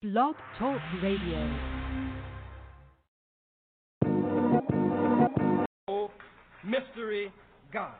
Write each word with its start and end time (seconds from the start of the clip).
Blog 0.00 0.36
Talk 0.60 0.80
Radio. 1.02 1.58
No 5.88 6.12
Mystery 6.64 7.32
God. 7.72 7.96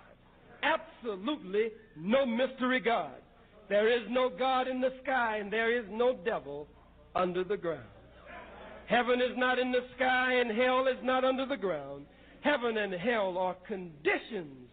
Absolutely 0.63 1.71
no 1.97 2.25
mystery 2.25 2.79
God. 2.79 3.17
There 3.69 3.93
is 3.93 4.07
no 4.11 4.31
God 4.31 4.69
in 4.69 4.81
the 4.81 4.93
sky 5.03 5.39
and 5.39 5.53
there 5.53 5.77
is 5.77 5.87
no 5.91 6.17
devil 6.25 6.69
under 7.17 7.43
the 7.43 7.57
ground. 7.57 7.83
Heaven 8.87 9.21
is 9.21 9.37
not 9.37 9.59
in 9.59 9.73
the 9.73 9.85
sky 9.97 10.35
and 10.35 10.57
hell 10.57 10.87
is 10.87 11.03
not 11.03 11.25
under 11.25 11.47
the 11.47 11.57
ground. 11.57 12.07
Heaven 12.43 12.79
and 12.79 12.93
hell 12.93 13.37
are 13.37 13.57
conditions 13.67 14.69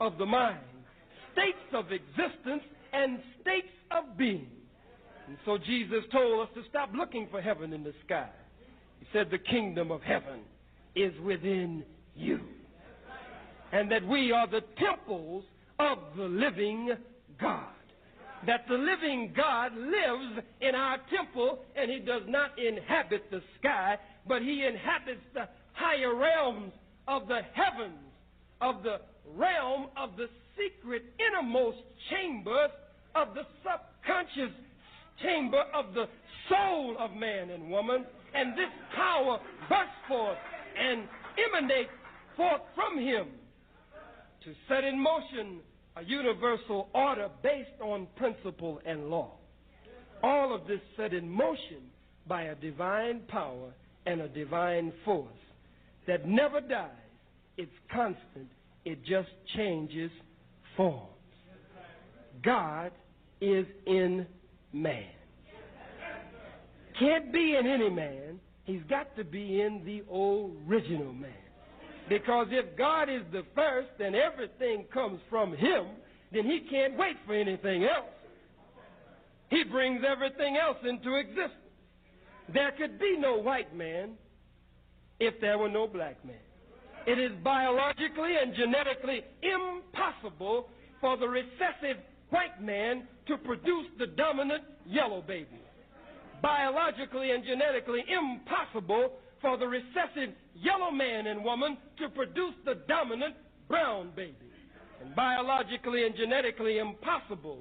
of 0.00 0.16
the 0.16 0.26
mind, 0.26 0.60
states 1.32 1.74
of 1.74 1.86
existence, 1.90 2.62
and 2.92 3.18
states 3.40 3.66
of 3.90 4.16
being. 4.16 4.61
And 5.28 5.36
so 5.44 5.58
Jesus 5.58 6.04
told 6.10 6.46
us 6.46 6.54
to 6.54 6.62
stop 6.68 6.90
looking 6.94 7.28
for 7.30 7.40
heaven 7.40 7.72
in 7.72 7.84
the 7.84 7.94
sky. 8.04 8.28
He 9.00 9.06
said, 9.12 9.30
The 9.30 9.38
kingdom 9.38 9.90
of 9.90 10.02
heaven 10.02 10.40
is 10.94 11.12
within 11.20 11.84
you. 12.14 12.40
And 13.72 13.90
that 13.90 14.06
we 14.06 14.32
are 14.32 14.46
the 14.46 14.60
temples 14.78 15.44
of 15.78 15.98
the 16.16 16.24
living 16.24 16.92
God. 17.40 17.66
That 18.46 18.66
the 18.68 18.74
living 18.74 19.32
God 19.36 19.72
lives 19.74 20.44
in 20.60 20.74
our 20.74 20.98
temple 21.16 21.60
and 21.76 21.90
he 21.90 22.00
does 22.00 22.22
not 22.26 22.58
inhabit 22.58 23.30
the 23.30 23.40
sky, 23.58 23.96
but 24.26 24.42
he 24.42 24.64
inhabits 24.66 25.22
the 25.32 25.48
higher 25.72 26.14
realms 26.14 26.72
of 27.08 27.28
the 27.28 27.40
heavens, 27.54 27.98
of 28.60 28.82
the 28.82 29.00
realm 29.36 29.86
of 29.96 30.16
the 30.16 30.26
secret 30.56 31.04
innermost 31.18 31.78
chambers 32.10 32.70
of 33.14 33.28
the 33.34 33.42
subconscious 33.62 34.54
chamber 35.22 35.62
of 35.74 35.94
the 35.94 36.06
soul 36.48 36.96
of 36.98 37.12
man 37.12 37.50
and 37.50 37.70
woman, 37.70 38.04
and 38.34 38.52
this 38.52 38.70
power 38.94 39.38
bursts 39.68 39.92
forth 40.08 40.38
and 40.78 41.04
emanates 41.54 41.90
forth 42.36 42.62
from 42.74 42.98
him 42.98 43.26
to 44.44 44.54
set 44.68 44.84
in 44.84 44.98
motion 44.98 45.60
a 45.96 46.02
universal 46.02 46.88
order 46.94 47.28
based 47.42 47.80
on 47.80 48.06
principle 48.16 48.80
and 48.86 49.08
law. 49.08 49.32
All 50.22 50.54
of 50.54 50.66
this 50.66 50.80
set 50.96 51.12
in 51.12 51.28
motion 51.28 51.90
by 52.26 52.44
a 52.44 52.54
divine 52.54 53.20
power 53.28 53.72
and 54.06 54.20
a 54.20 54.28
divine 54.28 54.92
force 55.04 55.28
that 56.06 56.26
never 56.26 56.60
dies. 56.60 56.90
It's 57.56 57.72
constant. 57.92 58.48
It 58.84 59.04
just 59.04 59.28
changes 59.54 60.10
forms. 60.76 61.08
God 62.42 62.90
is 63.40 63.66
in 63.86 64.26
man. 64.72 65.04
Can't 66.98 67.32
be 67.32 67.56
in 67.58 67.66
any 67.66 67.90
man. 67.90 68.40
He's 68.64 68.82
got 68.88 69.16
to 69.16 69.24
be 69.24 69.60
in 69.60 69.82
the 69.84 70.02
original 70.12 71.12
man. 71.12 71.30
Because 72.08 72.48
if 72.50 72.76
God 72.76 73.08
is 73.08 73.22
the 73.32 73.42
first 73.54 73.88
and 73.98 74.14
everything 74.14 74.84
comes 74.92 75.20
from 75.30 75.56
him, 75.56 75.86
then 76.32 76.44
he 76.44 76.60
can't 76.68 76.96
wait 76.96 77.16
for 77.26 77.34
anything 77.34 77.84
else. 77.84 78.10
He 79.50 79.64
brings 79.64 80.02
everything 80.06 80.56
else 80.56 80.78
into 80.88 81.16
existence. 81.16 81.52
There 82.52 82.72
could 82.72 82.98
be 82.98 83.16
no 83.18 83.36
white 83.38 83.74
man 83.74 84.12
if 85.20 85.40
there 85.40 85.58
were 85.58 85.68
no 85.68 85.86
black 85.86 86.24
man. 86.24 86.36
It 87.06 87.18
is 87.18 87.32
biologically 87.42 88.36
and 88.40 88.54
genetically 88.54 89.22
impossible 89.42 90.68
for 91.00 91.16
the 91.16 91.28
recessive 91.28 92.02
white 92.30 92.62
man 92.62 93.04
to 93.26 93.36
produce 93.38 93.86
the 93.98 94.06
dominant 94.06 94.64
yellow 94.86 95.22
baby. 95.22 95.61
Biologically 96.42 97.30
and 97.30 97.44
genetically 97.44 98.04
impossible 98.10 99.12
for 99.40 99.56
the 99.56 99.66
recessive 99.66 100.34
yellow 100.54 100.90
man 100.90 101.26
and 101.26 101.44
woman 101.44 101.78
to 101.98 102.08
produce 102.08 102.54
the 102.64 102.74
dominant 102.88 103.34
brown 103.68 104.10
baby. 104.16 104.36
And 105.00 105.14
biologically 105.14 106.04
and 106.04 106.14
genetically 106.16 106.78
impossible 106.78 107.60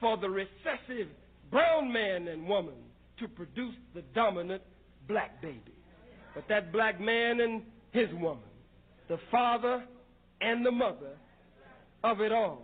for 0.00 0.16
the 0.16 0.28
recessive 0.28 1.08
brown 1.50 1.92
man 1.92 2.28
and 2.28 2.46
woman 2.46 2.74
to 3.18 3.28
produce 3.28 3.74
the 3.94 4.02
dominant 4.14 4.62
black 5.08 5.40
baby. 5.40 5.60
But 6.34 6.44
that 6.48 6.72
black 6.72 7.00
man 7.00 7.40
and 7.40 7.62
his 7.92 8.08
woman, 8.14 8.42
the 9.08 9.18
father 9.30 9.84
and 10.40 10.64
the 10.64 10.70
mother 10.70 11.16
of 12.02 12.20
it 12.20 12.32
all, 12.32 12.62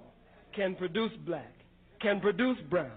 can 0.55 0.75
produce 0.75 1.13
black, 1.27 1.53
can 2.01 2.21
produce 2.21 2.59
brown, 2.71 2.91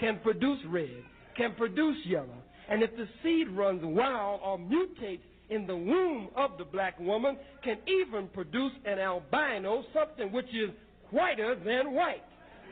can 0.00 0.18
produce 0.22 0.58
red, 0.68 1.04
can 1.36 1.54
produce 1.54 1.96
yellow. 2.06 2.42
And 2.68 2.82
if 2.82 2.90
the 2.96 3.06
seed 3.22 3.48
runs 3.50 3.80
wild 3.82 4.40
or 4.42 4.58
mutates 4.58 5.20
in 5.50 5.66
the 5.66 5.76
womb 5.76 6.28
of 6.36 6.52
the 6.58 6.64
black 6.64 6.98
woman, 6.98 7.36
can 7.62 7.76
even 7.86 8.28
produce 8.28 8.72
an 8.86 8.98
albino, 8.98 9.84
something 9.92 10.32
which 10.32 10.46
is 10.46 10.70
whiter 11.10 11.54
than 11.54 11.92
white, 11.92 12.22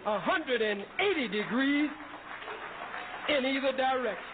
180 0.04 1.28
degrees 1.28 1.90
in 3.28 3.46
either 3.46 3.76
direction. 3.76 4.31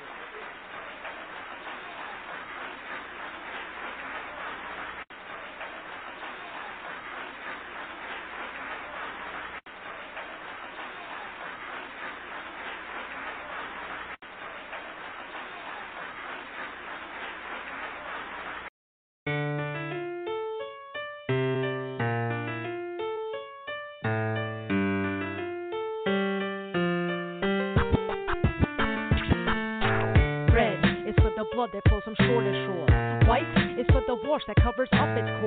That 34.46 34.56
covers 34.62 34.88
up 34.92 35.08
its 35.16 35.37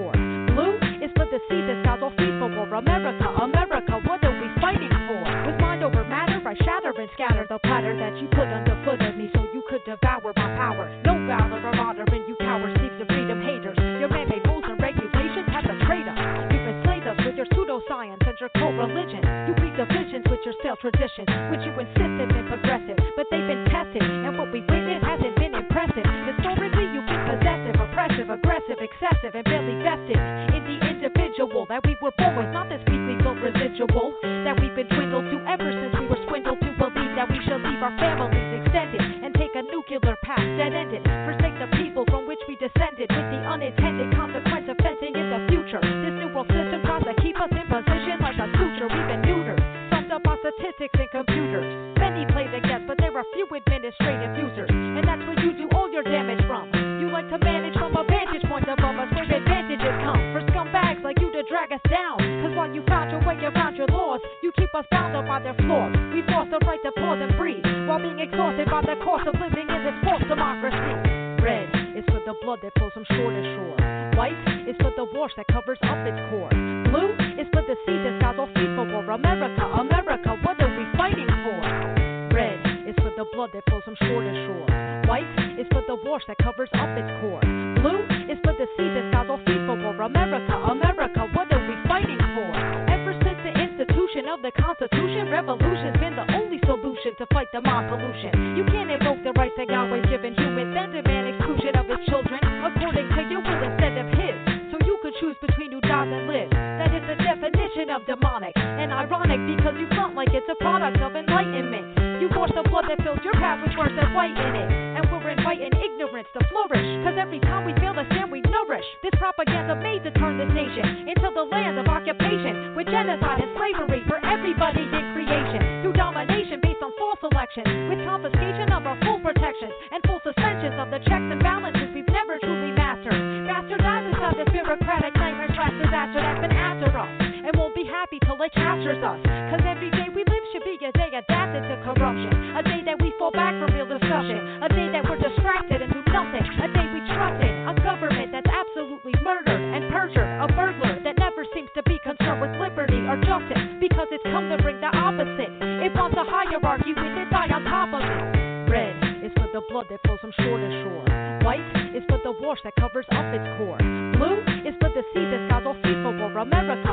us. 138.89 139.21
Cause 139.53 139.61
every 139.69 139.93
day 139.93 140.09
we 140.09 140.25
live 140.25 140.45
should 140.49 140.65
be 140.65 140.73
a 140.81 140.91
day 140.97 141.13
adapted 141.13 141.61
to 141.69 141.75
corruption. 141.85 142.33
A 142.57 142.63
day 142.65 142.81
that 142.89 142.97
we 142.97 143.13
fall 143.21 143.29
back 143.29 143.53
from 143.61 143.69
real 143.77 143.85
discussion. 143.85 144.41
A 144.65 144.69
day 144.73 144.89
that 144.89 145.05
we're 145.05 145.21
distracted 145.21 145.85
and 145.85 145.93
do 145.93 146.01
nothing. 146.09 146.41
A 146.41 146.67
day 146.73 146.87
we 146.89 147.01
trust 147.13 147.37
in 147.45 147.53
a 147.69 147.73
government 147.85 148.33
that's 148.33 148.49
absolutely 148.49 149.13
murdered 149.21 149.61
and 149.61 149.85
perjured. 149.93 150.25
A 150.25 150.49
burglar 150.57 150.97
that 151.05 151.13
never 151.21 151.45
seems 151.53 151.69
to 151.77 151.83
be 151.85 152.01
concerned 152.01 152.41
with 152.41 152.49
liberty 152.57 152.97
or 153.05 153.21
justice. 153.21 153.61
Because 153.77 154.09
it's 154.09 154.25
come 154.33 154.49
to 154.49 154.57
bring 154.65 154.81
the 154.81 154.89
opposite. 154.89 155.53
It 155.85 155.93
wants 155.93 156.17
a 156.17 156.25
hierarchy 156.25 156.97
with 156.97 157.13
it 157.21 157.29
die 157.29 157.53
on 157.53 157.61
top 157.69 157.93
of 157.93 158.01
it. 158.01 158.41
Red 158.65 158.97
is 159.21 159.31
for 159.37 159.45
the 159.53 159.61
blood 159.69 159.93
that 159.93 160.01
flows 160.09 160.17
from 160.25 160.33
shore 160.41 160.57
to 160.57 160.69
shore. 160.81 161.05
White 161.45 161.65
is 161.93 162.01
for 162.09 162.17
the 162.25 162.33
wash 162.41 162.57
that 162.65 162.73
covers 162.81 163.05
up 163.13 163.29
its 163.29 163.45
core. 163.61 163.77
Blue 164.17 164.41
is 164.65 164.73
for 164.81 164.89
the 164.89 165.05
sea 165.13 165.25
that 165.29 165.41
skies 165.49 165.65
all 165.69 165.77
free 165.85 165.97
for 166.01 166.11
America, 166.41 166.90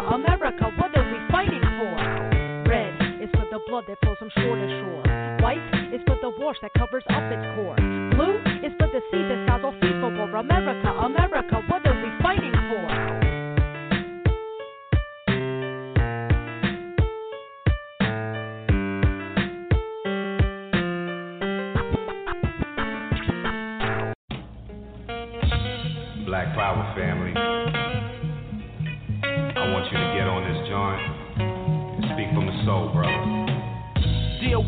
blood 3.79 3.87
that 3.89 3.99
flows 4.05 4.19
from 4.19 4.31
shore 4.43 4.57
to 4.57 4.69
shore. 4.81 5.03
White 5.41 5.63
is 5.95 6.01
for 6.07 6.17
the 6.21 6.31
wash 6.39 6.57
that 6.63 6.73
covers 6.75 7.05
up 7.11 7.23
its 7.31 7.43
core. 7.55 7.77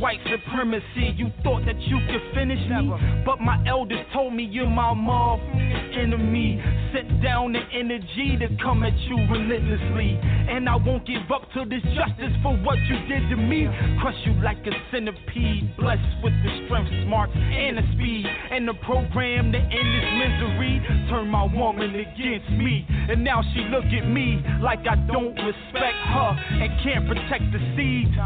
White 0.00 0.20
supremacy, 0.24 1.12
you 1.16 1.30
thought 1.44 1.62
that 1.66 1.78
you 1.82 1.98
could 2.08 2.34
finish 2.34 2.58
me, 2.70 2.90
but 3.24 3.38
my 3.38 3.62
elders 3.68 4.00
told 4.14 4.32
me 4.32 4.44
you're 4.44 4.68
my 4.68 4.94
motherfucking 4.96 5.98
enemy. 5.98 6.60
Sent 6.92 7.22
down 7.22 7.52
the 7.52 7.60
energy 7.72 8.36
to 8.40 8.48
come 8.62 8.82
at 8.82 8.96
you 9.06 9.16
relentlessly, 9.30 10.18
and 10.48 10.68
I 10.68 10.74
won't 10.74 11.06
give 11.06 11.30
up 11.30 11.42
till 11.52 11.68
there's 11.68 11.84
justice 11.94 12.34
for 12.42 12.56
what 12.64 12.78
you 12.88 12.96
did 13.06 13.28
to 13.30 13.36
me. 13.36 13.68
Crush 14.00 14.16
you 14.24 14.32
like 14.42 14.58
a 14.66 14.72
centipede, 14.90 15.76
blessed 15.76 16.02
with 16.24 16.32
the 16.42 16.50
strength, 16.66 16.90
smarts, 17.04 17.32
and 17.36 17.78
the 17.78 17.84
speed, 17.94 18.26
and 18.26 18.66
the 18.66 18.74
program 18.82 19.52
to 19.52 19.58
end 19.58 19.88
this 19.94 20.08
misery. 20.18 20.82
Turn 21.10 21.28
my 21.28 21.44
woman 21.44 21.94
against 21.94 22.50
me, 22.50 22.86
and 22.88 23.22
now 23.22 23.42
she 23.54 23.60
look 23.70 23.84
at 23.84 24.08
me 24.08 24.42
like 24.62 24.80
I 24.88 24.96
don't 25.06 25.36
respect 25.36 26.00
her 26.10 26.30
and 26.58 26.70
can't 26.82 27.06
protect 27.06 27.44
the 27.52 27.60
seeds. 27.76 28.16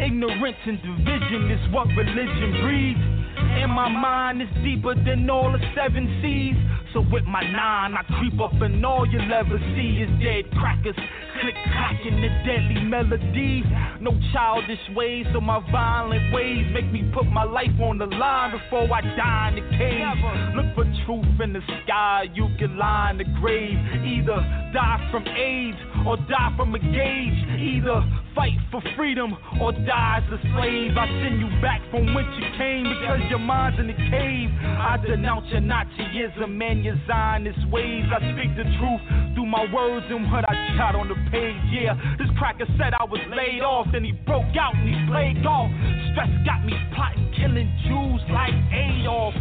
Ignorance 0.00 0.62
and 0.64 0.80
division 0.80 1.23
is 1.32 1.72
what 1.72 1.88
religion 1.88 2.60
breeds. 2.62 3.00
And 3.36 3.70
my 3.72 3.88
mind 3.88 4.42
is 4.42 4.48
deeper 4.62 4.94
than 4.94 5.28
all 5.30 5.52
the 5.52 5.58
seven 5.74 6.20
seas. 6.22 6.56
So 6.92 7.00
with 7.10 7.24
my 7.24 7.42
nine, 7.42 7.94
I 7.94 8.02
creep 8.18 8.40
up 8.40 8.54
and 8.60 8.84
all 8.84 9.06
you'll 9.06 9.32
ever 9.32 9.58
see 9.74 10.04
is 10.04 10.10
dead 10.22 10.50
crackers. 10.58 10.94
Click 11.40 11.54
clacking 11.72 12.20
the 12.20 12.28
deadly 12.46 12.84
melodies. 12.84 13.64
No 14.00 14.12
childish 14.32 14.78
ways, 14.94 15.26
so 15.32 15.40
my 15.40 15.58
violent 15.72 16.32
ways 16.32 16.66
make 16.72 16.90
me 16.92 17.10
put 17.12 17.26
my 17.26 17.42
life 17.42 17.74
on 17.82 17.98
the 17.98 18.06
line 18.06 18.52
before 18.52 18.86
I 18.92 19.00
die 19.00 19.48
in 19.48 19.64
the 19.64 19.70
cave. 19.76 20.54
Look 20.54 20.74
for 20.74 20.84
truth 21.04 21.40
in 21.42 21.52
the 21.52 21.62
sky, 21.82 22.26
you 22.32 22.48
can 22.58 22.76
lie 22.78 23.10
in 23.10 23.18
the 23.18 23.24
grave. 23.40 23.78
Either 24.04 24.38
die 24.72 25.08
from 25.10 25.26
AIDS 25.26 25.78
or 26.06 26.16
die 26.28 26.52
from 26.56 26.74
a 26.74 26.78
gauge. 26.78 27.40
Either 27.58 28.02
fight 28.34 28.58
for 28.70 28.82
freedom 28.96 29.36
or 29.60 29.72
die 29.72 30.20
as 30.20 30.26
a 30.32 30.40
slave. 30.54 30.96
I 30.96 31.06
send 31.22 31.40
you 31.40 31.48
back 31.60 31.80
from 31.90 32.14
whence 32.14 32.28
you 32.38 32.46
came 32.58 32.84
because 32.84 33.20
your 33.30 33.38
mind's 33.38 33.78
in 33.80 33.86
the 33.88 33.98
cave. 34.10 34.50
I 34.62 34.98
denounce 35.04 35.46
your 35.50 35.62
Nazism 35.62 36.60
and 36.62 36.84
your 36.84 36.96
Zionist 37.06 37.68
ways. 37.70 38.04
I 38.10 38.20
speak 38.34 38.54
the 38.56 38.64
truth 38.78 39.02
through 39.34 39.46
my 39.46 39.66
words 39.72 40.06
and 40.10 40.30
what 40.30 40.44
I 40.48 40.54
jot 40.76 40.94
on 40.94 41.08
the 41.08 41.18
page. 41.30 41.56
Yeah, 41.72 41.94
this 42.18 42.28
cracker 42.38 42.66
said 42.78 42.94
I 42.94 43.04
was 43.04 43.20
laid 43.30 43.62
off, 43.62 43.86
then 43.92 44.04
he 44.04 44.12
broke 44.12 44.54
out 44.58 44.74
and 44.74 44.88
he 44.88 44.96
played 45.10 45.42
golf. 45.42 45.70
Stress 46.12 46.30
got 46.44 46.64
me 46.64 46.74
plotting, 46.94 47.32
killing 47.36 47.70
Jews 47.86 48.22
like 48.30 48.54
Adolf. 48.72 49.34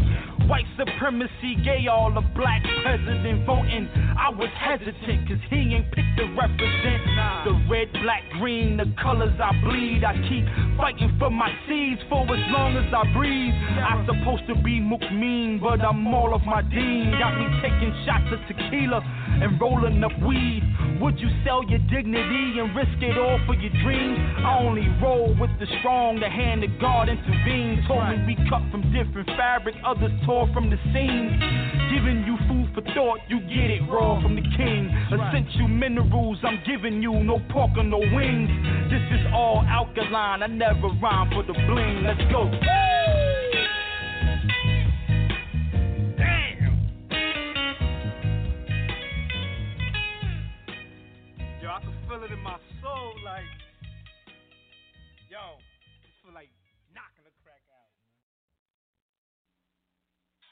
White 0.47 0.67
supremacy, 0.75 1.55
gay 1.63 1.87
all 1.87 2.11
a 2.17 2.21
black 2.35 2.61
president 2.83 3.45
voting. 3.45 3.87
I 4.19 4.29
was 4.29 4.49
hesitant, 4.59 5.27
cause 5.27 5.39
he 5.49 5.71
ain't 5.71 5.89
picked 5.91 6.17
the 6.17 6.23
to 6.27 6.35
represent 6.53 7.03
the 7.45 7.53
red, 7.69 7.91
black, 8.03 8.23
green, 8.39 8.77
the 8.77 8.85
colors 9.01 9.33
I 9.41 9.51
bleed. 9.63 10.03
I 10.03 10.15
keep 10.29 10.45
fighting 10.77 11.15
for 11.19 11.29
my 11.29 11.51
seeds 11.67 12.01
for 12.09 12.23
as 12.23 12.43
long 12.51 12.77
as 12.77 12.87
I 12.93 13.03
breathe. 13.13 13.53
I'm 13.83 14.05
supposed 14.05 14.47
to 14.47 14.55
be 14.63 14.79
Mukmeen, 14.79 15.59
but 15.59 15.81
I'm 15.81 16.07
all 16.07 16.33
of 16.33 16.43
my 16.43 16.61
dean. 16.61 17.11
Got 17.19 17.37
me 17.37 17.47
taking 17.61 17.91
shots 18.05 18.31
of 18.31 18.39
tequila 18.47 19.01
and 19.41 19.59
rolling 19.59 20.03
up 20.03 20.13
weed. 20.23 20.63
Would 21.01 21.19
you 21.19 21.27
sell 21.43 21.63
your 21.67 21.79
dignity 21.91 22.59
and 22.59 22.75
risk 22.75 22.95
it 23.01 23.17
all 23.17 23.39
for 23.45 23.55
your 23.55 23.73
dreams? 23.83 24.17
I 24.39 24.59
only 24.59 24.87
roll 25.01 25.35
with 25.39 25.51
the 25.59 25.67
strong, 25.79 26.19
the 26.19 26.29
hand 26.29 26.63
of 26.63 26.71
God 26.79 27.09
intervenes. 27.09 27.85
Told 27.87 28.07
me 28.07 28.23
we 28.23 28.35
cut 28.49 28.63
from 28.71 28.87
different 28.93 29.27
fabric, 29.35 29.75
others 29.85 30.11
tore 30.25 30.47
from 30.53 30.69
the 30.69 30.77
seams. 30.95 31.35
Giving 31.91 32.23
you 32.23 32.37
food 32.47 32.71
for 32.73 32.81
thought, 32.95 33.19
you 33.27 33.39
get 33.51 33.67
it 33.67 33.81
raw 33.89 34.21
from 34.21 34.35
the 34.35 34.45
king. 34.55 34.87
Essential 35.11 35.67
minerals 35.67 36.39
I'm 36.45 36.59
giving 36.67 37.01
you, 37.01 37.13
no 37.23 37.39
pork 37.51 37.71
or 37.77 37.83
no 37.83 37.99
wings. 37.99 38.49
This 38.91 39.01
is 39.17 39.25
all 39.33 39.63
alkaline, 39.65 40.43
I 40.43 40.47
never 40.47 40.89
rhyme 41.01 41.29
for 41.31 41.43
the 41.43 41.53
bling. 41.53 42.03
Let's 42.03 42.19
go. 42.31 42.51
Damn. 46.17 46.75
Yo, 51.61 51.69
I 51.69 51.79
can 51.79 51.95
feel 52.09 52.23
it 52.23 52.31
in 52.31 52.39
my 52.43 52.57
soul, 52.83 53.13
like, 53.23 53.47
yo, 55.31 55.57
just 56.03 56.15
feel 56.23 56.33
like 56.33 56.49
knocking 56.93 57.23
the 57.23 57.31
crack 57.41 57.63
out. 57.71 57.87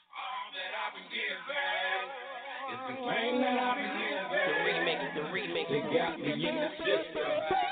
All 0.08 0.48
that 0.56 0.72
I've 0.72 0.94
been 0.96 1.04
given 1.12 2.08
is 2.72 2.80
the 2.88 2.96
remix, 2.96 3.44
the 3.44 3.76
remix. 3.76 4.01
They 5.68 5.80
got 5.80 6.18
me 6.20 6.32
in 6.32 6.56
the 6.56 6.68
system. 6.78 7.71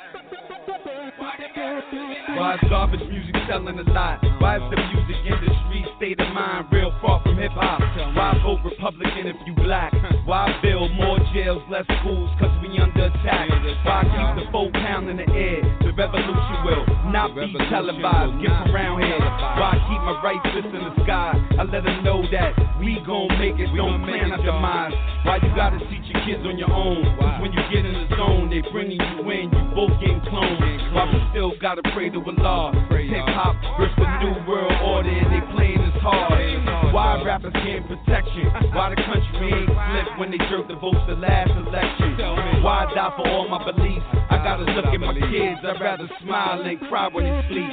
Why 1.20 2.54
is 2.54 2.68
garbage 2.70 3.04
music 3.10 3.36
selling 3.46 3.78
a 3.78 3.84
lot? 3.92 4.24
Why 4.40 4.56
is 4.56 4.64
the 4.72 4.80
music 4.80 5.20
industry 5.28 5.84
state 5.98 6.18
of 6.18 6.32
mind 6.32 6.72
real 6.72 6.96
far 7.02 7.20
from 7.22 7.36
hip 7.36 7.52
hop? 7.52 7.80
Why 8.16 8.40
vote 8.40 8.64
Republican 8.64 9.28
if 9.28 9.36
you 9.44 9.52
black? 9.52 9.92
Why 10.24 10.48
build 10.62 10.92
more 10.96 11.18
jails, 11.34 11.60
less 11.68 11.84
schools, 12.00 12.30
cause 12.40 12.48
we 12.64 12.72
under 12.80 13.12
attack? 13.12 13.52
Why 13.84 14.00
keep 14.08 14.44
the 14.44 14.50
four 14.50 14.72
pound 14.72 15.10
in 15.10 15.18
the 15.18 15.28
air? 15.28 15.60
The 15.84 15.92
revolution 15.92 16.56
will 16.64 16.88
not 17.12 17.36
be 17.36 17.52
televised. 17.68 18.40
Get 18.40 18.72
around 18.72 19.04
here. 19.04 19.20
Why 19.60 19.76
keep 19.92 20.00
my 20.00 20.16
right 20.24 20.40
fist 20.56 20.72
in 20.72 20.80
the 20.80 21.04
sky? 21.04 21.36
I 21.60 21.68
let 21.68 21.84
them 21.84 22.00
know 22.00 22.24
that 22.32 22.56
we 22.80 22.96
gon' 23.04 23.28
make 23.36 23.60
it, 23.60 23.68
don't 23.76 24.00
plan 24.08 24.32
our 24.32 24.40
demise. 24.40 24.96
Why 25.28 25.36
you 25.36 25.52
gotta 25.52 25.76
teach 25.92 26.08
your 26.08 26.24
kids 26.24 26.40
on 26.48 26.56
your 26.56 26.72
own? 26.72 27.04
Cause 27.20 27.44
when 27.44 27.52
you 27.52 27.60
get 27.68 27.84
in 27.84 27.92
the 27.92 28.16
zone, 28.16 28.48
they 28.48 28.64
bringing 28.72 28.96
you 28.96 29.20
in, 29.28 29.52
you 29.52 29.62
both 29.76 29.92
getting 30.00 30.24
cloned. 30.32 30.64
Why 30.96 31.09
still 31.30 31.52
gotta 31.60 31.82
pray 31.92 32.10
to 32.10 32.18
Allah? 32.18 32.72
Hip 32.90 33.26
hop 33.34 33.56
versus 33.78 33.96
the 33.96 34.10
new 34.22 34.34
world 34.46 34.72
order, 34.84 35.10
and 35.10 35.32
they 35.32 35.42
playing 35.54 35.82
this 35.82 36.02
hard. 36.02 36.94
Why 36.94 37.22
rappers 37.24 37.52
getting 37.54 37.84
protection. 37.84 38.46
Why 38.74 38.90
the 38.90 38.96
country 39.02 39.50
ain't 39.50 39.70
flipped 39.70 40.18
when 40.18 40.30
they 40.30 40.38
jerk 40.50 40.68
the 40.68 40.76
votes 40.76 40.98
the 41.08 41.14
last 41.14 41.50
election? 41.50 42.62
Why 42.62 42.86
die 42.94 43.12
for 43.16 43.26
all 43.28 43.48
my 43.48 43.62
beliefs? 43.64 44.04
I 44.30 44.38
gotta 44.42 44.64
look 44.64 44.86
at 44.86 45.00
my 45.00 45.14
kids. 45.14 45.60
I'd 45.62 45.80
rather 45.80 46.08
smile 46.22 46.62
than 46.62 46.78
cry 46.88 47.08
when 47.08 47.24
they 47.24 47.42
sleep. 47.48 47.70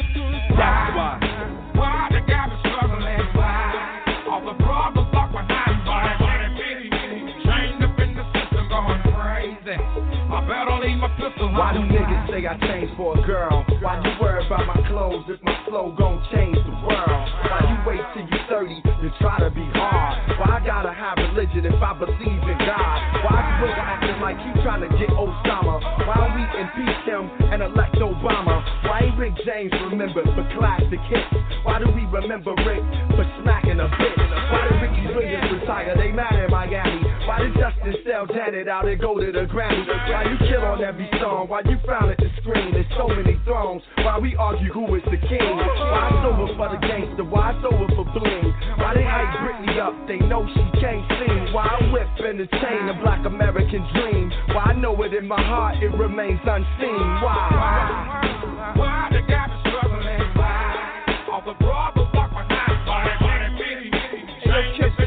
That's 0.58 0.96
why. 0.96 1.20
Why 1.76 2.10
the 2.12 2.22
guy 2.26 2.48
was 2.48 2.60
struggling? 2.62 3.36
Why? 3.36 3.87
I 10.28 10.44
better 10.44 10.76
leave 10.84 11.00
my 11.00 11.08
pistol 11.16 11.48
Why 11.56 11.72
do 11.72 11.80
niggas 11.88 12.28
say 12.28 12.44
I 12.44 12.60
changed 12.60 12.94
for 13.00 13.18
a 13.18 13.22
girl? 13.24 13.64
Why 13.80 13.96
you 14.04 14.12
worry 14.20 14.46
about 14.46 14.68
my 14.68 14.76
clothes 14.92 15.24
if 15.32 15.40
my 15.44 15.56
flow 15.64 15.96
gon' 15.96 16.20
change 16.36 16.60
the 16.68 16.76
world? 16.84 17.28
Why 17.48 17.64
you 17.64 17.78
wait 17.88 18.04
till 18.12 18.28
you 18.28 18.40
30 18.52 18.82
to 18.84 19.08
try 19.24 19.40
to 19.40 19.50
be 19.50 19.64
hard? 19.72 20.40
Why 20.40 20.60
I 20.60 20.66
gotta 20.66 20.92
have 20.92 21.16
religion 21.32 21.64
if 21.64 21.80
I 21.80 21.96
believe 21.96 22.44
in 22.44 22.60
God? 22.60 22.98
Why 23.24 23.40
you 23.64 23.72
acting 23.72 24.20
like 24.20 24.38
he 24.44 24.52
trying 24.64 24.84
to 24.84 24.92
get 25.00 25.10
Osama? 25.16 25.80
Why 26.04 26.28
we 26.36 26.44
impeach 26.60 27.02
him 27.08 27.32
and 27.52 27.64
elect 27.64 27.96
Obama? 27.96 28.60
Why 28.84 29.08
ain't 29.08 29.18
Rick 29.18 29.34
James 29.46 29.72
remembered 29.90 30.28
for 30.36 30.44
classic 30.60 31.00
hits? 31.08 31.32
Why 31.64 31.80
do 31.80 31.88
we 31.92 32.04
remember 32.06 32.52
Rick 32.68 32.84
for 33.16 33.26
smacking 33.42 33.80
a 33.80 33.88
bitch? 33.88 34.22
Why 34.52 34.68
did 34.68 34.82
Ricky 34.84 35.08
Williams 35.16 35.52
retire? 35.56 35.96
They 35.96 36.12
mad 36.12 36.36
in 36.36 36.52
Miami. 36.52 37.07
Why 37.28 37.44
did 37.44 37.60
Justin 37.60 37.92
sell 38.08 38.26
Janet 38.26 38.70
out 38.72 38.88
and 38.88 38.96
go 39.02 39.20
to 39.20 39.32
the 39.32 39.44
Grammy? 39.52 39.84
Why 39.84 40.32
you 40.32 40.38
kill 40.48 40.64
on 40.64 40.82
every 40.82 41.12
song? 41.20 41.52
Why 41.52 41.60
you 41.68 41.76
frown 41.84 42.10
at 42.10 42.16
the 42.18 42.32
screen? 42.40 42.72
There's 42.72 42.88
so 42.96 43.12
many 43.12 43.36
thrones. 43.44 43.84
Why 44.00 44.18
we 44.18 44.34
argue 44.40 44.72
who 44.72 44.96
is 44.96 45.04
the 45.12 45.20
king? 45.28 45.44
Why 45.44 46.08
it's 46.08 46.24
over 46.24 46.48
for 46.56 46.72
the 46.72 46.80
gangster? 46.80 47.28
Why 47.28 47.52
it's 47.52 47.68
over 47.68 47.84
for 48.00 48.08
bling? 48.16 48.48
Why 48.80 48.96
they 48.96 49.04
hype 49.04 49.44
Britney 49.44 49.76
up? 49.76 49.92
They 50.08 50.24
know 50.24 50.48
she 50.48 50.64
can't 50.80 51.04
sing. 51.20 51.52
Why 51.52 51.68
I 51.68 51.92
whip 51.92 52.08
and 52.24 52.40
the 52.40 52.48
chain 52.48 52.88
a 52.88 52.96
black 53.04 53.26
American 53.26 53.84
dream? 53.92 54.32
Why 54.56 54.72
I 54.72 54.74
know 54.80 54.96
it 55.04 55.14
in 55.14 55.28
my 55.28 55.44
heart, 55.44 55.84
it 55.84 55.92
remains 56.00 56.40
unseen. 56.48 57.04
Why? 57.20 57.44
Why 57.52 58.74
Why 58.80 59.10
the 59.12 59.22
guy 59.28 59.52
was 59.52 59.60
struggling? 59.68 60.24
Why? 60.40 61.28
All 61.28 61.44
the 61.44 61.60
problems 61.60 62.08
locked 62.16 62.32
behind 62.40 62.88
bars. 62.88 63.12
Chained 64.48 64.80
Why? 64.80 64.88
in 64.88 64.96
the 64.96 65.07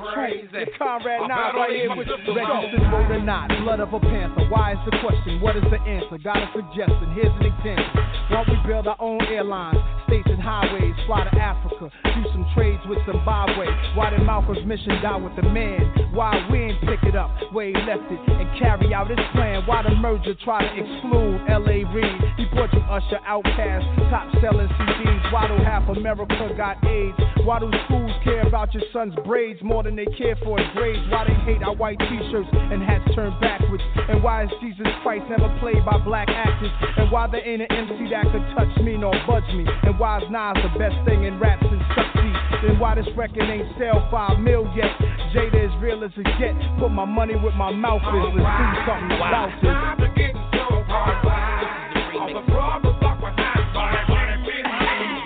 want 0.00 0.14
high 0.14 0.30
system, 0.30 0.50
from 0.50 0.50
the 0.50 0.60
truth. 0.60 0.72
The 0.72 0.78
Conrad 0.78 1.20
9 1.28 1.56
right 1.56 1.74
here 1.74 1.94
with 1.94 2.08
pistol 2.08 2.34
registered 2.34 2.82
home. 2.82 2.90
vote 2.90 3.10
or 3.14 3.22
not. 3.22 3.48
Blood 3.62 3.80
of 3.80 3.92
a 3.94 4.00
panther. 4.00 4.44
Why 4.48 4.72
is 4.72 4.82
the 4.86 4.94
question? 4.98 5.40
What 5.40 5.56
is 5.56 5.64
the 5.70 5.80
answer? 5.84 6.18
Got 6.18 6.38
a 6.42 6.48
suggestion. 6.54 7.12
Here's 7.14 7.34
an 7.38 7.46
example. 7.46 8.02
Why 8.30 8.44
don't 8.44 8.50
we 8.50 8.58
build 8.66 8.86
our 8.88 8.96
own 8.98 9.22
airlines, 9.28 9.78
states 10.06 10.28
and 10.30 10.40
highways, 10.40 10.94
fly 11.06 11.24
to 11.24 11.34
Africa, 11.38 11.90
do 12.04 12.22
some 12.32 12.46
trades 12.54 12.82
with 12.88 12.98
Zimbabwe. 13.06 13.66
Why 13.94 14.10
did 14.10 14.22
Malcolm's 14.22 14.64
mission 14.66 15.00
die 15.02 15.16
with 15.16 15.34
the 15.36 15.42
man? 15.42 16.12
Why 16.12 16.46
we 16.50 16.70
ain't 16.70 16.80
pick 16.82 17.02
it 17.02 17.16
up 17.16 17.30
where 17.52 17.68
he 17.68 17.74
left 17.74 18.06
it 18.10 18.20
and 18.28 18.46
carry 18.58 18.94
out 18.94 19.10
his 19.10 19.18
plan? 19.32 19.66
Why 19.66 19.82
the 19.82 19.94
merger 19.94 20.34
try 20.44 20.62
to 20.62 20.70
exclude 20.70 21.40
L.A. 21.48 21.84
Reid? 21.90 22.20
He 22.36 22.44
brought 22.54 22.72
you 22.72 22.80
Usher, 22.86 23.20
Outkast, 23.26 24.10
top 24.10 24.30
selling 24.40 24.68
CDs. 24.68 25.32
Why 25.32 25.48
do 25.48 25.56
half 25.62 25.88
America 25.88 26.48
got 26.56 26.82
AIDS? 26.86 27.18
Why 27.44 27.58
do 27.58 27.70
schools 27.86 28.12
care 28.22 28.46
about 28.46 28.72
your 28.72 28.84
son's 28.92 29.14
braids 29.26 29.60
more 29.62 29.82
than 29.82 29.96
they 29.96 30.06
care 30.16 30.36
for 30.44 30.58
his 30.58 30.68
grades? 30.74 31.02
Why 31.10 31.26
they 31.26 31.34
hate 31.44 31.62
our 31.62 31.74
white 31.74 31.98
t-shirts 31.98 32.48
and 32.52 32.82
hats 32.82 33.04
turned 33.14 33.38
backwards? 33.40 33.82
And 34.08 34.22
why 34.22 34.44
is 34.44 34.50
Jesus 34.62 34.86
Christ 35.02 35.24
never 35.28 35.50
played 35.60 35.84
by 35.84 35.98
black 35.98 36.28
actors? 36.28 36.70
And 36.96 37.10
why 37.10 37.26
there 37.26 37.46
ain't 37.46 37.62
an 37.62 37.72
MC 37.72 38.10
that 38.10 38.24
could 38.32 38.46
touch 38.56 38.72
me 38.82 38.96
nor 38.96 39.12
budge 39.26 39.48
me? 39.54 39.66
And 39.82 39.93
why 39.98 40.18
is 40.18 40.24
Nas 40.30 40.56
the 40.62 40.78
best 40.78 40.96
thing 41.06 41.24
in 41.24 41.38
rap 41.38 41.60
since 41.62 41.82
Chuck 41.94 42.06
D? 42.14 42.20
Then 42.66 42.78
why 42.78 42.94
this 42.94 43.06
record 43.16 43.42
ain't 43.48 43.68
sell 43.78 44.06
five 44.10 44.38
mil 44.40 44.66
yet? 44.74 44.90
Jada 45.34 45.58
as 45.66 45.82
real 45.82 46.04
as 46.04 46.10
it 46.16 46.26
get. 46.38 46.54
Put 46.78 46.90
my 46.90 47.04
money 47.04 47.34
where 47.36 47.52
my 47.54 47.72
mouth 47.72 48.02
is. 48.02 48.34
Let's 48.34 48.44
do 48.44 48.66
something 48.86 49.16
about 49.16 49.50
this. 49.60 49.64
Times 49.64 50.00
are 50.02 50.14
getting 50.14 50.42
so 50.54 50.66
hard. 50.88 51.24
Why? 51.24 52.20
All 52.20 52.30
the 52.32 52.44
problems 52.52 52.98
locked 53.02 53.20
behind 53.20 53.74
bars. 53.74 54.06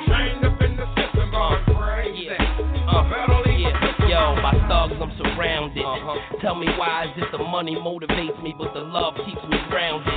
Chained 0.08 0.44
up 0.44 0.60
in 0.62 0.72
the 0.76 0.86
system, 0.96 1.30
going 1.30 1.62
crazy. 1.76 2.28
I 2.32 2.96
better 3.12 3.38
leave 3.44 3.68
my 3.68 3.70
Yeah, 3.70 3.92
pistol 3.92 4.08
yo, 4.08 4.20
home. 4.34 4.42
by 4.42 4.52
thugs 4.66 4.96
I'm 5.00 5.12
surrounded. 5.20 5.84
Uh-huh. 5.84 6.40
Tell 6.40 6.54
me 6.56 6.66
why 6.80 7.04
is 7.04 7.22
it 7.22 7.28
the 7.32 7.38
money 7.38 7.76
motivates 7.76 8.40
me, 8.42 8.54
but 8.58 8.72
the 8.74 8.80
love 8.80 9.14
keeps 9.26 9.42
me 9.48 9.58
grounded? 9.68 10.14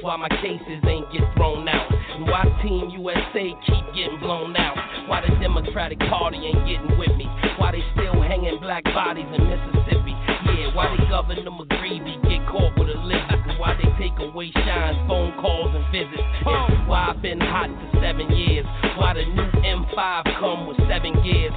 Why 0.00 0.16
my 0.16 0.28
cases 0.40 0.80
ain't 0.88 1.10
get 1.12 1.22
thrown 1.36 1.68
out? 1.68 1.93
Why 2.22 2.44
Team 2.62 2.90
USA 2.90 3.54
keep 3.66 3.84
getting 3.94 4.18
blown 4.20 4.56
out? 4.56 4.76
Why 5.08 5.20
the 5.20 5.34
Democratic 5.36 5.98
Party 5.98 6.38
ain't 6.38 6.66
getting 6.66 6.98
with 6.98 7.10
me? 7.16 7.26
Why 7.58 7.72
they 7.72 7.82
still 7.98 8.22
hanging 8.22 8.58
black 8.60 8.84
bodies 8.84 9.26
in 9.26 9.42
Mississippi? 9.42 10.14
Yeah, 10.46 10.74
why 10.74 10.94
they 10.96 11.04
Governor 11.10 11.50
McGreevey 11.50 12.22
get 12.22 12.46
caught 12.46 12.78
with 12.78 12.88
a 12.88 12.98
lizard? 13.02 13.58
Why 13.58 13.74
they 13.74 13.90
take 13.98 14.18
away 14.18 14.52
Shyne's 14.52 15.08
phone 15.08 15.34
calls 15.40 15.74
and 15.74 15.84
visits? 15.90 16.22
And 16.46 16.88
why 16.88 17.10
I've 17.10 17.22
been 17.22 17.40
hot 17.40 17.70
for 17.70 18.00
seven 18.00 18.30
years? 18.30 18.66
Why 18.96 19.14
the 19.14 19.24
new 19.24 19.50
M5 19.62 20.38
come 20.38 20.66
with 20.66 20.78
seven 20.88 21.14
gears? 21.22 21.52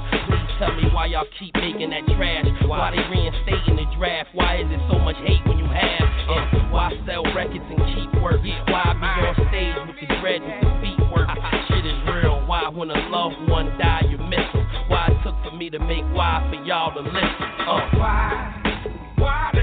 Tell 0.58 0.74
me 0.74 0.90
why 0.92 1.06
y'all 1.06 1.24
keep 1.38 1.54
making 1.54 1.90
that 1.90 2.02
trash. 2.18 2.46
Why 2.66 2.90
they 2.90 2.98
reinstating 3.06 3.76
the 3.76 3.86
draft? 3.96 4.30
Why 4.34 4.58
is 4.58 4.66
it 4.66 4.80
so 4.90 4.98
much 4.98 5.14
hate 5.22 5.38
when 5.46 5.56
you 5.56 5.70
have? 5.70 6.02
And 6.02 6.72
why 6.72 6.90
sell 7.06 7.22
records 7.30 7.62
and 7.70 7.78
keep 7.94 8.10
work? 8.20 8.42
Why 8.42 8.90
be 8.98 9.06
on 9.06 9.34
stage 9.54 9.78
with 9.86 9.94
the 10.02 10.06
dreads 10.18 10.42
and 10.42 10.66
the 10.66 10.72
feet 10.82 10.98
work? 11.14 11.30
Shit 11.70 11.86
is 11.86 11.98
real. 12.10 12.42
Why 12.46 12.68
when 12.74 12.90
a 12.90 13.08
loved 13.08 13.48
one 13.48 13.70
die 13.78 14.02
you 14.10 14.18
miss 14.18 14.50
'em? 14.52 14.66
Why 14.88 15.06
it 15.06 15.22
took 15.22 15.38
for 15.44 15.54
me 15.54 15.70
to 15.70 15.78
make 15.78 16.02
why 16.10 16.44
for 16.50 16.58
y'all 16.66 16.92
to 16.92 17.06
listen? 17.06 17.46
Uh. 17.62 17.88
Why? 17.94 18.82
Why 19.14 19.50
the 19.54 19.62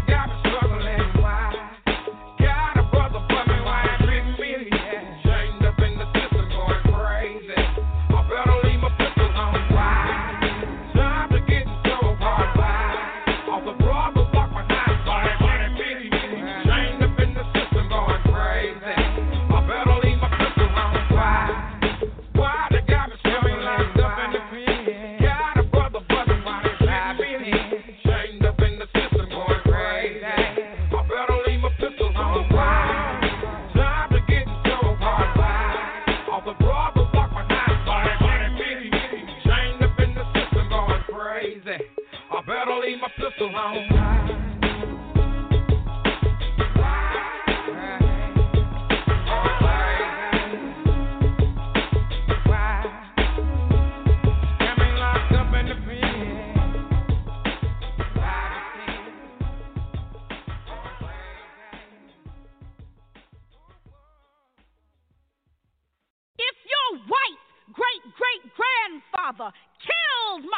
my 43.56 44.05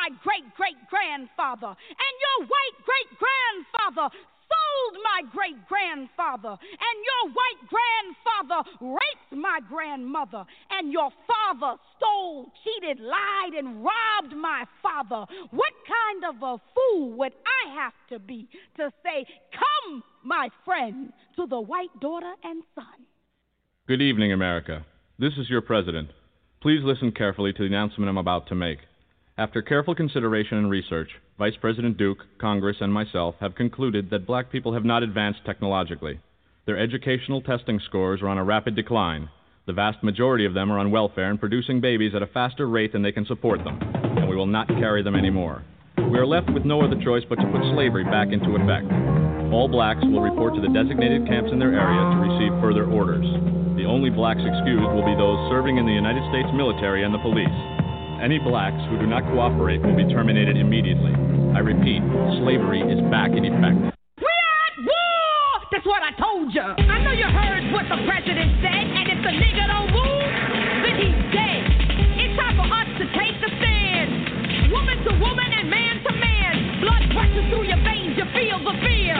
my 0.07 0.15
great 0.23 0.55
great 0.55 0.77
grandfather, 0.89 1.67
and 1.67 2.13
your 2.23 2.47
white 2.47 2.77
great 2.85 3.19
grandfather 3.19 4.15
sold 4.47 5.03
my 5.03 5.21
great 5.31 5.67
grandfather, 5.67 6.55
and 6.55 6.97
your 7.03 7.33
white 7.35 7.61
grandfather 7.67 8.69
raped 8.79 9.43
my 9.43 9.59
grandmother, 9.67 10.45
and 10.71 10.93
your 10.93 11.09
father 11.27 11.77
stole, 11.97 12.51
cheated, 12.63 12.99
lied, 13.01 13.53
and 13.57 13.83
robbed 13.83 14.33
my 14.35 14.63
father, 14.81 15.25
what 15.51 15.73
kind 15.83 16.35
of 16.35 16.41
a 16.41 16.61
fool 16.73 17.11
would 17.17 17.33
I 17.45 17.75
have 17.75 17.93
to 18.09 18.19
be 18.19 18.47
to 18.77 18.89
say, 19.03 19.25
Come, 19.51 20.03
my 20.23 20.49
friend, 20.63 21.11
to 21.35 21.45
the 21.47 21.59
white 21.59 21.99
daughter 21.99 22.33
and 22.43 22.63
son? 22.75 23.05
Good 23.87 24.01
evening, 24.01 24.31
America. 24.31 24.85
This 25.19 25.33
is 25.37 25.49
your 25.49 25.61
president. 25.61 26.11
Please 26.61 26.81
listen 26.83 27.11
carefully 27.11 27.51
to 27.51 27.59
the 27.59 27.65
announcement 27.65 28.09
I'm 28.09 28.17
about 28.17 28.47
to 28.47 28.55
make. 28.55 28.79
After 29.39 29.61
careful 29.61 29.93
consideration 29.93 30.57
and 30.57 30.67
research, 30.67 31.11
Vice 31.37 31.53
President 31.61 31.95
Duke, 31.95 32.25
Congress, 32.41 32.77
and 32.81 32.91
myself 32.91 33.35
have 33.39 33.53
concluded 33.53 34.09
that 34.09 34.25
black 34.25 34.51
people 34.51 34.73
have 34.73 34.83
not 34.83 35.03
advanced 35.03 35.45
technologically. 35.45 36.19
Their 36.65 36.79
educational 36.79 37.41
testing 37.41 37.79
scores 37.85 38.23
are 38.23 38.29
on 38.29 38.39
a 38.39 38.43
rapid 38.43 38.75
decline. 38.75 39.29
The 39.67 39.77
vast 39.77 40.01
majority 40.01 40.45
of 40.45 40.55
them 40.55 40.71
are 40.71 40.79
on 40.79 40.89
welfare 40.89 41.29
and 41.29 41.39
producing 41.39 41.79
babies 41.79 42.15
at 42.15 42.23
a 42.23 42.33
faster 42.33 42.67
rate 42.67 42.93
than 42.93 43.03
they 43.03 43.11
can 43.11 43.27
support 43.27 43.63
them. 43.63 43.77
And 44.17 44.27
we 44.27 44.35
will 44.35 44.47
not 44.47 44.69
carry 44.69 45.03
them 45.03 45.15
anymore. 45.15 45.61
We 45.97 46.17
are 46.17 46.25
left 46.25 46.49
with 46.49 46.65
no 46.65 46.81
other 46.81 46.99
choice 47.03 47.23
but 47.29 47.35
to 47.35 47.51
put 47.51 47.61
slavery 47.75 48.05
back 48.05 48.33
into 48.33 48.57
effect. 48.57 48.89
All 49.53 49.67
blacks 49.69 50.01
will 50.01 50.21
report 50.21 50.55
to 50.55 50.61
the 50.61 50.73
designated 50.73 51.27
camps 51.27 51.51
in 51.53 51.59
their 51.59 51.77
area 51.77 52.01
to 52.09 52.25
receive 52.25 52.59
further 52.59 52.89
orders. 52.89 53.27
The 53.77 53.85
only 53.85 54.09
blacks 54.09 54.41
excused 54.41 54.89
will 54.97 55.05
be 55.05 55.13
those 55.13 55.37
serving 55.53 55.77
in 55.77 55.85
the 55.85 55.93
United 55.93 56.25
States 56.33 56.49
military 56.57 57.05
and 57.05 57.13
the 57.13 57.21
police. 57.21 57.53
Any 58.17 58.39
blacks 58.41 58.81
who 58.89 58.97
do 58.97 59.05
not 59.05 59.21
cooperate 59.29 59.77
will 59.77 59.95
be 59.95 60.09
terminated 60.09 60.57
immediately. 60.57 61.13
I 61.53 61.61
repeat, 61.61 62.01
slavery 62.41 62.81
is 62.81 62.97
back 63.13 63.29
in 63.29 63.45
effect. 63.45 63.77
We 64.17 64.33
are 64.33 64.59
at 64.67 64.77
war! 64.81 65.45
That's 65.69 65.85
what 65.85 66.01
I 66.01 66.11
told 66.17 66.49
you. 66.49 66.65
I 66.65 66.97
know 67.05 67.13
you 67.13 67.29
heard 67.29 67.69
what 67.69 67.85
the 67.85 68.01
president 68.09 68.57
said, 68.65 68.85
and 68.89 69.05
if 69.13 69.19
the 69.21 69.33
nigga 69.37 69.63
don't 69.69 69.93
move, 69.93 70.33
then 70.81 70.95
he's 70.97 71.19
dead. 71.29 71.61
It's 72.17 72.33
time 72.41 72.57
for 72.57 72.65
us 72.65 72.89
to 72.99 73.05
take 73.13 73.37
the 73.37 73.53
stand. 73.61 74.09
Woman 74.73 74.97
to 75.05 75.13
woman 75.21 75.49
and 75.53 75.69
man 75.69 76.01
to 76.01 76.11
man. 76.17 76.81
Blood 76.81 77.05
rushes 77.13 77.45
through 77.53 77.69
your 77.69 77.81
veins, 77.85 78.17
you 78.17 78.25
feel 78.33 78.57
the 78.65 78.75
fear. 78.81 79.17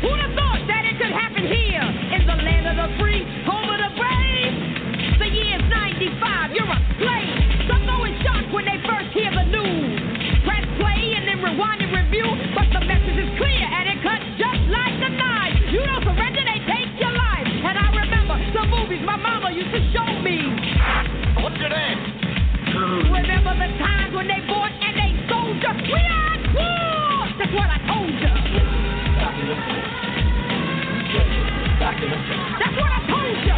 Who'd 0.00 0.20
have 0.24 0.32
thought 0.32 0.64
that 0.64 0.88
it 0.88 0.96
could 0.96 1.12
happen 1.12 1.44
here? 1.44 1.86
In 2.16 2.24
the 2.24 2.40
land 2.40 2.72
of 2.72 2.76
the 2.82 2.88
free, 2.96 3.20
home 3.44 3.68
of 3.68 3.78
the 3.84 3.92
brave. 4.00 5.20
The 5.20 5.28
year's 5.28 5.68
95, 5.68 6.56
you're 6.56 6.72
a 6.72 6.80
slave. 6.96 7.43
When 8.64 8.80
they 8.80 8.80
first 8.88 9.12
hear 9.12 9.28
the 9.28 9.44
news. 9.44 10.00
Press 10.44 10.64
play 10.80 11.12
and 11.16 11.28
then 11.28 11.44
rewind 11.44 11.84
and 11.84 11.92
review, 11.92 12.24
but 12.56 12.64
the 12.72 12.80
message 12.88 13.20
is 13.20 13.28
clear 13.36 13.60
and 13.60 13.92
it 13.92 14.00
cuts 14.00 14.24
just 14.40 14.62
like 14.72 14.96
a 15.04 15.10
knife. 15.12 15.56
You 15.68 15.84
don't 15.84 16.00
surrender, 16.00 16.40
they 16.40 16.60
take 16.64 16.96
your 16.96 17.12
life. 17.12 17.44
And 17.44 17.76
I 17.76 17.92
remember 17.92 18.40
some 18.56 18.72
movies 18.72 19.04
my 19.04 19.16
mama 19.16 19.52
used 19.52 19.68
to 19.68 19.82
show 19.92 20.08
me. 20.24 20.48
What's 21.44 21.60
your 21.60 21.68
name? 21.68 22.00
Remember 23.12 23.52
the 23.52 23.68
times 23.76 24.16
when 24.16 24.28
they 24.32 24.40
bought 24.48 24.72
and 24.72 24.96
they 24.96 25.12
sold 25.28 25.60
you? 25.60 25.72
We 25.92 26.00
are 26.00 26.40
war! 26.56 27.28
That's 27.36 27.52
what 27.52 27.68
I 27.68 27.78
told 27.84 28.16
you. 28.16 28.32
That's 32.56 32.76
what 32.80 32.92
I 32.96 33.00
told 33.12 33.36
you. 33.44 33.56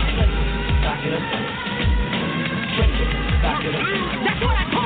That's 4.27 4.43
what 4.43 4.57
I 4.59 4.67
told 4.75 4.83
you. 4.83 4.86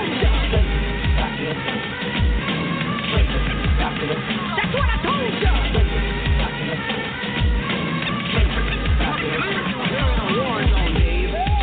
That's 3.91 4.75
what 4.75 4.87
I 4.87 4.97
told 5.03 5.35
you. 5.35 5.51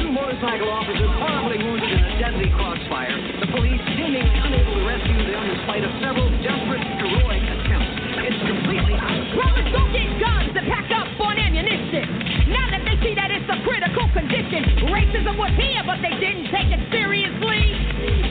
Two 0.02 0.12
motorcycle 0.12 0.70
officers 0.70 1.08
wounded 1.64 1.90
in 1.90 2.04
a 2.04 2.20
deadly 2.20 2.50
crossfire. 2.54 3.16
The 3.42 3.48
police 3.48 3.82
seemingly 3.96 4.40
unable 4.44 4.76
to 4.76 4.84
rescue 4.86 5.24
them 5.26 5.44
in 5.48 5.56
spite 5.64 5.84
of 5.84 5.92
several 6.04 6.30
desperate, 6.44 6.84
heroic 7.02 7.42
attempts. 7.42 7.92
It's 8.28 8.42
completely 8.46 8.94
Brothers 9.34 9.70
don't 9.74 9.92
get 9.94 10.08
guns 10.20 10.52
and 10.54 10.66
pack 10.68 10.90
up 10.94 11.08
on 11.22 11.38
ammunition. 11.40 12.06
Now 12.52 12.70
that 12.70 12.84
they 12.86 12.98
see 13.02 13.14
that 13.16 13.32
it's 13.32 13.50
a 13.50 13.58
critical 13.66 14.06
condition, 14.14 14.90
racism 14.92 15.38
was 15.38 15.54
here, 15.58 15.82
but 15.86 16.02
they 16.02 16.14
didn't 16.20 16.52
take 16.54 16.70
it 16.70 16.82
seriously. 16.92 17.62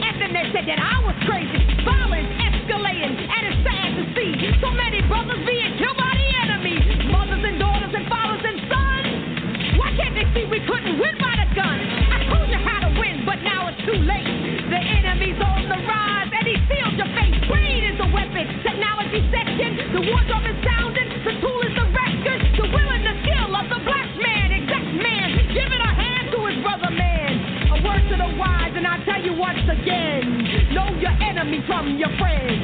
And 0.05 0.21
then 0.21 0.31
they 0.33 0.45
said 0.55 0.65
that 0.69 0.79
I 0.79 1.03
was 1.03 1.15
crazy. 1.27 1.61
Violence 1.83 2.31
escalating, 2.67 3.15
and 3.15 3.41
it's 3.47 3.63
sad 3.63 3.95
to 3.95 4.03
see 4.11 4.31
so 4.59 4.71
many 4.75 4.99
brothers 5.07 5.39
being 5.47 5.71
killed 5.79 5.95
by 5.95 6.11
the 6.11 6.27
enemy. 6.43 6.75
Mothers 7.07 7.43
and 7.47 7.59
daughters 7.59 7.93
and 7.95 8.05
fathers 8.11 8.43
and 8.43 8.59
sons. 8.67 9.79
Why 9.79 9.95
can't 9.95 10.15
they 10.15 10.27
see 10.35 10.43
we 10.51 10.59
couldn't 10.67 10.99
win 10.99 11.15
by 11.15 11.31
the 11.39 11.47
gun? 11.55 11.79
I 12.11 12.27
told 12.27 12.51
you 12.51 12.59
how 12.59 12.83
to 12.83 12.91
win, 12.99 13.23
but 13.23 13.39
now 13.39 13.71
it's 13.71 13.79
too 13.87 13.95
late. 13.95 14.27
The 14.67 14.79
enemy's 14.83 15.39
on 15.39 15.71
the 15.71 15.79
rise, 15.79 16.31
and 16.35 16.43
he 16.43 16.59
sealed 16.67 16.99
your 16.99 17.11
face. 17.15 17.39
Greed 17.47 17.83
is 17.87 17.97
the 18.03 18.09
weapon, 18.11 18.45
technology 18.67 19.23
section. 19.31 19.95
The 19.95 20.03
war 20.03 20.21
drum 20.27 20.43
is 20.43 20.59
sounding, 20.67 21.07
the 21.23 21.33
tool 21.39 21.61
is 21.63 21.71
the 21.71 21.87
record. 21.87 22.39
The 22.51 22.67
will 22.67 22.89
and 22.91 23.05
the 23.07 23.15
skill 23.23 23.51
of 23.55 23.65
the 23.71 23.79
black 23.87 24.11
man, 24.19 24.47
exact 24.51 24.91
man, 24.91 25.27
giving 25.55 25.79
a 25.79 25.91
hand 25.95 26.35
to 26.35 26.39
his 26.51 26.59
brother 26.59 26.91
man. 26.91 27.31
A 27.71 27.77
word 27.79 28.03
to 28.11 28.15
the 28.19 28.31
wise, 28.35 28.75
and 28.75 28.83
I 28.83 28.99
tell 29.07 29.23
you 29.23 29.39
once 29.39 29.63
again, 29.71 30.75
know 30.75 30.91
your 30.99 31.15
enemy 31.23 31.63
from 31.63 31.95
your 31.95 32.11
friend. 32.19 32.56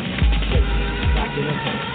Could 1.61 1.92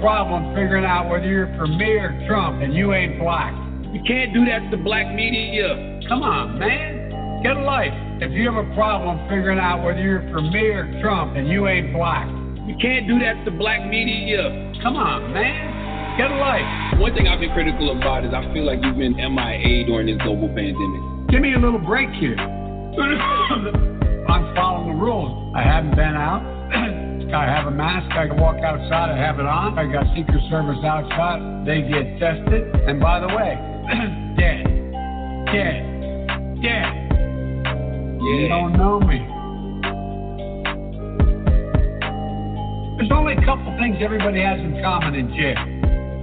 problem 0.00 0.54
figuring 0.54 0.84
out 0.84 1.10
whether 1.10 1.26
you're 1.26 1.52
for 1.56 1.66
me 1.66 1.98
or 1.98 2.14
Trump 2.26 2.62
and 2.62 2.74
you 2.74 2.94
ain't 2.94 3.18
black, 3.18 3.52
you 3.92 4.00
can't 4.06 4.32
do 4.32 4.44
that 4.46 4.70
to 4.70 4.76
black 4.76 5.14
media. 5.14 6.00
Come 6.08 6.22
on, 6.22 6.58
man. 6.58 7.42
Get 7.42 7.56
a 7.56 7.62
life. 7.62 7.94
If 8.20 8.32
you 8.32 8.50
have 8.50 8.58
a 8.58 8.74
problem 8.74 9.18
figuring 9.28 9.58
out 9.58 9.84
whether 9.84 10.00
you're 10.00 10.22
for 10.30 10.42
me 10.42 10.74
or 10.74 10.90
Trump 11.00 11.36
and 11.36 11.48
you 11.48 11.68
ain't 11.68 11.92
black, 11.92 12.26
you 12.66 12.74
can't 12.82 13.06
do 13.06 13.18
that 13.20 13.44
to 13.44 13.50
black 13.50 13.86
media. 13.86 14.72
Come 14.82 14.96
on, 14.96 15.32
man. 15.32 16.18
Get 16.18 16.30
a 16.30 16.36
life. 16.36 16.98
One 16.98 17.14
thing 17.14 17.28
I've 17.28 17.38
been 17.38 17.52
critical 17.54 17.96
about 17.96 18.24
is 18.26 18.34
I 18.34 18.42
feel 18.52 18.66
like 18.66 18.82
you've 18.82 18.98
been 18.98 19.14
MIA 19.14 19.86
during 19.86 20.06
this 20.06 20.18
global 20.22 20.48
pandemic. 20.48 21.30
Give 21.30 21.40
me 21.40 21.54
a 21.54 21.58
little 21.58 21.78
break 21.78 22.10
here. 22.18 22.36
I'm 24.28 24.54
following 24.54 24.98
the 24.98 25.00
rules. 25.00 25.54
I 25.54 25.62
haven't 25.62 25.94
been 25.94 26.18
out. 26.18 26.57
I 27.32 27.44
have 27.44 27.66
a 27.66 27.70
mask. 27.70 28.10
I 28.16 28.26
can 28.26 28.40
walk 28.40 28.56
outside. 28.64 29.10
I 29.10 29.16
have 29.18 29.38
it 29.38 29.46
on. 29.46 29.78
I 29.78 29.84
got 29.90 30.06
Secret 30.16 30.42
Service 30.50 30.78
outside. 30.84 31.66
They 31.66 31.82
get 31.82 32.18
tested. 32.18 32.74
And 32.88 32.98
by 33.00 33.20
the 33.20 33.28
way, 33.28 33.52
dead, 34.38 34.64
dead, 35.52 35.84
dead. 36.64 36.64
Yeah. 36.64 36.88
You 38.18 38.48
don't 38.48 38.72
know 38.76 38.98
me. 39.00 39.18
There's 42.98 43.12
only 43.12 43.34
a 43.34 43.44
couple 43.44 43.70
things 43.78 43.96
everybody 44.00 44.42
has 44.42 44.58
in 44.58 44.80
common 44.82 45.14
in 45.14 45.28
jail. 45.36 45.60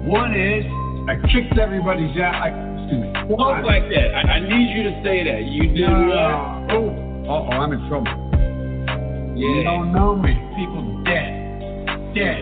One 0.09 0.33
is 0.35 0.65
I 1.07 1.15
kicked 1.31 1.57
everybody's 1.57 2.11
ass. 2.19 2.35
I, 2.35 2.49
excuse 2.49 3.01
me. 3.01 3.13
Talk 3.37 3.63
like 3.63 3.87
that. 3.93 4.09
I, 4.13 4.37
I 4.37 4.39
need 4.41 4.75
you 4.75 4.83
to 4.83 4.93
say 5.05 5.23
that. 5.23 5.45
You 5.45 5.69
did 5.73 5.85
uh, 5.85 5.89
No. 5.89 6.03
what? 6.03 6.75
Oh, 6.75 7.47
uh-oh, 7.47 7.61
I'm 7.61 7.71
in 7.73 7.79
trouble. 7.87 8.11
Yeah. 9.35 9.47
You 9.47 9.63
don't 9.63 9.91
know 9.93 10.15
me. 10.15 10.33
People 10.55 10.83
dead. 12.15 12.39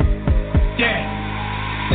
Dead. 0.78 1.04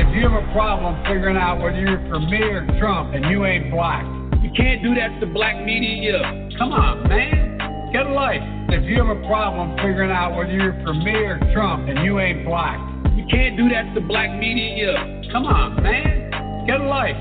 If 0.02 0.14
you 0.14 0.22
have 0.28 0.36
a 0.36 0.46
problem 0.52 0.98
figuring 1.06 1.36
out 1.36 1.62
whether 1.62 1.78
you're 1.80 2.02
for 2.08 2.18
me 2.20 2.42
or 2.42 2.66
Trump 2.78 3.14
and 3.14 3.24
you 3.30 3.46
ain't 3.46 3.70
black, 3.70 4.04
You 4.42 4.50
can't 4.56 4.82
do 4.82 4.94
that 4.94 5.18
to 5.20 5.26
black 5.26 5.64
media. 5.64 6.18
come 6.58 6.72
on, 6.72 7.08
man. 7.08 7.58
Get 7.92 8.06
a 8.06 8.12
life. 8.12 8.42
If 8.70 8.84
you 8.84 9.02
have 9.02 9.08
a 9.16 9.20
problem 9.26 9.76
figuring 9.78 10.10
out 10.10 10.36
whether 10.36 10.52
you're 10.52 10.76
for 10.84 10.92
me 10.94 11.14
or 11.14 11.38
Trump 11.54 11.88
and 11.88 12.04
you 12.04 12.18
ain't 12.20 12.44
black, 12.44 12.78
You 13.16 13.24
can't 13.30 13.56
do 13.56 13.68
that 13.70 13.94
to 13.94 14.00
black 14.00 14.30
media. 14.38 14.94
come 15.32 15.44
on, 15.46 15.82
man. 15.82 16.66
Get 16.66 16.80
a 16.80 16.84
life. 16.84 17.16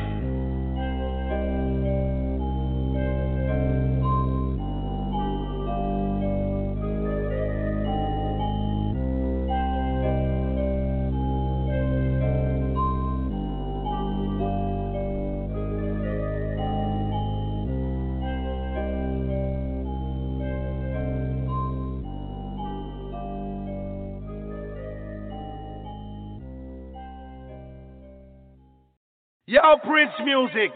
Yo, 29.68 29.76
Prince 29.80 30.14
Music. 30.24 30.72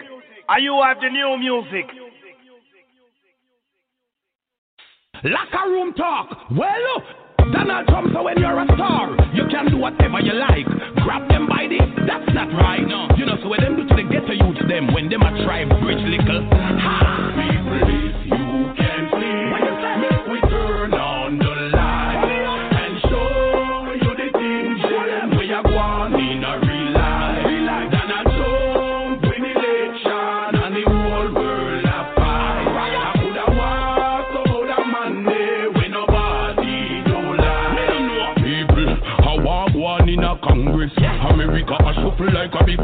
Are 0.50 0.60
you 0.60 0.82
have 0.84 0.98
the 1.00 1.08
new 1.08 1.38
music? 1.40 1.88
Locker 5.24 5.70
room 5.70 5.94
talk. 5.94 6.28
Well, 6.52 7.54
Donald 7.54 7.88
Trump, 7.88 8.12
so 8.14 8.24
when 8.24 8.38
you're 8.38 8.60
a 8.60 8.66
star, 8.76 9.16
you 9.34 9.48
can 9.50 9.72
do 9.72 9.78
whatever 9.78 10.20
you 10.20 10.34
like. 10.34 10.66
Grab 11.06 11.30
them 11.30 11.48
by 11.48 11.68
the, 11.72 11.80
that's 12.06 12.36
not 12.36 12.52
right. 12.52 12.86
No. 12.86 13.08
You 13.16 13.28
know, 13.28 13.38
so 13.42 13.48
what 13.48 13.62
them 13.62 13.78
do 13.78 13.88
to 13.88 13.96
the 13.96 14.04
ghetto 14.04 14.34
youth 14.34 14.60
them 14.68 14.94
when 14.94 15.08
them 15.08 15.22
a 15.22 15.44
try 15.46 15.64
bridge 15.64 16.04
little. 16.04 16.50
Ha! 16.52 17.32
People, 17.32 18.36
if 18.36 18.41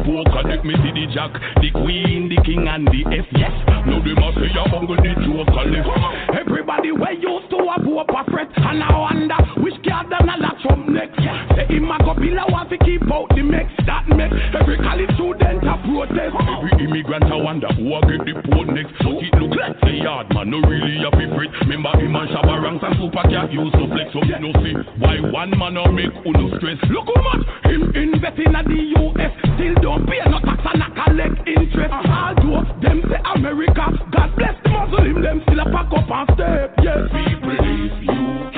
Bulldog 0.08 0.37
like 0.58 0.66
me 0.66 0.74
see 0.82 0.92
the 0.92 1.06
jack, 1.14 1.34
the 1.62 1.70
queen, 1.72 2.30
the 2.30 2.42
king, 2.42 2.66
and 2.68 2.88
the 2.88 3.02
F. 3.14 3.30
Yes, 3.38 3.54
now 3.86 4.02
them 4.02 4.18
a 4.18 4.30
say 4.34 4.50
a 4.50 4.64
bungle 4.70 4.98
the 4.98 5.14
left. 5.14 6.18
Everybody 6.34 6.92
we 6.92 7.12
used 7.22 7.50
to 7.54 7.58
a 7.62 7.78
poor 7.84 8.06
threat, 8.30 8.50
and 8.58 8.82
I 8.82 8.90
wonder 8.98 9.38
which 9.62 9.78
card 9.86 10.10
them 10.10 10.30
a 10.30 10.36
lock 10.42 10.58
from 10.66 10.94
next. 10.94 11.18
Say 11.54 11.70
him 11.70 11.90
a 11.92 11.98
go 12.02 12.14
bill 12.18 12.42
a 12.42 12.46
want 12.50 12.70
to 12.74 12.78
keep 12.82 13.06
out 13.12 13.30
the 13.36 13.44
mix. 13.44 13.70
That 13.86 14.10
make 14.10 14.34
every 14.58 14.78
college 14.82 15.14
student 15.14 15.62
a 15.62 15.76
protest. 15.86 16.34
Every 16.34 16.74
immigrant 16.82 17.30
a 17.30 17.38
wonder 17.38 17.70
who 17.78 17.94
a 17.94 18.02
get 18.10 18.26
the 18.26 18.34
port 18.50 18.68
next. 18.74 18.98
But 18.98 19.22
it 19.22 19.34
look 19.38 19.54
like 19.54 19.78
the 19.82 19.94
yard 20.02 20.34
man 20.34 20.50
no 20.50 20.58
really 20.66 20.98
a 21.06 21.12
favorite. 21.14 21.54
Remember 21.70 21.94
him 22.02 22.16
and 22.18 22.30
Shabba 22.34 22.58
Ranks 22.58 22.82
and 22.82 22.98
Super 22.98 23.26
Cat 23.30 23.54
used 23.54 23.78
to 23.78 23.86
flex. 23.94 24.10
So 24.10 24.26
you 24.26 24.40
know 24.42 24.54
see 24.66 24.74
why 24.98 25.22
one 25.22 25.54
man 25.54 25.78
a 25.78 25.86
make 25.92 26.14
uno 26.26 26.50
stress. 26.58 26.82
Look 26.90 27.14
how 27.14 27.22
much 27.22 27.46
him 27.70 27.94
invest 27.94 28.42
in 28.42 28.58
the 28.58 28.80
US. 28.98 29.32
Still 29.58 29.76
don't 29.82 30.06
pay 30.08 30.22
no 30.26 30.47
tax 30.48 30.80
and 30.80 30.96
collect 30.96 31.48
interest. 31.48 31.94
Although 31.94 32.64
them 32.82 33.02
say 33.10 33.22
America, 33.36 33.86
God 34.12 34.30
bless 34.36 34.56
the 34.64 34.70
Muslim, 34.70 35.22
them 35.22 35.42
still 35.44 35.60
a 35.60 35.66
pack 35.66 35.92
up 35.92 36.10
and 36.10 36.28
step. 36.34 36.76
Yes, 36.82 37.10
people, 37.12 37.58
if 37.60 37.94
you 38.08 38.57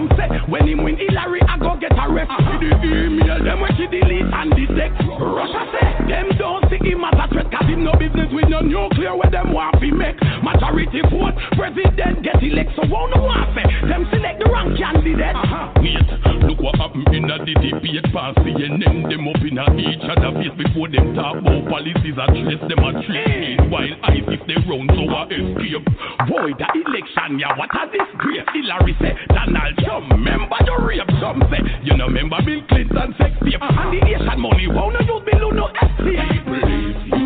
Some 0.00 0.08
say 0.16 0.28
when 0.48 0.66
him 0.66 0.82
win 0.82 0.96
Hillary, 0.96 1.42
I 1.44 1.58
go 1.58 1.76
get 1.76 1.92
arrested. 1.92 2.40
See 2.40 2.72
the 2.72 3.04
email, 3.04 3.44
them 3.44 3.60
when 3.60 3.76
she 3.76 3.84
delete 3.84 4.24
and 4.32 4.48
detect. 4.56 4.96
Russia 5.20 5.68
say 5.76 6.08
them 6.08 6.32
don't 6.38 6.64
see 6.72 6.80
him 6.88 7.04
as 7.04 7.20
a 7.20 7.28
threat, 7.28 7.52
him 7.70 7.84
no 7.86 7.94
business 7.94 8.28
with 8.34 8.50
no 8.50 8.60
nuclear 8.60 9.14
where 9.14 9.30
them 9.30 9.54
want 9.54 9.78
to 9.78 9.88
make. 9.94 10.18
Majority 10.42 11.02
vote, 11.06 11.38
president 11.54 12.26
get 12.26 12.42
elected, 12.42 12.74
so 12.74 12.82
won't 12.90 13.14
no 13.14 13.22
want 13.22 13.54
say 13.54 13.64
them 13.86 14.06
select 14.10 14.42
the 14.42 14.46
wrong 14.50 14.74
candidate. 14.74 15.36
Uh-huh. 15.38 15.70
Wait, 15.78 16.08
look 16.46 16.58
what 16.58 16.74
happened 16.76 17.08
in 17.14 17.30
a 17.30 17.38
the 17.38 17.54
debate 17.54 18.06
past 18.10 18.38
CNN, 18.42 19.06
them 19.06 19.26
up 19.30 19.42
in 19.42 19.58
a 19.58 19.66
each 19.78 20.04
other 20.04 20.34
face 20.38 20.54
before 20.58 20.90
them 20.90 21.14
talk 21.14 21.38
about 21.38 21.62
policies 21.70 22.18
address 22.18 22.60
them 22.66 22.82
a 22.82 22.90
trade. 23.06 23.62
While 23.70 23.94
I 24.02 24.18
if 24.26 24.42
they 24.46 24.58
run 24.66 24.86
so 24.90 25.04
I 25.06 25.30
escape. 25.30 25.86
Boy, 26.26 26.50
the 26.58 26.66
election, 26.74 27.38
yeah, 27.38 27.54
what 27.54 27.70
a 27.70 27.86
disgrace. 27.86 28.46
Hillary 28.52 28.94
say, 29.00 29.14
Donald 29.30 29.74
Trump, 29.82 30.10
remember 30.10 30.58
the 30.66 30.74
rape. 30.82 31.10
Some 31.22 31.42
say, 31.50 31.62
you 31.82 31.96
know, 31.96 32.06
remember 32.06 32.42
Bill 32.44 32.62
Clinton 32.68 33.14
sex 33.18 33.32
tape. 33.42 33.62
Uh-huh. 33.62 33.70
And 33.70 33.94
the 33.94 34.00
nation 34.04 34.38
money, 34.40 34.66
won't 34.66 34.98
no 34.98 35.00
use 35.02 35.22
Bill, 35.26 35.52
no 35.52 35.66
escape. 35.70 37.19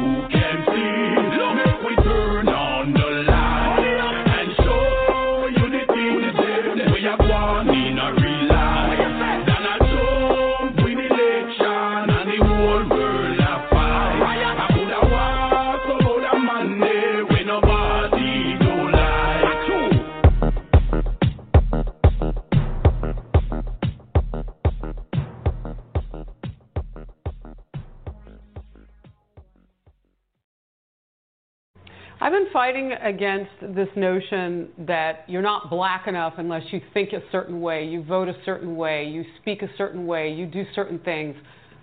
I've 32.24 32.32
been 32.32 32.46
fighting 32.54 32.92
against 32.92 33.50
this 33.76 33.88
notion 33.96 34.70
that 34.86 35.26
you're 35.28 35.42
not 35.42 35.68
black 35.68 36.06
enough 36.06 36.32
unless 36.38 36.62
you 36.70 36.80
think 36.94 37.12
a 37.12 37.20
certain 37.30 37.60
way, 37.60 37.84
you 37.84 38.02
vote 38.02 38.28
a 38.28 38.36
certain 38.46 38.76
way, 38.76 39.04
you 39.04 39.26
speak 39.42 39.60
a 39.60 39.68
certain 39.76 40.06
way, 40.06 40.32
you 40.32 40.46
do 40.46 40.64
certain 40.74 40.98
things. 41.00 41.36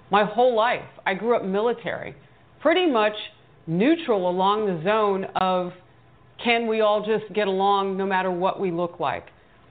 My 0.10 0.26
whole 0.26 0.56
life, 0.56 0.82
I 1.06 1.14
grew 1.14 1.36
up 1.36 1.46
military, 1.46 2.16
pretty 2.60 2.92
much 2.92 3.14
neutral 3.68 4.28
along 4.28 4.66
the 4.66 4.84
zone 4.84 5.26
of 5.36 5.74
can 6.44 6.66
we 6.66 6.82
all 6.82 7.06
just 7.06 7.32
get 7.36 7.48
along 7.48 7.96
no 7.96 8.08
matter 8.08 8.32
what 8.32 8.60
we 8.60 8.72
look 8.72 9.00
like. 9.00 9.28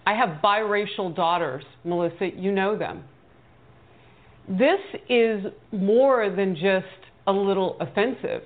I 0.07 0.15
have 0.15 0.41
biracial 0.41 1.13
daughters, 1.17 1.65
Melissa, 1.83 2.29
you 2.37 2.53
know 2.53 2.79
them. 2.79 3.03
This 4.49 4.79
is 5.09 5.47
more 5.73 6.31
than 6.31 6.55
just 6.55 6.87
a 7.27 7.33
little 7.33 7.77
offensive. 7.81 8.43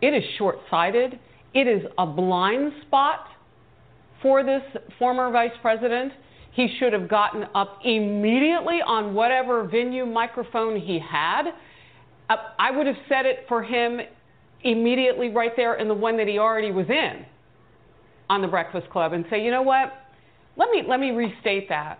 It 0.00 0.14
is 0.14 0.22
short 0.38 0.58
sighted. 0.70 1.18
It 1.58 1.66
is 1.66 1.82
a 1.98 2.06
blind 2.06 2.70
spot 2.86 3.26
for 4.22 4.44
this 4.44 4.62
former 4.96 5.28
vice 5.32 5.50
president 5.60 6.12
He 6.52 6.68
should 6.78 6.92
have 6.92 7.08
gotten 7.08 7.46
up 7.52 7.80
immediately 7.84 8.78
on 8.86 9.12
whatever 9.12 9.64
venue 9.64 10.06
microphone 10.06 10.80
he 10.80 11.00
had. 11.00 11.48
Uh, 12.30 12.36
I 12.60 12.70
would 12.70 12.86
have 12.86 12.96
said 13.08 13.26
it 13.26 13.44
for 13.48 13.60
him 13.64 13.98
immediately 14.62 15.30
right 15.30 15.50
there 15.56 15.74
in 15.74 15.88
the 15.88 15.94
one 15.94 16.16
that 16.18 16.28
he 16.28 16.38
already 16.38 16.70
was 16.70 16.86
in 16.88 17.26
on 18.30 18.40
the 18.40 18.48
Breakfast 18.48 18.88
Club 18.90 19.12
and 19.12 19.24
say, 19.28 19.42
you 19.42 19.50
know 19.50 19.62
what? 19.62 19.92
Let 20.56 20.70
me 20.70 20.84
let 20.86 21.00
me 21.00 21.10
restate 21.10 21.68
that. 21.70 21.98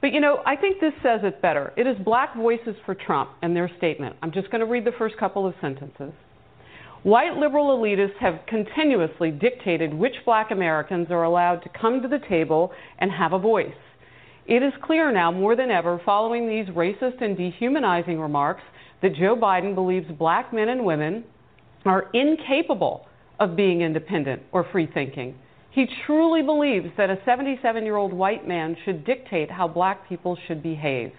But 0.00 0.14
you 0.14 0.20
know, 0.20 0.40
I 0.46 0.56
think 0.56 0.80
this 0.80 0.94
says 1.02 1.20
it 1.24 1.42
better. 1.42 1.74
It 1.76 1.86
is 1.86 1.96
black 2.06 2.34
voices 2.34 2.74
for 2.86 2.94
Trump 2.94 3.32
and 3.42 3.54
their 3.54 3.70
statement. 3.76 4.16
I'm 4.22 4.32
just 4.32 4.50
going 4.50 4.60
to 4.60 4.66
read 4.66 4.86
the 4.86 4.96
first 4.96 5.18
couple 5.18 5.46
of 5.46 5.54
sentences. 5.60 6.14
White 7.04 7.36
liberal 7.36 7.78
elitists 7.78 8.16
have 8.18 8.40
continuously 8.48 9.30
dictated 9.30 9.94
which 9.94 10.14
black 10.24 10.50
Americans 10.50 11.08
are 11.10 11.22
allowed 11.22 11.62
to 11.62 11.68
come 11.80 12.02
to 12.02 12.08
the 12.08 12.18
table 12.28 12.72
and 12.98 13.10
have 13.12 13.32
a 13.32 13.38
voice. 13.38 13.70
It 14.46 14.62
is 14.62 14.72
clear 14.82 15.12
now 15.12 15.30
more 15.30 15.54
than 15.54 15.70
ever, 15.70 16.00
following 16.04 16.48
these 16.48 16.66
racist 16.74 17.22
and 17.22 17.36
dehumanizing 17.36 18.18
remarks, 18.18 18.62
that 19.02 19.14
Joe 19.14 19.36
Biden 19.36 19.74
believes 19.74 20.10
black 20.18 20.52
men 20.52 20.70
and 20.70 20.84
women 20.84 21.22
are 21.84 22.10
incapable 22.14 23.06
of 23.38 23.54
being 23.54 23.82
independent 23.82 24.42
or 24.50 24.66
free 24.72 24.88
thinking. 24.92 25.36
He 25.70 25.86
truly 26.06 26.42
believes 26.42 26.88
that 26.96 27.10
a 27.10 27.18
77 27.24 27.84
year 27.84 27.96
old 27.96 28.12
white 28.12 28.48
man 28.48 28.76
should 28.84 29.04
dictate 29.04 29.50
how 29.50 29.68
black 29.68 30.08
people 30.08 30.36
should 30.48 30.62
behave. 30.62 31.12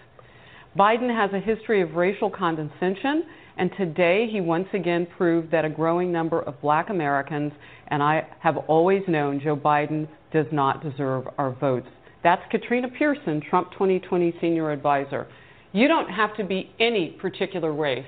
Biden 0.78 1.08
has 1.14 1.32
a 1.32 1.40
history 1.40 1.80
of 1.80 1.94
racial 1.94 2.30
condescension, 2.30 3.24
and 3.60 3.70
today 3.76 4.26
he 4.32 4.40
once 4.40 4.68
again 4.72 5.06
proved 5.18 5.50
that 5.50 5.66
a 5.66 5.68
growing 5.68 6.10
number 6.10 6.40
of 6.40 6.58
black 6.62 6.88
Americans, 6.88 7.52
and 7.88 8.02
I 8.02 8.26
have 8.40 8.56
always 8.56 9.02
known 9.06 9.38
Joe 9.38 9.54
Biden 9.54 10.08
does 10.32 10.46
not 10.50 10.82
deserve 10.82 11.26
our 11.36 11.52
votes. 11.52 11.86
That's 12.22 12.40
Katrina 12.50 12.88
Pearson, 12.88 13.42
Trump 13.50 13.70
2020 13.72 14.34
senior 14.40 14.70
advisor. 14.70 15.26
You 15.72 15.88
don't 15.88 16.08
have 16.08 16.34
to 16.38 16.44
be 16.44 16.70
any 16.80 17.18
particular 17.20 17.70
race 17.74 18.06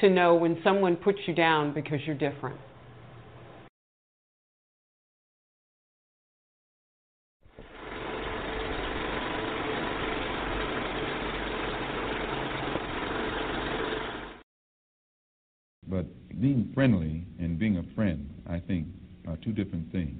to 0.00 0.10
know 0.10 0.34
when 0.34 0.58
someone 0.64 0.96
puts 0.96 1.20
you 1.28 1.34
down 1.34 1.72
because 1.72 2.00
you're 2.04 2.18
different. 2.18 2.58
But 15.90 16.06
being 16.40 16.70
friendly 16.74 17.24
and 17.38 17.58
being 17.58 17.78
a 17.78 17.94
friend, 17.94 18.28
I 18.48 18.60
think, 18.60 18.86
are 19.26 19.36
two 19.36 19.52
different 19.52 19.90
things. 19.92 20.18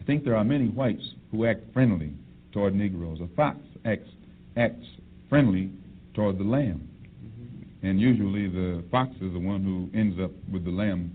I 0.00 0.04
think 0.04 0.24
there 0.24 0.36
are 0.36 0.44
many 0.44 0.68
whites 0.68 1.14
who 1.30 1.46
act 1.46 1.60
friendly 1.72 2.12
toward 2.52 2.74
Negroes. 2.74 3.20
A 3.20 3.28
fox 3.34 3.58
acts, 3.84 4.08
acts 4.56 4.86
friendly 5.28 5.70
toward 6.14 6.38
the 6.38 6.44
lamb. 6.44 6.88
Mm-hmm. 7.24 7.86
And 7.86 8.00
usually 8.00 8.48
the 8.48 8.84
fox 8.90 9.12
is 9.20 9.32
the 9.32 9.38
one 9.38 9.62
who 9.62 9.88
ends 9.98 10.18
up 10.20 10.30
with 10.50 10.64
the 10.64 10.70
lamb 10.70 11.12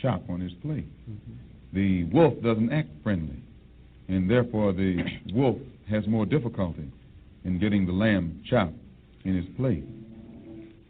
chop 0.00 0.22
on 0.28 0.40
his 0.40 0.52
plate. 0.62 0.88
Mm-hmm. 1.10 1.32
The 1.74 2.04
wolf 2.04 2.34
doesn't 2.42 2.72
act 2.72 2.88
friendly, 3.02 3.42
and 4.08 4.30
therefore 4.30 4.72
the 4.72 5.02
wolf 5.32 5.58
has 5.90 6.06
more 6.06 6.24
difficulty 6.24 6.90
in 7.44 7.58
getting 7.58 7.84
the 7.86 7.92
lamb 7.92 8.42
chop 8.48 8.72
in 9.24 9.36
his 9.36 9.46
plate. 9.56 9.84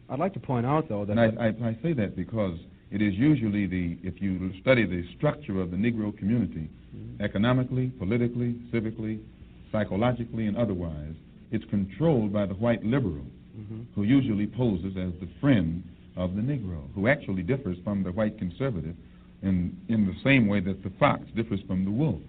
I'd 0.09 0.19
like 0.19 0.33
to 0.33 0.39
point 0.39 0.65
out, 0.65 0.87
though, 0.87 1.05
that. 1.05 1.17
I, 1.17 1.25
I, 1.25 1.69
I, 1.69 1.77
say 1.81 1.93
that 1.93 2.15
because 2.15 2.57
it 2.91 3.01
is 3.01 3.13
usually 3.15 3.65
the, 3.65 3.97
if 4.03 4.21
you 4.21 4.53
study 4.61 4.85
the 4.85 5.03
structure 5.17 5.59
of 5.59 5.71
the 5.71 5.77
Negro 5.77 6.15
community, 6.15 6.69
mm-hmm. 6.95 7.23
economically, 7.23 7.87
politically, 7.97 8.55
civically, 8.71 9.19
psychologically, 9.71 10.45
and 10.45 10.57
otherwise, 10.57 11.13
it's 11.51 11.65
controlled 11.69 12.31
by 12.31 12.45
the 12.45 12.53
white 12.53 12.83
liberal, 12.85 13.25
mm-hmm. 13.57 13.81
who 13.95 14.03
usually 14.03 14.47
poses 14.47 14.95
as 14.97 15.11
the 15.19 15.27
friend 15.41 15.83
of 16.15 16.35
the 16.35 16.41
Negro, 16.41 16.81
who 16.93 17.07
actually 17.07 17.41
differs 17.41 17.77
from 17.83 18.03
the 18.03 18.11
white 18.11 18.37
conservative 18.37 18.95
in, 19.41 19.75
in 19.89 20.05
the 20.05 20.15
same 20.23 20.47
way 20.47 20.59
that 20.59 20.83
the 20.83 20.91
fox 20.99 21.23
differs 21.35 21.59
from 21.67 21.83
the 21.83 21.91
wolf. 21.91 22.21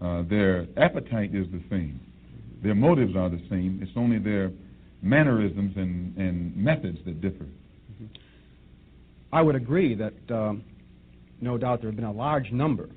Uh, 0.00 0.22
their 0.28 0.66
appetite 0.76 1.34
is 1.34 1.46
the 1.52 1.62
same, 1.70 2.00
their 2.62 2.74
motives 2.74 3.14
are 3.16 3.28
the 3.28 3.40
same, 3.48 3.78
it's 3.80 3.92
only 3.96 4.18
their 4.18 4.50
mannerisms 5.02 5.76
and, 5.76 6.16
and 6.16 6.56
methods 6.56 6.98
that 7.04 7.20
differ. 7.20 7.44
Mm-hmm. 7.44 8.06
I 9.32 9.42
would 9.42 9.56
agree 9.56 9.94
that 9.96 10.34
um, 10.34 10.64
no 11.40 11.58
doubt 11.58 11.80
there 11.80 11.90
have 11.90 11.96
been 11.96 12.04
a 12.04 12.12
large 12.12 12.50
number 12.52 12.88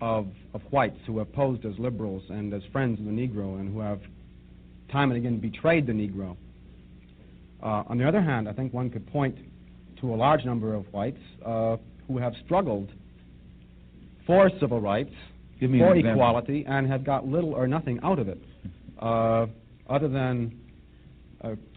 of, 0.00 0.26
of 0.52 0.60
whites 0.70 0.98
who 1.06 1.18
have 1.18 1.32
posed 1.32 1.64
as 1.64 1.72
liberals 1.78 2.22
and 2.28 2.52
as 2.52 2.62
friends 2.72 2.98
of 2.98 3.06
the 3.06 3.12
Negro 3.12 3.60
and 3.60 3.72
who 3.72 3.80
have 3.80 4.00
time 4.90 5.10
and 5.10 5.18
again 5.18 5.38
betrayed 5.38 5.86
the 5.86 5.92
Negro. 5.92 6.36
Uh, 7.62 7.84
on 7.88 7.96
the 7.98 8.06
other 8.06 8.20
hand, 8.20 8.48
I 8.48 8.52
think 8.52 8.74
one 8.74 8.90
could 8.90 9.06
point 9.06 9.36
to 10.00 10.12
a 10.12 10.16
large 10.16 10.44
number 10.44 10.74
of 10.74 10.84
whites 10.92 11.20
uh, 11.44 11.76
who 12.06 12.18
have 12.18 12.34
struggled 12.44 12.90
for 14.26 14.50
civil 14.60 14.80
rights, 14.80 15.14
for 15.60 15.96
equality, 15.96 16.64
and 16.68 16.86
have 16.86 17.04
got 17.04 17.26
little 17.26 17.54
or 17.54 17.66
nothing 17.66 17.98
out 18.02 18.18
of 18.18 18.28
it, 18.28 18.42
uh, 19.00 19.46
other 19.88 20.08
than 20.08 20.58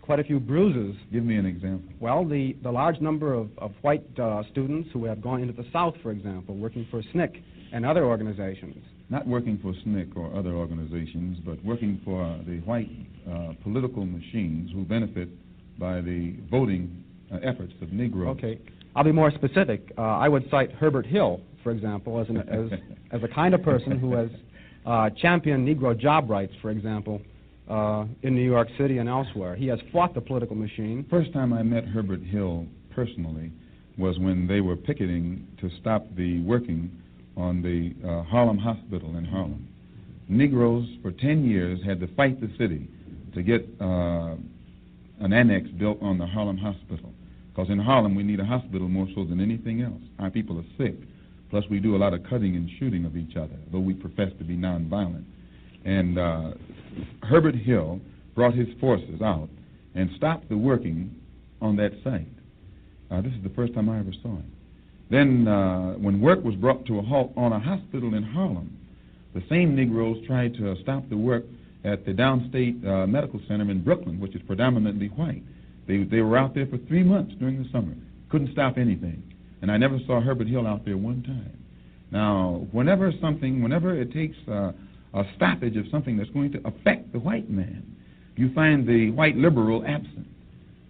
quite 0.01 0.19
a 0.19 0.23
few 0.23 0.39
bruises. 0.39 0.95
Give 1.11 1.23
me 1.23 1.35
an 1.37 1.45
example. 1.45 1.93
Well, 1.99 2.25
the, 2.25 2.55
the 2.63 2.71
large 2.71 2.99
number 2.99 3.33
of, 3.33 3.49
of 3.57 3.71
white 3.81 4.03
uh, 4.19 4.43
students 4.51 4.89
who 4.91 5.05
have 5.05 5.21
gone 5.21 5.41
into 5.41 5.53
the 5.53 5.67
South, 5.71 5.95
for 6.01 6.11
example, 6.11 6.55
working 6.55 6.87
for 6.89 7.01
SNCC 7.01 7.41
and 7.71 7.85
other 7.85 8.05
organizations. 8.05 8.83
Not 9.09 9.27
working 9.27 9.59
for 9.61 9.73
SNCC 9.73 10.15
or 10.15 10.35
other 10.35 10.53
organizations, 10.53 11.37
but 11.45 11.63
working 11.63 12.01
for 12.03 12.39
the 12.47 12.59
white 12.61 12.89
uh, 13.29 13.53
political 13.63 14.05
machines 14.05 14.71
who 14.73 14.83
benefit 14.83 15.29
by 15.79 16.01
the 16.01 16.35
voting 16.49 17.03
uh, 17.31 17.37
efforts 17.43 17.73
of 17.81 17.91
Negroes. 17.93 18.37
Okay. 18.37 18.59
I'll 18.95 19.03
be 19.03 19.11
more 19.11 19.31
specific. 19.31 19.91
Uh, 19.97 20.01
I 20.01 20.27
would 20.27 20.49
cite 20.49 20.71
Herbert 20.71 21.05
Hill, 21.05 21.41
for 21.63 21.71
example, 21.71 22.19
as, 22.19 22.27
an, 22.29 22.37
as, 22.37 22.79
as 23.11 23.23
a 23.23 23.27
kind 23.27 23.53
of 23.53 23.61
person 23.63 23.99
who 23.99 24.13
has 24.15 24.29
uh, 24.85 25.09
championed 25.21 25.67
Negro 25.67 25.97
job 25.97 26.29
rights, 26.29 26.53
for 26.61 26.71
example, 26.71 27.21
uh, 27.69 28.05
in 28.23 28.35
New 28.35 28.43
York 28.43 28.67
City 28.77 28.97
and 28.97 29.07
elsewhere. 29.07 29.55
He 29.55 29.67
has 29.67 29.79
fought 29.91 30.13
the 30.13 30.21
political 30.21 30.55
machine. 30.55 31.05
First 31.09 31.31
time 31.33 31.53
I 31.53 31.63
met 31.63 31.85
Herbert 31.85 32.23
Hill 32.23 32.65
personally 32.93 33.51
was 33.97 34.17
when 34.17 34.47
they 34.47 34.61
were 34.61 34.75
picketing 34.75 35.45
to 35.61 35.69
stop 35.79 36.05
the 36.15 36.41
working 36.41 36.89
on 37.37 37.61
the 37.61 37.93
uh, 38.07 38.23
Harlem 38.23 38.57
Hospital 38.57 39.17
in 39.17 39.25
Harlem. 39.25 39.67
Negroes 40.27 40.87
for 41.01 41.11
10 41.11 41.45
years 41.45 41.79
had 41.85 41.99
to 41.99 42.07
fight 42.15 42.39
the 42.39 42.49
city 42.57 42.87
to 43.33 43.43
get 43.43 43.67
uh, 43.81 44.35
an 45.19 45.33
annex 45.33 45.69
built 45.71 46.01
on 46.01 46.17
the 46.17 46.25
Harlem 46.25 46.57
Hospital. 46.57 47.11
Because 47.49 47.69
in 47.69 47.79
Harlem, 47.79 48.15
we 48.15 48.23
need 48.23 48.39
a 48.39 48.45
hospital 48.45 48.87
more 48.87 49.07
so 49.15 49.25
than 49.25 49.41
anything 49.41 49.81
else. 49.81 50.01
Our 50.19 50.29
people 50.29 50.59
are 50.59 50.65
sick. 50.77 50.95
Plus, 51.49 51.63
we 51.69 51.79
do 51.79 51.95
a 51.95 51.97
lot 51.97 52.13
of 52.13 52.23
cutting 52.29 52.55
and 52.55 52.69
shooting 52.79 53.05
of 53.05 53.17
each 53.17 53.35
other, 53.35 53.55
though 53.71 53.79
we 53.79 53.93
profess 53.93 54.29
to 54.37 54.43
be 54.43 54.55
nonviolent. 54.55 55.25
And 55.83 56.19
uh, 56.19 56.51
Herbert 57.23 57.55
Hill 57.55 57.99
brought 58.35 58.53
his 58.53 58.67
forces 58.79 59.21
out 59.21 59.49
and 59.95 60.09
stopped 60.15 60.49
the 60.49 60.57
working 60.57 61.15
on 61.61 61.75
that 61.77 61.91
site. 62.03 62.27
Uh, 63.11 63.21
this 63.21 63.33
is 63.33 63.43
the 63.43 63.49
first 63.49 63.73
time 63.73 63.89
I 63.89 63.99
ever 63.99 64.13
saw 64.21 64.29
him. 64.29 64.51
Then, 65.09 65.47
uh, 65.47 65.93
when 65.93 66.21
work 66.21 66.43
was 66.43 66.55
brought 66.55 66.85
to 66.85 66.99
a 66.99 67.01
halt 67.01 67.33
on 67.35 67.51
a 67.51 67.59
hospital 67.59 68.13
in 68.13 68.23
Harlem, 68.23 68.77
the 69.33 69.43
same 69.49 69.75
Negroes 69.75 70.25
tried 70.27 70.53
to 70.55 70.75
stop 70.81 71.09
the 71.09 71.17
work 71.17 71.45
at 71.83 72.05
the 72.05 72.11
Downstate 72.11 72.85
uh, 72.85 73.07
Medical 73.07 73.41
Center 73.47 73.69
in 73.69 73.83
Brooklyn, 73.83 74.19
which 74.19 74.35
is 74.35 74.41
predominantly 74.43 75.07
white. 75.07 75.43
They, 75.87 76.03
they 76.03 76.21
were 76.21 76.37
out 76.37 76.53
there 76.53 76.67
for 76.67 76.77
three 76.87 77.03
months 77.03 77.33
during 77.39 77.61
the 77.61 77.69
summer, 77.71 77.93
couldn't 78.29 78.51
stop 78.51 78.77
anything. 78.77 79.23
And 79.61 79.71
I 79.71 79.77
never 79.77 79.99
saw 80.05 80.21
Herbert 80.21 80.47
Hill 80.47 80.67
out 80.67 80.85
there 80.85 80.97
one 80.97 81.23
time. 81.23 81.57
Now, 82.11 82.67
whenever 82.71 83.11
something, 83.19 83.61
whenever 83.61 83.99
it 83.99 84.13
takes 84.13 84.37
uh, 84.47 84.71
a 85.13 85.23
stoppage 85.35 85.75
of 85.75 85.85
something 85.91 86.17
that's 86.17 86.29
going 86.31 86.51
to 86.51 86.59
affect 86.67 87.11
the 87.11 87.19
white 87.19 87.49
man. 87.49 87.83
You 88.35 88.53
find 88.53 88.87
the 88.87 89.11
white 89.11 89.35
liberal 89.35 89.83
absent. 89.85 90.27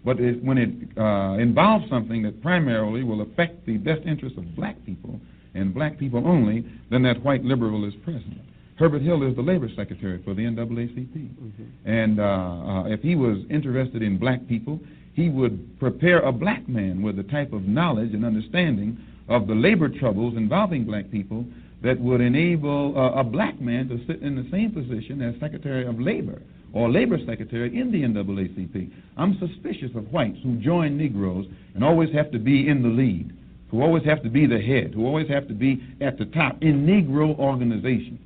But 0.06 0.20
it, 0.20 0.44
when 0.44 0.58
it 0.58 0.98
uh, 0.98 1.38
involves 1.40 1.90
something 1.90 2.24
that 2.24 2.42
primarily 2.42 3.04
will 3.04 3.22
affect 3.22 3.66
the 3.66 3.78
best 3.78 4.02
interests 4.06 4.38
of 4.38 4.56
black 4.56 4.78
people 4.86 5.20
and 5.54 5.74
black 5.74 5.98
people 5.98 6.26
only, 6.26 6.66
then 6.90 7.02
that 7.04 7.24
white 7.24 7.44
liberal 7.44 7.86
is 7.86 7.94
present. 8.04 8.40
Herbert 8.78 9.02
Hill 9.02 9.24
is 9.24 9.36
the 9.36 9.42
labor 9.42 9.68
secretary 9.76 10.22
for 10.24 10.34
the 10.34 10.44
NAACP. 10.44 11.14
Mm-hmm. 11.14 11.90
And 11.90 12.20
uh, 12.20 12.24
uh, 12.24 12.84
if 12.86 13.02
he 13.02 13.16
was 13.16 13.40
interested 13.50 14.02
in 14.02 14.18
black 14.18 14.48
people, 14.48 14.80
he 15.14 15.28
would 15.28 15.78
prepare 15.80 16.22
a 16.22 16.32
black 16.32 16.68
man 16.70 17.02
with 17.02 17.18
the 17.18 17.24
type 17.24 17.52
of 17.52 17.64
knowledge 17.64 18.14
and 18.14 18.24
understanding 18.24 18.98
of 19.28 19.48
the 19.48 19.54
labor 19.54 19.90
troubles 19.90 20.38
involving 20.38 20.86
black 20.86 21.12
people 21.12 21.46
that 21.82 22.00
would 22.00 22.22
enable 22.22 22.98
uh, 22.98 23.20
a 23.20 23.24
black 23.24 23.60
man 23.62 23.88
to 23.89 24.06
sit 24.06 24.22
in 24.22 24.36
the 24.36 24.50
same 24.52 24.72
position 24.72 25.22
as 25.22 25.39
Secretary 25.39 25.86
of 25.86 26.00
Labor 26.00 26.42
or 26.74 26.89
Labor 26.89 27.18
Secretary 27.26 27.76
in 27.80 27.92
the 27.92 28.02
NAACP. 28.04 28.92
I'm 29.18 29.39
suspicious 29.39 29.92
of 29.96 30.12
whites 30.12 30.38
who 30.44 30.58
join 30.58 30.98
Negroes 30.98 31.46
and 31.74 31.84
always 31.84 32.13
have 32.13 32.32
to 32.32 32.39
be 32.39 32.68
in 32.68 32.84
the 32.84 32.89
lead, 32.89 33.32
who 33.72 33.82
always 33.82 34.04
have 34.06 34.22
to 34.24 34.30
be 34.30 34.46
the 34.46 34.60
head, 34.60 34.94
who 34.94 35.06
always 35.06 35.28
have 35.30 35.48
to 35.48 35.54
be 35.54 35.82
at 36.02 36.18
the 36.18 36.26
top 36.26 36.62
in 36.62 36.86
Negro 36.86 37.38
organizations. 37.39 38.20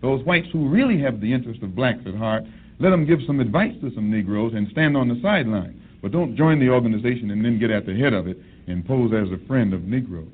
those 0.00 0.24
whites 0.24 0.48
who 0.52 0.68
really 0.68 1.00
have 1.00 1.20
the 1.20 1.32
interest 1.32 1.62
of 1.62 1.74
blacks 1.74 2.00
at 2.06 2.14
heart, 2.14 2.44
let 2.78 2.90
them 2.90 3.06
give 3.06 3.20
some 3.26 3.40
advice 3.40 3.74
to 3.80 3.92
some 3.94 4.10
Negroes 4.10 4.52
and 4.54 4.68
stand 4.70 4.96
on 4.96 5.08
the 5.08 5.20
sideline. 5.20 5.80
But 6.00 6.12
don't 6.12 6.36
join 6.36 6.60
the 6.60 6.68
organization 6.68 7.30
and 7.30 7.44
then 7.44 7.58
get 7.58 7.70
at 7.70 7.86
the 7.86 7.96
head 7.96 8.12
of 8.12 8.28
it 8.28 8.38
and 8.68 8.86
pose 8.86 9.12
as 9.12 9.32
a 9.32 9.46
friend 9.46 9.74
of 9.74 9.82
Negroes. 9.82 10.28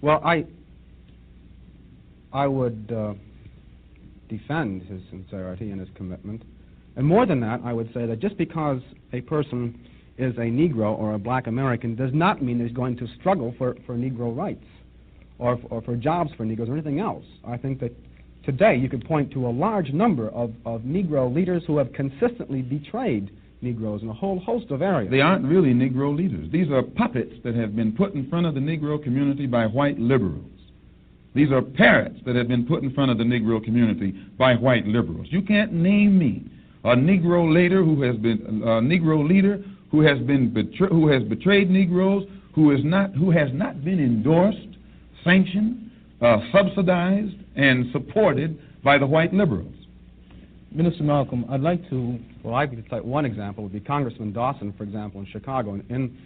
Well, 0.00 0.22
I 0.24 0.46
I 2.32 2.46
would 2.46 2.92
uh, 2.94 3.14
defend 4.28 4.82
his 4.82 5.00
sincerity 5.10 5.70
and 5.70 5.80
his 5.80 5.90
commitment. 5.94 6.42
And 6.96 7.06
more 7.06 7.26
than 7.26 7.40
that, 7.40 7.60
I 7.64 7.72
would 7.72 7.92
say 7.94 8.06
that 8.06 8.20
just 8.20 8.36
because 8.36 8.80
a 9.12 9.20
person 9.22 9.78
is 10.18 10.36
a 10.36 10.40
Negro 10.40 10.96
or 10.98 11.14
a 11.14 11.18
black 11.18 11.46
American 11.46 11.94
does 11.94 12.10
not 12.12 12.42
mean 12.42 12.60
he's 12.60 12.74
going 12.74 12.96
to 12.98 13.06
struggle 13.18 13.54
for, 13.56 13.76
for 13.86 13.94
Negro 13.94 14.36
rights 14.36 14.64
or, 15.38 15.58
or 15.70 15.82
for 15.82 15.96
jobs 15.96 16.30
for 16.36 16.44
Negroes 16.44 16.68
or 16.68 16.74
anything 16.74 17.00
else. 17.00 17.24
I 17.46 17.56
think 17.56 17.80
that 17.80 17.92
today 18.44 18.76
you 18.76 18.88
could 18.88 19.04
point 19.04 19.30
to 19.32 19.46
a 19.46 19.50
large 19.50 19.92
number 19.92 20.28
of, 20.30 20.52
of 20.66 20.82
Negro 20.82 21.34
leaders 21.34 21.62
who 21.66 21.78
have 21.78 21.92
consistently 21.92 22.62
betrayed 22.62 23.30
Negroes 23.62 24.02
in 24.02 24.08
a 24.08 24.12
whole 24.12 24.38
host 24.40 24.70
of 24.70 24.82
areas. 24.82 25.10
They 25.10 25.20
aren't 25.20 25.44
really 25.44 25.72
Negro 25.72 26.14
leaders. 26.14 26.50
These 26.50 26.70
are 26.70 26.82
puppets 26.82 27.32
that 27.44 27.54
have 27.54 27.74
been 27.74 27.92
put 27.92 28.14
in 28.14 28.28
front 28.28 28.46
of 28.46 28.54
the 28.54 28.60
Negro 28.60 29.02
community 29.02 29.46
by 29.46 29.66
white 29.66 29.98
liberals. 29.98 30.44
These 31.34 31.50
are 31.50 31.62
parrots 31.62 32.16
that 32.26 32.36
have 32.36 32.48
been 32.48 32.66
put 32.66 32.82
in 32.82 32.92
front 32.92 33.10
of 33.10 33.18
the 33.18 33.24
Negro 33.24 33.62
community 33.62 34.12
by 34.38 34.54
white 34.54 34.86
liberals. 34.86 35.28
You 35.30 35.42
can't 35.42 35.72
name 35.72 36.18
me 36.18 36.44
a 36.84 36.94
Negro 36.94 37.52
leader 37.52 37.82
who 37.82 38.02
has 38.02 38.16
been 38.16 38.62
a 38.62 38.80
Negro 38.80 39.26
leader 39.26 39.64
who 39.90 40.00
has 40.02 40.18
been 40.20 40.52
betray, 40.52 40.88
who 40.88 41.08
has 41.08 41.22
betrayed 41.22 41.70
Negroes, 41.70 42.24
who 42.54 42.70
is 42.70 42.80
not 42.84 43.14
who 43.14 43.30
has 43.30 43.48
not 43.52 43.84
been 43.84 43.98
endorsed, 43.98 44.58
sanctioned, 45.24 45.90
uh, 46.20 46.38
subsidized, 46.52 47.34
and 47.56 47.90
supported 47.92 48.58
by 48.82 48.98
the 48.98 49.06
white 49.06 49.32
liberals. 49.32 49.74
Minister 50.70 51.04
Malcolm, 51.04 51.44
I'd 51.50 51.60
like 51.60 51.88
to, 51.90 52.18
well, 52.42 52.54
I 52.54 52.66
could 52.66 52.82
cite 52.88 53.04
one 53.04 53.26
example 53.26 53.64
would 53.64 53.74
be 53.74 53.80
Congressman 53.80 54.32
Dawson, 54.32 54.72
for 54.76 54.84
example, 54.84 55.20
in 55.20 55.26
Chicago. 55.26 55.74
In, 55.90 56.16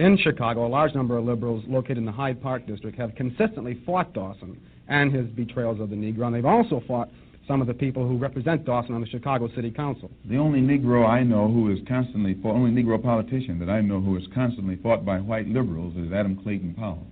in 0.00 0.16
Chicago, 0.16 0.66
a 0.66 0.68
large 0.68 0.94
number 0.94 1.18
of 1.18 1.24
liberals 1.26 1.62
located 1.68 1.98
in 1.98 2.06
the 2.06 2.12
Hyde 2.12 2.42
Park 2.42 2.66
district 2.66 2.96
have 2.98 3.14
consistently 3.14 3.80
fought 3.84 4.14
Dawson 4.14 4.58
and 4.88 5.12
his 5.12 5.26
betrayals 5.26 5.78
of 5.78 5.90
the 5.90 5.96
Negro, 5.96 6.26
and 6.26 6.34
they've 6.34 6.44
also 6.44 6.82
fought 6.88 7.10
some 7.46 7.60
of 7.60 7.66
the 7.66 7.74
people 7.74 8.08
who 8.08 8.16
represent 8.16 8.64
Dawson 8.64 8.94
on 8.94 9.02
the 9.02 9.06
Chicago 9.06 9.48
City 9.54 9.70
Council. 9.70 10.10
The 10.24 10.38
only 10.38 10.60
Negro 10.60 11.06
I 11.06 11.22
know 11.22 11.48
who 11.48 11.70
is 11.70 11.78
constantly 11.86 12.34
fought, 12.42 12.54
only 12.54 12.70
Negro 12.70 13.02
politician 13.02 13.58
that 13.58 13.68
I 13.68 13.82
know 13.82 14.00
who 14.00 14.16
is 14.16 14.24
constantly 14.34 14.76
fought 14.76 15.04
by 15.04 15.18
white 15.18 15.48
liberals 15.48 15.94
is 15.96 16.12
Adam 16.12 16.40
Clayton 16.42 16.74
Powell. 16.74 17.06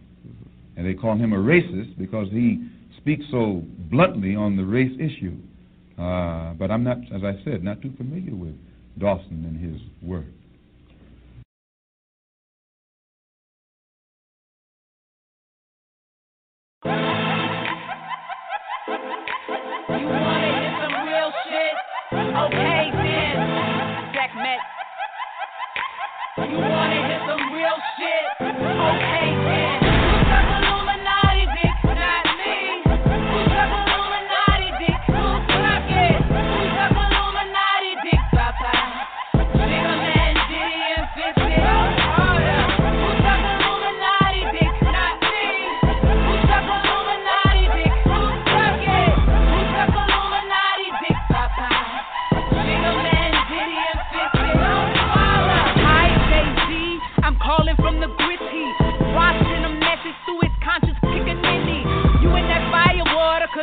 And 0.77 0.87
they 0.87 0.95
call 0.95 1.17
him 1.17 1.33
a 1.35 1.37
racist 1.37 1.99
because 1.99 2.29
he 2.31 2.69
speaks 2.97 3.25
so 3.31 3.65
bluntly 3.91 4.35
on 4.35 4.57
the 4.57 4.65
race 4.65 4.97
issue. 4.99 5.37
Uh, 5.99 6.55
but 6.55 6.71
I'm 6.71 6.85
not, 6.85 6.99
as 7.13 7.23
I 7.25 7.39
said, 7.45 7.63
not 7.63 7.83
too 7.83 7.93
familiar 7.99 8.35
with 8.35 8.55
Dawson 8.97 9.45
and 9.45 9.61
his 9.61 9.83
work. 10.01 10.25
You 16.85 17.08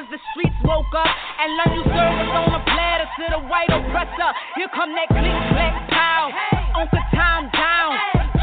cause 0.05 0.19
the 0.19 0.21
streets 0.31 0.55
woke 0.63 0.93
up 0.93 1.09
and 1.41 1.49
learned 1.57 1.75
you 1.81 1.85
service 1.89 2.33
on 2.33 2.53
a 2.53 2.61
platter 2.61 3.07
to 3.17 3.25
the 3.33 3.41
white 3.49 3.69
oppressor. 3.69 4.29
Here 4.55 4.69
come 4.73 4.93
that 4.93 5.09
click, 5.09 5.33
clack, 5.53 5.89
pow. 5.89 6.29
Uncle 6.77 7.05
Tom 7.13 7.49
down. 7.49 7.91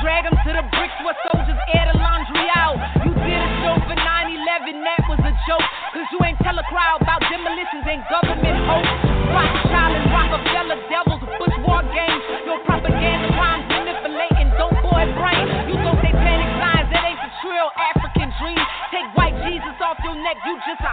Drag 0.02 0.26
him 0.26 0.34
to 0.34 0.50
the 0.58 0.64
bricks 0.74 0.98
where 1.06 1.14
soldiers 1.30 1.60
air 1.74 1.86
the 1.92 1.98
laundry 1.98 2.46
out. 2.58 2.78
You 3.06 3.14
did 3.14 3.38
a 3.38 3.50
show 3.62 3.74
for 3.86 3.94
9 3.94 4.02
11, 4.02 4.82
that 4.82 5.02
was 5.06 5.20
a 5.22 5.34
joke. 5.46 5.66
Cause 5.94 6.06
you 6.10 6.18
ain't 6.26 6.38
tell 6.42 6.58
a 6.58 6.66
crowd 6.66 7.02
about 7.02 7.22
demolitions 7.30 7.86
and 7.86 8.02
government 8.10 8.58
hope. 8.66 8.88
Rothschild 9.30 9.71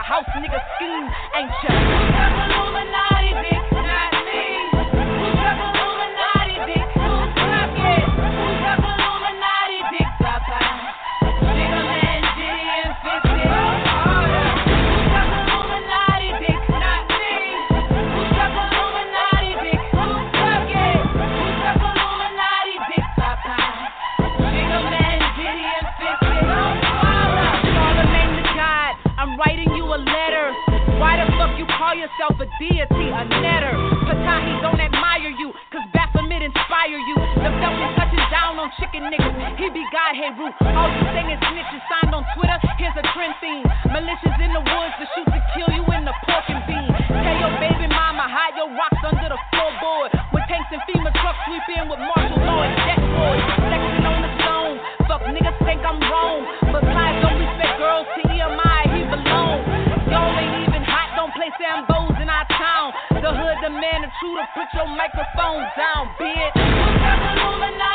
house 0.10 0.26
nigga 0.41 0.60
scheme, 0.74 1.08
ain't 1.36 1.52
ya? 1.62 3.09
Deity, 32.60 33.08
a 33.15 33.24
netter? 33.24 33.74
Patahi 34.04 34.60
don't 34.62 34.84
admire 34.84 35.32
you, 35.32 35.56
cause 35.72 35.88
Baphomet 35.95 36.43
inspire 36.43 37.00
you. 37.00 37.15
The 37.39 37.50
is 37.50 37.91
touching 37.95 38.26
down 38.30 38.60
on 38.60 38.67
chicken 38.78 39.08
niggas. 39.08 39.34
He 39.56 39.72
be 39.72 39.84
God, 39.89 40.13
hey 40.13 40.30
root. 40.36 40.54
All 40.76 40.91
you 40.91 41.04
singing 41.15 41.39
snitches 41.39 41.84
signed 41.88 42.13
on 42.13 42.28
Twitter. 42.36 42.60
Here's 42.78 42.95
a 43.00 43.06
trend 43.15 43.34
theme. 43.39 43.63
Militias 43.95 44.38
in 44.43 44.52
the 44.52 44.63
woods 44.63 44.95
to 45.00 45.06
shoot 45.15 45.28
to 45.32 45.39
kill 45.56 45.72
you 45.72 45.88
Demand 63.80 64.12
true 64.20 64.36
to 64.36 64.46
put 64.54 64.68
your 64.76 64.88
microphone 64.88 65.63
down, 65.78 66.12
bitch. 66.20 67.88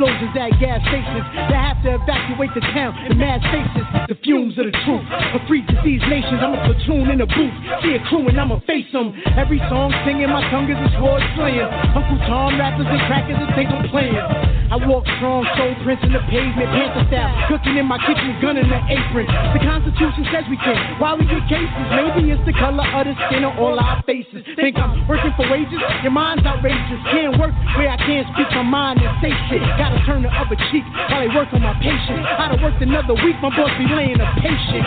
Explosions 0.00 0.32
at 0.32 0.56
gas 0.56 0.80
stations. 0.88 1.24
They 1.52 1.60
have 1.60 1.76
to 1.84 2.00
evacuate 2.00 2.48
the 2.56 2.64
town 2.72 2.96
in 3.04 3.20
mass 3.20 3.44
faces. 3.52 3.84
The 4.08 4.16
fumes 4.24 4.56
of 4.56 4.64
the 4.64 4.76
truth. 4.88 5.04
A 5.36 5.40
free 5.44 5.60
disease 5.68 6.00
nations. 6.08 6.40
I'm 6.40 6.56
a 6.56 6.60
platoon 6.64 7.12
in 7.12 7.20
a 7.20 7.28
booth. 7.28 7.52
See 7.84 7.92
a 7.92 8.00
crew 8.08 8.24
and 8.24 8.40
I'ma 8.40 8.64
face 8.64 8.88
them. 8.96 9.12
Every 9.36 9.60
song 9.68 9.92
singing, 10.08 10.32
my 10.32 10.40
tongue 10.48 10.72
is 10.72 10.80
a 10.80 10.90
sword 10.96 11.20
slaying. 11.36 11.68
Uncle 11.92 12.16
Tom 12.24 12.56
rappers 12.56 12.88
and 12.88 13.00
crackers 13.12 13.36
and 13.36 13.52
think 13.52 13.68
I'm 13.68 13.84
playing. 13.92 14.16
I 14.72 14.80
walk 14.88 15.04
strong, 15.20 15.44
soul 15.60 15.76
prints 15.84 16.00
in 16.06 16.16
the 16.16 16.24
pavement, 16.32 16.70
panther 16.72 17.04
style. 17.12 17.28
Cooking 17.52 17.76
in 17.76 17.84
my 17.84 18.00
kitchen, 18.00 18.40
gun 18.40 18.56
in 18.56 18.72
the 18.72 18.80
apron. 18.88 19.28
The 19.52 19.60
Constitution 19.60 20.24
says 20.32 20.48
we 20.48 20.56
can. 20.56 20.80
Why 20.96 21.12
we 21.12 21.28
get 21.28 21.44
cases? 21.44 21.84
Maybe 21.92 22.32
it's 22.32 22.40
the 22.48 22.56
color 22.56 22.88
of 22.88 23.04
the 23.04 23.14
skin 23.28 23.44
or 23.44 23.52
all 23.60 23.76
our 23.76 24.00
Think 24.56 24.76
I'm 24.76 25.06
working 25.08 25.32
for 25.36 25.44
wages? 25.50 25.80
Your 26.02 26.12
mind's 26.12 26.44
outrageous. 26.44 27.00
Can't 27.10 27.38
work 27.38 27.52
where 27.76 27.90
I 27.90 27.98
can't 27.98 28.26
speak 28.34 28.48
my 28.52 28.62
mind 28.62 29.00
and 29.00 29.12
say 29.20 29.32
shit. 29.48 29.60
Gotta 29.76 30.00
turn 30.06 30.22
the 30.22 30.32
other 30.32 30.56
cheek 30.70 30.84
while 31.10 31.20
they 31.20 31.32
work 31.32 31.52
on 31.52 31.62
my 31.62 31.74
patience. 31.78 32.24
I'd 32.24 32.52
have 32.56 32.62
worked 32.62 32.82
another 32.82 33.14
week, 33.14 33.36
my 33.42 33.50
boss 33.52 33.70
be 33.78 33.86
laying 33.88 34.20
a 34.20 34.28
patient. 34.40 34.86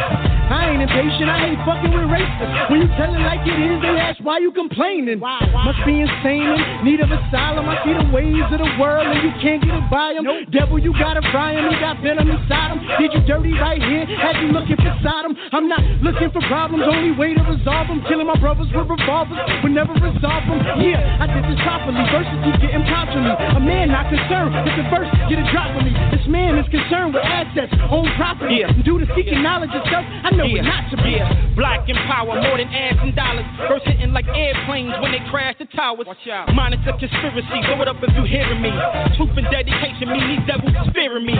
I 0.53 0.69
ain't 0.73 0.81
impatient, 0.81 1.29
I 1.29 1.53
ain't 1.53 1.61
fucking 1.65 1.93
with 1.93 2.07
racists. 2.09 2.69
When 2.69 2.81
you 2.81 2.89
tell 2.99 3.13
it 3.13 3.23
like 3.23 3.41
it 3.47 3.57
is, 3.57 3.77
they 3.81 3.95
ask 3.97 4.19
why 4.21 4.39
you 4.39 4.51
complaining. 4.51 5.19
Must 5.19 5.81
be 5.85 6.01
insane 6.01 6.49
in 6.49 6.85
need 6.85 6.99
of 6.99 7.09
asylum. 7.09 7.69
I 7.69 7.79
see 7.85 7.93
the 7.93 8.09
ways 8.13 8.45
of 8.51 8.59
the 8.59 8.71
world 8.77 9.07
and 9.07 9.21
you 9.23 9.33
can't 9.41 9.61
get 9.63 9.73
it 9.73 9.87
by 9.89 10.13
them. 10.13 10.25
Devil, 10.51 10.79
you 10.79 10.93
gotta 10.93 11.21
fry 11.31 11.53
him, 11.57 11.69
he 11.69 11.75
got 11.79 12.01
venom 12.01 12.29
inside 12.29 12.77
him. 12.77 12.79
Did 12.99 13.13
you 13.13 13.21
dirty 13.25 13.53
right 13.53 13.81
here? 13.81 14.05
Had 14.17 14.41
you 14.41 14.51
looking 14.51 14.77
for 14.77 14.93
Sodom? 15.01 15.32
I'm 15.53 15.69
not 15.69 15.85
looking 16.01 16.33
for 16.33 16.41
problems, 16.49 16.81
only 16.81 17.13
way 17.13 17.37
to 17.37 17.43
resolve 17.45 17.85
them. 17.85 18.01
Killing 18.09 18.25
my 18.25 18.33
brothers 18.41 18.65
with 18.73 18.89
revolvers 18.89 19.37
would 19.61 19.69
never 19.69 19.93
resolve 19.93 20.49
them. 20.49 20.57
Yeah, 20.81 21.21
I 21.21 21.29
did 21.29 21.45
this 21.45 21.61
properly. 21.61 22.01
Verses 22.09 22.33
keep 22.41 22.57
getting 22.57 22.81
constantly. 22.89 23.37
A 23.37 23.61
man 23.61 23.93
not 23.93 24.09
concerned 24.09 24.57
if 24.65 24.73
the 24.73 24.85
verse 24.89 25.05
get 25.29 25.37
a 25.37 25.45
drop 25.53 25.77
on 25.77 25.85
me. 25.85 25.93
This 26.09 26.25
man 26.25 26.57
is 26.57 26.65
concerned 26.73 27.13
with 27.13 27.21
assets, 27.21 27.69
own 27.93 28.09
property. 28.17 28.65
Yeah. 28.65 28.73
Due 28.81 28.97
to 28.97 29.05
seeking 29.13 29.45
knowledge 29.45 29.69
and 29.77 29.85
stuff, 29.85 30.01
I 30.25 30.33
know 30.33 30.49
it 30.49 30.65
not 30.65 30.89
to 30.89 30.97
be. 31.05 31.21
Yeah, 31.21 31.29
black 31.53 31.85
in 31.85 32.01
power, 32.09 32.33
more 32.33 32.57
than 32.57 32.73
ads 32.73 32.97
and 33.05 33.13
dollars. 33.13 33.45
First 33.69 33.85
hitting 33.85 34.09
like 34.09 34.25
airplanes 34.33 34.97
when 35.05 35.13
they 35.13 35.21
crash 35.29 35.53
the 35.61 35.69
towers. 35.69 36.09
Watch 36.09 36.25
out. 36.33 36.49
Mine 36.57 36.73
is 36.73 36.81
a 36.89 36.97
conspiracy, 36.97 37.61
throw 37.69 37.77
it 37.77 37.85
up 37.85 38.01
if 38.01 38.09
you 38.17 38.25
hearing 38.25 38.57
me. 38.57 38.73
Truth 39.21 39.37
and 39.37 39.45
dedication 39.53 40.09
mean 40.09 40.33
these 40.33 40.45
devils 40.49 40.73
is 40.73 40.89
fearing 40.97 41.29
me. 41.29 41.37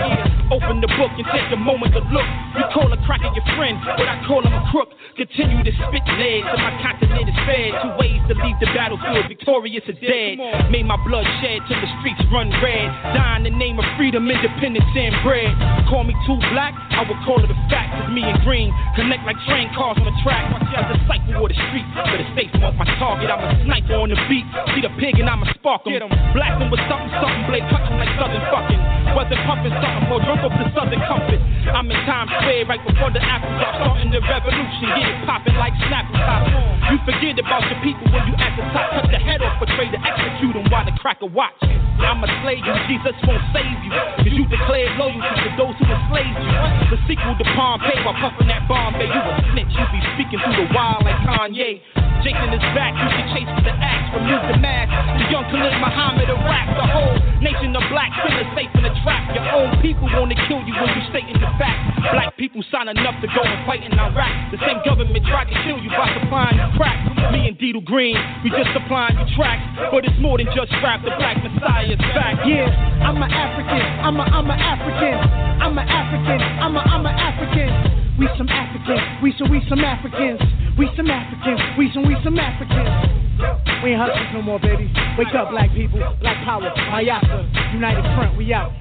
Open 0.53 0.85
the 0.85 0.91
book 1.01 1.09
and 1.17 1.25
take 1.33 1.49
a 1.49 1.57
moment 1.57 1.97
to 1.97 2.01
look. 2.13 2.29
Call 2.73 2.89
a 2.89 2.97
cracker 3.05 3.29
your 3.37 3.45
friend, 3.53 3.77
but 3.85 4.09
I 4.09 4.17
call 4.25 4.41
him 4.41 4.49
a 4.49 4.65
crook. 4.73 4.89
Continue 5.13 5.61
to 5.61 5.73
spit 5.77 6.01
lead 6.17 6.41
till 6.41 6.57
my 6.57 6.73
continent 6.81 7.29
is 7.29 7.37
fed. 7.45 7.69
Two 7.85 7.93
ways 8.01 8.17
to 8.25 8.33
leave 8.33 8.57
the 8.57 8.65
battlefield, 8.73 9.29
victorious 9.29 9.85
or 9.85 9.93
dead. 10.01 10.41
Made 10.73 10.89
my 10.89 10.97
blood 11.05 11.21
shed 11.37 11.61
till 11.69 11.77
the 11.77 11.89
streets 12.01 12.17
run 12.33 12.49
red. 12.65 12.89
Die 13.13 13.37
in 13.37 13.43
the 13.45 13.53
name 13.53 13.77
of 13.77 13.85
freedom, 13.93 14.25
independence, 14.25 14.89
and 14.97 15.13
bread. 15.21 15.53
Call 15.85 16.01
me 16.01 16.17
too 16.25 16.33
black, 16.49 16.73
I 16.97 17.05
would 17.05 17.21
call 17.21 17.37
it 17.45 17.49
a 17.53 17.57
fact. 17.69 17.93
Cause 17.93 18.09
me 18.09 18.25
and 18.25 18.41
green 18.41 18.73
connect 18.97 19.21
like 19.29 19.37
train 19.45 19.69
cars 19.77 20.01
on 20.01 20.09
the 20.09 20.17
track. 20.25 20.41
As 20.73 20.89
a 20.89 20.97
cycle 21.05 21.45
of 21.45 21.53
the 21.53 21.57
street, 21.69 21.85
but 21.93 22.17
the 22.17 22.25
states 22.33 22.57
want 22.57 22.73
my 22.73 22.89
target. 22.97 23.29
I'm 23.29 23.37
a 23.37 23.53
sniper 23.69 24.01
on 24.01 24.09
the 24.09 24.17
beat. 24.25 24.49
See 24.73 24.81
the 24.81 24.89
pig 24.97 25.21
and 25.21 25.29
I'ma 25.29 25.45
spark 25.53 25.85
'em. 25.85 26.09
Black 26.33 26.57
'em 26.57 26.73
with 26.73 26.81
something, 26.89 27.13
something, 27.21 27.45
blade 27.45 27.69
touching 27.69 28.01
like 28.01 28.09
southern 28.17 28.41
fucking. 28.49 28.81
Whether 29.13 29.37
pumping 29.45 29.77
something 29.77 30.09
or 30.09 30.17
drunk 30.25 30.41
off 30.41 30.57
the 30.57 30.65
southern 30.73 31.01
comfort. 31.05 31.37
I'm 31.71 31.87
in 31.87 31.99
Times 32.03 32.31
Square 32.43 32.67
right 32.67 32.83
before 32.83 33.11
the 33.11 33.23
apple 33.23 33.51
drop, 33.55 33.75
starting 33.79 34.11
the 34.11 34.19
revolution. 34.19 34.87
Get 34.91 35.07
it 35.07 35.19
popping 35.23 35.55
like 35.55 35.71
snapple 35.87 36.19
top. 36.19 36.43
You 36.91 36.99
forget 37.07 37.39
about 37.39 37.63
your 37.71 37.79
people 37.79 38.05
when 38.11 38.27
you 38.27 38.35
at 38.35 38.51
the 38.59 38.63
top. 38.75 38.87
Cut 38.99 39.07
the 39.07 39.21
head 39.21 39.39
off, 39.39 39.59
betray 39.63 39.87
to 39.87 39.99
execute 40.03 40.55
'em 40.55 40.67
while 40.67 40.83
the 40.83 40.91
cracker 40.99 41.31
watch. 41.31 41.55
I'ma 42.03 42.27
slay 42.43 42.59
you, 42.59 42.73
Jesus 42.91 43.15
won't 43.23 43.41
save 43.55 43.79
you. 43.85 43.91
Cause 43.91 44.27
you 44.27 44.45
declared 44.45 44.97
loyalty 44.99 45.23
to 45.23 45.49
those 45.55 45.75
who 45.79 45.85
enslaved 45.87 46.39
you. 46.43 46.53
The 46.91 46.99
sequel 47.07 47.35
to 47.37 47.45
Pompeii 47.55 48.03
while 48.03 48.17
puffing 48.19 48.47
that 48.47 48.67
Bombay. 48.67 49.07
You 49.07 49.21
a 49.23 49.33
snitch, 49.51 49.71
you 49.71 49.85
be 49.93 50.01
speaking 50.13 50.39
through 50.43 50.67
the 50.67 50.73
wild 50.73 51.05
like 51.05 51.15
Kanye. 51.23 52.02
Jason 52.23 52.55
is 52.55 52.63
back, 52.71 52.95
you 52.95 53.07
should 53.19 53.27
chase 53.35 53.51
with 53.51 53.67
the 53.67 53.75
axe, 53.75 54.07
remove 54.15 54.47
the 54.47 54.55
mask. 54.63 54.95
The 55.19 55.27
young 55.27 55.43
Khalid 55.51 55.75
Muhammad 55.83 56.31
rap, 56.47 56.71
the 56.71 56.87
whole 56.87 57.19
nation 57.43 57.75
of 57.75 57.83
black 57.91 58.15
feeling 58.23 58.47
safe 58.55 58.71
in 58.79 58.87
the 58.87 58.95
trap. 59.03 59.27
Your 59.35 59.43
own 59.51 59.75
people 59.83 60.07
wanna 60.07 60.39
kill 60.47 60.63
you 60.63 60.71
when 60.71 60.87
you 60.95 61.03
stating 61.11 61.35
the 61.35 61.51
fact. 61.59 61.83
Black 62.15 62.31
people 62.39 62.63
signing 62.71 62.95
up 63.03 63.19
to 63.19 63.27
go 63.27 63.43
and 63.43 63.59
fight 63.67 63.83
in 63.83 63.91
Iraq. 63.91 64.55
The 64.55 64.59
same 64.63 64.79
government 64.87 65.19
tried 65.27 65.51
to 65.51 65.57
kill 65.67 65.83
you 65.83 65.91
by 65.91 66.15
supplying 66.15 66.63
you 66.63 66.67
crack. 66.79 66.95
Me 67.35 67.43
and 67.51 67.59
Deedle 67.59 67.83
Green, 67.83 68.15
we 68.39 68.55
just 68.55 68.71
supplying 68.71 69.19
you 69.19 69.27
tracks. 69.35 69.63
But 69.91 70.07
it's 70.07 70.15
more 70.23 70.39
than 70.39 70.47
just 70.55 70.71
rap, 70.79 71.03
the 71.03 71.11
black 71.19 71.43
messiah 71.43 71.91
is 71.91 71.99
back. 72.15 72.39
Yeah, 72.47 72.71
I'm 73.03 73.19
a 73.19 73.27
African. 73.27 73.83
I'm 73.99 74.15
a 74.15 74.25
I'm 74.31 74.47
a 74.47 74.55
African. 74.55 75.15
I'm 75.59 75.75
a 75.75 75.83
African. 75.83 76.39
I'm 76.39 76.75
a 76.75 76.81
I'm 76.87 77.03
a 77.03 77.11
African. 77.11 77.52
We 78.23 78.29
We 78.29 78.37
some 78.37 78.47
Africans. 78.47 79.21
We 79.21 79.33
some 79.37 79.51
we 79.51 79.61
some 79.67 79.83
Africans. 79.83 80.39
We 80.77 80.89
some 80.95 81.11
Africans. 81.11 81.59
We 81.77 81.91
some 81.93 82.07
we 82.07 82.15
some 82.23 82.39
Africans. 82.39 83.83
We 83.83 83.91
ain't 83.91 83.99
hustlers 83.99 84.29
no 84.33 84.41
more, 84.41 84.59
baby. 84.59 84.89
Wake 85.17 85.35
up, 85.35 85.51
black 85.51 85.73
people. 85.73 85.99
Black 86.21 86.41
power. 86.45 86.71
Mayasa. 86.87 87.73
United 87.73 88.03
Front. 88.15 88.37
We 88.37 88.53
out. 88.53 88.71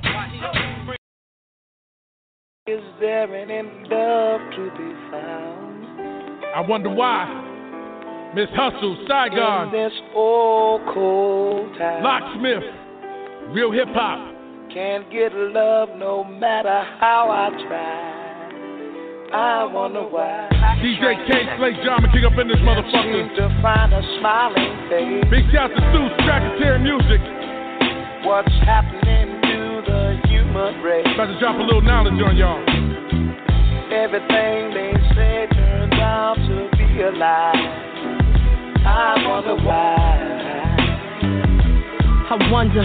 Is 2.68 2.82
there 3.00 3.34
any 3.34 3.68
love 3.90 4.40
to 4.54 4.70
be 4.78 5.10
found? 5.10 6.44
I 6.54 6.60
wonder 6.60 6.90
why. 6.90 8.30
Miss 8.36 8.48
Hustle, 8.50 8.96
Saigon. 9.08 9.74
In 9.74 9.90
this 9.90 9.92
old 10.14 10.82
cold 10.94 11.76
town. 11.76 12.04
Locksmith. 12.04 12.62
Real 13.52 13.72
hip 13.72 13.88
hop. 13.88 14.36
Can't 14.72 15.10
get 15.10 15.34
love 15.34 15.88
no 15.98 16.22
matter 16.22 16.84
how 17.00 17.28
I 17.28 17.50
try. 17.66 18.11
I 19.32 19.64
wonder 19.64 20.02
why. 20.02 20.48
DJ 20.84 21.16
Kay, 21.26 21.48
Slay 21.56 21.72
Drama 21.82 22.08
King 22.12 22.24
up 22.24 22.36
in 22.36 22.48
this 22.48 22.60
motherfucker. 22.60 23.16
Seem 23.16 23.32
to 23.36 23.48
find 23.62 23.92
a 23.94 24.02
smiling 24.20 24.76
face. 24.92 25.24
Big 25.30 25.48
shout 25.50 25.70
to 25.72 25.80
Seuss, 25.88 26.12
Tracketeer 26.28 26.76
Music. 26.82 27.20
What's 28.28 28.52
happening 28.68 29.40
to 29.40 29.82
the 29.88 30.20
human 30.28 30.82
race? 30.82 31.06
About 31.14 31.32
to 31.32 31.38
drop 31.40 31.56
a 31.56 31.62
little 31.62 31.80
knowledge 31.80 32.20
on 32.20 32.36
y'all. 32.36 32.60
Everything 33.88 34.74
they 34.76 34.92
say 35.16 35.46
turns 35.56 35.94
out 35.94 36.36
to 36.36 36.68
be 36.76 37.00
a 37.00 37.10
lie. 37.12 37.56
I 38.84 39.16
wonder 39.28 39.56
why. 39.64 40.32
I 42.28 42.50
wonder 42.50 42.84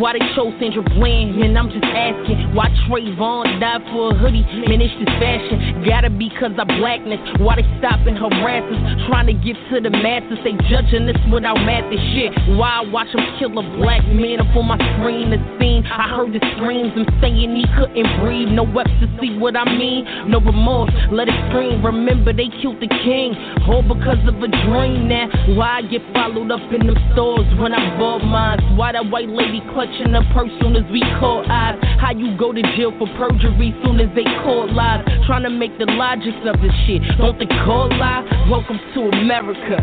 why 0.00 0.16
they 0.16 0.24
chose 0.34 0.56
Sandra 0.56 0.82
Bland, 0.96 1.36
and 1.44 1.52
I'm 1.52 1.68
just 1.68 1.84
asking 1.84 2.56
why 2.56 2.72
Trayvon 2.88 3.60
died 3.60 3.84
for 3.92 4.10
a 4.10 4.14
hoodie. 4.16 4.42
Man, 4.64 4.80
it's 4.80 4.96
just 4.96 5.12
fashion. 5.20 5.84
Gotta 5.84 6.08
be 6.08 6.32
cause 6.40 6.56
of 6.56 6.66
blackness. 6.80 7.20
Why 7.36 7.60
they 7.60 7.68
stopping 7.78 8.16
harassers, 8.16 8.80
trying 9.06 9.28
to 9.28 9.36
get 9.36 9.60
to 9.70 9.84
the 9.84 9.92
masses? 9.92 10.40
They 10.40 10.56
judging 10.72 11.04
this 11.04 11.20
without 11.28 11.60
math 11.68 11.84
and 11.92 12.00
shit. 12.16 12.32
Why 12.56 12.80
I 12.80 12.82
watch 12.88 13.12
them 13.12 13.22
kill 13.38 13.52
a 13.60 13.64
black 13.76 14.00
man 14.08 14.40
up 14.40 14.48
on 14.56 14.72
my 14.72 14.80
screen? 14.96 15.36
The 15.36 15.38
scene, 15.60 15.84
I 15.84 16.08
heard 16.16 16.32
the 16.32 16.40
screams. 16.56 16.96
I'm 16.96 17.04
saying 17.20 17.52
he 17.52 17.68
couldn't 17.76 18.08
breathe. 18.24 18.48
No 18.56 18.64
weapons 18.64 19.04
to 19.04 19.08
see 19.20 19.36
what 19.36 19.52
I 19.52 19.68
mean. 19.68 20.08
No 20.32 20.40
remorse, 20.40 20.90
let 21.12 21.28
it 21.28 21.36
scream. 21.52 21.84
Remember 21.84 22.32
they 22.32 22.48
killed 22.64 22.80
the 22.80 22.88
king, 23.04 23.36
all 23.68 23.84
because 23.84 24.24
of 24.24 24.40
a 24.40 24.48
dream. 24.48 25.12
Now 25.12 25.28
why 25.52 25.78
I 25.78 25.82
get 25.84 26.00
followed 26.16 26.48
up 26.48 26.64
in 26.72 26.88
them 26.88 26.96
stores 27.12 27.44
when 27.60 27.76
I 27.76 27.84
bought 28.00 28.24
mines? 28.24 28.64
Why 28.80 28.96
that 28.96 29.04
white 29.12 29.28
lady 29.28 29.60
clutching 29.90 30.12
her 30.12 30.22
purse 30.32 30.50
soon 30.60 30.76
as 30.76 30.84
we 30.90 31.00
call 31.18 31.44
eyes? 31.50 31.78
How 32.00 32.12
you 32.12 32.36
go 32.36 32.52
to 32.52 32.62
jail 32.76 32.92
for 32.98 33.06
perjury 33.16 33.74
soon 33.84 34.00
as 34.00 34.08
they 34.14 34.24
call 34.42 34.72
lies? 34.72 35.04
Trying 35.26 35.44
to 35.44 35.50
make 35.50 35.76
the 35.78 35.86
logics 35.86 36.38
of 36.44 36.60
this 36.60 36.72
shit. 36.86 37.02
Don't 37.18 37.38
they 37.38 37.46
call 37.46 37.88
lie? 37.98 38.24
Welcome 38.50 38.78
to 38.94 39.00
America. 39.20 39.76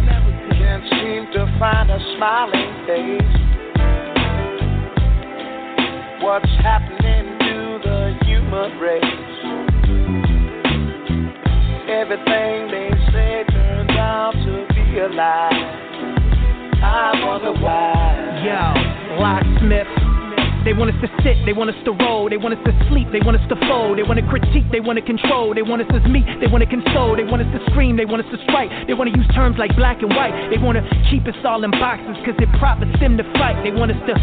Can't 0.52 0.84
seem 0.90 1.32
to 1.34 1.46
find 1.60 1.90
a 1.90 2.00
smiling 2.16 2.86
face. 2.86 3.22
What's 6.22 6.50
happening 6.62 7.38
to 7.40 7.80
the 7.84 8.18
human 8.26 8.80
race? 8.80 9.04
Everything 11.88 12.68
they 12.70 12.92
say 13.14 13.44
turns 13.50 13.92
out 13.92 14.34
to 14.34 14.68
be 14.74 15.00
a 15.00 15.08
lie. 15.08 15.88
I. 16.82 17.08
Yo, 18.44 19.18
locksmith. 19.20 20.07
They 20.68 20.76
want 20.76 20.92
us 20.92 21.00
to 21.00 21.08
sit, 21.24 21.40
they 21.48 21.56
want 21.56 21.72
us 21.72 21.80
to 21.88 21.96
roll, 21.96 22.28
they 22.28 22.36
want 22.36 22.52
us 22.52 22.60
to 22.68 22.76
sleep, 22.92 23.08
they 23.16 23.24
want 23.24 23.40
us 23.40 23.48
to 23.48 23.56
fold, 23.72 23.96
they 23.96 24.04
want 24.04 24.20
to 24.20 24.28
critique, 24.28 24.68
they 24.68 24.84
want 24.84 25.00
to 25.00 25.06
control, 25.08 25.56
they 25.56 25.64
want 25.64 25.80
us 25.80 25.88
to 25.88 26.04
meet, 26.12 26.28
they 26.44 26.52
want 26.52 26.60
to 26.60 26.68
console, 26.68 27.16
they 27.16 27.24
want 27.24 27.40
us 27.40 27.48
to 27.56 27.64
scream, 27.72 27.96
they 27.96 28.04
want 28.04 28.20
us 28.20 28.28
to 28.36 28.40
strike, 28.44 28.68
they 28.84 28.92
want 28.92 29.08
to 29.08 29.16
use 29.16 29.24
terms 29.32 29.56
like 29.56 29.72
black 29.80 30.04
and 30.04 30.12
white, 30.12 30.36
they 30.52 30.60
want 30.60 30.76
to 30.76 30.84
keep 31.08 31.24
us 31.24 31.40
all 31.48 31.64
in 31.64 31.72
boxes 31.72 32.20
because 32.20 32.36
it 32.44 32.52
profits 32.60 32.92
them 33.00 33.16
to 33.16 33.24
fight, 33.40 33.56
they 33.64 33.72
want 33.72 33.96
us 33.96 34.02
to 34.12 34.14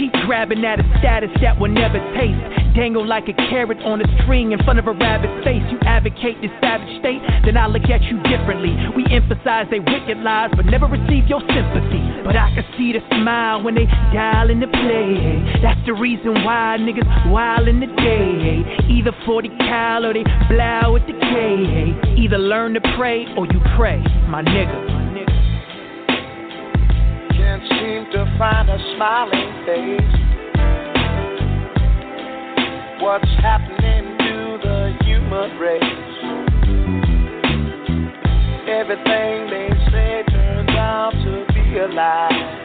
keep 0.00 0.08
grabbing 0.24 0.64
at 0.64 0.80
a 0.80 0.86
status 1.04 1.28
that 1.44 1.52
will 1.60 1.68
never 1.68 2.00
taste, 2.16 2.40
dangle 2.72 3.04
like 3.04 3.28
a 3.28 3.36
carrot 3.52 3.78
on 3.84 4.00
a 4.00 4.08
string 4.24 4.56
in 4.56 4.58
front 4.64 4.80
of 4.80 4.88
a 4.88 4.94
rabbit's 4.96 5.36
face. 5.44 5.62
You 5.68 5.78
advocate 5.84 6.40
this 6.40 6.50
savage 6.64 6.90
state, 6.98 7.20
then 7.44 7.60
I 7.60 7.68
look 7.68 7.84
at 7.92 8.02
you 8.08 8.16
differently. 8.24 8.72
We 8.96 9.04
emphasize 9.12 9.68
they 9.68 9.84
wicked 9.84 10.18
lies, 10.24 10.50
but 10.56 10.64
never 10.64 10.88
receive 10.88 11.28
your 11.28 11.44
sympathy. 11.44 12.02
But 12.24 12.40
I 12.40 12.50
can 12.56 12.64
see 12.80 12.96
the 12.96 13.04
smile 13.20 13.62
when 13.62 13.76
they 13.76 13.86
dial 14.16 14.48
in 14.48 14.58
the 14.64 14.66
play. 14.66 15.44
That's 15.74 15.86
the 15.86 15.94
reason 15.94 16.44
why 16.44 16.76
niggas 16.78 17.30
wild 17.30 17.66
in 17.68 17.80
the 17.80 17.86
day. 17.86 18.62
Either 18.88 19.12
40 19.26 19.48
cal 19.58 20.06
or 20.06 20.14
they 20.14 20.22
blow 20.48 20.92
with 20.92 21.02
the 21.06 21.12
K. 21.12 22.14
Either 22.22 22.38
learn 22.38 22.74
to 22.74 22.80
pray 22.96 23.26
or 23.36 23.46
you 23.46 23.60
pray, 23.76 23.98
my 24.28 24.42
nigga. 24.42 24.78
Can't 27.32 27.62
seem 27.62 28.06
to 28.12 28.36
find 28.38 28.70
a 28.70 28.78
smiling 28.94 29.64
face. 29.66 30.14
What's 33.02 33.28
happening 33.42 34.16
to 34.18 34.58
the 34.62 34.96
human 35.04 35.58
race? 35.58 35.82
Everything 38.68 39.50
they 39.50 39.70
say 39.90 40.22
turns 40.30 40.70
out 40.70 41.12
to 41.12 41.44
be 41.52 41.78
a 41.78 41.88
lie. 41.88 42.60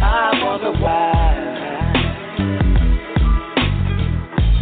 I 0.00 0.44
wonder 0.44 0.72
why. 0.80 1.83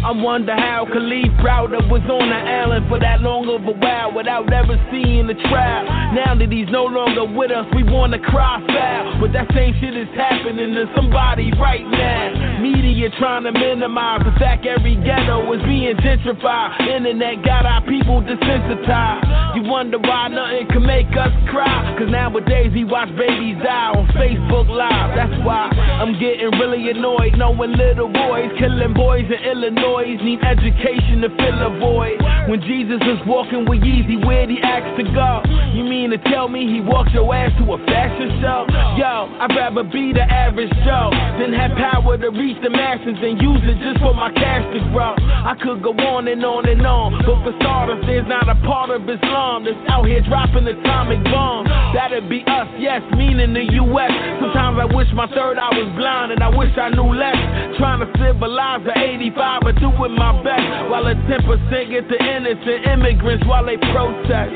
I 0.03 0.11
wonder 0.11 0.51
how 0.51 0.83
Kalief 0.83 1.31
Browder 1.39 1.79
was 1.87 2.03
on 2.11 2.27
the 2.27 2.35
island 2.35 2.91
for 2.91 2.99
that 2.99 3.23
long 3.23 3.47
of 3.47 3.63
a 3.63 3.71
while 3.71 4.11
without 4.11 4.51
ever 4.51 4.75
seeing 4.91 5.31
the 5.31 5.37
trial. 5.47 5.87
Now 6.11 6.35
that 6.35 6.51
he's 6.51 6.67
no 6.67 6.83
longer 6.83 7.23
with 7.23 7.55
us, 7.55 7.63
we 7.71 7.87
wanna 7.87 8.19
cry 8.19 8.59
foul. 8.67 9.23
But 9.23 9.31
that 9.31 9.47
same 9.55 9.71
shit 9.79 9.95
is 9.95 10.11
happening 10.11 10.75
to 10.75 10.91
somebody 10.91 11.55
right 11.55 11.87
now. 11.87 12.59
Media 12.59 13.15
trying 13.15 13.47
to 13.47 13.55
minimize 13.55 14.27
the 14.27 14.35
fact 14.43 14.67
every 14.67 14.99
ghetto 15.07 15.39
is 15.55 15.63
being 15.63 15.95
gentrified. 16.03 16.83
Internet 16.83 17.47
got 17.47 17.63
our 17.63 17.79
people 17.87 18.19
desensitized. 18.27 19.55
You 19.55 19.63
wonder 19.71 20.03
why 20.03 20.27
nothing 20.27 20.67
can 20.67 20.83
make 20.83 21.15
us 21.15 21.31
cry. 21.47 21.95
Cause 21.95 22.11
nowadays 22.11 22.75
we 22.75 22.83
watch 22.83 23.07
babies 23.15 23.55
die 23.63 23.95
on 23.95 24.03
Facebook 24.19 24.67
Live. 24.67 25.15
That's 25.15 25.39
why 25.47 25.71
I'm 25.71 26.19
getting 26.19 26.51
really 26.59 26.91
annoyed 26.91 27.39
knowing 27.39 27.71
little 27.71 28.11
boys 28.11 28.51
killing 28.59 28.93
boys 28.93 29.31
in 29.31 29.39
Illinois 29.47 29.92
need 30.01 30.41
education 30.41 31.21
to 31.21 31.29
fill 31.37 31.59
a 31.61 31.69
void. 31.77 32.17
When 32.49 32.61
Jesus 32.61 32.97
was 33.05 33.21
walking 33.27 33.69
with 33.69 33.81
Yeezy, 33.85 34.25
where'd 34.25 34.49
he 34.49 34.57
ask 34.61 34.97
to 34.97 35.05
go? 35.13 35.45
You 35.77 35.85
mean 35.85 36.09
to 36.09 36.17
tell 36.33 36.49
me 36.49 36.65
he 36.65 36.81
walked 36.81 37.13
your 37.13 37.29
ass 37.33 37.53
to 37.61 37.65
a 37.73 37.77
fashion 37.85 38.41
show? 38.41 38.65
Yo, 38.97 39.29
I'd 39.37 39.53
rather 39.53 39.83
be 39.83 40.11
the 40.11 40.25
average 40.25 40.73
Joe 40.83 41.13
than 41.37 41.53
have 41.53 41.77
power 41.77 42.17
to 42.17 42.29
reach 42.29 42.57
the 42.63 42.69
masses 42.69 43.21
and 43.21 43.37
use 43.37 43.61
it 43.63 43.77
just 43.85 44.01
for 44.01 44.13
my 44.13 44.33
cash 44.33 44.65
to 44.73 44.81
grow. 44.91 45.13
I 45.17 45.53
could 45.61 45.85
go 45.85 45.93
on 45.93 46.27
and 46.27 46.43
on 46.43 46.67
and 46.67 46.81
on, 46.85 47.21
but 47.21 47.45
for 47.45 47.53
starters, 47.61 48.01
there's 48.09 48.27
not 48.27 48.49
a 48.49 48.57
part 48.65 48.89
of 48.89 49.05
Islam 49.05 49.63
that's 49.63 49.77
out 49.87 50.09
here 50.09 50.21
dropping 50.25 50.65
atomic 50.67 51.21
bombs. 51.29 51.69
That'd 51.93 52.27
be 52.29 52.41
us, 52.49 52.67
yes, 52.81 53.01
meaning 53.13 53.53
the 53.53 53.65
U.S. 53.85 54.11
Sometimes 54.41 54.81
I 54.81 54.89
wish 54.89 55.07
my 55.13 55.29
third 55.29 55.61
eye 55.61 55.73
was 55.77 55.89
blind 55.95 56.33
and 56.33 56.41
I 56.41 56.49
wish 56.49 56.73
I 56.81 56.89
knew 56.89 57.13
less. 57.13 57.37
Trying 57.77 58.01
to 58.01 58.09
civilize 58.17 58.81
the 58.83 58.93
85 58.97 59.61
but 59.63 59.82
doing 59.83 60.15
my 60.15 60.31
best 60.43 60.89
while 60.89 61.05
a 61.07 61.13
10% 61.13 61.91
get 61.91 62.07
to 62.07 62.15
innocent 62.15 62.87
immigrants 62.87 63.45
while 63.45 63.65
they 63.65 63.75
protest. 63.75 64.55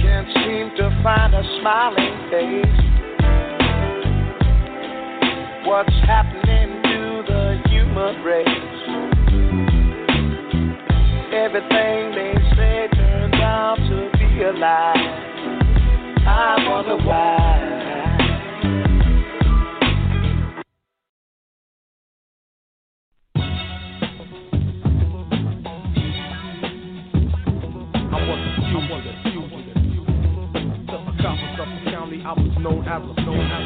Can't 0.00 0.28
seem 0.40 0.72
to 0.78 0.88
find 1.02 1.34
a 1.34 1.42
smiling 1.60 2.16
face. 2.32 2.80
What's 5.66 5.92
happening 6.08 6.82
to 6.88 7.22
the 7.28 7.60
human 7.68 8.24
race? 8.24 8.48
Everything 11.34 12.14
they 12.16 12.34
say 12.56 12.88
turns 12.96 13.34
out 13.34 13.76
to 13.76 14.10
be 14.18 14.42
a 14.42 14.52
lie. 14.52 14.94
I 16.24 16.66
wonder 16.68 16.96
why. 17.04 18.01
Known 32.62 32.86
as 32.86 33.02
known 33.26 33.40
as 33.40 33.62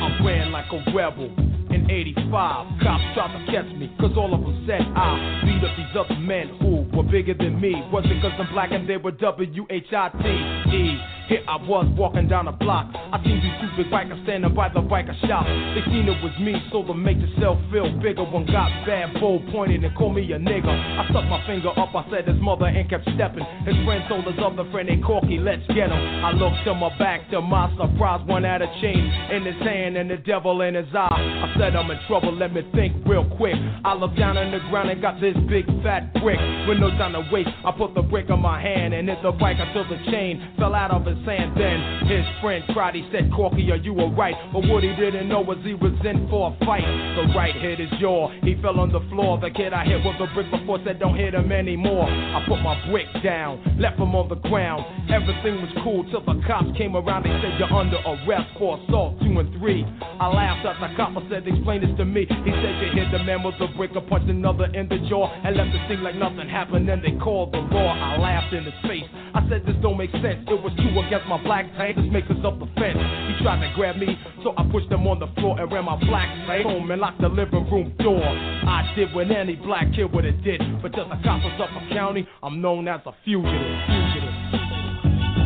I 0.00 0.18
ran 0.24 0.50
like 0.50 0.72
a 0.72 0.82
rebel 0.92 1.26
in 1.70 1.88
85. 1.88 2.80
Cops 2.82 3.04
tried 3.14 3.38
to 3.38 3.46
catch 3.52 3.70
me, 3.76 3.94
cause 4.00 4.16
all 4.16 4.34
of 4.34 4.40
them 4.40 4.64
said 4.66 4.80
I 4.80 5.42
beat 5.44 5.62
up 5.62 5.76
these 5.76 5.94
other 5.96 6.18
men 6.18 6.48
who 6.60 6.88
were 6.96 7.04
bigger 7.04 7.34
than 7.34 7.60
me. 7.60 7.74
Was 7.92 8.04
it 8.06 8.20
cause 8.20 8.32
I'm 8.36 8.48
black 8.52 8.72
and 8.72 8.88
they 8.88 8.96
were 8.96 9.12
W-H-I-T-E? 9.12 10.98
Here 11.28 11.44
I 11.46 11.60
was 11.60 11.84
walking 11.92 12.26
down 12.26 12.46
the 12.46 12.56
block. 12.56 12.88
I 12.88 13.20
seen 13.22 13.36
these 13.44 13.52
two 13.60 13.68
big 13.76 13.92
bikers 13.92 14.16
standing 14.24 14.54
by 14.56 14.72
the 14.72 14.80
biker 14.80 15.12
shop. 15.28 15.44
They 15.76 15.84
seen 15.92 16.08
it 16.08 16.16
was 16.24 16.32
me, 16.40 16.56
so 16.72 16.80
to 16.88 16.94
make 16.96 17.20
yourself 17.20 17.60
feel 17.68 17.92
bigger. 18.00 18.24
One 18.24 18.48
got 18.48 18.72
bad, 18.88 19.12
bold, 19.20 19.44
pointed, 19.52 19.84
and 19.84 19.92
called 19.92 20.16
me 20.16 20.24
a 20.32 20.40
nigga. 20.40 20.72
I 20.72 21.04
stuck 21.12 21.28
my 21.28 21.44
finger 21.44 21.68
up, 21.76 21.92
I 21.92 22.08
said 22.08 22.24
his 22.24 22.40
mother 22.40 22.64
and 22.64 22.88
kept 22.88 23.04
stepping. 23.12 23.44
His 23.68 23.76
friend 23.84 24.08
told 24.08 24.24
his 24.24 24.40
other 24.40 24.64
friend, 24.72 24.88
they 24.88 24.96
corky, 25.04 25.36
let's 25.36 25.60
get 25.68 25.92
him. 25.92 26.00
I 26.24 26.32
looked 26.32 26.64
to 26.64 26.72
my 26.72 26.96
back, 26.96 27.28
to 27.28 27.44
my 27.44 27.68
surprise, 27.76 28.24
one 28.24 28.48
had 28.48 28.64
a 28.64 28.70
chain 28.80 29.04
in 29.28 29.44
his 29.44 29.60
hand 29.60 30.00
and 30.00 30.08
the 30.08 30.16
devil 30.16 30.64
in 30.64 30.80
his 30.80 30.88
eye. 30.96 31.12
I 31.12 31.52
said 31.60 31.76
I'm 31.76 31.90
in 31.90 32.00
trouble, 32.08 32.32
let 32.32 32.56
me 32.56 32.64
think 32.72 33.04
real 33.04 33.28
quick. 33.36 33.60
I 33.84 33.92
looked 33.92 34.16
down 34.16 34.40
on 34.40 34.48
the 34.48 34.64
ground 34.72 34.88
and 34.88 35.02
got 35.04 35.20
this 35.20 35.36
big 35.44 35.68
fat 35.84 36.08
brick. 36.24 36.40
With 36.64 36.80
no 36.80 36.88
time 36.96 37.12
to 37.12 37.28
waste, 37.28 37.52
I 37.68 37.72
put 37.76 37.92
the 37.92 38.00
brick 38.00 38.30
on 38.30 38.40
my 38.40 38.56
hand 38.56 38.94
and 38.94 39.10
hit 39.10 39.20
the 39.22 39.32
bike 39.32 39.60
until 39.60 39.84
the 39.84 40.00
chain 40.10 40.56
fell 40.56 40.74
out 40.74 40.90
of 40.90 41.04
his 41.04 41.17
hand. 41.24 41.56
Then 41.56 42.08
his 42.08 42.24
friend 42.40 42.64
cried, 42.74 42.94
he 42.94 43.08
said, 43.12 43.30
Corky, 43.34 43.70
are 43.70 43.76
you 43.76 43.94
alright? 43.98 44.34
But 44.52 44.68
what 44.68 44.82
he 44.82 44.94
didn't 44.94 45.28
know 45.28 45.40
was 45.40 45.58
he 45.64 45.74
was 45.74 45.94
in 46.04 46.28
for 46.28 46.52
a 46.52 46.64
fight. 46.64 46.84
The 47.16 47.32
right 47.34 47.54
hit 47.54 47.78
his 47.78 47.90
jaw, 48.00 48.30
he 48.42 48.60
fell 48.62 48.80
on 48.80 48.92
the 48.92 49.00
floor. 49.10 49.38
The 49.40 49.50
kid 49.50 49.72
I 49.72 49.84
hit 49.84 50.04
with 50.04 50.20
a 50.20 50.32
brick 50.34 50.50
before 50.50 50.78
said, 50.84 50.98
don't 50.98 51.16
hit 51.16 51.34
him 51.34 51.52
anymore. 51.52 52.08
I 52.08 52.44
put 52.46 52.60
my 52.62 52.76
brick 52.90 53.06
down, 53.22 53.62
left 53.78 53.98
him 53.98 54.14
on 54.14 54.28
the 54.28 54.40
ground. 54.48 54.84
Everything 55.10 55.60
was 55.62 55.72
cool 55.82 56.04
till 56.10 56.24
the 56.24 56.40
cops 56.46 56.70
came 56.76 56.96
around. 56.96 57.24
They 57.24 57.34
said, 57.42 57.58
you're 57.58 57.72
under 57.72 57.98
arrest 58.04 58.50
for 58.58 58.78
assault 58.78 59.20
two 59.20 59.38
and 59.38 59.50
three. 59.58 59.84
I 60.20 60.26
laughed 60.28 60.66
at 60.66 60.80
the 60.80 60.94
cop, 60.96 61.16
I 61.16 61.22
said, 61.28 61.46
explain 61.46 61.80
this 61.80 61.94
to 61.98 62.04
me. 62.04 62.26
He 62.28 62.50
said, 62.50 62.74
you 62.82 62.90
hit 62.92 63.10
the 63.12 63.22
man 63.22 63.42
with 63.42 63.58
the 63.58 63.68
brick, 63.76 63.92
or 63.94 64.02
punched 64.02 64.28
another 64.28 64.66
in 64.74 64.88
the 64.88 64.98
jaw, 65.08 65.30
and 65.44 65.56
left 65.56 65.72
the 65.72 65.80
scene 65.88 66.02
like 66.02 66.16
nothing 66.16 66.48
happened. 66.48 66.88
Then 66.88 67.02
they 67.02 67.16
called 67.18 67.52
the 67.52 67.58
law. 67.58 67.92
I 67.92 68.18
laughed 68.18 68.52
in 68.52 68.64
his 68.64 68.74
face. 68.86 69.06
I 69.34 69.46
said, 69.48 69.64
this 69.66 69.76
don't 69.82 69.96
make 69.96 70.10
sense. 70.12 70.44
It 70.48 70.60
was 70.60 70.72
two 70.76 70.90
against 71.08 71.26
my 71.26 71.42
black 71.42 71.64
tank. 71.76 71.96
This 71.96 72.04
makes 72.12 72.28
us 72.28 72.36
up 72.44 72.60
the 72.60 72.68
fence. 72.76 73.00
He 73.00 73.32
tried 73.42 73.64
to 73.64 73.72
grab 73.74 73.96
me, 73.96 74.12
so 74.44 74.52
I 74.56 74.62
pushed 74.70 74.92
him 74.92 75.08
on 75.08 75.18
the 75.18 75.26
floor 75.40 75.58
and 75.58 75.72
ran 75.72 75.86
my 75.88 75.96
black 76.04 76.28
tank 76.46 76.68
home 76.68 76.90
and 76.90 77.00
locked 77.00 77.20
the 77.20 77.28
living 77.28 77.64
room 77.72 77.96
door. 77.98 78.20
I 78.20 78.92
did 78.94 79.14
what 79.14 79.30
any 79.30 79.56
black 79.56 79.88
kid 79.96 80.12
would 80.12 80.24
have 80.24 80.44
did, 80.44 80.60
but 80.82 80.92
till 80.92 81.08
the 81.08 81.16
cops 81.24 81.44
was 81.44 81.56
up 81.64 81.72
a 81.72 81.94
county, 81.94 82.28
I'm 82.42 82.60
known 82.60 82.86
as 82.88 83.00
a 83.06 83.12
fugitive. 83.24 83.48
Fugitive. 83.88 84.36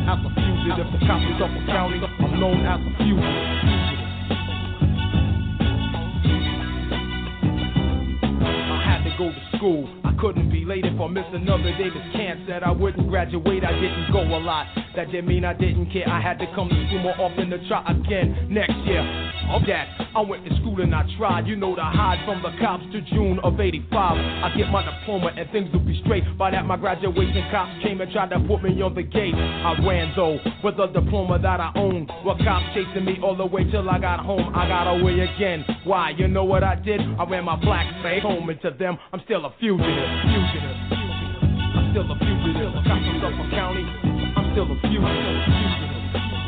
As 0.03 0.19
a 0.19 0.31
fugitive, 0.35 0.91
the 0.91 1.01
cops 1.07 1.25
was 1.31 1.41
up 1.47 1.55
a 1.55 1.63
county, 1.71 2.03
I'm 2.03 2.41
known 2.43 2.67
as 2.67 2.81
a 2.83 2.91
fugitive. 2.99 4.03
I 8.43 8.79
had 8.83 9.05
to 9.07 9.15
go 9.17 9.31
to 9.31 9.52
school. 9.63 9.87
I 10.03 10.13
couldn't 10.19 10.51
be 10.51 10.65
late 10.65 10.85
if 10.85 11.01
I 11.01 11.07
missed 11.07 11.31
another 11.33 11.71
day. 11.79 11.87
This 11.87 12.03
can't 12.13 12.41
said 12.49 12.65
I 12.65 12.73
wouldn't 12.73 13.09
graduate. 13.09 13.63
I 13.63 13.73
didn't 13.73 14.11
go 14.13 14.23
a 14.23 14.41
lot. 14.43 14.67
That 14.97 15.07
didn't 15.13 15.29
mean 15.29 15.45
I 15.45 15.55
didn't 15.55 15.93
care. 15.93 16.09
I 16.09 16.21
had 16.21 16.39
to 16.41 16.47
come 16.55 16.69
to 16.69 16.87
school 16.89 16.99
more 16.99 17.15
often 17.21 17.49
to 17.51 17.69
try 17.69 17.81
again 17.87 18.49
next 18.51 18.75
year. 18.85 19.01
Of 19.55 19.63
that, 19.67 19.87
I 20.17 20.21
went 20.21 20.45
to 20.47 20.55
school 20.57 20.81
and 20.81 20.95
I 20.95 21.07
tried, 21.17 21.47
you 21.47 21.57
know, 21.57 21.77
to 21.77 21.83
hide 21.83 22.19
from 22.27 22.43
the 22.43 22.51
cops 22.61 22.85
to 22.93 23.01
June 23.15 23.39
of 23.43 23.61
85. 23.61 23.93
I 23.95 24.53
get 24.57 24.69
my 24.71 24.83
diploma 24.83 25.31
and 25.37 25.51
things 25.51 25.73
will 25.73 25.81
be 25.81 26.01
straight. 26.05 26.25
By 26.37 26.51
that, 26.51 26.67
my 26.67 26.77
graduation 26.77 27.47
cops 27.51 27.83
came 27.83 28.01
and 28.01 28.11
tried 28.13 28.31
to 28.31 28.41
put 28.41 28.63
me 28.63 28.81
on 28.83 28.95
the 28.95 29.03
gate. 29.03 29.35
I 29.35 29.79
ran 29.87 30.13
though 30.17 30.39
with 30.65 30.79
a 30.79 30.89
diploma 30.89 31.39
that 31.39 31.61
I 31.61 31.71
owned. 31.77 32.11
With 32.25 32.39
cops 32.45 32.67
chasing 32.75 33.05
me 33.05 33.19
all 33.23 33.37
the 33.37 33.47
way 33.47 33.65
till 33.71 33.89
I 33.89 33.99
got 33.99 34.21
home. 34.21 34.53
I 34.55 34.67
got 34.67 34.91
away 34.91 35.21
again. 35.21 35.65
Why? 35.85 36.11
You 36.11 36.29
know 36.29 36.45
what 36.45 36.65
I 36.65 36.75
did? 36.75 37.01
I 37.01 37.25
ran 37.25 37.45
my 37.45 37.57
black 37.57 37.87
face 38.03 38.23
home, 38.23 38.49
and 38.49 38.61
to 38.63 38.71
them, 38.71 38.99
I'm 39.13 39.21
still 39.25 39.45
a 39.47 39.52
fugitive. 39.61 40.11
Fugitive. 40.23 40.77
I'm 41.75 41.91
still 41.93 42.11
a 42.11 42.17
fugitive. 42.19 42.73
Cops 42.87 43.05
from 43.07 43.21
Suffolk 43.23 43.51
County. 43.51 43.85
I'm 43.85 44.53
still 44.53 44.67
a 44.71 44.77
fugitive. 44.81 45.45
fugitive. 45.47 46.42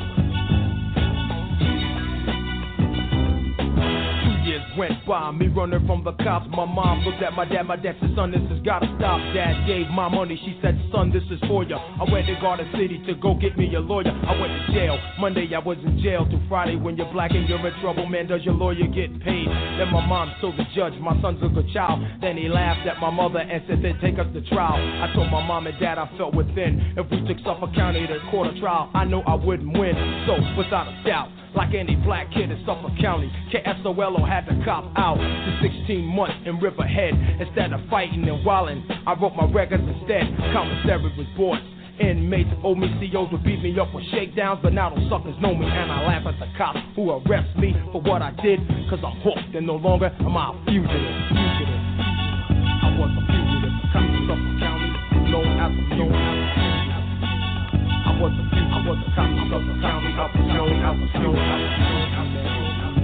Went 4.77 5.05
by, 5.07 5.31
me 5.31 5.49
running 5.49 5.87
from 5.87 6.05
the 6.05 6.13
cops. 6.25 6.47
My 6.51 6.65
mom 6.65 7.01
looked 7.05 7.23
at 7.23 7.33
my 7.33 7.45
dad, 7.45 7.65
my 7.65 7.77
dad 7.77 7.97
said, 8.01 8.11
son, 8.15 8.31
this 8.31 8.43
has 8.51 8.61
gotta 8.65 8.87
stop. 8.99 9.21
Dad 9.35 9.67
gave 9.67 9.89
my 9.89 10.09
money, 10.09 10.41
she 10.45 10.59
said, 10.63 10.79
son, 10.93 11.13
this 11.13 11.23
is 11.31 11.41
for 11.49 11.65
ya. 11.65 11.79
I 12.01 12.11
went 12.11 12.27
to 12.27 12.35
Garden 12.41 12.69
City 12.73 13.03
to 13.07 13.15
go 13.15 13.35
get 13.35 13.57
me 13.57 13.73
a 13.75 13.81
lawyer. 13.81 14.11
I 14.11 14.39
went 14.41 14.53
to 14.53 14.73
jail. 14.73 14.99
Monday 15.19 15.49
I 15.55 15.59
was 15.59 15.79
in 15.85 16.01
jail 16.03 16.27
till 16.29 16.43
Friday. 16.49 16.77
When 16.77 16.97
you're 16.97 17.13
black 17.13 17.33
and 17.33 17.49
you're 17.49 17.65
in 17.65 17.81
trouble, 17.81 18.07
man, 18.07 18.27
does 18.27 18.43
your 18.45 18.55
lawyer 18.55 18.87
get 18.87 19.11
paid? 19.23 19.49
Then 19.79 19.91
my 19.93 20.05
mom 20.05 20.33
told 20.41 20.57
the 20.57 20.65
judge, 20.75 20.95
my 21.01 21.21
son's 21.21 21.43
a 21.43 21.49
good 21.49 21.71
child. 21.73 22.01
Then 22.21 22.37
he 22.37 22.49
laughed 22.49 22.87
at 22.87 22.99
my 22.99 23.11
mother 23.11 23.41
and 23.41 23.63
said, 23.69 23.83
then 23.83 23.99
take 24.01 24.19
us 24.19 24.27
to 24.35 24.41
trial. 24.51 24.77
I 24.77 25.13
told 25.15 25.31
my 25.31 25.45
mom 25.45 25.67
and 25.67 25.79
dad 25.79 25.99
I 25.99 26.11
felt 26.17 26.35
within. 26.35 26.95
If 26.97 27.11
we 27.11 27.21
took 27.27 27.39
Suffolk 27.45 27.75
County 27.75 28.07
to 28.07 28.19
court 28.31 28.49
of 28.49 28.57
trial, 28.57 28.91
I 28.95 29.05
know 29.05 29.23
I 29.23 29.35
wouldn't 29.35 29.77
win. 29.79 29.95
So, 30.27 30.35
without 30.57 30.89
a 30.89 31.05
doubt, 31.05 31.31
like 31.55 31.75
any 31.75 31.95
black 31.97 32.33
kid 32.33 32.51
in 32.51 32.59
Suffolk 32.67 32.93
County, 33.01 33.31
KSOLO 33.53 34.27
had 34.29 34.47
to 34.47 34.64
cop 34.65 34.91
out 34.97 35.17
to 35.17 35.51
16 35.63 36.05
months 36.05 36.35
in 36.47 36.59
Riverhead. 36.59 37.15
Instead 37.41 37.73
of 37.73 37.81
fighting 37.91 38.27
and 38.29 38.45
wilding, 38.45 38.85
I 39.07 39.15
wrote 39.15 39.37
my 39.37 39.45
records 39.53 39.85
instead. 39.85 40.25
Commissary 40.53 41.13
was 41.17 41.27
bought. 41.37 41.61
Inmates 42.01 42.51
owe 42.65 42.75
me 42.75 42.91
COs 42.99 43.31
would 43.31 43.45
beat 43.45 43.63
me 43.63 43.79
up 43.79 43.95
with 43.95 44.03
shakedowns, 44.11 44.59
but 44.63 44.73
now 44.73 44.91
those 44.91 45.09
suckers 45.09 45.37
know 45.41 45.55
me 45.55 45.67
and 45.67 45.93
I 45.93 46.03
laugh 46.03 46.27
at 46.27 46.41
the 46.41 46.51
cops 46.59 46.81
who 46.97 47.13
arrest 47.13 47.57
me 47.57 47.73
for 47.93 48.01
what 48.03 48.21
I 48.21 48.33
did, 48.43 48.59
cause 48.91 48.99
I'm 48.99 49.15
hooked 49.23 49.55
and 49.55 49.65
no 49.67 49.77
longer 49.77 50.11
am 50.11 50.37
I 50.37 50.51
a 50.51 50.55
fugitive. 50.67 50.91
Fugitive. 50.91 51.83
I 52.83 52.99
was 52.99 53.15
a 53.15 53.23
fugitive. 53.31 53.75
In 53.95 54.27
Suffolk 54.27 54.59
County, 54.59 54.91
known 55.31 55.55
as 55.55 55.71
a 55.71 55.85
fugitive. 55.95 56.35
I 57.95 58.19
was 58.19 58.35
a 58.35 58.45
fugitive. 58.51 58.75
I 58.75 58.91
was 58.91 58.99
a 58.99 59.11
cop 59.15 59.31
in 59.31 59.45
Suffolk 59.55 59.79
County, 59.87 60.11
I 60.19 60.27
was 60.27 60.43
known 60.51 60.83
as 60.83 60.99
a 60.99 61.09
fugitive. 61.15 61.95
The 62.95 63.04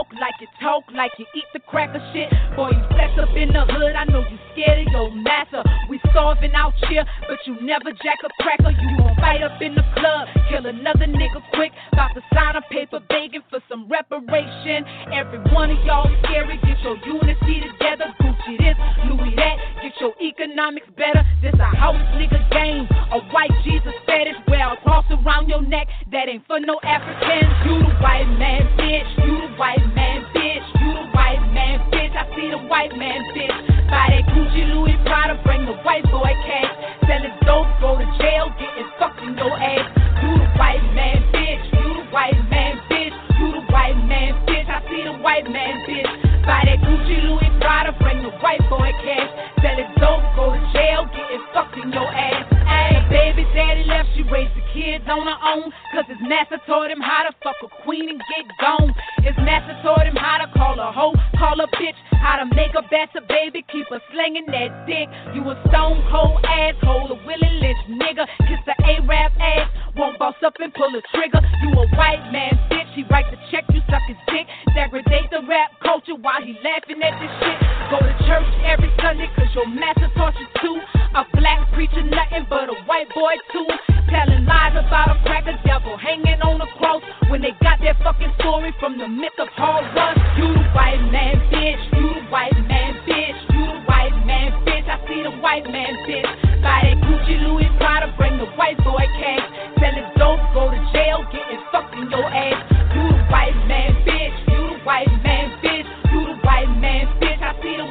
Walk 0.00 0.16
like 0.16 0.40
you 0.40 0.48
talk, 0.64 0.84
like 0.96 1.12
you 1.18 1.26
eat 1.36 1.44
the 1.52 1.60
cracker 1.60 2.00
shit. 2.16 2.32
Boy, 2.56 2.72
you 2.72 2.84
flex 2.88 3.12
up 3.20 3.36
in 3.36 3.52
the 3.52 3.68
hood. 3.68 3.92
I 3.92 4.08
know 4.08 4.24
you 4.24 4.38
scared 4.56 4.80
of 4.80 4.88
your 4.96 5.12
master. 5.12 5.60
We 5.90 6.00
starving 6.08 6.56
out 6.56 6.72
here, 6.88 7.04
but 7.28 7.36
you 7.44 7.60
never 7.60 7.92
jack 8.00 8.16
a 8.24 8.32
cracker. 8.40 8.72
You 8.72 8.96
gon' 8.96 9.12
fight 9.20 9.44
up 9.44 9.60
in 9.60 9.74
the 9.76 9.84
club, 10.00 10.24
kill 10.48 10.64
another 10.64 11.04
nigga 11.04 11.44
quick. 11.52 11.72
About 11.92 12.16
to 12.16 12.24
sign 12.32 12.56
a 12.56 12.62
paper 12.72 13.04
begging 13.12 13.44
for 13.50 13.60
some 13.68 13.92
reparation. 13.92 14.88
Every 15.12 15.44
one 15.52 15.68
of 15.68 15.84
y'all 15.84 16.08
scary. 16.24 16.56
Get 16.64 16.80
your 16.80 16.96
unity 17.04 17.68
together. 17.68 18.08
Gucci 18.24 18.56
this, 18.56 18.80
Louis 19.04 19.36
that. 19.36 19.56
Get 19.84 19.92
your 20.00 20.16
economics 20.16 20.88
better. 20.96 21.20
This 21.44 21.52
a 21.60 21.68
house 21.76 22.00
nigga 22.16 22.40
game. 22.48 22.88
A 23.12 23.20
white 23.36 23.52
Jesus 23.68 23.92
fetish. 24.08 24.40
Wear 24.48 24.64
a 24.72 24.80
cross 24.80 25.04
around 25.12 25.52
your 25.52 25.60
neck. 25.60 25.88
That 26.10 26.32
ain't 26.32 26.46
for 26.46 26.58
no 26.58 26.80
Africans. 26.88 27.52
You 27.68 27.84
the 27.84 27.92
white 28.00 28.32
man, 28.40 28.64
bitch. 28.80 29.08
You 29.28 29.44
the 29.44 29.52
white 29.60 29.76
man, 29.78 29.89
bitch. 29.96 30.64
You 30.80 30.90
the 30.94 31.06
white 31.12 31.42
man, 31.52 31.80
bitch. 31.90 32.14
I 32.14 32.24
see 32.34 32.50
the 32.50 32.58
white 32.68 32.96
man, 32.96 33.22
bitch. 33.34 33.56
Buy 33.90 34.06
that 34.14 34.24
Gucci 34.32 34.62
Louis 34.72 34.96
Prada. 35.04 35.40
Bring 35.44 35.66
the 35.66 35.74
white 35.82 36.04
boy 36.10 36.32
cash. 36.46 36.72
Sell 37.06 37.24
it 37.24 37.34
dope, 37.44 37.68
go 37.80 37.98
to 37.98 38.06
jail, 38.18 38.50
getting 38.58 38.90
fucked 38.98 39.20
in 39.22 39.36
your 39.36 39.52
ass. 39.52 39.86
You 40.22 40.38
the 40.38 40.48
white 40.58 40.84
man, 40.94 41.22
bitch. 41.34 41.64
You 41.74 41.94
the 42.00 42.06
white 42.10 42.38
man, 42.50 42.80
bitch. 42.90 43.14
You 43.38 43.52
the 43.52 43.62
white 43.72 43.98
man, 44.06 44.34
bitch. 44.46 44.68
I 44.68 44.78
see 44.88 45.02
the 45.04 45.14
white 45.18 45.50
man, 45.50 45.84
bitch. 45.86 46.10
Buy 46.46 46.62
that 46.66 46.78
Gucci 46.80 47.18
Louis 47.26 47.49
Prada. 47.60 47.92
Bring 48.00 48.22
the 48.22 48.32
white 48.40 48.64
boy 48.68 48.90
cash. 49.04 49.30
Sell 49.60 49.76
it 49.76 49.90
dope, 50.00 50.24
go 50.36 50.56
to 50.56 50.60
jail, 50.72 51.04
getting 51.12 51.44
fucked 51.52 51.76
in 51.76 51.92
your 51.92 52.08
ass. 52.08 52.48
Ay, 52.64 53.04
baby 53.12 53.44
daddy 53.54 53.84
left, 53.84 54.08
she 54.16 54.22
raised 54.24 54.56
the 54.56 54.64
kids 54.72 55.04
on 55.04 55.28
her 55.28 55.40
own. 55.52 55.68
Cause 55.92 56.08
his 56.08 56.20
master 56.24 56.58
taught 56.66 56.90
him 56.90 57.00
how 57.00 57.28
to 57.28 57.32
fuck 57.44 57.56
a 57.60 57.68
queen 57.84 58.08
and 58.08 58.20
get 58.32 58.48
gone. 58.56 58.94
His 59.20 59.36
master 59.44 59.76
taught 59.82 60.06
him 60.06 60.16
how 60.16 60.38
to 60.40 60.48
call 60.56 60.80
a 60.80 60.90
hoe, 60.92 61.14
call 61.36 61.60
a 61.60 61.68
bitch, 61.76 61.98
how 62.16 62.40
to 62.40 62.46
make 62.56 62.72
a 62.72 62.82
better 62.88 63.20
baby, 63.28 63.64
keep 63.68 63.86
her 63.90 64.00
slinging 64.12 64.46
that 64.48 64.86
dick. 64.86 65.08
You 65.34 65.44
a 65.50 65.56
stone 65.68 66.00
cold 66.08 66.40
asshole, 66.44 67.12
a 67.12 67.16
Willie 67.26 67.54
Lynch 67.60 67.84
nigga. 68.00 68.24
Kiss 68.48 68.60
the 68.64 68.74
A-rap 68.80 69.32
ass, 69.36 69.68
won't 69.96 70.18
boss 70.18 70.38
up 70.44 70.54
and 70.60 70.72
pull 70.72 70.88
a 70.96 71.02
trigger. 71.12 71.44
You 71.62 71.70
a 71.76 71.86
white 71.96 72.24
man 72.32 72.56
bitch, 72.70 72.88
he 72.94 73.02
write 73.10 73.28
the 73.30 73.38
check, 73.50 73.64
you 73.74 73.80
suck 73.90 74.02
his 74.06 74.16
dick. 74.28 74.46
Degradate 74.74 75.30
the 75.30 75.42
rap 75.48 75.70
culture 75.82 76.14
while 76.14 76.42
he 76.42 76.56
laughing 76.64 77.02
at 77.02 77.18
this 77.20 77.32
shit. 77.40 77.49
Go 77.90 77.98
to 77.98 78.14
church 78.26 78.50
every 78.64 78.90
Sunday 79.02 79.28
cause 79.34 79.50
your 79.54 79.66
master 79.66 80.10
taught 80.14 80.34
you 80.38 80.46
to. 80.46 80.70
A 81.18 81.26
black 81.34 81.72
preacher, 81.74 82.02
nothing 82.02 82.46
but 82.48 82.70
a 82.70 82.76
white 82.86 83.10
boy 83.14 83.34
too. 83.50 83.66
Telling 84.06 84.46
lies 84.46 84.78
about 84.78 85.16
a 85.16 85.22
cracker 85.26 85.58
devil 85.66 85.96
hanging 85.96 86.40
on 86.42 86.58
the 86.58 86.66
cross 86.78 87.02
when 87.28 87.42
they 87.42 87.50
got 87.62 87.82
that 87.82 87.98
fucking 88.02 88.30
story 88.38 88.74
from 88.78 88.98
the 88.98 89.08
myth 89.08 89.34
of 89.38 89.48
run. 89.58 90.14
You 90.38 90.54
the 90.54 90.66
white 90.70 91.02
man, 91.10 91.34
bitch. 91.50 91.82
You 91.98 92.14
the 92.14 92.24
white 92.30 92.58
man, 92.66 92.94
bitch. 93.06 93.38
You 93.50 93.62
the 93.66 93.78
white 93.86 94.14
man, 94.26 94.52
bitch. 94.62 94.86
I 94.86 94.98
see 95.06 95.22
the 95.22 95.34
white 95.42 95.66
man, 95.66 95.94
bitch. 96.06 96.30
Buy 96.62 96.94
that 96.94 96.98
Gucci 97.02 97.42
Louis 97.42 97.70
Prada, 97.78 98.14
bring 98.16 98.38
the 98.38 98.46
white 98.54 98.78
boy 98.84 99.06
cash. 99.18 99.46
Sell 99.78 99.96
it 99.98 100.06
dope, 100.18 100.40
go 100.54 100.70
to 100.70 100.80
jail, 100.92 101.26
getting 101.32 101.62
fucked 101.72 101.94
in 101.94 102.10
your 102.10 102.26
ass. 102.26 102.89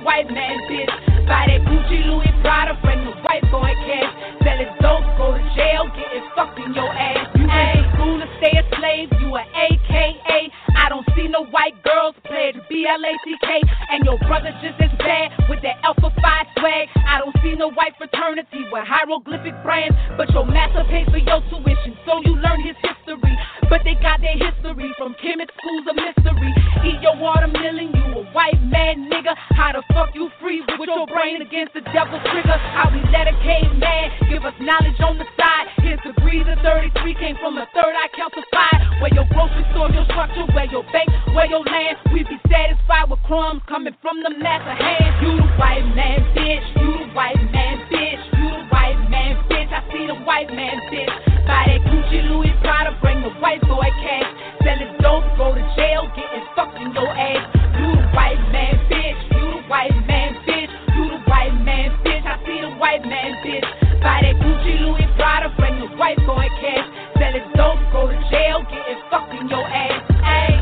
White 0.09 0.31
man, 0.33 0.57
bitch. 0.65 0.89
Buy 1.29 1.45
that 1.45 1.61
Gucci 1.69 2.01
Louis 2.09 2.33
Prada, 2.41 2.73
bring 2.81 3.05
the 3.05 3.13
white 3.21 3.45
boy 3.53 3.69
cash. 3.85 4.09
Sell 4.41 4.57
it 4.57 4.73
dope, 4.81 5.05
go 5.21 5.37
to 5.37 5.43
jail, 5.53 5.85
getting 5.93 6.25
fucked 6.33 6.57
in 6.57 6.73
your 6.73 6.89
ass. 6.89 7.29
You 7.37 7.45
ain't 7.45 7.85
school 7.93 8.17
to 8.17 8.25
stay 8.41 8.57
a 8.57 8.65
slave, 8.73 9.13
you 9.21 9.29
a 9.37 9.45
AKA. 9.45 10.49
I 10.75 10.89
don't 10.89 11.05
see 11.15 11.27
no 11.27 11.45
white 11.49 11.77
girls 11.83 12.15
play 12.25 12.51
the 12.53 12.61
B-L-A-C-K. 12.69 13.47
And 13.91 14.05
your 14.05 14.17
brother 14.25 14.51
just 14.61 14.79
as 14.81 14.91
bad 14.99 15.31
with 15.49 15.61
that 15.63 15.81
Alpha 15.83 16.09
Phi 16.09 16.39
swag. 16.57 16.87
I 17.07 17.19
don't 17.19 17.35
see 17.43 17.55
no 17.55 17.71
white 17.71 17.95
fraternity 17.97 18.65
with 18.71 18.85
hieroglyphic 18.85 19.55
brands. 19.63 19.95
But 20.17 20.29
your 20.31 20.45
master 20.45 20.83
pays 20.89 21.07
for 21.09 21.21
your 21.21 21.41
tuition, 21.49 21.97
so 22.05 22.21
you 22.25 22.35
learn 22.37 22.61
his 22.61 22.75
history. 22.81 23.35
But 23.69 23.81
they 23.85 23.93
got 24.01 24.21
their 24.21 24.37
history 24.37 24.89
from 24.97 25.13
Kemet 25.21 25.49
schools 25.57 25.85
of 25.89 25.95
mystery. 25.95 26.51
Eat 26.85 26.99
your 27.01 27.17
watermelon, 27.21 27.93
you 27.93 28.09
a 28.19 28.23
white 28.33 28.59
man, 28.67 29.07
nigga. 29.07 29.31
How 29.55 29.71
the 29.71 29.83
fuck 29.93 30.11
you 30.13 30.29
free 30.41 30.61
with 30.77 30.89
your 30.89 31.07
brain 31.07 31.41
against 31.41 31.73
the 31.73 31.81
devil's 31.93 32.23
trigger? 32.27 32.57
How 32.75 32.91
we 32.91 32.99
let 33.11 33.27
a 33.31 33.35
caveman 33.39 34.11
give 34.29 34.43
us 34.43 34.55
knowledge 34.59 34.99
on 34.99 35.17
the 35.17 35.27
side. 35.39 35.67
His 35.85 35.99
degrees 36.03 36.43
of 36.47 36.59
33 36.59 37.15
came 37.15 37.37
from 37.39 37.57
a 37.57 37.67
third 37.71 37.93
eye 37.95 38.11
calcified. 38.15 39.01
Where 39.01 39.13
your 39.13 39.27
grocery 39.31 39.63
store, 39.71 39.89
your 39.91 40.05
structure, 40.05 40.47
where 40.59 40.67
your 40.67 40.83
bank, 40.91 41.07
where 41.31 41.47
your 41.47 41.63
land. 41.63 41.95
We 42.11 42.23
be 42.27 42.35
satisfied 42.51 43.07
with 43.09 43.23
crumbs 43.23 43.61
coming 43.69 43.95
from 44.01 44.19
the 44.23 44.29
master 44.43 44.75
hand. 44.75 45.23
You 45.23 45.39
the 45.39 45.47
white 45.55 45.87
man, 45.95 46.19
bitch. 46.35 46.67
You 46.75 46.99
the 46.99 47.07
white 47.15 47.39
man, 47.55 47.87
bitch. 47.87 48.19
You 48.35 48.47
the 48.51 48.63
white 48.67 48.99
man, 49.07 49.39
bitch. 49.47 49.71
I 49.71 49.79
see 49.87 50.03
the 50.07 50.19
white 50.27 50.51
man, 50.51 50.83
bitch. 50.91 51.07
Buy 51.47 51.63
that 51.63 51.79
Gucci 51.87 52.27
Louis 52.27 52.51
Prada, 52.59 52.91
bring 52.99 53.23
the 53.23 53.31
white 53.39 53.61
boy 53.71 53.87
cash. 54.03 54.27
Sell 54.59 54.75
it 54.83 54.99
dope, 54.99 55.23
go 55.39 55.55
to 55.55 55.63
jail, 55.79 56.11
getting 56.11 56.43
fucked 56.55 56.75
in 56.75 56.91
your 56.91 57.07
ass. 57.07 57.43
You 57.79 57.95
the 57.95 58.03
white 58.11 58.43
man, 58.51 58.75
bitch. 58.91 59.19
You 59.31 59.45
the 59.55 59.63
white 59.71 59.95
man, 60.11 60.43
bitch. 60.43 60.71
You 60.91 61.07
the 61.07 61.19
white 61.23 61.55
man, 61.63 61.95
bitch. 62.03 62.25
I 62.27 62.35
see 62.43 62.59
the 62.59 62.75
white 62.75 63.05
man, 63.07 63.31
bitch. 63.47 63.63
Buy 64.03 64.27
that 64.27 64.35
Gucci 64.43 64.75
Louis 64.83 65.07
Prada, 65.15 65.55
bring 65.55 65.79
the 65.79 65.87
white 65.95 66.19
boy 66.27 66.51
cash. 66.59 66.98
Sell 67.19 67.35
it 67.35 67.43
dope, 67.53 67.79
go 67.91 68.07
to 68.07 68.15
jail, 68.31 68.63
getting 68.63 69.03
fucked 69.11 69.33
in 69.33 69.49
your 69.49 69.67
ass. 69.67 70.03
Ay. 70.23 70.55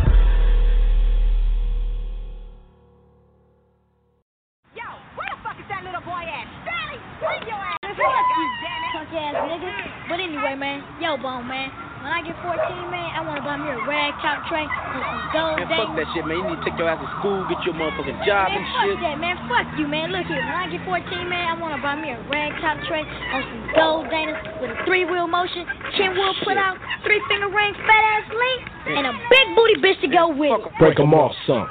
Yo, 4.75 4.83
where 5.15 5.29
the 5.29 5.37
fuck 5.43 5.59
is 5.59 5.65
that 5.69 5.83
little 5.83 6.01
boy 6.01 6.25
at? 6.25 6.47
Stanley, 6.63 6.99
bring 7.19 7.47
your 7.47 7.57
ass. 7.57 7.76
Fuck 7.97 8.29
you. 8.37 8.47
Punk 8.93 9.09
ass 9.13 9.35
nigga. 9.49 9.71
But 10.09 10.19
anyway, 10.21 10.55
man, 10.55 10.85
yo, 11.01 11.17
bone 11.17 11.47
man. 11.47 11.73
When 11.97 12.13
I 12.13 12.21
get 12.21 12.37
14, 12.39 12.55
man, 12.93 13.09
I 13.09 13.25
want 13.25 13.41
to 13.41 13.43
buy 13.43 13.57
me 13.57 13.73
a 13.73 13.81
rag 13.89 14.13
top 14.21 14.45
tray 14.47 14.63
and 14.63 15.01
some 15.01 15.23
gold 15.33 15.59
Man, 15.59 15.67
fuck 15.75 15.91
that 15.97 16.07
shit, 16.13 16.23
man. 16.23 16.39
You 16.39 16.45
need 16.53 16.61
to 16.61 16.65
take 16.69 16.77
your 16.77 16.87
ass 16.87 17.01
to 17.01 17.09
school, 17.19 17.41
get 17.49 17.57
your 17.65 17.73
motherfucking 17.73 18.21
job 18.21 18.53
man, 18.53 18.61
and 18.61 18.63
fuck 18.69 18.85
shit. 18.85 18.97
that, 19.01 19.17
man. 19.17 19.35
Fuck 19.49 19.67
you, 19.75 19.89
man. 19.89 20.13
Look 20.13 20.29
here. 20.29 20.39
When 20.39 20.55
I 20.55 20.69
get 20.69 20.85
14, 20.85 21.03
man, 21.25 21.45
I 21.51 21.53
want 21.57 21.73
to 21.73 21.81
buy 21.81 21.97
me 21.97 22.13
a 22.13 22.21
rag 22.29 22.53
top 22.61 22.79
tray 22.85 23.01
on 23.01 23.41
some 23.43 23.63
gold 23.75 24.07
Danas 24.13 24.39
with 24.61 24.71
a 24.71 24.77
three 24.85 25.03
wheel 25.09 25.27
motion, 25.27 25.65
chin 25.97 26.13
wheel 26.13 26.31
put 26.45 26.55
out, 26.55 26.77
three 27.01 27.19
finger 27.27 27.49
ring, 27.49 27.73
fat 27.89 28.03
ass 28.13 28.29
link, 28.29 28.59
and 28.93 29.03
a 29.09 29.13
big 29.27 29.45
booty 29.57 29.75
bitch 29.81 29.99
to 30.05 30.07
go 30.07 30.31
with 30.31 30.53
it. 30.53 30.79
Break 30.79 31.01
them 31.01 31.11
off, 31.17 31.33
son. 31.49 31.65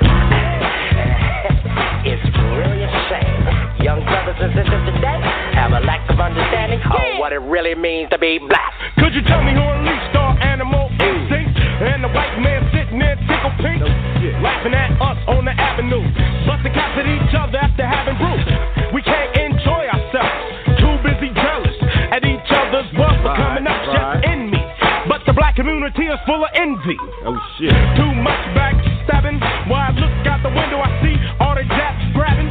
It's 2.02 2.26
really 2.34 2.82
a 2.82 2.90
shame. 3.08 3.65
Young 3.86 4.02
brothers 4.02 4.34
and 4.42 4.50
sisters 4.50 4.82
today 4.82 5.14
have 5.54 5.70
a 5.70 5.78
lack 5.86 6.02
of 6.10 6.18
understanding 6.18 6.82
of 6.82 7.22
what 7.22 7.30
it 7.30 7.38
really 7.38 7.78
means 7.78 8.10
to 8.10 8.18
be 8.18 8.34
black. 8.42 8.74
Could 8.98 9.14
you 9.14 9.22
tell 9.22 9.38
me 9.46 9.54
who 9.54 9.62
unleashed 9.62 10.10
our 10.18 10.34
animal 10.42 10.90
instincts? 10.98 11.54
And 11.54 12.02
the 12.02 12.10
white 12.10 12.34
man 12.42 12.66
sitting 12.74 12.98
there 12.98 13.14
tickle 13.30 13.54
pink, 13.62 13.86
laughing 14.42 14.74
at 14.74 14.90
us 14.98 15.14
on 15.30 15.46
the 15.46 15.54
avenue, 15.54 16.02
busting 16.50 16.74
caps 16.74 16.98
at 16.98 17.06
each 17.06 17.30
other 17.30 17.62
after 17.62 17.86
having 17.86 18.18
brew. 18.18 18.34
We 18.90 19.06
can't 19.06 19.30
enjoy 19.38 19.86
ourselves, 19.86 20.82
too 20.82 20.94
busy 21.06 21.30
jealous 21.38 21.78
at 22.10 22.26
each 22.26 22.50
other's 22.50 22.90
wealth 22.98 23.22
for 23.22 23.38
coming 23.38 23.70
up 23.70 23.86
just 23.86 24.26
in 24.26 24.50
me. 24.50 24.58
But 25.06 25.22
the 25.30 25.32
black 25.32 25.54
community 25.54 26.10
is 26.10 26.18
full 26.26 26.42
of 26.42 26.50
envy. 26.58 26.98
Oh 27.22 27.38
shit. 27.54 27.70
Too 27.94 28.12
much 28.18 28.42
backstabbing. 28.50 29.38
While 29.70 29.78
I 29.78 29.94
look 29.94 30.26
out 30.26 30.42
the 30.42 30.50
window, 30.50 30.82
I 30.82 30.90
see 31.06 31.14
all 31.38 31.54
the 31.54 31.62
japs 31.70 32.02
grabbing 32.18 32.50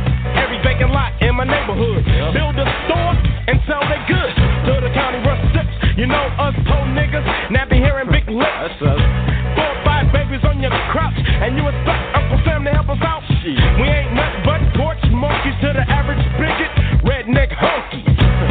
vacant 0.65 0.89
lot 0.89 1.13
in 1.21 1.37
my 1.37 1.45
neighborhood. 1.45 2.01
Build 2.33 2.57
a 2.57 2.65
store 2.89 3.13
and 3.45 3.61
sell 3.69 3.85
their 3.85 4.01
goods 4.09 4.33
to 4.65 4.73
the 4.81 4.89
county 4.97 5.21
rustics. 5.21 5.69
You 5.93 6.09
know 6.09 6.25
us 6.41 6.57
poor 6.65 6.83
niggas, 6.89 7.21
nappy 7.53 7.77
hair 7.77 8.01
and 8.01 8.09
big 8.09 8.25
lips. 8.25 8.81
Four 8.81 9.69
or 9.69 9.79
five 9.85 10.09
babies 10.09 10.41
on 10.41 10.57
your 10.65 10.73
crotch, 10.89 11.13
and 11.21 11.53
you 11.53 11.69
expect 11.69 12.01
Uncle 12.17 12.41
Sam 12.43 12.65
to 12.65 12.73
help 12.73 12.89
us 12.89 12.97
out? 13.05 13.21
We 13.45 13.85
ain't 13.85 14.17
nothing 14.17 14.41
but 14.41 14.61
porch 14.73 14.97
monkeys 15.13 15.53
to 15.61 15.69
the 15.77 15.85
average 15.85 16.25
bigot, 16.41 16.73
redneck 17.05 17.53
honky. 17.53 18.01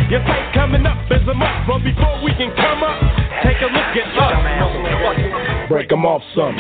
Your 0.07 0.23
fight 0.23 0.55
coming 0.55 0.87
up 0.87 1.11
is 1.11 1.27
a 1.27 1.35
must, 1.35 1.67
but 1.67 1.83
before 1.83 2.23
we 2.23 2.31
can 2.39 2.55
come 2.55 2.87
up, 2.87 2.95
take 3.43 3.59
a 3.59 3.67
look 3.75 3.91
at 3.99 4.07
us. 4.15 5.69
Break 5.69 5.91
'em 5.91 6.07
off 6.07 6.23
some. 6.35 6.55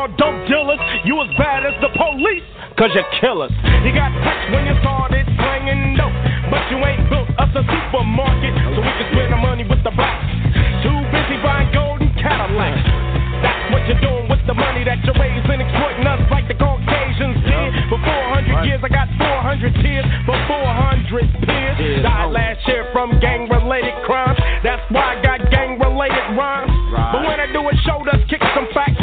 Y'all 0.00 0.16
dope 0.16 0.40
dealers, 0.48 0.80
you 1.04 1.12
as 1.20 1.28
bad 1.36 1.68
as 1.68 1.76
the 1.84 1.92
police, 1.92 2.46
cause 2.80 2.88
you're 2.96 3.04
killers. 3.20 3.52
You 3.84 3.92
got 3.92 4.08
rich 4.16 4.44
when 4.48 4.64
you 4.64 4.72
started 4.80 5.28
slinging 5.36 6.00
dope, 6.00 6.16
but 6.48 6.64
you 6.72 6.80
ain't 6.80 7.04
built 7.12 7.28
us 7.36 7.52
a 7.52 7.60
supermarket, 7.60 8.52
so 8.72 8.80
we 8.80 8.92
can 8.96 9.06
spend 9.12 9.28
our 9.36 9.42
money 9.44 9.64
with 9.68 9.84
the 9.84 9.92
blacks. 9.92 10.24
Too 10.80 10.96
busy 11.12 11.36
buying 11.44 11.68
golden 11.76 12.08
Cadillacs. 12.16 12.80
That's 13.44 13.64
what 13.72 13.84
you're 13.88 14.00
doing 14.00 14.24
with 14.32 14.40
the 14.48 14.56
money 14.56 14.88
that 14.88 15.04
you're 15.04 15.16
raising, 15.20 15.60
exploiting 15.60 16.08
us 16.08 16.20
like 16.32 16.48
the 16.48 16.56
Caucasians 16.56 17.36
did. 17.44 17.68
For 17.92 18.00
400 18.00 18.64
years, 18.64 18.80
I 18.80 18.88
got 18.88 19.08
400 19.20 19.84
tears 19.84 20.08
for 20.24 20.36
400 20.48 21.28
peers. 21.44 21.76
Died 22.04 22.32
last 22.32 22.60
year 22.68 22.88
from 22.92 23.20
gang 23.20 23.48
related 23.48 23.96
crimes. 24.04 24.40
That's 24.64 24.84
why 24.92 25.16
I 25.16 25.22
got 25.24 25.40
gang 25.52 25.76
related 25.76 26.24
rhymes. 26.36 26.72
But 26.88 27.20
when 27.24 27.40
I 27.40 27.48
do 27.52 27.64
a 27.64 27.74
show, 27.84 28.04
does 28.04 28.20
kick 28.28 28.40
some 28.56 28.68
facts. 28.72 28.99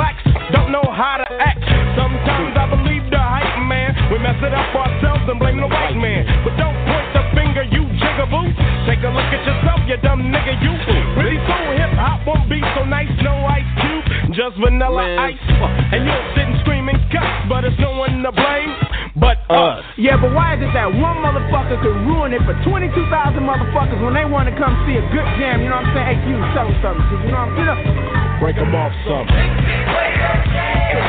Us 0.00 0.16
blacks 0.16 0.24
don't 0.52 0.72
know 0.72 0.84
how 0.88 1.20
to 1.20 1.28
act. 1.36 1.60
Sometimes 1.92 2.56
I 2.56 2.64
believe 2.72 3.04
the 3.12 3.20
hype 3.20 3.60
man. 3.68 3.92
We 4.08 4.16
mess 4.18 4.40
it 4.40 4.54
up 4.56 4.72
ourselves 4.72 5.28
and 5.28 5.38
blame 5.38 5.60
the 5.60 5.68
white 5.68 5.96
man. 5.96 6.24
But 6.40 6.56
don't 6.56 6.76
point 6.88 7.08
the 7.12 7.22
finger, 7.36 7.64
you 7.68 7.84
jigaboo. 8.00 8.48
Take 8.88 9.04
a 9.04 9.12
look 9.12 9.28
at 9.28 9.44
yourself, 9.44 9.84
you 9.84 10.00
dumb 10.00 10.32
nigga, 10.32 10.56
you. 10.64 10.72
Pretty 11.14 11.36
soon 11.36 11.76
hip 11.76 11.92
hop 12.00 12.24
won't 12.26 12.48
be 12.48 12.64
so 12.72 12.84
nice, 12.88 13.12
no 13.20 13.44
ice 13.44 13.68
cube, 13.84 14.32
just 14.32 14.56
vanilla 14.56 15.04
ice. 15.20 15.38
And 15.92 16.08
you're 16.08 16.26
sitting 16.32 16.56
screaming 16.64 16.96
guts, 17.12 17.44
but 17.52 17.68
it's 17.68 17.76
no 17.78 17.92
one 18.00 18.24
to 18.24 18.32
blame 18.32 18.72
but 19.20 19.36
us. 19.52 19.84
Yeah, 19.98 20.16
but 20.16 20.32
why 20.32 20.56
is 20.56 20.64
it 20.64 20.72
that 20.72 20.88
one 20.88 21.20
motherfucker 21.20 21.76
could 21.82 21.98
ruin 22.08 22.32
it 22.32 22.40
for 22.48 22.56
22,000 22.64 22.88
motherfuckers 23.44 24.00
when 24.00 24.14
they 24.14 24.24
want 24.24 24.48
to 24.48 24.54
come 24.56 24.72
see 24.88 24.96
a 24.96 25.04
good 25.12 25.28
jam? 25.36 25.60
You 25.60 25.68
know 25.68 25.76
what 25.76 25.92
I'm 25.92 25.94
saying? 25.94 26.08
Hey, 26.08 26.30
you 26.30 26.36
tell 26.56 26.64
them 26.64 26.78
something. 26.80 27.04
You 27.26 27.32
know 27.34 27.44
what 27.44 27.68
I'm 27.68 27.84
saying? 27.84 28.19
Break 28.40 28.56
'em 28.56 28.74
off 28.74 28.92
some. 29.04 29.28
If 29.28 29.36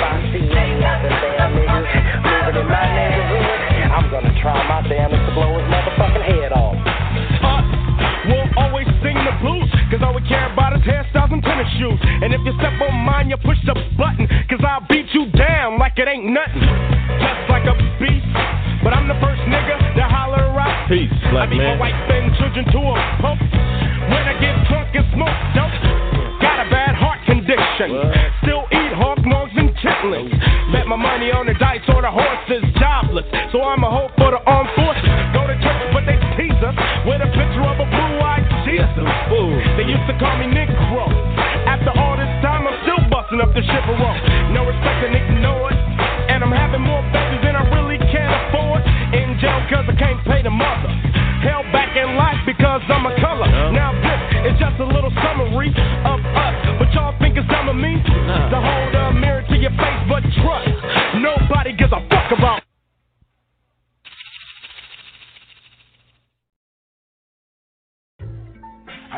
I 0.04 0.20
see 0.32 0.52
ain't 0.52 0.80
nothing 0.84 1.16
damn 1.24 1.56
niggas 1.56 1.88
moving 2.28 2.56
in 2.60 2.68
my 2.68 2.86
neighborhood, 2.92 3.48
I'm 3.88 4.12
gonna 4.12 4.34
try 4.42 4.60
my 4.68 4.82
damnedest 4.88 5.26
to 5.26 5.32
blow 5.34 5.58
his 5.58 5.68
motherfucking 5.72 6.26
head 6.28 6.52
off. 6.52 6.76
Us 6.76 7.66
will 8.28 8.50
always 8.58 8.88
sing 9.02 9.16
the 9.16 9.32
blues, 9.40 9.72
cause 9.90 10.04
all 10.04 10.14
we 10.14 10.22
care 10.28 10.52
about 10.52 10.76
is 10.76 10.84
hairstyles 10.84 11.32
and 11.32 11.42
tennis 11.42 11.72
shoes. 11.80 12.00
And 12.22 12.34
if 12.34 12.42
you 12.44 12.52
step 12.60 12.76
on 12.82 12.94
mine, 13.00 13.30
you 13.30 13.38
push 13.38 13.58
the 13.66 13.76
button, 13.98 14.28
cause 14.50 14.60
I'll 14.68 14.86
beat 14.92 15.08
you 15.14 15.26
down 15.32 15.80
like 15.80 15.98
it 15.98 16.08
ain't 16.08 16.26
nothing. 16.36 16.68
Just 17.24 17.50
like 17.50 17.64
a 17.66 17.74
beast, 17.98 18.28
but 18.84 18.92
I'm 18.94 19.08
the 19.08 19.16
first 19.24 19.42
nigga 19.48 19.80
to 19.96 20.04
holler 20.04 20.52
out. 20.60 20.90
Peace, 20.90 21.10
I 21.26 21.32
black 21.32 21.50
beat 21.50 21.64
my 21.64 21.64
man. 21.64 21.80
wife 21.80 21.96
and 22.12 22.36
children 22.36 22.66
to 22.76 22.80
a 22.92 22.96
pump. 23.24 23.40
When 24.12 24.24
I 24.28 24.36
get 24.42 24.68
condition. 27.82 28.14
Still 28.44 28.64
eat 28.72 28.94
hog 28.94 29.26
mugs 29.26 29.54
and 29.56 29.74
chitlins. 29.82 30.34
Bet 30.74 30.88
my 30.88 30.96
money 30.96 31.32
on 31.32 31.46
the 31.48 31.54
dice 31.58 31.82
or 31.90 32.02
the 32.02 32.12
horse 32.12 32.46
is 32.50 32.64
jobless. 32.78 33.26
So 33.52 33.62
I'm 33.64 33.84
a 33.84 33.90
hope 33.90 34.12
for 34.18 34.32
the 34.32 34.42
armed 34.46 34.70
forces. 34.78 35.10
Go 35.34 35.48
to 35.48 35.56
church, 35.58 35.82
but 35.94 36.06
they 36.06 36.18
tease 36.38 36.62
us 36.62 36.76
with 37.06 37.22
a 37.22 37.30
picture 37.34 37.66
of 37.66 37.78
a 37.82 37.88
blue-eyed 37.90 38.46
Jesus. 38.66 38.94
They 39.78 39.86
used 39.90 40.08
to 40.08 40.16
call 40.22 40.38
me 40.38 40.48
Negro. 40.54 41.10
After 41.66 41.92
all 41.98 42.18
this 42.18 42.30
time, 42.46 42.68
I'm 42.68 42.78
still 42.86 43.02
busting 43.10 43.42
up 43.42 43.54
the 43.54 43.64
ship. 43.66 43.84
No 44.54 44.62
respect 44.66 45.00
and 45.06 45.16
ignore 45.16 45.72
it. 45.74 45.81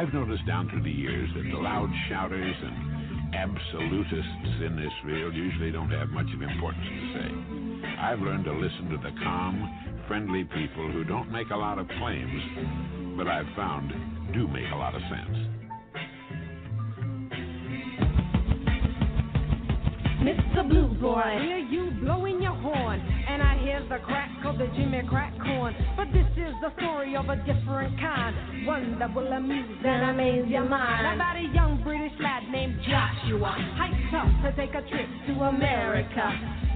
I've 0.03 0.13
noticed 0.13 0.45
down 0.45 0.69
through 0.69 0.83
the 0.83 0.91
years 0.91 1.29
that 1.33 1.43
the 1.43 1.57
loud 1.57 1.89
shouters 2.09 2.55
and 2.61 3.33
absolutists 3.33 4.59
in 4.59 4.75
this 4.75 4.91
field 5.05 5.33
usually 5.33 5.71
don't 5.71 5.89
have 5.91 6.09
much 6.09 6.25
of 6.35 6.41
importance 6.41 6.83
to 6.83 7.13
say. 7.13 7.95
I've 8.01 8.19
learned 8.19 8.43
to 8.43 8.51
listen 8.51 8.89
to 8.89 8.97
the 8.97 9.15
calm, 9.23 10.03
friendly 10.09 10.43
people 10.43 10.91
who 10.91 11.05
don't 11.05 11.31
make 11.31 11.51
a 11.51 11.55
lot 11.55 11.79
of 11.79 11.87
claims, 11.87 13.15
but 13.15 13.29
I've 13.29 13.47
found 13.55 13.93
do 14.33 14.45
make 14.49 14.69
a 14.73 14.75
lot 14.75 14.93
of 14.93 15.01
sense. 15.03 15.37
Mr. 20.19 20.67
Blue 20.67 20.99
Boy. 20.99 21.15
I 21.15 21.41
hear 21.41 21.57
you 21.59 21.91
blowing 22.01 22.41
your 22.41 22.55
horn, 22.55 22.99
and 23.27 23.41
I 23.41 23.57
hear 23.59 23.81
the 23.89 23.99
crack 24.03 24.31
of 24.45 24.57
the 24.57 24.67
Jimmy 24.75 25.01
Crack 25.07 25.33
corn. 25.39 25.75
But 25.95 26.07
this 26.13 26.27
is 26.37 26.53
the 26.61 26.71
story 26.77 27.15
of 27.15 27.29
a 27.29 27.37
different 27.37 27.99
kind, 27.99 28.65
one 28.65 28.99
that 28.99 29.13
will 29.13 29.27
amuse 29.27 29.79
and 29.83 30.09
amaze 30.09 30.47
your 30.47 30.65
mind. 30.65 31.15
About 31.15 31.35
a 31.37 31.47
young 31.53 31.81
British 31.83 32.13
lad 32.19 32.43
named 32.51 32.79
Joshua, 32.83 33.55
hyped 33.79 34.13
up 34.13 34.29
to 34.43 34.49
take 34.55 34.75
a 34.75 34.87
trip 34.89 35.09
to 35.27 35.33
America. 35.43 36.25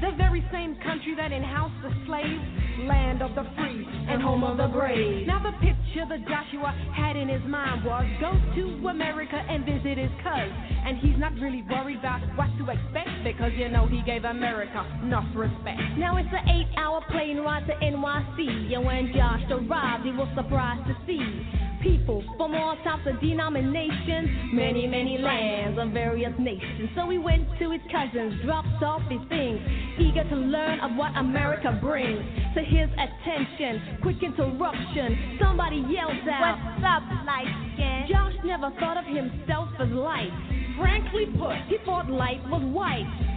The 0.01 0.11
very 0.17 0.45
same 0.51 0.75
country 0.83 1.15
that 1.17 1.31
in-housed 1.31 1.81
the 1.81 1.91
slaves, 2.05 2.67
land 2.85 3.23
of 3.23 3.33
the 3.33 3.43
free 3.57 3.85
and 4.07 4.21
home 4.21 4.43
of 4.43 4.57
the 4.57 4.67
brave. 4.67 5.25
Now 5.25 5.41
the 5.41 5.57
picture 5.57 6.05
that 6.07 6.21
Joshua 6.29 6.69
had 6.93 7.15
in 7.15 7.27
his 7.27 7.41
mind 7.49 7.83
was 7.83 8.05
go 8.21 8.31
to 8.37 8.87
America 8.87 9.35
and 9.35 9.65
visit 9.65 9.97
his 9.97 10.11
cuz. 10.21 10.51
And 10.85 10.97
he's 10.99 11.17
not 11.17 11.33
really 11.41 11.63
worried 11.63 11.99
about 11.99 12.21
what 12.37 12.53
to 12.61 12.69
expect 12.69 13.09
because 13.23 13.51
you 13.57 13.69
know 13.69 13.87
he 13.87 14.01
gave 14.03 14.23
America 14.23 14.85
enough 15.01 15.25
respect. 15.33 15.81
Now 15.97 16.17
it's 16.17 16.29
an 16.37 16.49
eight 16.49 16.67
hour 16.77 17.01
plane 17.09 17.37
ride 17.39 17.65
to 17.67 17.73
NYC. 17.73 18.73
And 18.73 18.85
when 18.85 19.11
Josh 19.13 19.43
arrived, 19.49 20.05
he 20.05 20.11
was 20.11 20.29
surprised 20.35 20.85
to 20.87 20.95
see 21.05 21.21
people 21.81 22.23
from 22.37 22.55
all 22.55 22.75
types 22.83 23.05
of 23.05 23.19
denominations, 23.21 24.53
many, 24.53 24.87
many 24.87 25.17
lands 25.17 25.77
of 25.79 25.89
various 25.91 26.33
nations. 26.39 26.89
So 26.95 27.09
he 27.09 27.17
went 27.17 27.47
to 27.59 27.71
his 27.71 27.81
cousins, 27.91 28.33
dropped 28.43 28.81
off 28.83 29.01
his 29.09 29.21
things, 29.29 29.59
eager 29.99 30.27
to 30.27 30.35
learn 30.35 30.79
of 30.79 30.97
what 30.97 31.15
America 31.17 31.77
brings 31.81 32.21
to 32.55 32.61
his 32.61 32.89
attention. 32.97 33.99
Quick 34.01 34.21
interruption, 34.21 35.37
somebody 35.41 35.85
yells 35.89 36.17
out, 36.29 36.57
What's 36.57 36.85
up, 36.85 37.03
light 37.25 37.49
skin? 37.73 38.05
Josh 38.09 38.33
never 38.43 38.71
thought 38.79 38.97
of 38.97 39.05
himself 39.05 39.69
as 39.79 39.89
light. 39.89 40.33
Frankly 40.77 41.25
put, 41.37 41.57
he 41.69 41.77
thought 41.85 42.09
light 42.09 42.41
was 42.49 42.61
white. 42.73 43.36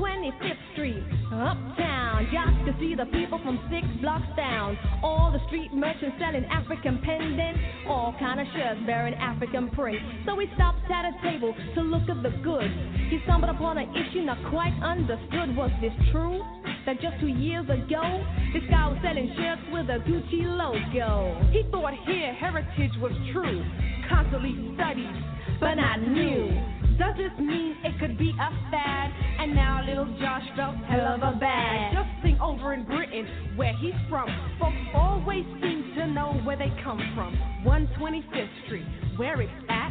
25th 0.00 0.72
Street, 0.72 1.04
uptown. 1.28 2.26
Y'all 2.32 2.48
can 2.64 2.74
see 2.80 2.94
the 2.94 3.04
people 3.12 3.38
from 3.44 3.60
six 3.68 3.84
blocks 4.00 4.24
down. 4.34 4.78
All 5.02 5.30
the 5.30 5.44
street 5.46 5.74
merchants 5.74 6.16
selling 6.18 6.46
African 6.46 7.02
pendants, 7.04 7.60
all 7.86 8.16
kind 8.18 8.40
of 8.40 8.46
shirts 8.56 8.80
bearing 8.86 9.12
African 9.14 9.68
prints. 9.70 10.00
So 10.24 10.34
we 10.34 10.48
stopped 10.54 10.88
at 10.90 11.04
a 11.04 11.12
table 11.20 11.54
to 11.74 11.80
look 11.82 12.08
at 12.08 12.22
the 12.22 12.32
goods. 12.40 12.72
He 13.10 13.20
stumbled 13.24 13.54
upon 13.54 13.76
an 13.76 13.92
issue 13.92 14.22
not 14.22 14.38
quite 14.48 14.72
understood. 14.80 15.54
Was 15.54 15.70
this 15.82 15.92
true? 16.10 16.40
That 16.86 16.96
just 17.02 17.20
two 17.20 17.28
years 17.28 17.68
ago, 17.68 18.00
this 18.56 18.64
guy 18.70 18.88
was 18.88 18.96
selling 19.04 19.28
shirts 19.36 19.60
with 19.68 19.92
a 19.92 20.00
Gucci 20.08 20.48
logo. 20.48 21.36
He 21.52 21.68
thought 21.70 21.92
here 22.08 22.32
heritage 22.32 22.96
was 23.04 23.12
true, 23.36 23.60
constantly 24.08 24.56
studied, 24.80 25.12
but 25.60 25.74
not 25.74 26.00
new. 26.00 26.79
Does 27.00 27.16
this 27.16 27.32
mean 27.38 27.76
it 27.82 27.98
could 27.98 28.18
be 28.18 28.28
a 28.28 28.50
fad? 28.70 29.10
And 29.40 29.54
now 29.54 29.82
little 29.88 30.04
Josh 30.20 30.44
felt 30.54 30.76
hell 30.84 31.14
of 31.14 31.22
a 31.22 31.32
bad. 31.40 31.94
Just 31.94 32.22
think 32.22 32.38
over 32.42 32.74
in 32.74 32.84
Britain, 32.84 33.26
where 33.56 33.72
he's 33.80 33.94
from. 34.10 34.28
Folks 34.60 34.76
always 34.94 35.46
seem 35.62 35.94
to 35.96 36.06
know 36.08 36.38
where 36.44 36.58
they 36.58 36.70
come 36.84 37.00
from. 37.16 37.34
125th 37.64 38.66
Street, 38.66 38.84
where 39.16 39.40
it's 39.40 39.50
at. 39.70 39.90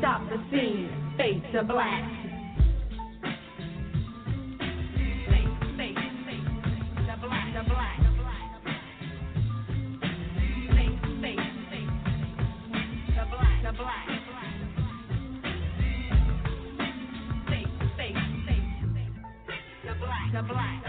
Stop 0.00 0.28
the 0.28 0.42
scene, 0.50 0.90
fade 1.16 1.40
to 1.52 1.62
black. 1.62 2.02
To 7.06 7.26
black, 7.28 7.54
to 7.54 7.62
black. 7.70 7.96
To 13.62 13.72
black, 13.76 14.09
black. 20.38 20.84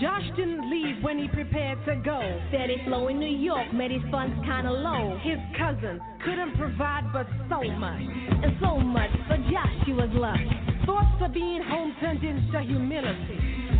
Josh 0.00 0.24
didn't 0.36 0.68
leave 0.70 1.02
when 1.02 1.18
he 1.18 1.28
prepared 1.28 1.78
to 1.86 1.94
go. 2.04 2.18
Steady 2.48 2.82
flow 2.86 3.08
in 3.08 3.20
New 3.20 3.36
York 3.38 3.72
made 3.72 3.90
his 3.90 4.02
funds 4.10 4.34
kinda 4.44 4.70
low. 4.70 5.18
His 5.22 5.38
cousin 5.56 6.00
couldn't 6.24 6.56
provide 6.56 7.12
but 7.12 7.26
so 7.48 7.62
much. 7.62 8.02
And 8.42 8.56
so 8.60 8.78
much 8.78 9.10
for 9.28 9.36
Josh, 9.50 9.86
he 9.86 9.92
was 9.92 10.10
lucky. 10.12 10.50
Thoughts 10.86 11.22
of 11.22 11.32
being 11.32 11.62
home 11.62 11.94
turned 12.00 12.24
into 12.24 12.60
humility. 12.62 13.38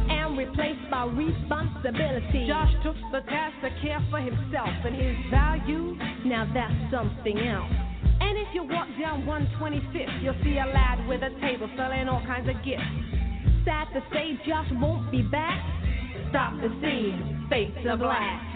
And 0.09 0.39
replaced 0.39 0.89
by 0.91 1.07
responsibility. 1.07 2.47
Josh 2.47 2.73
took 2.83 2.97
the 3.11 3.23
task 3.23 3.55
to 3.63 3.71
care 3.83 4.01
for 4.11 4.19
himself 4.19 4.71
and 4.85 4.95
his 4.95 5.17
value. 5.31 5.97
Now 6.25 6.49
that's 6.53 6.91
something 6.91 7.39
else. 7.39 7.92
If 8.43 8.49
you 8.55 8.65
walk 8.65 8.89
down 9.01 9.23
125th, 9.23 10.21
you'll 10.21 10.35
see 10.43 10.59
a 10.59 10.67
lad 10.67 11.07
with 11.07 11.23
a 11.23 11.31
table 11.41 11.71
selling 11.77 12.09
all 12.09 12.23
kinds 12.27 12.49
of 12.49 12.57
gifts. 12.65 12.83
Sad 13.65 13.87
to 13.95 14.03
say, 14.13 14.37
Josh 14.45 14.67
won't 14.73 15.13
be 15.13 15.23
back. 15.23 15.63
Stop 16.31 16.55
the 16.61 16.69
scene, 16.83 17.47
fade 17.49 17.73
to 17.85 17.97
black. 17.97 18.49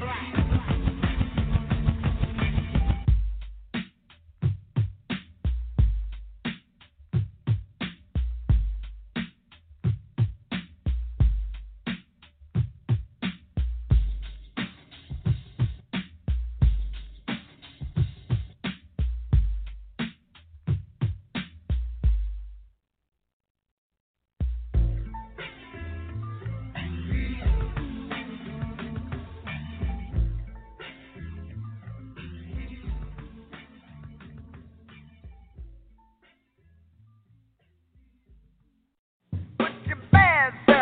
Black, 0.00 0.43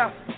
Gracias. 0.03 0.32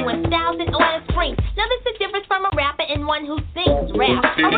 influence, 0.00 0.26
styles 0.26 0.56
and 0.60 0.74
oil 0.74 1.00
springs. 1.10 1.38
Now 1.56 1.64
this 1.68 1.92
is 1.92 1.98
different 1.98 2.26
from 2.26 2.44
a 2.44 2.50
rapper 2.56 2.84
and 2.88 3.06
one 3.06 3.24
who 3.26 3.38
sings 3.52 3.92
rap. 3.96 4.24
I 4.24 4.50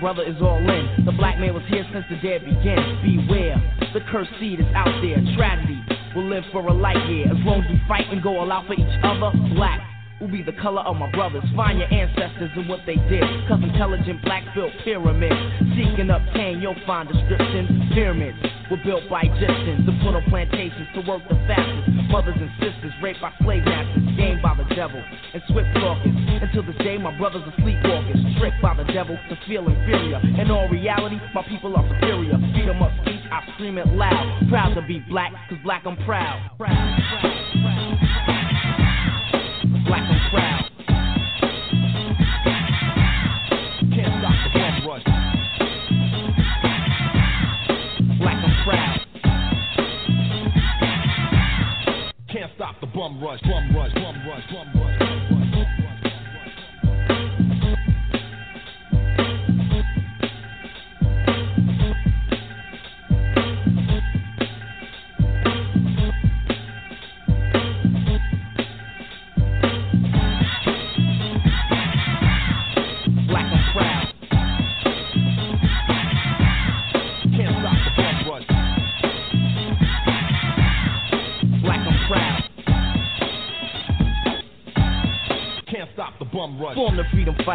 brother 0.00 0.24
is 0.24 0.40
all 0.40 0.58
in. 0.58 1.04
The 1.04 1.12
black 1.12 1.38
man 1.38 1.52
was 1.54 1.62
here 1.68 1.84
since 1.92 2.04
the 2.08 2.16
day 2.16 2.38
began. 2.38 2.80
Beware, 3.04 3.60
the 3.92 4.00
cursed 4.10 4.32
seed 4.40 4.58
is 4.58 4.66
out 4.74 4.90
there. 5.04 5.20
Tragedy 5.36 5.78
will 6.16 6.28
live 6.28 6.44
for 6.50 6.66
a 6.66 6.72
light 6.72 6.98
year. 7.08 7.28
As 7.28 7.38
long 7.44 7.62
as 7.62 7.68
we 7.70 7.78
fight 7.86 8.08
and 8.10 8.22
go 8.22 8.40
all 8.40 8.50
out 8.50 8.66
for 8.66 8.74
each 8.74 8.96
other, 9.04 9.30
black 9.54 9.84
will 10.20 10.32
be 10.32 10.42
the 10.42 10.56
color 10.60 10.80
of 10.82 10.96
my 10.96 11.10
brothers. 11.12 11.44
Find 11.54 11.78
your 11.78 11.92
ancestors 11.92 12.50
and 12.56 12.68
what 12.68 12.80
they 12.86 12.96
did. 13.08 13.24
Cause 13.48 13.60
intelligent 13.62 14.24
black 14.24 14.44
built 14.54 14.72
pyramids. 14.84 15.36
Seeking 15.76 16.10
up 16.10 16.20
pain, 16.34 16.60
you'll 16.60 16.80
find 16.86 17.08
descriptions. 17.08 17.92
Pyramids 17.92 18.36
were 18.70 18.80
built 18.84 19.04
by 19.08 19.22
Egyptians 19.24 19.84
to 19.84 19.92
put 20.04 20.16
on 20.16 20.24
plantations 20.28 20.88
to 20.96 21.00
work 21.08 21.22
the 21.28 21.36
fastest. 21.48 21.88
Mothers 22.08 22.36
and 22.36 22.50
sisters 22.60 22.92
raped 23.02 23.20
by 23.20 23.32
slave 23.44 23.64
masters, 23.64 24.04
gamed 24.16 24.42
by 24.42 24.56
the 24.56 24.66
devil, 24.74 25.00
and 25.32 25.42
swift 25.48 25.68
talkers. 25.76 26.19
Until 26.52 26.66
this 26.66 26.82
day, 26.82 26.98
my 26.98 27.16
brothers 27.16 27.42
are 27.46 27.62
sleepwalkers, 27.62 28.40
tricked 28.40 28.60
by 28.60 28.74
the 28.74 28.82
devil 28.92 29.16
to 29.28 29.38
feel 29.46 29.68
inferior. 29.68 30.18
In 30.18 30.50
all 30.50 30.68
reality, 30.68 31.14
my 31.32 31.46
people 31.46 31.76
are 31.76 31.88
superior. 31.94 32.36
Freedom 32.52 32.82
of 32.82 32.90
speech, 33.02 33.22
I 33.30 33.52
scream 33.54 33.78
it 33.78 33.86
loud. 33.86 34.48
Proud 34.48 34.74
to 34.74 34.82
be 34.82 34.98
black, 35.08 35.30
cause 35.48 35.58
black 35.62 35.86
I'm 35.86 35.96
proud, 36.04 36.50
proud. 36.58 37.09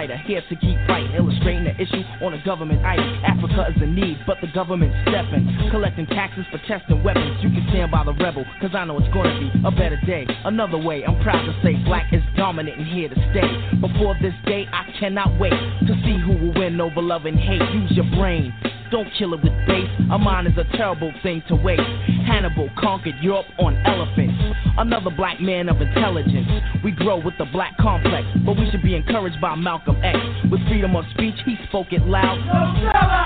Fighter, 0.06 0.18
here 0.27 0.41
to 0.49 0.56
keep 0.56 0.77
fighting, 0.88 1.11
illustrating 1.15 1.64
the 1.64 1.76
issue 1.82 2.03
on 2.22 2.34
a 2.34 2.44
government 2.44 2.84
item. 2.86 3.06
Africa 3.23 3.68
is 3.76 3.82
in 3.82 3.95
need, 3.95 4.18
but 4.27 4.38
the 4.41 4.48
government's 4.53 4.95
stepping, 5.07 5.69
collecting 5.72 6.06
taxes 6.07 6.45
for 6.52 6.60
testing 6.68 7.03
weapons. 7.03 7.38
You 7.41 7.49
can 7.49 7.65
stand 7.69 7.91
by 7.91 8.03
the 8.03 8.14
rebel, 8.14 8.45
cause 8.61 8.72
I 8.73 8.86
know 8.86 8.98
it's 8.99 9.14
gonna 9.14 9.38
be 9.40 9.52
a 9.65 9.72
better 9.72 9.99
day. 10.06 10.26
Another 10.45 10.77
way, 10.77 11.03
I'm 11.06 11.22
proud 11.23 11.45
to 11.45 11.53
say 11.64 11.76
black 11.86 12.14
is 12.14 12.22
dominant 12.38 12.77
and 12.77 12.88
here 12.88 13.10
to 13.10 13.15
stay. 13.32 13.77
Before 13.80 14.15
this 14.22 14.34
day, 14.45 14.68
I 14.72 14.86
cannot 14.99 15.40
wait 15.40 15.53
to 15.88 15.94
see 16.03 16.18
who 16.19 16.34
will 16.38 16.53
win 16.53 16.80
over 16.80 17.02
love 17.02 17.26
and 17.26 17.38
hate. 17.38 17.61
Use 17.73 17.91
your 17.91 18.10
brain. 18.15 18.53
Don't 18.91 19.10
kill 19.18 19.34
it 19.34 19.41
with 19.41 19.53
base. 19.68 19.90
A 20.11 20.18
mind 20.18 20.48
is 20.48 20.53
a 20.57 20.77
terrible 20.77 21.11
thing 21.23 21.41
to 21.48 21.56
waste. 21.56 21.82
Hannibal 22.27 22.69
conquered 22.77 23.15
Europe 23.22 23.48
on 23.57 23.76
elephants. 23.86 24.35
Another 24.77 25.10
black 25.10 25.39
man 25.39 25.69
of 25.69 25.81
intelligence. 25.81 26.49
We 26.84 26.91
grow 26.91 27.18
with 27.18 27.35
the 27.38 27.45
black 27.45 27.77
complex, 27.77 28.27
but 28.45 28.57
we 28.57 28.69
should 28.72 28.84
be 28.84 28.95
encouraged 28.95 29.39
by 29.39 29.56
Malcolm 29.56 29.95
X. 30.03 30.18
With 30.52 30.60
freedom 30.68 30.95
of 30.95 31.06
speech, 31.14 31.35
he 31.45 31.56
spoke 31.68 31.88
it 31.91 32.06
loud. 32.06 33.24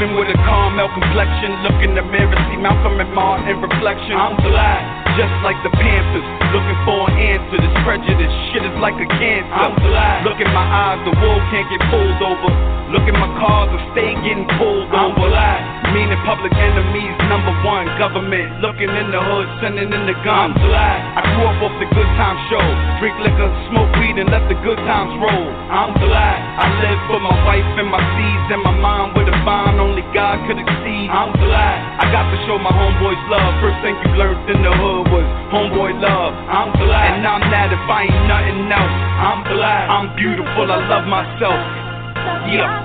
Even 0.00 0.16
with 0.16 0.32
a 0.32 0.38
caramel 0.48 0.88
complexion, 0.96 1.60
look 1.60 1.76
in 1.84 1.92
the 1.92 2.00
mirror, 2.00 2.32
see 2.48 2.56
Malcolm 2.56 2.96
and 3.04 3.12
Martin 3.12 3.52
in 3.52 3.60
reflection. 3.60 4.16
I'm 4.16 4.32
black, 4.40 4.80
just 5.12 5.36
like 5.44 5.60
the 5.60 5.68
Panthers, 5.76 6.24
looking 6.56 6.80
for 6.88 7.04
an 7.12 7.20
answer. 7.20 7.60
This 7.60 7.76
prejudice 7.84 8.32
shit 8.48 8.64
is 8.64 8.72
like 8.80 8.96
a 8.96 9.04
cancer. 9.20 9.52
I'm 9.52 9.76
black. 9.76 10.24
Look 10.24 10.40
in 10.40 10.48
my 10.56 10.64
eyes, 10.64 11.04
the 11.04 11.12
wool 11.20 11.36
can't 11.52 11.68
get 11.68 11.84
pulled 11.92 12.16
over. 12.16 12.79
Look 12.90 13.06
at 13.06 13.14
my 13.14 13.30
cars, 13.38 13.70
I 13.70 13.78
stay 13.94 14.10
getting 14.26 14.50
pulled 14.58 14.90
over. 14.90 15.14
black. 15.14 15.62
Meaning 15.94 16.18
public 16.26 16.50
enemies, 16.58 17.14
number 17.30 17.54
one, 17.62 17.86
government. 18.02 18.58
Looking 18.58 18.90
in 18.90 19.14
the 19.14 19.22
hood, 19.22 19.46
sending 19.62 19.94
in 19.94 20.02
the 20.10 20.16
guns. 20.26 20.58
I'm 20.58 20.58
black. 20.58 20.98
I 21.14 21.22
grew 21.22 21.46
up 21.46 21.70
off 21.70 21.74
the 21.78 21.86
good 21.86 22.10
time 22.18 22.34
show. 22.50 22.62
Drink 22.98 23.14
liquor, 23.22 23.46
smoke 23.70 23.94
weed, 24.02 24.18
and 24.18 24.26
let 24.34 24.42
the 24.50 24.58
good 24.66 24.78
times 24.90 25.14
roll. 25.22 25.46
I'm 25.70 25.94
black. 26.02 26.38
I 26.58 26.66
live 26.82 27.00
for 27.06 27.22
my 27.22 27.36
wife 27.46 27.70
and 27.78 27.86
my 27.94 28.02
seeds, 28.18 28.58
and 28.58 28.62
my 28.66 28.74
mind 28.74 29.14
with 29.14 29.30
a 29.30 29.38
bond 29.46 29.78
only 29.78 30.02
God 30.10 30.42
could 30.50 30.58
exceed. 30.58 31.14
I'm 31.14 31.30
black. 31.38 31.78
I 32.02 32.10
got 32.10 32.26
to 32.26 32.38
show 32.50 32.58
my 32.58 32.74
homeboys 32.74 33.22
love. 33.30 33.54
First 33.62 33.78
thing 33.86 33.94
you 34.02 34.18
learned 34.18 34.50
in 34.50 34.66
the 34.66 34.74
hood 34.74 35.14
was 35.14 35.26
homeboy 35.54 35.94
love. 36.02 36.34
I'm 36.34 36.74
black. 36.74 37.14
And 37.14 37.22
I'm 37.22 37.42
that 37.54 37.70
if 37.70 37.86
I 37.86 38.10
ain't 38.10 38.26
nothing 38.26 38.66
else. 38.66 38.96
I'm 39.22 39.40
black. 39.46 39.84
I'm 39.86 40.10
beautiful. 40.18 40.66
I 40.66 40.78
love 40.90 41.06
myself. 41.06 41.89
Yeah. 42.50 42.82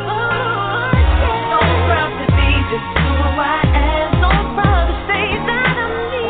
So 0.00 1.60
proud 1.88 2.12
to 2.20 2.26
be 2.36 2.48
just 2.70 2.88
who 3.00 3.14
I 3.40 3.64
am. 3.72 4.08
So 4.20 4.28
proud 4.56 4.84
to 4.88 4.94
say 5.08 5.26
that 5.48 5.76
I'm 5.80 5.92
me. 6.12 6.28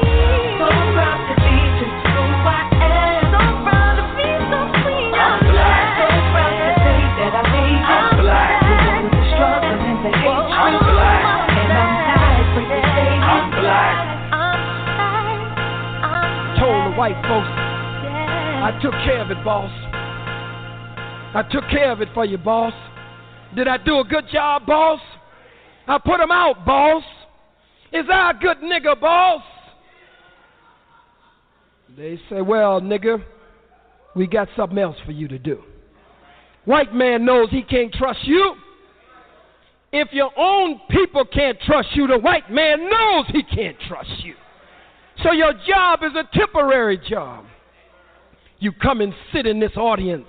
So 0.58 0.68
proud 0.94 1.20
to 1.26 1.34
be 1.42 1.56
just 1.80 1.98
who 2.14 2.22
I 2.46 2.62
am. 2.70 3.34
So 3.34 3.42
proud 3.66 3.98
to 3.98 4.04
be 4.14 4.28
so 4.50 4.60
free. 4.82 5.10
I'm 5.10 5.42
black. 5.50 5.98
So 5.98 6.06
proud 6.30 6.54
to 6.54 6.70
say 6.86 7.00
that 7.18 7.32
I 7.34 7.42
made 7.50 7.82
it. 7.82 7.90
I'm 7.90 8.14
black. 8.22 8.62
Through 8.62 8.86
all 8.90 9.02
of 9.02 9.10
the 9.10 9.22
struggles 9.34 9.82
and 9.90 9.98
the 10.06 10.12
hate. 10.14 10.30
I'm 10.30 10.78
black. 10.86 11.50
And 11.50 11.70
I'm 11.74 11.92
not 12.14 12.46
afraid 12.46 12.70
to 12.70 12.80
say 12.94 13.10
it. 13.10 13.26
I'm 13.26 13.50
black. 13.58 13.94
Told 16.60 16.92
the 16.92 16.94
white 16.98 17.18
folks, 17.26 17.48
I 17.48 18.70
took 18.82 18.92
care 19.02 19.22
of 19.22 19.30
it, 19.30 19.42
boss. 19.42 19.72
I 21.32 21.42
took 21.44 21.64
care 21.70 21.92
of 21.92 22.00
it 22.00 22.08
for 22.12 22.24
you, 22.24 22.38
boss. 22.38 22.72
Did 23.54 23.68
I 23.68 23.76
do 23.78 24.00
a 24.00 24.04
good 24.04 24.24
job, 24.32 24.66
boss? 24.66 25.00
I 25.86 25.98
put 25.98 26.18
him 26.20 26.30
out, 26.30 26.64
boss. 26.66 27.04
Is 27.92 28.06
I 28.12 28.32
a 28.32 28.34
good 28.34 28.58
nigga, 28.58 29.00
boss? 29.00 29.42
They 31.96 32.20
say, 32.28 32.40
well, 32.40 32.80
nigga, 32.80 33.22
we 34.16 34.26
got 34.26 34.48
something 34.56 34.78
else 34.78 34.96
for 35.04 35.12
you 35.12 35.28
to 35.28 35.38
do. 35.38 35.62
White 36.64 36.94
man 36.94 37.24
knows 37.24 37.48
he 37.50 37.62
can't 37.62 37.92
trust 37.92 38.20
you. 38.24 38.54
If 39.92 40.12
your 40.12 40.30
own 40.36 40.80
people 40.90 41.24
can't 41.24 41.58
trust 41.60 41.88
you, 41.94 42.06
the 42.06 42.18
white 42.18 42.50
man 42.50 42.88
knows 42.88 43.26
he 43.28 43.42
can't 43.42 43.76
trust 43.88 44.24
you. 44.24 44.34
So 45.22 45.32
your 45.32 45.52
job 45.66 46.00
is 46.02 46.12
a 46.14 46.24
temporary 46.36 46.98
job. 47.08 47.44
You 48.58 48.72
come 48.72 49.00
and 49.00 49.12
sit 49.32 49.46
in 49.46 49.58
this 49.58 49.76
audience 49.76 50.26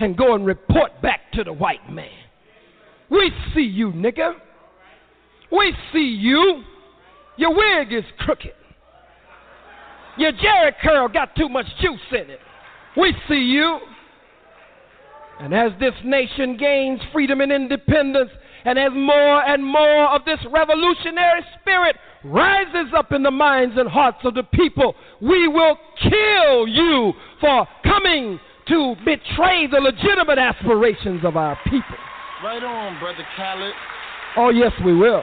and 0.00 0.16
go 0.16 0.34
and 0.34 0.46
report 0.46 1.00
back 1.02 1.32
to 1.32 1.44
the 1.44 1.52
white 1.52 1.90
man. 1.90 2.08
We 3.10 3.30
see 3.54 3.62
you, 3.62 3.92
nigga. 3.92 4.34
We 5.50 5.74
see 5.92 6.16
you. 6.18 6.62
Your 7.36 7.54
wig 7.54 7.92
is 7.92 8.04
crooked. 8.18 8.52
Your 10.16 10.32
Jerry 10.32 10.72
curl 10.82 11.08
got 11.08 11.34
too 11.36 11.48
much 11.48 11.66
juice 11.80 12.00
in 12.10 12.30
it. 12.30 12.40
We 12.96 13.14
see 13.28 13.34
you. 13.34 13.78
And 15.40 15.54
as 15.54 15.72
this 15.80 15.94
nation 16.04 16.56
gains 16.56 17.00
freedom 17.12 17.40
and 17.40 17.50
independence, 17.50 18.30
and 18.64 18.78
as 18.78 18.92
more 18.94 19.44
and 19.44 19.64
more 19.64 20.08
of 20.14 20.24
this 20.24 20.38
revolutionary 20.50 21.40
spirit 21.60 21.96
rises 22.24 22.92
up 22.96 23.12
in 23.12 23.22
the 23.22 23.30
minds 23.30 23.74
and 23.76 23.88
hearts 23.88 24.18
of 24.24 24.34
the 24.34 24.44
people, 24.44 24.94
we 25.20 25.48
will 25.48 25.76
kill 26.00 26.68
you 26.68 27.12
for 27.40 27.66
coming 27.82 28.38
to 28.68 28.94
betray 29.04 29.66
the 29.66 29.80
legitimate 29.80 30.38
aspirations 30.38 31.24
of 31.24 31.36
our 31.36 31.58
people. 31.64 31.96
Right 32.42 32.62
on, 32.62 32.98
brother 32.98 33.26
Khalid. 33.36 33.72
Oh, 34.36 34.50
yes, 34.50 34.72
we 34.84 34.94
will. 34.94 35.22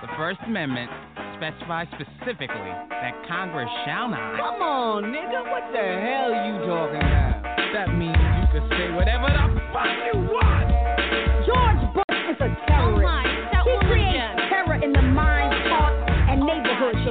The 0.00 0.08
First 0.16 0.40
Amendment 0.46 0.90
specifies 1.36 1.88
specifically 1.94 2.72
that 2.90 3.12
Congress 3.28 3.68
shall 3.84 4.08
not. 4.08 4.36
Come 4.36 4.62
on, 4.62 5.04
nigga. 5.04 5.50
What 5.50 5.72
the 5.72 5.78
hell 5.78 6.30
you 6.46 6.58
talking 6.66 7.00
about? 7.00 7.42
That 7.72 7.94
means 7.96 8.16
you 8.16 8.60
can 8.60 8.68
say 8.70 8.90
whatever 8.94 9.26
the 9.26 9.60
fuck 9.72 9.86
you 10.12 10.20
want. 10.20 10.51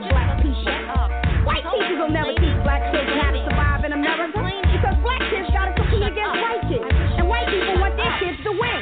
To 0.02 0.10
black 0.10 0.42
people. 0.42 0.66
White 1.46 1.66
teachers 1.70 1.98
will 2.02 2.14
never 2.14 2.34
teach 2.38 2.58
black 2.66 2.82
children 2.90 3.18
how 3.22 3.32
to 3.34 3.42
survive 3.46 3.82
in 3.86 3.94
America 3.94 4.40
because 4.42 4.98
black 5.06 5.22
kids 5.30 5.50
gotta 5.54 5.74
compete 5.78 6.02
against 6.02 6.38
white 6.42 6.64
kids, 6.70 6.86
and 7.18 7.26
white 7.30 7.46
people 7.50 7.78
want 7.78 7.94
their 7.98 8.14
kids 8.18 8.38
to 8.46 8.52
win. 8.54 8.82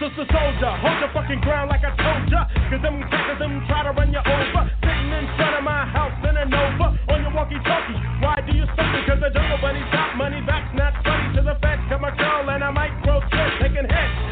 Sister 0.00 0.24
soldier, 0.32 0.72
hold 0.80 0.96
your 1.04 1.12
fucking 1.12 1.44
ground 1.44 1.68
like 1.68 1.84
I 1.84 1.92
told 1.92 2.24
ya. 2.32 2.48
Cause 2.72 2.80
them 2.80 3.04
crackers, 3.12 3.36
them 3.36 3.60
try 3.68 3.84
to 3.84 3.92
run 3.92 4.08
you 4.08 4.24
over. 4.24 4.62
Sitting 4.80 5.12
in 5.12 5.28
front 5.36 5.60
of 5.60 5.64
my 5.64 5.84
house 5.84 6.16
in 6.24 6.36
a 6.40 6.46
Nova 6.48 6.96
on 7.12 7.20
your 7.20 7.32
walkie 7.36 7.60
talkie. 7.68 8.00
Why 8.24 8.40
do 8.40 8.56
you 8.56 8.64
stop 8.72 8.88
me? 8.96 9.04
Cause 9.04 9.20
the 9.20 9.28
jungle 9.28 9.60
bunny 9.60 9.84
top 9.92 10.16
money 10.16 10.40
back, 10.48 10.72
not 10.72 10.96
funny 11.04 11.36
to 11.36 11.42
the 11.44 11.56
feds. 11.60 11.84
Come 11.92 12.08
a 12.08 12.16
girl 12.16 12.48
and 12.48 12.64
I 12.64 12.70
might 12.72 12.96
grow 13.04 13.20
shit, 13.28 13.52
taking 13.60 13.84
heads. 13.84 14.29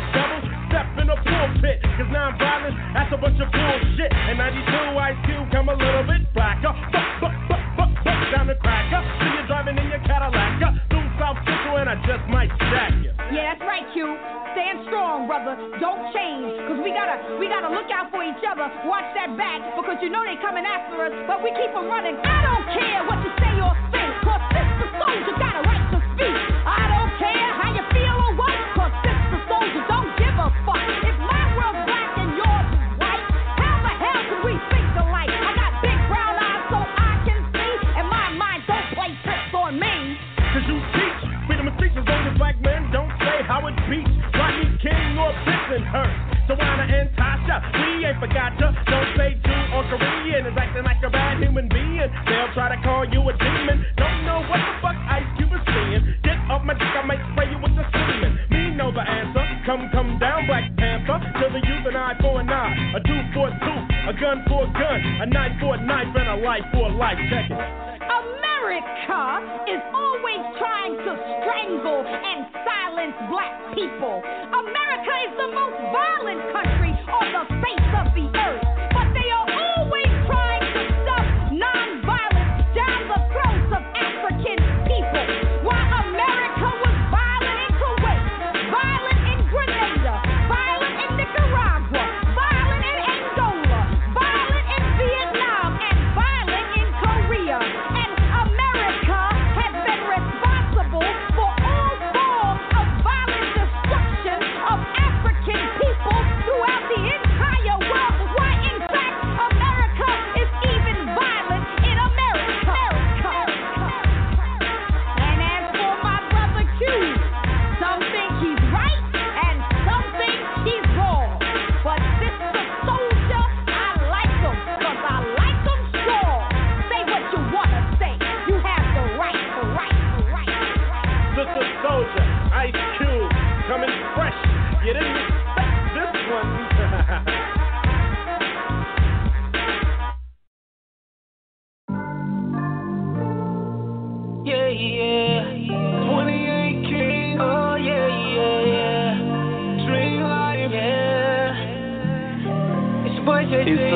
Pulpit. 1.24 1.78
Cause 1.98 2.10
I'm 2.12 2.38
that's 2.94 3.12
a 3.12 3.18
bunch 3.18 3.38
of 3.40 3.48
bullshit. 3.50 4.10
And 4.12 4.38
92, 4.38 4.98
Ice 4.98 5.18
Cube 5.26 5.46
come 5.50 5.68
a 5.68 5.76
little 5.76 6.04
bit 6.04 6.22
blacker. 6.34 6.74
Buck, 6.92 7.08
buck, 7.20 7.36
buck, 7.48 7.64
buck, 7.76 7.92
buck 8.04 8.20
down 8.34 8.46
the 8.46 8.56
cracker. 8.60 9.00
See 9.22 9.30
you 9.32 9.42
driving 9.46 9.78
in 9.78 9.88
your 9.88 10.02
Cadillac. 10.04 10.60
Through 10.90 11.06
South 11.18 11.38
Central 11.46 11.78
and 11.80 11.88
I 11.88 11.96
just 12.06 12.24
might 12.28 12.50
stack 12.68 12.92
you. 13.02 13.12
Yeah, 13.32 13.52
that's 13.54 13.64
right, 13.64 13.84
Q. 13.92 14.04
Stand 14.56 14.88
strong, 14.88 15.28
brother. 15.28 15.54
Don't 15.78 16.02
change. 16.16 16.48
Cause 16.68 16.80
we 16.80 16.90
gotta 16.92 17.16
we 17.36 17.46
gotta 17.48 17.68
look 17.68 17.88
out 17.92 18.10
for 18.10 18.24
each 18.24 18.42
other. 18.44 18.66
Watch 18.88 19.06
that 19.14 19.36
back, 19.36 19.60
because 19.76 20.00
you 20.00 20.08
know 20.08 20.24
they 20.24 20.40
coming 20.40 20.64
after 20.64 21.04
us, 21.04 21.12
but 21.28 21.44
we 21.44 21.52
keep 21.52 21.70
'em 21.76 21.86
running. 21.88 22.16
I 22.16 22.38
don't 22.44 22.66
care 22.72 23.00
what 23.04 23.20
you 23.20 23.32
say 23.36 23.54
or 23.60 23.74
think, 23.92 24.12
cause 24.24 24.42
sister 24.52 24.88
soldier 24.96 25.36
got 25.36 25.54
a 25.60 25.62
right 25.68 25.84
to 25.92 25.98
speak. 26.16 26.36
I 26.64 26.82
don't 26.88 27.12
care 27.20 27.48
how 27.60 27.70
you 27.76 27.84
feel 27.92 28.16
or 28.16 28.32
what, 28.40 28.56
cause 28.74 28.94
sister 29.04 29.40
soldier 29.52 29.84
Or 45.68 45.76
Bensonhurst. 45.76 46.48
Tawana 46.48 46.84
and 46.88 47.10
Tasha, 47.12 47.60
we 47.76 48.06
ain't 48.06 48.18
forgot 48.20 48.56
ya. 48.58 48.72
Don't 48.88 49.08
say 49.16 49.36
Jew 49.44 49.62
or 49.76 49.84
Korean 49.84 50.46
is 50.46 50.56
acting 50.56 50.84
like 50.84 50.96
a 51.04 51.10
bad 51.10 51.42
human 51.42 51.68
being. 51.68 52.08
They'll 52.24 52.52
try 52.54 52.74
to 52.74 52.80
call 52.82 53.04
you 53.04 53.20
a 53.20 53.32
demon. 53.36 53.84
Don't 53.96 54.24
know 54.24 54.40
what 54.48 54.56
the 54.64 54.74
fuck 54.80 54.96
Ice 54.96 55.28
Cube 55.36 55.52
is 55.52 55.60
saying. 55.68 56.14
Get 56.24 56.38
off 56.48 56.64
my 56.64 56.72
dick, 56.72 56.88
I 56.88 57.04
might 57.04 57.20
spray 57.32 57.52
you 57.52 57.60
with 57.60 57.76
the 57.76 57.84
semen. 57.92 58.38
Me 58.48 58.76
know 58.76 58.90
the 58.90 59.04
answer. 59.04 59.44
Come, 59.66 59.90
come 59.92 60.18
down, 60.18 60.46
Black 60.46 60.72
Panther. 60.76 61.20
To 61.20 61.44
the 61.52 61.60
youth, 61.60 61.84
and 61.84 61.96
I 61.96 62.16
for 62.16 62.40
an 62.40 62.48
eye, 62.48 62.96
a 62.96 63.00
tooth 63.04 63.28
for 63.34 63.48
a 63.48 63.52
tooth, 63.52 63.86
a 64.08 64.12
gun 64.16 64.44
for 64.48 64.64
a 64.64 64.72
gun, 64.72 64.98
a 65.20 65.26
knife 65.26 65.60
for 65.60 65.74
a 65.76 65.84
knife, 65.84 66.16
and 66.16 66.28
a 66.32 66.36
life 66.40 66.64
for 66.72 66.88
a 66.88 66.94
life. 66.96 67.18
Check 67.28 67.50
it. 67.50 67.87
America 68.08 69.22
is 69.68 69.82
always 69.92 70.42
trying 70.58 70.96
to 70.96 71.12
strangle 71.40 72.00
and 72.04 72.46
silence 72.64 73.16
black 73.28 73.54
people. 73.74 74.22
America 74.24 75.12
is 75.28 75.32
the 75.36 75.50
most 75.52 75.78
violent 75.92 76.42
country 76.52 76.92
on 77.12 77.26
the 77.36 77.44
face 77.60 77.90
of 78.00 78.06
the 78.16 78.26
earth. 78.38 78.87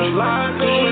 JJ. 0.03 0.82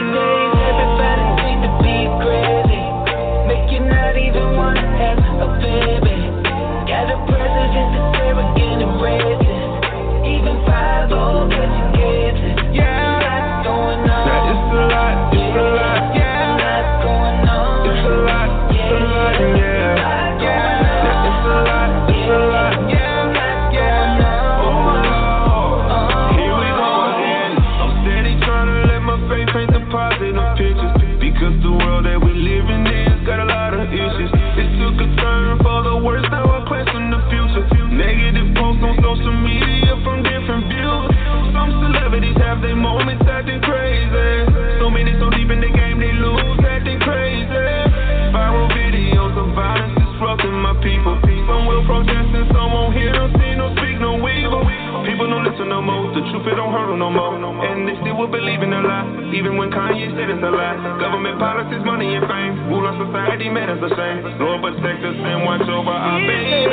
Don't 56.56 56.72
hurt 56.73 56.90
'em 56.91 56.99
no 56.99 57.10
more. 57.10 57.36
And 57.65 57.88
they 57.88 57.95
still 58.02 58.15
will 58.18 58.28
believe 58.28 58.61
in 58.61 58.73
a 58.73 58.82
lie, 58.82 59.06
even 59.34 59.57
when 59.57 59.69
Kanye 59.72 60.10
said 60.15 60.30
it's 60.30 60.44
a 60.44 60.52
lie. 60.52 60.78
Government 60.99 61.40
policies, 61.40 61.84
money 61.84 62.15
and 62.15 62.26
fame, 62.28 62.53
rule 62.69 62.86
our 62.88 62.98
society, 63.06 63.49
man, 63.49 63.69
it's 63.69 63.84
a 63.84 63.95
shame. 63.95 64.19
Lord 64.40 64.61
protect 64.61 65.03
us 65.03 65.15
and 65.15 65.45
watch 65.45 65.68
over 65.68 65.91
our 65.91 66.19
babies. 66.19 66.52
These 66.52 66.69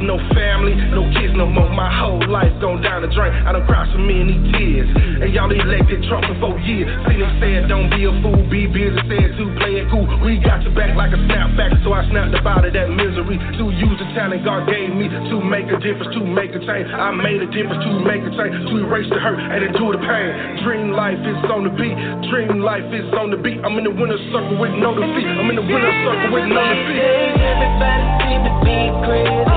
no 0.00 0.16
family, 0.32 0.72
no 0.94 1.04
kids 1.18 1.34
no 1.36 1.44
more. 1.44 1.68
My 1.68 1.90
whole 1.90 2.22
life 2.30 2.52
gone 2.62 2.80
down 2.80 3.02
the 3.02 3.10
drain. 3.12 3.32
I 3.44 3.52
don't 3.52 3.66
cry 3.66 3.84
so 3.92 3.98
many 3.98 4.38
tears. 4.54 4.88
And 5.20 5.34
y'all 5.34 5.50
elected 5.50 6.06
Trump 6.08 6.24
for 6.24 6.36
four 6.40 6.56
years. 6.62 6.88
See 7.10 7.18
them 7.18 7.32
said, 7.42 7.68
don't 7.68 7.90
be 7.90 8.06
a 8.08 8.12
fool, 8.22 8.40
be 8.48 8.70
busy. 8.70 8.96
Said 9.10 9.34
to 9.36 9.44
play 9.58 9.82
it 9.82 9.90
cool. 9.90 10.06
We 10.22 10.38
got 10.38 10.62
your 10.62 10.72
back 10.72 10.94
like 10.94 11.12
a 11.12 11.20
snapback, 11.28 11.82
so 11.82 11.92
I 11.92 12.06
snapped 12.08 12.38
about 12.38 12.64
it. 12.64 12.72
That 12.72 12.88
misery 12.88 13.36
to 13.36 13.64
use 13.74 13.98
the 13.98 14.08
talent 14.14 14.44
God 14.46 14.70
gave 14.70 14.94
me 14.94 15.10
to 15.10 15.36
make 15.42 15.66
a 15.68 15.78
difference, 15.82 16.14
to 16.14 16.22
make 16.22 16.54
a 16.54 16.60
change. 16.62 16.88
I 16.88 17.10
made 17.10 17.42
a 17.42 17.50
difference 17.50 17.82
to 17.84 17.90
make 18.00 18.22
a 18.22 18.32
change, 18.32 18.54
to 18.70 18.74
erase 18.78 19.10
the 19.10 19.18
hurt 19.18 19.40
and 19.40 19.60
endure 19.66 19.98
the 19.98 20.02
pain. 20.02 20.64
Dream 20.64 20.94
life 20.94 21.18
is 21.18 21.40
on 21.50 21.66
the 21.66 21.72
beat. 21.74 21.96
Dream 22.30 22.62
life 22.62 22.86
is 22.94 23.08
on 23.18 23.34
the 23.34 23.40
beat. 23.40 23.58
I'm 23.64 23.76
in 23.76 23.84
the 23.84 23.94
winner's 23.94 24.22
circle 24.30 24.56
with 24.56 24.72
no 24.78 24.94
defeat. 24.94 25.26
I'm 25.26 25.50
in 25.50 25.56
the 25.56 25.66
winner's 25.66 25.98
circle 26.06 26.30
with 26.32 26.46
no 26.46 26.62
defeat. 26.62 27.02
Everybody 27.42 28.04
seem 28.22 28.40
to 28.46 28.52
be 28.62 28.76
crazy. 29.04 29.51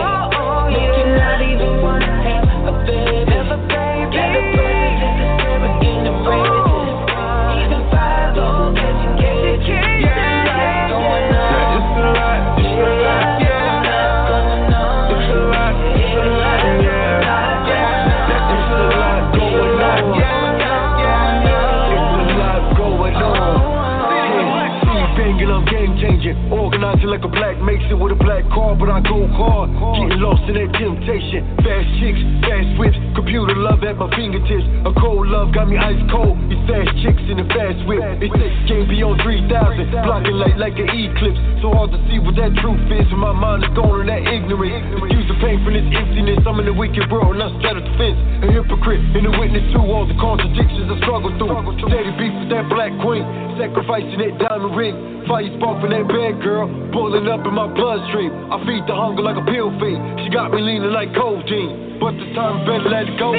off 55.76 55.84
in 55.84 55.91
that 55.91 56.07
bed, 56.07 56.41
girl, 56.41 56.68
boiling 56.91 57.27
up 57.27 57.45
in 57.45 57.53
my 57.53 57.68
bloodstream. 57.68 58.31
I 58.47 58.64
feed 58.64 58.88
the 58.88 58.95
hunger 58.95 59.22
like 59.22 59.35
a 59.35 59.43
pill 59.43 59.72
feed. 59.76 59.99
She 60.23 60.31
got 60.31 60.52
me 60.52 60.61
leaning 60.61 60.91
like 60.91 61.11
codeine, 61.11 61.99
but 61.99 62.15
the 62.15 62.31
time 62.31 62.64
better 62.64 62.88
let 62.88 63.11
it 63.11 63.19
go. 63.19 63.35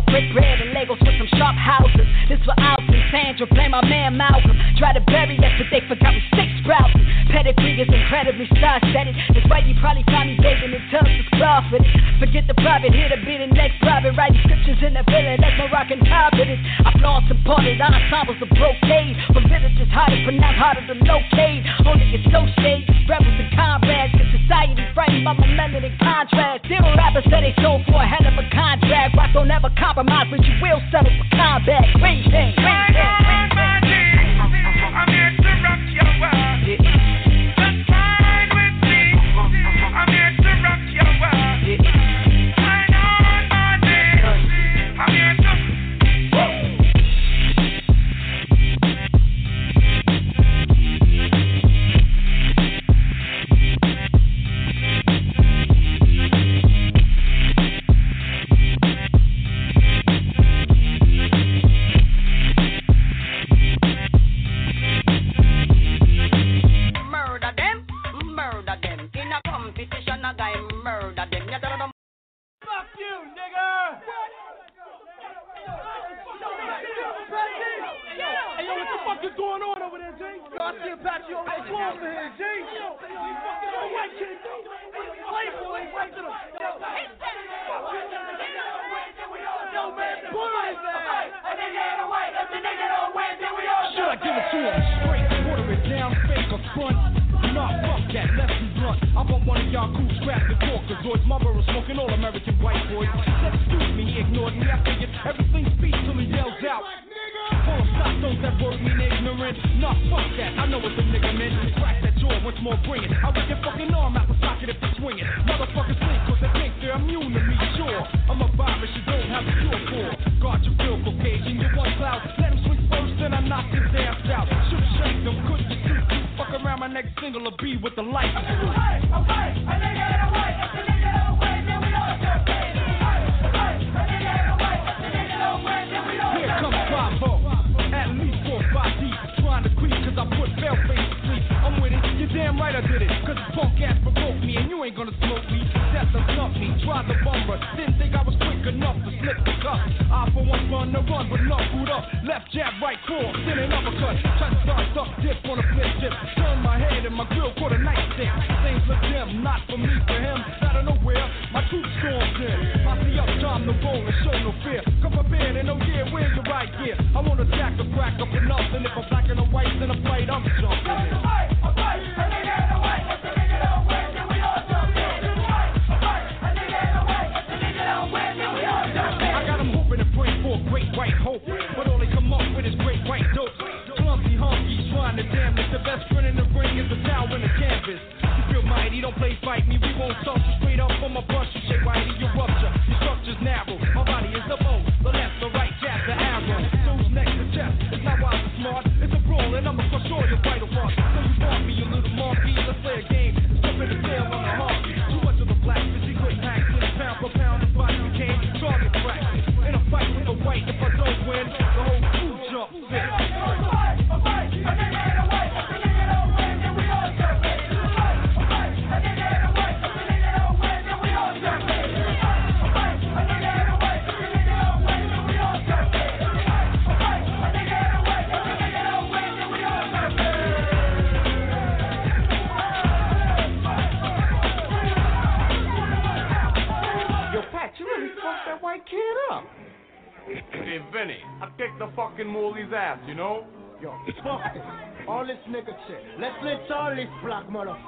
I 0.00 0.02
break 0.08 0.32
bread 0.32 0.64
and 0.64 0.72
Legos 0.72 0.96
with 0.96 1.12
some 1.20 1.28
sharp 1.36 1.60
houses. 1.60 2.08
This 2.32 2.40
for 2.48 2.56
Alton, 2.56 2.96
Sandra, 3.12 3.44
blame 3.52 3.76
my 3.76 3.84
man 3.84 4.16
Malcolm. 4.16 4.56
Try 4.80 4.96
to 4.96 5.04
bury 5.04 5.36
us, 5.36 5.52
but 5.60 5.68
they 5.68 5.84
forgot 5.84 6.16
we 6.16 6.24
six 6.32 6.48
sprouts. 6.64 6.96
Pedigree 7.28 7.84
is 7.84 7.90
incredibly 7.92 8.48
star-studded. 8.56 9.12
That's 9.36 9.44
why 9.52 9.60
you 9.60 9.76
probably 9.76 10.08
find 10.08 10.32
me 10.32 10.40
begging 10.40 10.72
in 10.72 10.80
tubs 10.88 11.04
of 11.04 11.28
Crawford. 11.36 11.84
Forget 12.16 12.48
the 12.48 12.56
private, 12.64 12.96
here 12.96 13.12
to 13.12 13.20
be 13.28 13.36
the 13.44 13.52
next 13.52 13.76
private. 13.84 14.16
Writing 14.16 14.40
scriptures 14.40 14.80
in 14.80 14.96
the 14.96 15.04
villain. 15.04 15.36
that's 15.36 15.60
my 15.60 15.68
rockin' 15.68 16.00
confidence. 16.00 16.64
I 16.80 16.96
flaunt 16.96 17.28
and 17.28 17.44
parted 17.44 17.76
ensembles 17.76 18.40
of 18.40 18.48
brocade. 18.56 19.20
From 19.36 19.44
villages 19.52 19.90
high 19.92 20.16
to 20.16 20.18
pronounce 20.24 20.56
harder 20.56 20.84
than 20.88 21.04
locate. 21.04 21.29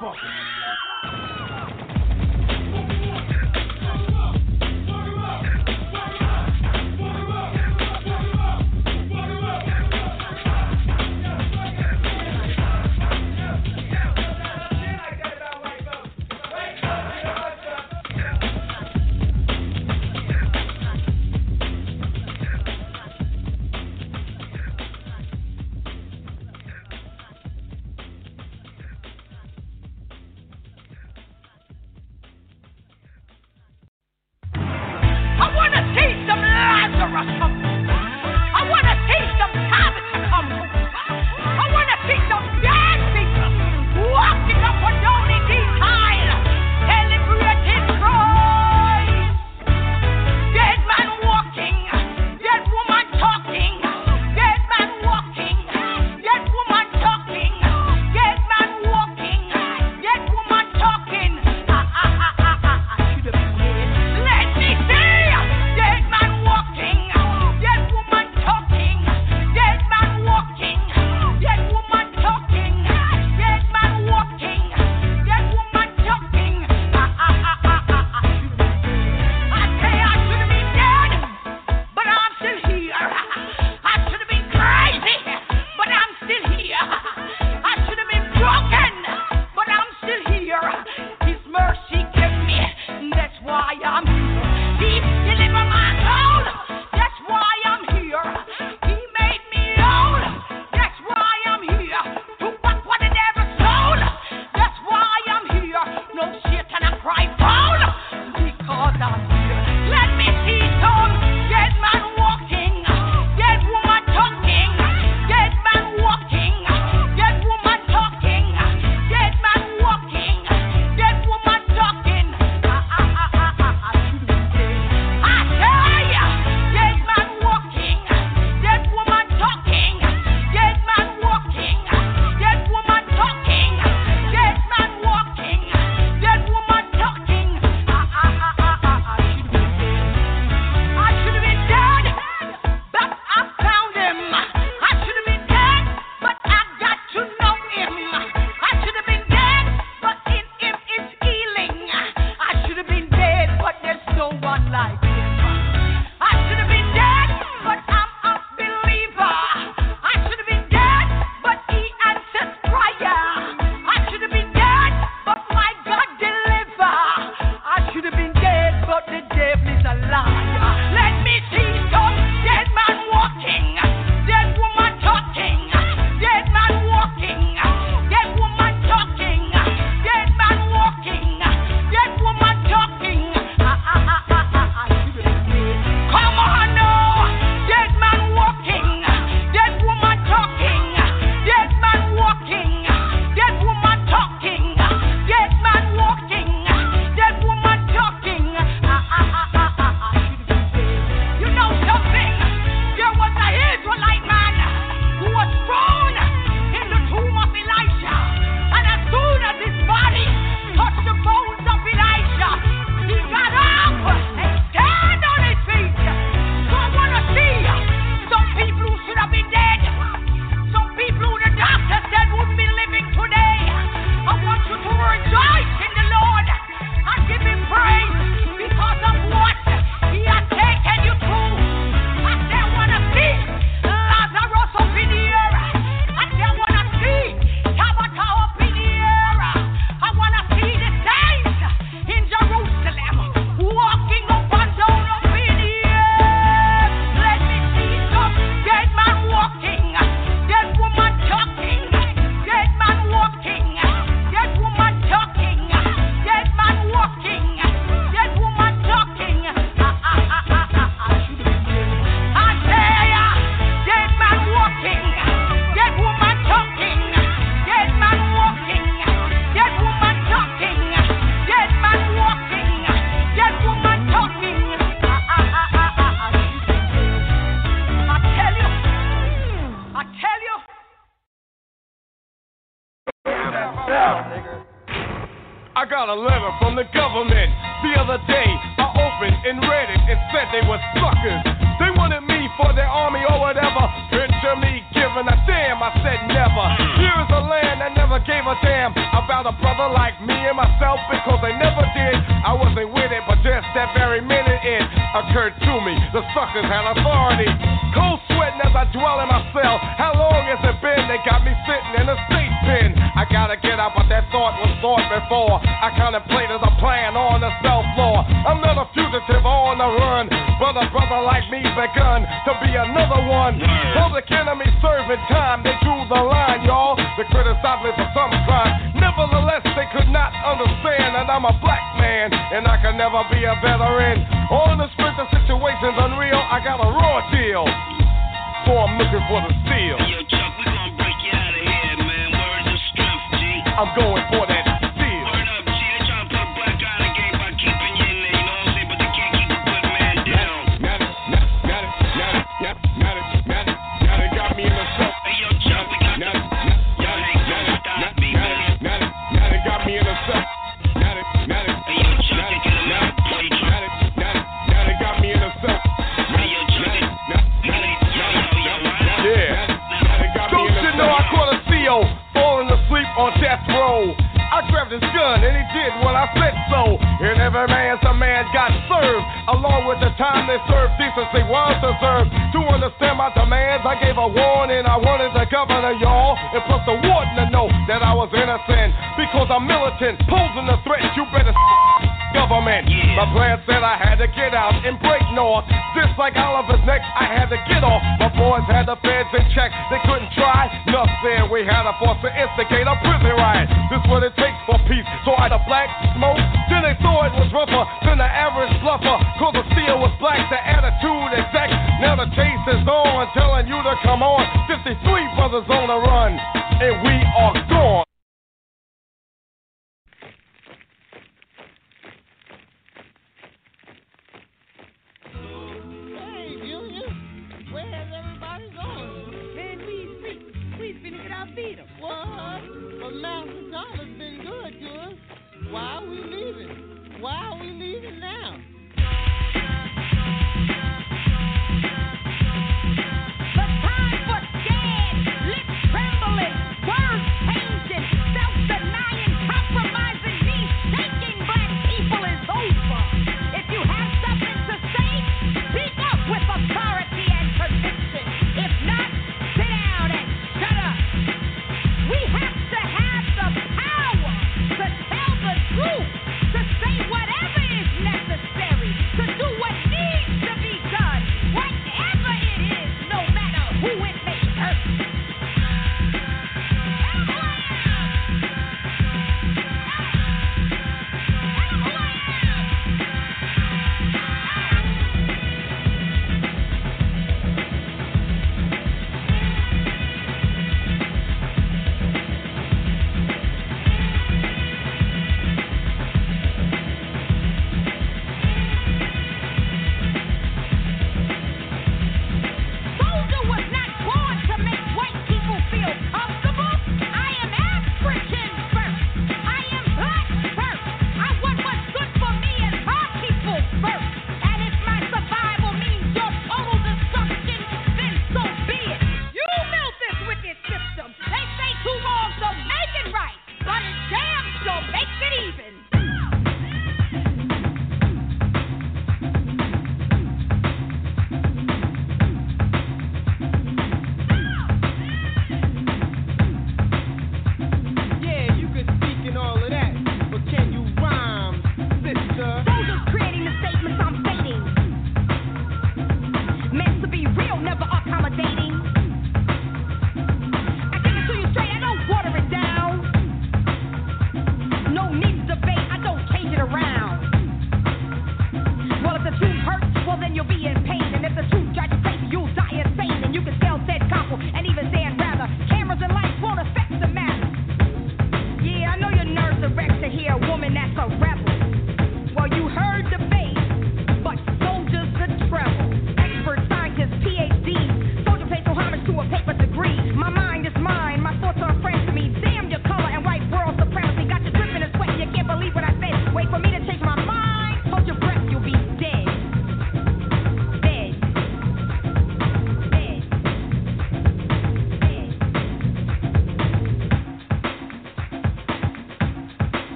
Black 0.00 0.41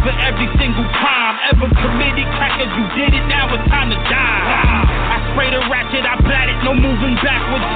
for 0.00 0.14
every 0.24 0.48
single 0.56 0.86
crime 0.96 1.36
ever 1.52 1.68
committed. 1.68 2.24
Crackers, 2.40 2.72
you 2.72 2.86
did 2.96 3.12
it. 3.12 3.24
Now 3.28 3.52
it's 3.52 3.66
time 3.68 3.92
to 3.92 3.98
die. 4.08 4.44
I 5.12 5.16
spray 5.32 5.52
the 5.52 5.60
ratchet, 5.68 6.04
I 6.08 6.16
blat 6.24 6.48
it, 6.48 6.58
no 6.64 6.72
moving 6.72 7.16
backwards. 7.20 7.68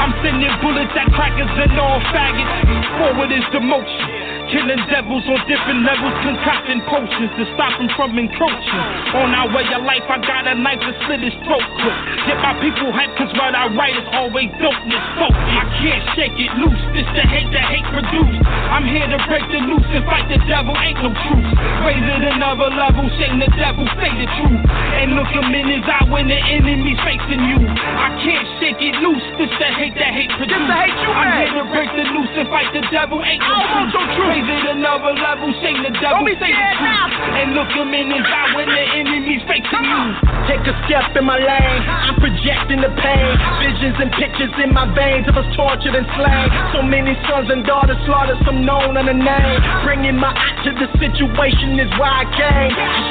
I'm 0.00 0.14
sending 0.24 0.48
bullets 0.64 0.94
at 0.96 1.12
crackers 1.12 1.52
and 1.52 1.76
all 1.76 2.00
faggots. 2.14 2.64
Forward 2.96 3.30
is 3.32 3.44
the 3.52 3.60
motion. 3.60 4.07
Killing 4.48 4.80
devils 4.88 5.28
on 5.28 5.40
different 5.44 5.84
levels, 5.84 6.16
concocting 6.24 6.80
potions 6.88 7.28
to 7.36 7.44
stop 7.52 7.76
them 7.76 7.92
from 8.00 8.16
encroaching. 8.16 8.80
On 9.12 9.28
our 9.36 9.52
way 9.52 9.68
of 9.76 9.84
life, 9.84 10.08
I 10.08 10.16
got 10.24 10.48
a 10.48 10.56
knife 10.56 10.80
to 10.80 10.92
slit 11.04 11.20
his 11.20 11.36
throat 11.44 11.68
quick. 11.84 11.98
Get 12.24 12.40
my 12.40 12.56
people 12.56 12.88
hyped, 12.88 13.12
cause 13.20 13.28
what 13.36 13.52
I 13.52 13.68
write 13.76 13.92
is 14.00 14.08
always 14.16 14.48
dopeness. 14.56 15.04
Focus. 15.20 15.52
I 15.52 15.64
can't 15.84 16.04
shake 16.16 16.36
it 16.40 16.52
loose. 16.64 16.80
This 16.96 17.04
the 17.12 17.28
hate 17.28 17.52
that 17.52 17.66
hate 17.68 17.88
produced. 17.92 18.40
I'm 18.72 18.88
here 18.88 19.04
to 19.04 19.20
break 19.28 19.44
the 19.52 19.60
noose 19.68 19.84
and 19.92 20.08
fight 20.08 20.24
the 20.32 20.40
devil. 20.48 20.72
Ain't 20.80 20.96
no 21.04 21.12
truth. 21.12 21.48
Raise 21.84 22.08
it 22.08 22.24
another 22.32 22.72
level, 22.72 23.04
shame 23.20 23.36
the 23.36 23.52
devil, 23.52 23.84
say 24.00 24.08
the 24.16 24.28
truth. 24.32 24.64
And 24.96 25.12
look 25.12 25.28
him 25.28 25.52
in 25.52 25.76
his 25.76 25.84
eye 25.84 26.08
when 26.08 26.24
the 26.24 26.40
enemy's 26.40 26.96
facing 27.04 27.44
you. 27.52 27.60
I 27.68 28.07
can't 28.28 28.48
shake 28.60 28.80
it 28.84 28.92
loose. 29.00 29.24
This 29.40 29.48
the 29.56 29.68
hate 29.72 29.96
that 29.96 30.12
hate 30.12 30.28
produced. 30.36 30.68
the 30.68 30.76
hate 30.76 30.98
you 31.00 31.08
I'm 31.08 31.32
here 31.48 31.54
to 31.56 31.64
break 31.72 31.88
the 31.96 32.04
noose 32.12 32.34
and 32.36 32.48
fight 32.52 32.68
the 32.76 32.84
devil. 32.92 33.24
Ain't 33.24 33.40
no 33.40 33.48
I 33.48 33.56
don't 33.56 33.72
want 33.72 33.88
your 33.96 34.06
truth. 34.20 34.28
Raise 34.36 34.48
it 34.52 34.64
another 34.76 35.12
level, 35.16 35.48
shame 35.64 35.80
the 35.80 35.92
devil, 35.96 36.20
Don't 36.20 36.28
be 36.28 36.36
say 36.36 36.52
the 36.52 36.68
truth. 36.76 36.84
now. 36.84 37.40
And 37.40 37.56
look 37.56 37.70
him 37.72 37.88
in 37.96 38.12
his 38.12 38.26
eye 38.28 38.52
when 38.52 38.68
the 38.68 38.84
enemy's 39.00 39.40
facing 39.48 39.80
you. 39.80 40.02
Take 40.44 40.64
a 40.68 40.74
step 40.84 41.08
in 41.16 41.24
my 41.24 41.40
lane, 41.40 41.80
I'm 41.88 42.20
projecting 42.20 42.80
the 42.84 42.92
pain. 43.00 43.32
Visions 43.64 43.96
and 43.96 44.10
pictures 44.20 44.52
in 44.60 44.76
my 44.76 44.84
veins 44.92 45.24
of 45.28 45.36
us 45.40 45.48
tortured 45.56 45.96
and 45.96 46.04
slain. 46.16 46.46
So 46.76 46.84
many 46.84 47.16
sons 47.28 47.48
and 47.48 47.64
daughters 47.64 47.96
slaughtered, 48.04 48.40
some 48.44 48.64
known 48.64 48.96
the 48.98 49.16
name. 49.16 49.58
Bringing 49.84 50.16
my 50.20 50.32
eye 50.36 50.56
to 50.68 50.70
the 50.76 50.88
situation 51.00 51.80
is 51.80 51.88
why 51.96 52.24
I 52.24 52.26
came. 52.36 52.72
Shake 52.76 53.07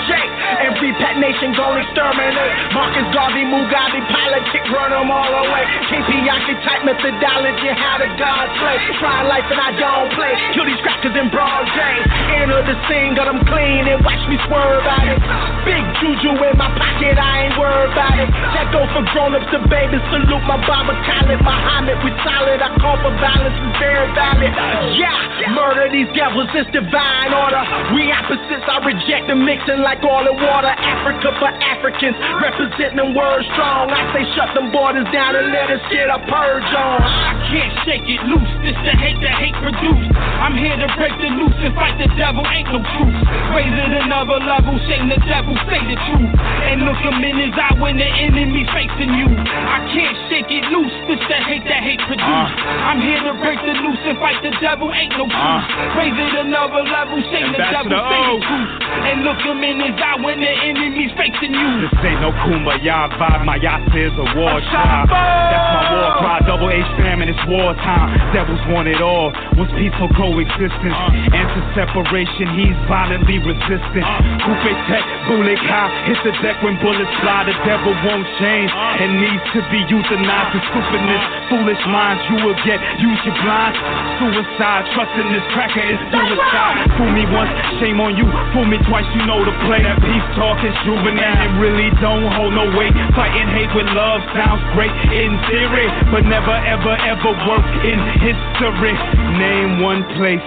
every 0.64 0.92
pet 0.98 1.18
nation, 1.22 1.54
gon' 1.54 1.78
exterminate. 1.82 2.52
Marcus 2.74 3.08
Garvey, 3.14 3.46
Mugabe, 3.46 4.02
politic, 4.10 4.64
run 4.74 4.92
them 4.92 5.12
all 5.12 5.34
away. 5.46 5.64
King 5.92 6.04
Pianki 6.08 6.56
type 6.66 6.84
methodology, 6.88 7.70
how 7.78 8.02
the 8.02 8.10
gods 8.18 8.54
play. 8.58 8.78
Try 8.98 9.28
life 9.28 9.48
and 9.52 9.62
I 9.62 9.72
don't 9.78 10.10
play. 10.18 10.34
Kill 10.58 10.66
these 10.66 10.82
crackers 10.82 11.14
in 11.14 11.30
broad 11.30 11.70
day. 11.78 11.98
Enter 12.42 12.64
the 12.66 12.76
scene, 12.90 13.14
got 13.14 13.30
them 13.30 13.44
clean 13.46 13.86
and 13.86 14.02
watch 14.02 14.24
me 14.26 14.38
swerve 14.50 14.86
at 14.86 15.06
it. 15.14 15.20
Big 15.68 15.84
juju 16.02 16.34
in 16.34 16.56
my 16.58 16.72
pocket, 16.74 17.16
I 17.20 17.48
ain't 17.48 17.56
worried 17.60 17.67
Go 18.78 18.86
for 18.94 19.02
grown-ups 19.10 19.50
to 19.50 19.66
babies. 19.74 20.06
Salute 20.14 20.46
my 20.46 20.54
Baba 20.70 20.94
Khalid, 21.02 21.42
Muhammad. 21.42 21.98
We 22.06 22.14
solid. 22.22 22.62
I 22.62 22.70
call 22.78 22.94
for 23.02 23.10
violence 23.18 23.58
is 23.58 23.74
very 23.82 24.06
valid. 24.14 24.54
Yeah, 24.94 25.50
murder 25.50 25.90
these 25.90 26.06
devils. 26.14 26.46
It's 26.54 26.70
divine 26.70 27.34
order. 27.34 27.58
We 27.98 28.14
opposites. 28.14 28.70
I 28.70 28.78
reject 28.86 29.34
the 29.34 29.34
mixing 29.34 29.82
like 29.82 30.06
oil 30.06 30.30
and 30.30 30.38
water. 30.38 30.70
Africa 30.70 31.34
for 31.42 31.50
Africans, 31.50 32.22
representing 32.38 33.02
them 33.02 33.18
words 33.18 33.50
strong. 33.58 33.90
I 33.90 34.14
say 34.14 34.22
shut 34.38 34.54
them 34.54 34.70
borders 34.70 35.10
down 35.10 35.34
and 35.34 35.50
let 35.50 35.74
us 35.74 35.82
get 35.90 36.14
a 36.14 36.22
purge 36.30 36.70
on. 36.78 37.02
I 37.02 37.34
can't 37.50 37.74
shake 37.82 38.06
it 38.06 38.22
loose. 38.30 38.52
This 38.62 38.78
the 38.86 38.94
hate 38.94 39.18
that 39.26 39.42
hate 39.42 39.58
produced. 39.58 40.14
I'm 40.38 40.54
here 40.54 40.78
to 40.78 40.90
break 41.02 41.18
the 41.18 41.34
noose 41.34 41.58
and 41.66 41.74
fight 41.74 41.98
the 41.98 42.14
devil. 42.14 42.46
Ain't 42.46 42.70
no 42.70 42.78
truth. 42.94 43.18
Raise 43.58 43.74
it 43.74 44.06
another 44.06 44.38
level. 44.38 44.78
Shame 44.86 45.10
the 45.10 45.18
devil. 45.26 45.58
Say 45.66 45.82
the 45.82 45.98
truth. 46.14 46.30
And 46.38 46.86
look 46.86 47.02
him 47.02 47.26
in 47.26 47.42
his 47.42 47.58
eye 47.58 47.74
when 47.82 47.98
the 47.98 48.06
enemy's 48.06 48.67
facing 48.74 49.12
you. 49.16 49.28
I 49.28 49.80
can't 49.92 50.18
shake 50.32 50.50
it 50.52 50.66
loose. 50.72 50.96
This 51.08 51.22
the 51.28 51.38
hate 51.48 51.66
that 51.68 51.82
hate 51.84 52.02
produced. 52.08 52.28
Uh. 52.28 52.88
I'm 52.88 53.00
here 53.04 53.22
to 53.28 53.34
break 53.40 53.60
the 53.64 53.76
noose 53.80 54.04
and 54.08 54.18
fight 54.20 54.40
the 54.44 54.52
devil. 54.60 54.90
Ain't 54.92 55.14
no 55.16 55.30
truth. 55.30 55.66
Raise 55.96 56.18
it 56.18 56.34
another 56.44 56.84
level. 56.84 57.20
Shame 57.32 57.52
the 57.54 57.62
devil. 57.62 57.92
Say 57.94 58.22
the 58.28 58.40
truth. 58.44 58.72
And 59.08 59.18
look 59.24 59.40
him 59.44 59.60
in 59.64 59.78
his 59.80 59.96
eye 60.02 60.20
when 60.20 60.42
the 60.42 60.52
enemy's 60.52 61.14
facing 61.16 61.54
you. 61.54 61.70
This 61.86 61.94
ain't 62.04 62.20
no 62.20 62.34
kumbaya 62.44 63.08
vibe, 63.16 63.46
my 63.46 63.62
yasa 63.62 63.96
is 63.96 64.16
a 64.18 64.28
war 64.34 64.58
cry. 64.68 65.06
That's 65.06 65.70
my 65.70 65.84
war 65.94 66.10
cry, 66.18 66.38
double 66.50 66.72
H 66.74 66.90
famine, 66.98 67.30
it's 67.30 67.46
wartime. 67.46 68.10
Devils 68.34 68.60
want 68.74 68.90
it 68.90 69.00
all, 69.00 69.30
was 69.56 69.70
peaceful 69.78 70.10
coexistence. 70.18 70.98
Uh. 70.98 71.38
Answer 71.38 71.64
separation, 71.78 72.58
he's 72.58 72.78
violently 72.90 73.38
resistant. 73.38 74.02
Uh. 74.02 74.42
Coupe 74.44 74.74
tech, 74.90 75.06
bullet 75.30 75.62
high, 75.62 76.10
hit 76.10 76.20
the 76.26 76.34
deck 76.42 76.58
when 76.66 76.76
bullets 76.82 77.14
fly. 77.22 77.46
The 77.46 77.56
devil 77.64 77.94
won't 78.04 78.26
change, 78.42 78.57
and 78.66 79.22
needs 79.22 79.46
to 79.54 79.62
be 79.70 79.84
euthanized. 79.86 80.58
The 80.58 80.62
stupidness, 80.74 81.24
foolish 81.52 81.84
minds, 81.92 82.24
you 82.32 82.38
will 82.42 82.58
get, 82.66 82.80
use 82.98 83.22
your 83.28 83.38
blind. 83.44 83.78
Suicide, 84.18 84.84
trusting 84.98 85.30
this 85.30 85.46
cracker 85.54 85.84
is 85.84 86.00
suicide. 86.10 86.90
Fool 86.98 87.12
me 87.14 87.28
once, 87.30 87.52
shame 87.78 88.02
on 88.02 88.18
you. 88.18 88.26
Fool 88.56 88.66
me 88.66 88.82
twice, 88.90 89.06
you 89.14 89.24
know 89.28 89.44
the 89.46 89.54
play. 89.70 89.84
That 89.84 90.02
peace 90.02 90.30
talk 90.34 90.58
is 90.66 90.74
juvenile, 90.88 91.38
it 91.46 91.54
really 91.62 91.94
don't 92.02 92.26
hold 92.34 92.54
no 92.58 92.66
weight. 92.74 92.94
Fighting 93.14 93.50
hate 93.54 93.72
with 93.78 93.90
love 93.94 94.24
sounds 94.34 94.64
great 94.74 94.94
in 95.14 95.38
theory, 95.52 95.88
but 96.10 96.26
never 96.26 96.56
ever 96.66 96.96
ever 97.06 97.32
work 97.46 97.68
in 97.86 98.00
history. 98.24 98.96
Name 99.38 99.84
one 99.84 100.02
place 100.18 100.44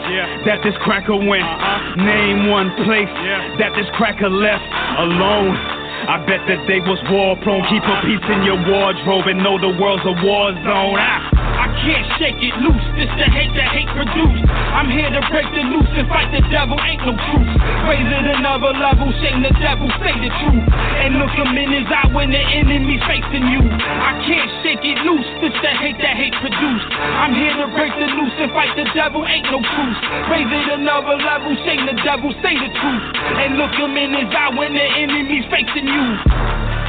that 0.46 0.60
this 0.64 0.74
cracker 0.82 1.16
went. 1.16 1.44
Uh-huh. 1.44 2.02
Name 2.02 2.50
one 2.50 2.70
place 2.86 3.10
that 3.58 3.72
this 3.76 3.86
cracker 3.94 4.30
left 4.30 4.66
alone. 4.98 5.79
I 6.08 6.16
bet 6.24 6.40
that 6.48 6.64
they 6.64 6.80
was 6.80 7.00
war 7.12 7.36
prone. 7.44 7.60
Keep 7.68 7.84
a 7.84 7.96
piece 8.06 8.26
in 8.32 8.40
your 8.48 8.56
wardrobe 8.56 9.28
and 9.28 9.44
know 9.44 9.60
the 9.60 9.76
world's 9.76 10.04
a 10.08 10.14
war 10.24 10.52
zone. 10.64 10.96
Ah. 10.96 11.40
I 11.60 11.68
can't 11.84 12.06
shake 12.16 12.40
it 12.40 12.56
loose. 12.64 12.86
This 12.96 13.12
the 13.20 13.28
hate 13.28 13.52
that 13.52 13.68
hate 13.68 13.90
produced. 13.92 14.48
I'm 14.48 14.88
here 14.88 15.12
to 15.12 15.20
break 15.28 15.44
the 15.52 15.60
noose 15.60 15.92
and 15.92 16.08
fight 16.08 16.32
the 16.32 16.40
devil. 16.48 16.80
Ain't 16.80 17.04
no 17.04 17.12
truth. 17.12 17.52
Raise 17.84 18.08
it 18.08 18.26
another 18.32 18.72
level. 18.72 19.12
Shame 19.20 19.44
the 19.44 19.52
devil. 19.60 19.92
Say 20.00 20.14
the 20.24 20.32
truth. 20.40 20.64
And 21.04 21.20
look 21.20 21.32
him 21.36 21.52
in 21.52 21.68
his 21.68 21.84
eye 21.92 22.08
when 22.16 22.32
the 22.32 22.40
enemy's 22.40 23.04
facing 23.04 23.44
you. 23.52 23.60
I 23.60 24.16
can't 24.24 24.50
shake 24.64 24.80
it 24.88 25.04
loose. 25.04 25.28
This 25.44 25.52
the 25.60 25.72
hate 25.84 26.00
that 26.00 26.16
hate 26.16 26.32
produced. 26.40 26.88
I'm 26.96 27.36
here 27.36 27.52
to 27.60 27.68
break 27.76 27.92
the 27.92 28.08
noose 28.08 28.36
and 28.40 28.50
fight 28.56 28.72
the 28.80 28.88
devil. 28.96 29.20
Ain't 29.28 29.52
no 29.52 29.60
truth. 29.60 30.00
Raise 30.32 30.48
it 30.48 30.80
another 30.80 31.20
level. 31.20 31.52
Shame 31.68 31.84
the 31.84 31.96
devil. 32.00 32.32
Say 32.40 32.56
the 32.56 32.72
truth. 32.72 33.04
And 33.36 33.60
look 33.60 33.76
him 33.76 33.92
in 34.00 34.16
his 34.16 34.32
eye 34.32 34.54
when 34.56 34.72
the 34.72 34.86
enemy's 34.96 35.44
facing 35.52 35.84
you 35.84 35.89
abused. 35.90 36.79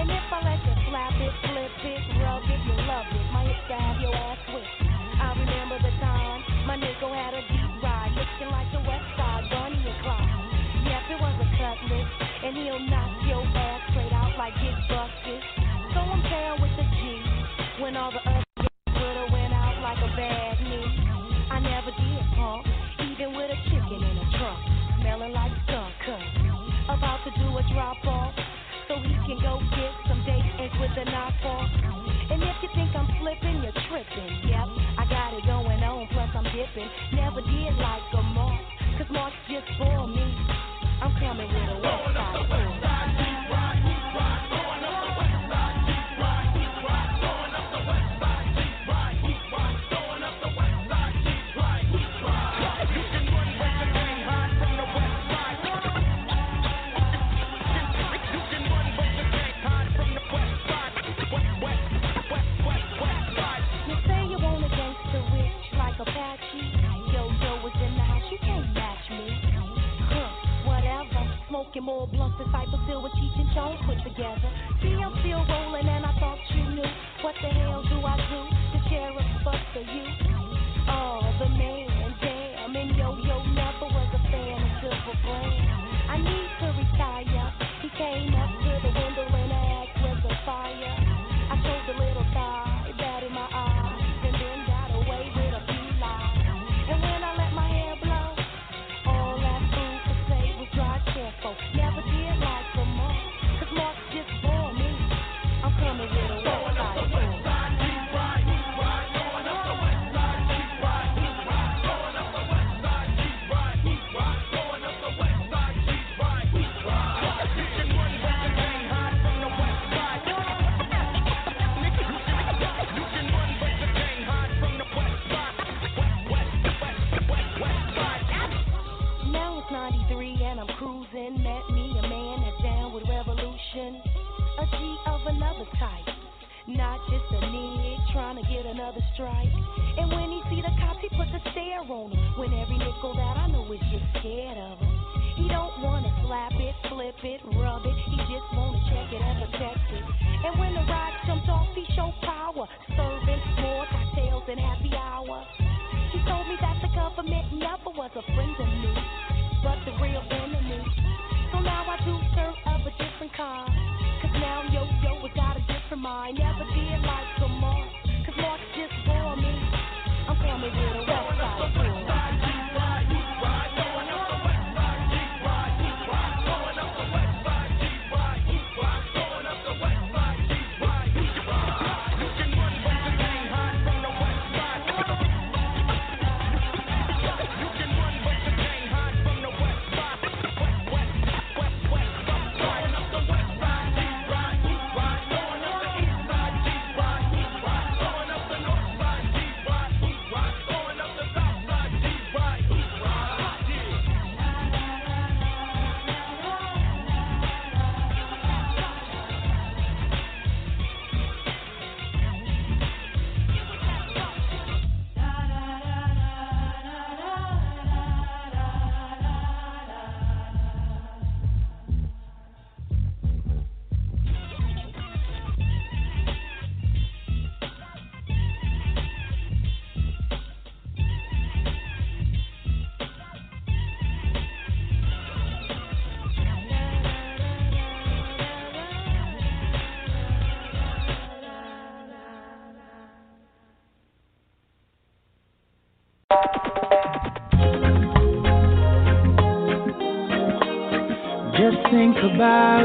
And 0.00 0.08
if 0.08 0.32
I 0.32 0.40
let 0.40 0.64
you 0.64 0.72
slap 0.88 1.12
it, 1.12 1.34
flip 1.44 1.76
it, 1.84 2.00
rub 2.24 2.40
it, 2.48 2.60
you 2.64 2.72
love 2.88 3.04
it. 3.12 3.20
My 3.36 3.44
hips 3.44 3.60
can 3.68 3.76
have 3.76 4.00
your 4.00 4.16
ass 4.16 4.40
whipped. 4.48 4.80
I 5.20 5.28
remember 5.36 5.76
the 5.76 5.92
time 6.00 6.40
my 6.64 6.80
nigga 6.80 7.04
had 7.04 7.36
a 7.36 7.44
deep 7.44 7.84
ride, 7.84 8.08
looking 8.16 8.48
like 8.48 8.72
the 8.72 8.80
West 8.88 9.04
Side 9.20 9.44
Bunny 9.52 9.76
and 9.76 9.98
Clyde. 10.00 10.40
Yep, 10.88 11.04
it 11.04 11.18
was 11.20 11.36
a 11.44 11.48
cutlass, 11.52 12.08
and 12.16 12.56
he'll 12.56 12.80
knock 12.88 13.12
your 13.28 13.44
ass 13.44 13.80
straight 13.92 14.14
out 14.16 14.32
like 14.40 14.56
his 14.56 14.72
buckets. 14.88 15.44
So 15.92 16.00
I'm 16.00 16.24
down 16.24 16.64
with 16.64 16.72
the 16.80 16.86
G 16.96 17.20
when 17.84 17.92
all 18.00 18.08
the 18.08 18.24
other 18.24 18.72
woulda 18.96 19.24
went 19.36 19.52
out 19.52 19.84
like 19.84 20.00
a 20.00 20.10
bad 20.16 20.64
knee. 20.64 20.88
I 21.52 21.60
never 21.60 21.92
did 21.92 22.24
punk, 22.40 22.64
even 23.04 23.36
with 23.36 23.52
a 23.52 23.58
chicken 23.68 24.00
in 24.00 24.16
a 24.16 24.26
trunk, 24.32 24.64
smelling 24.96 25.36
like 25.36 25.52
skunk. 25.68 25.92
About 26.88 27.20
to 27.28 27.30
do 27.36 27.52
a 27.52 27.62
drop 27.68 28.00
off 28.08 28.32
so 28.88 28.96
he 28.96 29.14
can 29.28 29.38
go 29.44 29.60
get 29.76 29.89
than 31.04 31.14
I 31.14 31.32
fall. 31.42 31.66
And 32.30 32.42
if 32.42 32.56
you 32.62 32.68
think 32.74 32.94
I'm 32.94 33.08
slipping, 33.20 33.59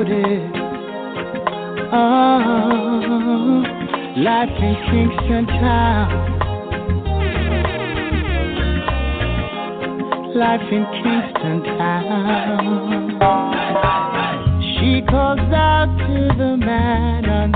it. 0.07 0.51
Oh, 1.91 1.97
ah, 1.97 3.61
life 4.17 4.49
in 4.61 4.75
Kingston 4.89 5.45
Town. 5.47 6.07
Life 10.35 10.71
in 10.71 10.85
Kingston 11.01 11.63
Town. 11.77 13.15
She 14.75 15.01
calls 15.09 15.39
out 15.53 15.89
to 16.07 16.15
the 16.37 16.57
man 16.57 17.29
on 17.29 17.51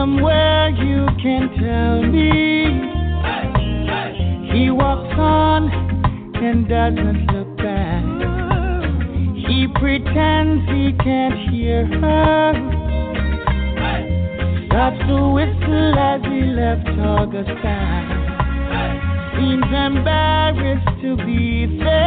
somewhere 0.00 0.70
you 0.70 1.06
can 1.22 1.50
tell 1.60 2.02
me? 2.02 2.32
He 4.50 4.70
walks 4.70 5.14
on 5.18 5.68
and 6.42 6.66
doesn't 6.66 7.26
look 7.34 7.50
back. 7.58 8.04
He 9.46 9.66
pretends 9.74 10.64
he 10.72 10.96
can't 11.04 11.50
hear 11.50 11.84
her. 12.00 12.52
Stops 14.68 15.00
to 15.06 15.18
whistle 15.36 15.98
as 15.98 16.22
he 16.22 16.40
left 16.60 16.88
Augustine. 16.98 18.08
Seems 19.36 19.70
embarrassed 19.84 21.02
to 21.02 21.16
be 21.26 21.78
there. 21.78 21.99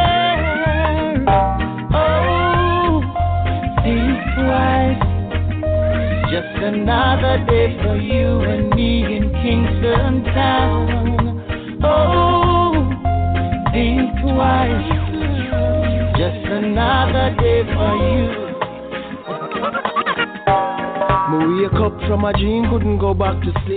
Another 6.64 7.44
day 7.44 7.76
for 7.82 7.96
you 7.96 8.40
and 8.40 8.70
me 8.70 9.04
in 9.16 9.30
Kingston 9.42 10.24
Town. 10.32 11.80
Oh, 11.84 12.72
think 13.72 14.08
twice. 14.22 14.88
Just 16.16 16.46
another 16.48 17.36
day 17.36 17.64
for 17.74 17.92
you. 18.08 18.44
Me 21.30 21.38
wake 21.62 21.80
up 21.80 21.98
from 22.08 22.24
a 22.24 22.32
dream, 22.32 22.70
couldn't 22.70 22.98
go 22.98 23.12
back 23.12 23.42
to 23.42 23.52
sleep. 23.66 23.73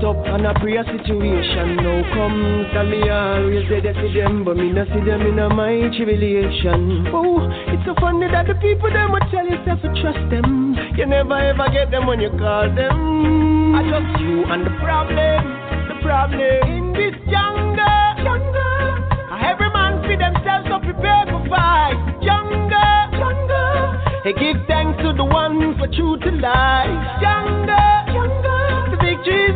Sit 0.00 0.08
up 0.08 0.16
and 0.24 0.46
a 0.46 0.54
situation 0.56 1.76
now 1.76 2.00
comes. 2.16 2.72
And 2.72 2.88
me 2.88 3.04
always 3.10 3.68
say 3.68 3.84
that 3.84 3.92
for 4.00 4.08
them, 4.08 4.44
but 4.44 4.56
me 4.56 4.72
not 4.72 4.88
see 4.88 5.04
them 5.04 5.20
in 5.20 5.36
my 5.36 5.92
tribulation. 5.92 7.04
Oh, 7.12 7.44
it's 7.68 7.84
so 7.84 7.92
funny 8.00 8.24
that 8.32 8.48
the 8.48 8.54
people 8.64 8.88
them 8.88 9.12
will 9.12 9.20
tell 9.28 9.44
yourself 9.44 9.82
to 9.84 9.92
trust 10.00 10.24
them. 10.32 10.72
You 10.96 11.04
never 11.04 11.36
ever 11.36 11.68
get 11.68 11.90
them 11.90 12.06
when 12.06 12.18
you 12.18 12.30
call 12.30 12.72
them. 12.72 13.76
I 13.76 13.84
just 13.84 14.24
you 14.24 14.48
and 14.48 14.64
the 14.64 14.72
problem, 14.80 15.44
the 15.92 15.96
problem 16.00 16.40
in 16.40 16.96
this 16.96 17.12
jungle. 17.28 17.84
jungle. 18.24 19.04
Every 19.36 19.68
man 19.68 20.00
see 20.08 20.16
themselves 20.16 20.64
so 20.72 20.80
prepared 20.80 21.28
for 21.28 21.44
fight. 21.52 22.00
Jungle, 22.24 22.72
jungle. 23.20 24.00
Hey, 24.24 24.32
give 24.32 24.64
thanks 24.64 24.96
to 25.04 25.12
the 25.12 25.28
one 25.28 25.76
for 25.76 25.92
true 25.92 26.16
to 26.16 26.30
life. 26.40 27.20
The 27.20 27.59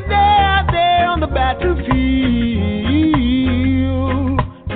there, 0.08 1.06
on 1.08 1.20
the 1.20 1.26
battlefield. 1.26 1.94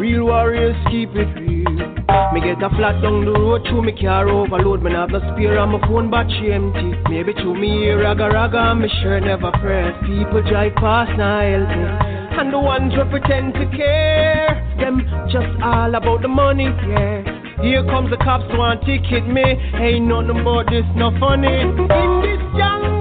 Real 0.00 0.24
warriors 0.24 0.76
keep 0.90 1.10
it 1.14 1.28
real. 1.38 1.94
Me 2.32 2.40
get 2.40 2.62
a 2.62 2.68
flat 2.76 3.00
down 3.02 3.24
the 3.24 3.32
road, 3.32 3.62
through 3.68 3.82
me 3.82 3.92
car 3.92 4.28
overload. 4.28 4.82
Me 4.82 4.92
have 4.92 5.10
no 5.10 5.18
spare 5.18 5.58
and 5.58 5.72
my 5.72 5.80
phone 5.86 6.10
battery 6.10 6.52
empty. 6.52 6.94
Maybe 7.08 7.32
through 7.32 7.58
me 7.58 7.84
ear 7.84 8.02
raga 8.02 8.28
raga, 8.28 8.74
me 8.74 8.88
shirt 9.02 9.24
never 9.24 9.50
press. 9.52 9.94
People 10.02 10.42
drive 10.48 10.74
past, 10.76 11.10
now 11.18 11.40
help 11.40 11.68
me. 11.68 11.84
And 12.38 12.52
the 12.52 12.58
ones 12.58 12.94
who 12.94 13.04
pretend 13.10 13.54
to 13.54 13.66
care, 13.76 14.62
them 14.78 15.02
just 15.32 15.48
all 15.62 15.94
about 15.94 16.22
the 16.22 16.28
money, 16.28 16.70
yeah. 16.86 17.22
Here 17.62 17.82
comes 17.84 18.10
the 18.10 18.16
cops 18.18 18.44
want 18.56 18.84
ticket 18.86 19.26
me. 19.26 19.42
Ain't 19.42 20.06
nothing 20.06 20.44
but 20.44 20.70
this, 20.70 20.84
no 20.94 21.10
funny. 21.18 21.48
In 21.48 21.74
this 22.22 22.38
jungle, 22.56 22.97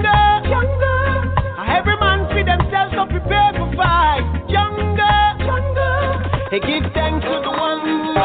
give 6.60 6.92
thanks 6.92 7.24
to 7.24 7.30
the 7.42 7.50
one 7.50 8.16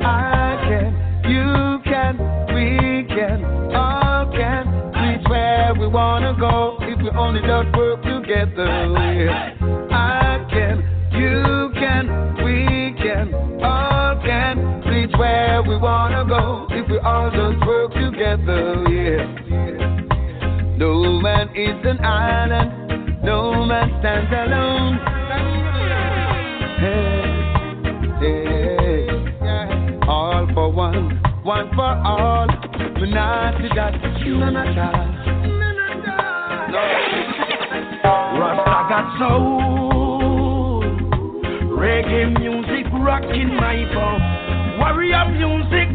I 0.00 0.56
can, 0.64 0.92
you 1.28 1.80
can, 1.84 2.16
we 2.54 3.04
can, 3.08 3.44
all 3.74 4.26
can 4.32 4.64
reach 5.02 5.26
where 5.28 5.74
we 5.78 5.86
wanna 5.88 6.34
go 6.38 6.78
if 6.82 6.98
we 7.02 7.10
only 7.10 7.40
just 7.40 7.76
work 7.76 8.02
together. 8.02 8.68
I 9.90 10.46
can, 10.50 10.82
you 11.12 11.70
can, 11.74 12.08
we 12.44 12.94
can, 13.02 13.34
all 13.62 14.16
can 14.24 14.80
reach 14.88 15.12
where 15.18 15.62
we 15.62 15.76
wanna 15.76 16.24
go 16.26 16.66
if 16.70 16.88
we 16.88 16.98
all 17.00 17.30
just 17.30 17.66
work 17.66 17.92
together. 17.92 18.84
Yeah. 18.88 19.26
No 20.78 21.20
man 21.20 21.48
is 21.56 21.84
an 21.84 22.04
island, 22.04 23.22
no 23.24 23.64
man 23.66 23.90
stands 24.00 24.30
alone. 24.32 25.07
One, 31.64 31.74
for 31.74 31.94
all. 32.06 32.46
We 33.00 33.10
not 33.10 33.58
to 33.58 33.68
that, 33.74 33.94
none 34.32 34.56
at 34.56 34.78
all. 34.78 35.08
soul. 39.18 40.82
Reggae 41.78 42.38
music 42.38 42.86
rocking 42.92 43.54
my 43.56 43.84
bones. 43.94 44.78
Warrior 44.78 45.24
music, 45.30 45.88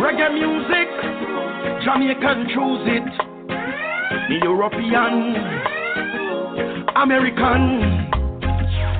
reggae 0.00 0.32
music, 0.32 0.88
Jamaican 1.84 2.48
choose 2.48 2.86
it. 2.86 3.08
The 4.28 4.36
European, 4.42 5.36
American, 6.96 7.62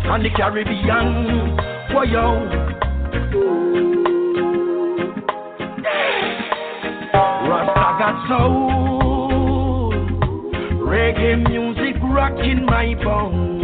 and 0.07 0.25
the 0.25 0.31
Caribbean. 0.31 1.57
Why 1.93 2.05
yo? 2.05 2.64
Rasta 8.15 8.29
soul. 8.29 9.93
Reggae 10.87 11.37
music 11.49 11.97
rocking 12.03 12.65
my 12.65 12.95
bones. 13.03 13.63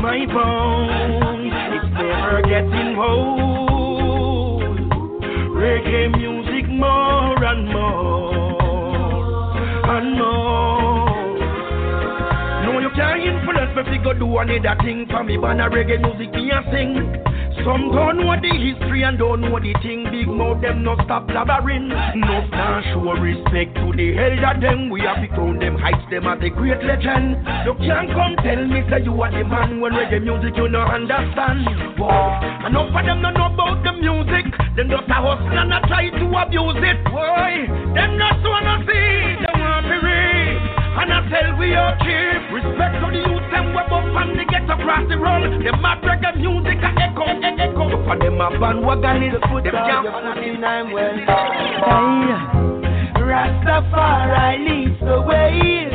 My 0.00 0.26
bones. 0.26 1.52
It's 1.74 1.92
never 1.94 2.42
getting 2.42 2.96
old. 2.96 4.62
Reggae 5.56 6.16
music 6.16 6.68
more 6.70 7.44
and 7.44 7.68
more 7.72 9.56
and 9.90 10.18
more. 10.18 11.06
No, 12.64 12.78
you 12.80 12.90
can't 12.94 13.20
influence 13.20 13.76
me 13.76 13.82
to 13.98 14.04
go 14.04 14.12
do 14.14 14.38
another 14.38 14.76
thing 14.82 15.06
for 15.10 15.22
me. 15.22 15.36
But 15.36 15.56
reggae 15.56 16.00
music 16.00 16.32
me 16.34 16.50
a 16.50 16.62
sing. 16.72 17.22
Some 17.64 17.90
don't 17.92 18.18
know 18.18 18.36
the 18.40 18.52
history 18.56 19.02
and 19.02 19.18
don't 19.18 19.40
know 19.40 19.58
the 19.58 19.74
thing. 19.82 20.05
Big 20.26 20.34
mouth 20.34 20.60
them 20.60 20.82
no 20.82 20.96
stop 21.04 21.28
blabbering. 21.28 21.86
No 22.16 22.46
nah 22.50 22.82
show 22.90 23.12
respect 23.14 23.76
to 23.76 23.92
the 23.94 24.18
elder 24.18 24.58
them. 24.60 24.90
We 24.90 25.02
have 25.02 25.22
to 25.22 25.28
crown 25.28 25.58
them 25.60 25.78
heights 25.78 26.02
them 26.10 26.26
as 26.26 26.42
a 26.42 26.50
great 26.50 26.82
legend. 26.82 27.46
You 27.64 27.74
can't 27.78 28.10
come 28.10 28.34
tell 28.42 28.66
me 28.66 28.82
say 28.90 29.04
you 29.04 29.14
are 29.22 29.30
the 29.30 29.44
man 29.44 29.80
when 29.80 29.92
reggae 29.92 30.22
music 30.22 30.56
you 30.56 30.68
no 30.68 30.82
understand. 30.82 31.68
Whoa. 31.98 32.66
Enough 32.66 32.90
of 32.90 33.06
them 33.06 33.22
don't 33.22 33.34
know 33.34 33.54
about 33.54 33.84
the 33.84 33.92
music. 33.92 34.50
Them 34.74 34.90
just 34.90 35.08
a 35.08 35.14
hustle 35.14 35.46
and 35.46 35.72
a 35.72 35.80
try 35.86 36.10
to 36.10 36.26
abuse 36.42 36.82
it. 36.82 36.98
Why? 37.12 37.66
Them 37.94 38.18
not 38.18 38.42
wanna 38.42 38.84
see. 38.84 39.35
And 41.06 41.14
I 41.14 41.22
tell 41.30 41.54
we 41.56 41.70
cheap. 42.02 42.50
Respect 42.50 42.98
to 42.98 43.06
the 43.14 43.22
youth 43.30 43.46
them 43.54 43.74
web 43.74 43.92
up 43.92 44.02
and 44.02 44.34
they 44.34 44.44
get 44.44 44.66
across 44.66 45.06
the 45.08 45.16
road. 45.16 45.62
Them 45.62 45.84
a 45.84 45.94
reggae 46.02 46.34
music 46.36 46.82
a 46.82 46.90
echo, 46.98 47.22
e- 47.30 47.62
echo. 47.62 47.86
For 48.02 48.18
them 48.18 48.40
a 48.40 48.50
bandwagon 48.58 49.22
is 49.22 49.38
them 49.38 49.62
can't 49.62 50.64
I'm 50.64 50.90
well. 50.90 51.14
Rastafari 53.22 54.58
leads 54.66 54.98
the 54.98 55.22
way. 55.22 55.90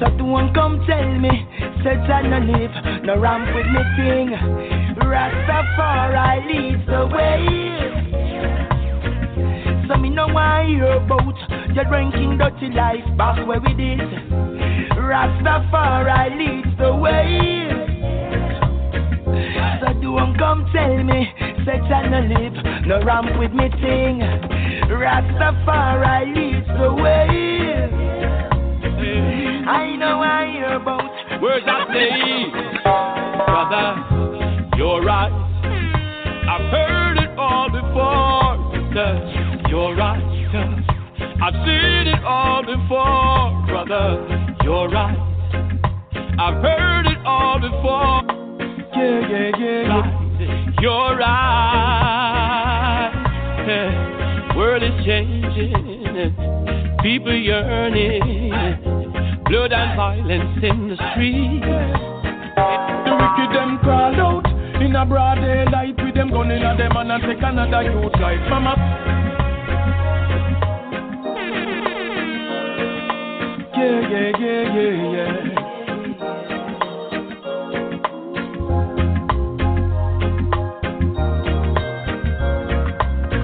So 0.00 0.08
don't 0.16 0.54
come 0.54 0.82
tell 0.86 1.18
me, 1.18 1.46
say 1.84 1.96
I 1.96 2.22
no 2.22 2.38
live, 2.38 3.04
no 3.04 3.18
ramp 3.20 3.54
with 3.54 3.66
me 3.66 3.82
thing. 3.96 4.28
Rastafari 4.96 6.46
leads 6.48 6.86
the 6.86 7.06
way. 7.06 7.84
So 9.88 9.96
me 9.98 10.08
no 10.08 10.26
want 10.28 10.68
hear 10.68 10.92
about 10.92 11.63
your 11.74 11.84
drinking 11.86 12.38
dirty 12.38 12.68
life, 12.70 13.04
back 13.18 13.44
where 13.46 13.60
we 13.60 13.74
did. 13.74 13.98
Rastafari 14.94 16.38
leads 16.38 16.78
the 16.78 16.94
way. 16.94 17.68
So 19.80 19.92
don't 20.00 20.18
um, 20.18 20.36
come 20.38 20.70
tell 20.72 21.02
me, 21.02 21.32
say 21.64 21.80
I 21.80 22.08
no 22.08 22.20
live, 22.20 22.86
no 22.86 23.04
ramp 23.04 23.38
with 23.38 23.52
me 23.52 23.68
thing. 23.82 24.20
Rastafari 24.88 26.34
leads 26.34 26.66
the 26.78 26.94
way. 26.94 27.74
I 29.66 29.96
know 29.96 30.22
I 30.22 30.46
hear 30.52 30.76
about. 30.76 31.42
Words 31.42 31.66
I 31.66 31.86
say, 31.92 32.50
brother, 33.46 34.76
you're 34.76 35.02
right. 35.02 35.32
I've 36.48 36.70
heard 36.70 37.18
it 37.18 37.36
all 37.36 37.68
before. 37.68 38.54
Sister, 38.74 39.68
you're 39.68 39.96
right. 39.96 40.83
I've 41.44 41.52
seen 41.66 42.08
it 42.08 42.24
all 42.24 42.62
before, 42.62 43.66
brother. 43.68 44.24
You're 44.64 44.88
right. 44.88 45.18
I've 46.40 46.62
heard 46.62 47.06
it 47.06 47.18
all 47.26 47.60
before. 47.60 48.22
Yeah, 48.96 49.28
yeah, 49.28 49.50
yeah, 49.58 49.84
yeah. 50.40 50.80
You're 50.80 51.18
right. 51.18 51.92
Yeah. 53.68 54.56
World 54.56 54.84
is 54.84 55.04
changing. 55.04 56.34
People 57.02 57.36
yearning. 57.36 58.50
Blood 59.44 59.74
and 59.74 59.96
violence 59.98 60.64
in 60.64 60.88
the 60.88 60.96
street. 61.12 61.60
The 61.60 63.16
wicked 63.20 63.52
them 63.54 63.78
crawl 63.82 64.16
out 64.18 64.46
in 64.80 64.96
a 64.96 65.04
broad 65.04 65.34
daylight 65.34 66.02
with 66.02 66.14
them 66.14 66.30
gun 66.30 66.50
in 66.50 66.62
a 66.62 66.74
them 66.74 66.96
and 66.96 67.22
take 67.22 67.42
another 67.42 67.82
youth 67.82 68.18
life. 68.18 68.40
Mama. 68.48 69.23
Yeah, 73.84 74.00
yeah, 74.08 74.32
yeah, 74.40 74.62
yeah, 74.72 74.94
yeah. 75.12 76.64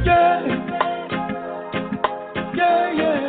Yeah. 0.06 0.40
Yeah, 2.54 2.92
yeah. 2.96 3.20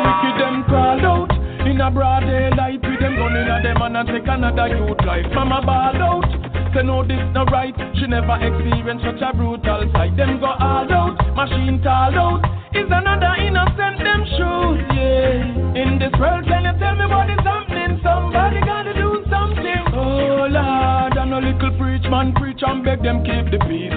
Wicked 0.00 0.40
them 0.40 0.64
crawl 0.64 1.04
out 1.04 1.30
in 1.66 1.80
a 1.80 1.90
broad 1.90 2.20
daylight 2.20 2.80
with 2.80 3.00
them 3.00 3.16
gun 3.16 3.36
in 3.36 3.62
them 3.62 3.82
and 3.82 4.08
take 4.08 4.26
another 4.26 4.68
youth 4.68 4.96
life. 5.04 5.26
Mama 5.34 5.60
ball 5.60 6.02
out. 6.02 6.72
Say 6.74 6.82
no, 6.84 7.06
this 7.06 7.20
no 7.34 7.44
right. 7.52 7.74
She 8.00 8.06
never 8.06 8.36
experienced 8.40 9.04
such 9.04 9.20
a 9.20 9.36
brutal 9.36 9.90
sight. 9.92 10.16
Them 10.16 10.40
go 10.40 10.46
all 10.46 10.90
out, 10.90 11.36
machine 11.36 11.82
tall 11.82 12.16
out. 12.18 12.61
Is 12.74 12.88
another 12.88 13.34
innocent 13.36 13.98
them 14.00 14.24
shoot, 14.36 14.78
yeah. 14.96 15.80
In 15.82 15.98
this 15.98 16.12
world, 16.18 16.44
can 16.46 16.64
you 16.64 16.74
tell 16.80 16.96
me 16.96 17.06
what 17.06 17.28
is 17.28 17.40
happening? 17.44 18.00
Somebody 18.02 18.60
gotta 18.64 18.94
do 18.94 19.24
something. 19.28 19.82
Oh 19.92 20.48
Lord, 20.48 21.16
and 21.16 21.34
a 21.34 21.38
little 21.38 21.72
preach 21.78 22.08
man 22.08 22.32
preach 22.32 22.62
and 22.62 22.82
beg 22.84 23.02
them 23.02 23.24
keep 23.24 23.52
the 23.52 23.58
peace. 23.68 23.92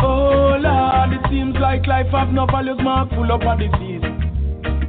Oh 0.00 0.56
Lord, 0.60 1.12
it 1.16 1.24
seems 1.30 1.56
like 1.60 1.86
life 1.86 2.12
have 2.12 2.28
no 2.28 2.46
values, 2.46 2.78
mark 2.82 3.08
full 3.10 3.32
up 3.32 3.42
of 3.42 3.58
disease. 3.58 4.04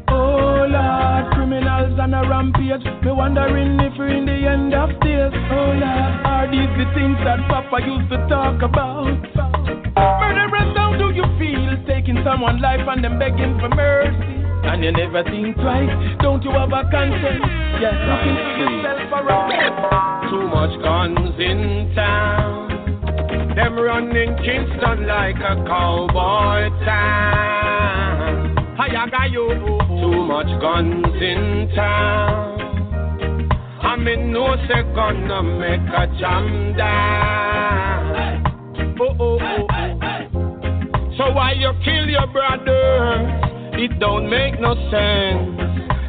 Oh 0.09 0.67
Lord, 0.67 1.33
criminals 1.33 1.97
on 1.99 2.13
a 2.13 2.27
rampage. 2.27 2.83
Me 3.03 3.11
wondering 3.11 3.79
if 3.79 3.97
we're 3.97 4.11
in 4.11 4.25
the 4.25 4.39
end 4.43 4.73
of 4.73 4.89
days. 4.99 5.31
Oh 5.51 5.71
Lord, 5.71 6.13
are 6.27 6.47
these 6.51 6.71
the 6.75 6.85
things 6.93 7.17
that 7.23 7.39
Papa 7.47 7.79
used 7.79 8.11
to 8.11 8.17
talk 8.27 8.61
about? 8.61 9.07
Murderers, 10.19 10.75
someone's 12.23 12.61
life 12.61 12.81
and 12.87 13.03
then 13.03 13.19
begging 13.19 13.57
for 13.59 13.69
mercy? 13.69 14.39
And 14.63 14.83
you 14.83 14.91
never 14.91 15.23
think 15.23 15.55
twice. 15.55 15.89
Don't 16.21 16.43
you 16.43 16.51
have 16.51 16.69
a 16.69 16.83
conscience? 16.91 17.43
Yeah, 17.79 17.95
look 18.05 18.23
into 18.27 18.69
yourself 18.75 19.11
around. 19.13 20.29
Too 20.29 20.47
much 20.47 20.75
guns 20.83 21.39
in 21.39 21.91
town. 21.95 23.55
Them 23.55 23.79
running 23.79 24.35
Kingston 24.37 25.07
like 25.07 25.37
a 25.37 25.55
cowboy 25.65 26.69
town. 26.85 28.55
Too 28.79 30.25
much 30.25 30.61
guns 30.61 31.21
in 31.21 31.69
town. 31.75 32.59
I 33.81 33.95
mean, 33.95 34.31
no 34.31 34.55
say 34.67 34.83
gonna 34.93 35.41
make 35.41 35.81
a 35.81 36.07
jam 36.19 36.75
down. 36.77 38.45
Oh, 39.01 39.15
oh, 39.19 39.39
oh. 39.41 39.78
So 41.19 41.27
why 41.35 41.51
you 41.51 41.67
kill 41.83 42.07
your 42.07 42.31
brother? 42.31 43.27
It 43.75 43.99
don't 43.99 44.29
make 44.31 44.55
no 44.55 44.71
sense. 44.87 45.51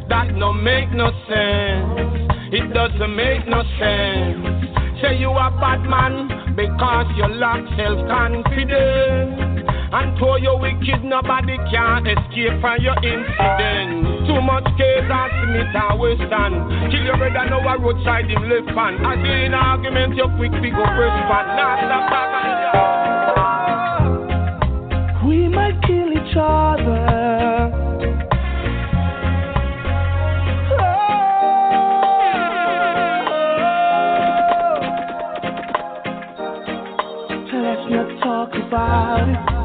That 0.06 0.38
no 0.38 0.54
make 0.54 0.94
no 0.94 1.10
sense. 1.26 2.30
It 2.54 2.70
doesn't 2.70 3.16
make 3.18 3.42
no 3.50 3.66
sense. 3.82 4.38
Say 5.02 5.18
you 5.18 5.34
a 5.34 5.50
bad 5.58 5.82
man 5.82 6.54
because 6.54 7.10
you 7.18 7.26
lack 7.26 7.58
self-confidence. 7.74 9.66
And 9.90 10.14
for 10.22 10.38
you 10.38 10.54
wicked, 10.62 11.02
nobody 11.02 11.58
can 11.74 12.06
escape 12.06 12.62
from 12.62 12.78
your 12.78 12.94
incident. 13.02 14.30
Too 14.30 14.38
much 14.38 14.70
case 14.78 15.10
and 15.10 15.30
Smith 15.42 15.74
and. 15.74 16.54
Kill 16.86 17.02
your 17.02 17.18
brother 17.18 17.50
now 17.50 17.66
a 17.66 17.74
roadside 17.82 18.30
him 18.30 18.46
left 18.46 18.70
hand. 18.78 19.02
As 19.02 19.18
you 19.26 19.50
argument, 19.58 20.14
you 20.14 20.30
quick 20.38 20.54
pick 20.62 20.78
up 20.78 20.86
first 20.94 21.18
part. 21.26 21.50
Nah, 21.58 21.82
stop 21.82 22.06
talking. 22.14 22.99
Let's 26.32 26.42
not 37.90 38.22
talk 38.22 38.50
about 38.54 39.28
it. 39.28 39.59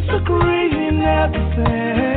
disagreeing 0.00 1.02
at 1.02 1.32
the 1.32 1.52
same 1.56 2.09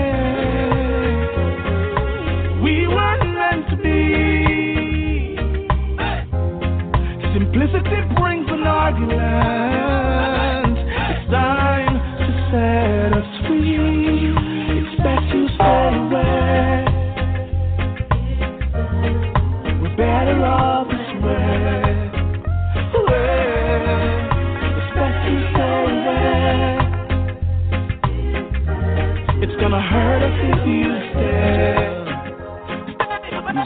gonna 29.74 29.90
hurt 29.90 30.22
us 30.22 30.38
if 30.54 30.68
you 30.68 30.90
stay. 31.10 31.74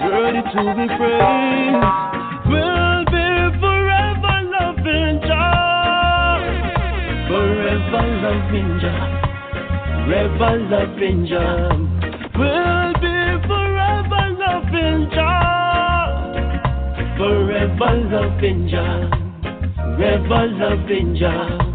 Ready 0.08 0.42
to 0.54 0.62
be 0.78 0.86
praised. 0.96 1.88
We'll 2.48 3.04
be 3.12 3.28
forever 3.60 4.36
loving 4.56 5.20
Jah, 5.28 6.40
forever 7.28 8.04
loving 8.24 8.72
Jah, 8.80 9.04
forever 10.08 10.52
loving 10.72 11.28
Jah. 11.28 11.76
We'll 12.40 12.94
be 13.04 13.18
forever 13.48 14.24
loving 14.40 15.10
Jah, 15.12 16.08
forever 17.18 17.92
loving 18.14 18.70
Jah, 18.70 19.10
forever 19.98 20.48
loving 20.56 21.18
Jah. 21.20 21.67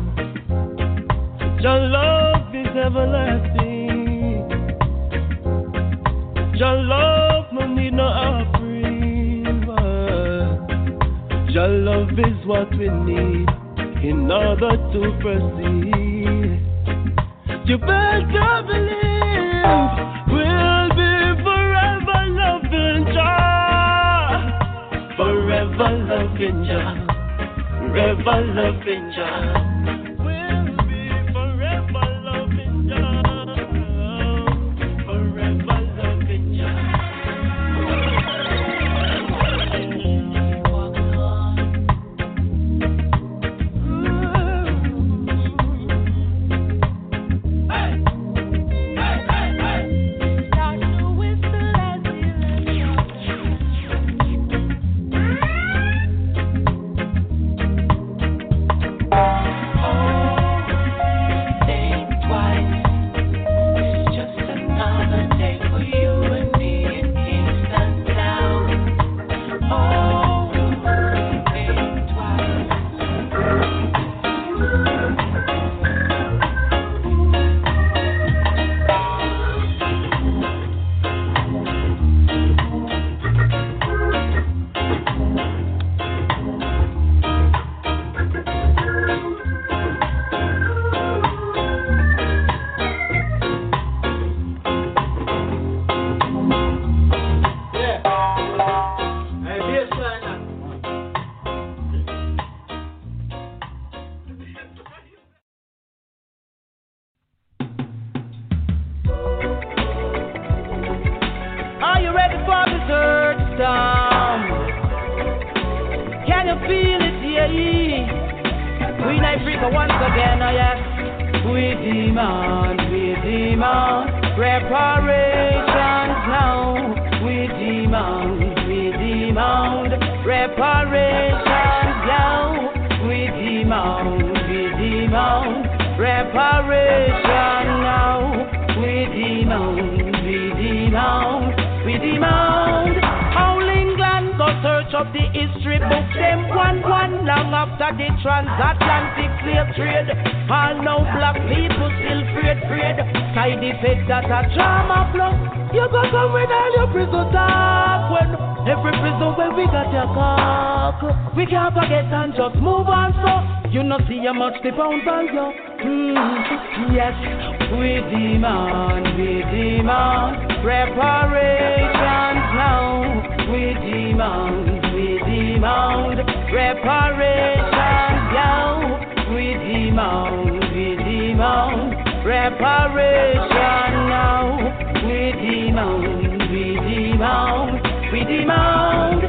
Demand. 188.32 189.20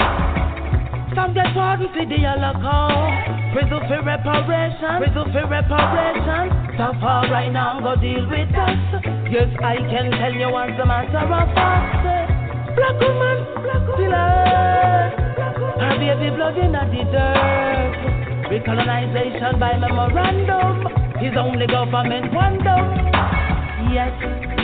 Some 1.16 1.34
get 1.34 1.52
pardon 1.54 1.88
for 1.94 2.06
the 2.08 2.20
Holocaust. 2.24 3.54
Prison 3.54 3.82
for 3.86 4.02
reparation, 4.02 4.94
prison 4.98 5.26
for 5.30 5.46
reparation. 5.46 6.44
So 6.80 6.88
far 7.00 7.30
right 7.30 7.52
now, 7.52 7.80
go 7.84 7.96
deal 8.00 8.26
with 8.26 8.50
us. 8.56 8.80
Yes, 9.30 9.52
I 9.62 9.78
can 9.92 10.10
tell 10.10 10.34
you 10.34 10.50
what's 10.50 10.74
the 10.80 10.86
matter 10.86 11.22
of 11.22 11.30
us. 11.30 11.94
Black 12.74 12.98
woman, 12.98 13.38
still 13.94 14.10
alive. 14.10 15.14
Her 15.78 15.96
baby 16.02 16.34
blood 16.34 16.58
in 16.58 16.72
the 16.72 17.04
dirt. 17.14 17.94
Recolonization 18.50 19.60
by 19.60 19.78
memorandum 19.78 20.88
is 21.22 21.38
only 21.38 21.68
government 21.68 22.34
wonder. 22.34 22.80
Yes, 23.94 24.14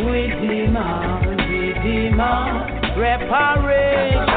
we 0.02 0.34
demand, 0.42 1.28
we 1.50 1.74
demand 1.86 2.79
reparation 3.00 4.28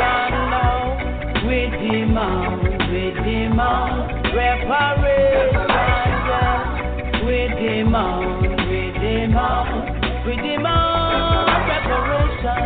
now. 0.55 0.95
We 1.43 1.67
demand, 1.67 2.63
we 2.95 3.11
demand 3.27 4.23
reparation. 4.31 5.53
We 7.27 7.39
demand, 7.59 8.63
we 8.71 8.83
demand, 9.03 9.71
we 10.25 10.33
demand 10.37 11.67
reparation. 11.67 12.63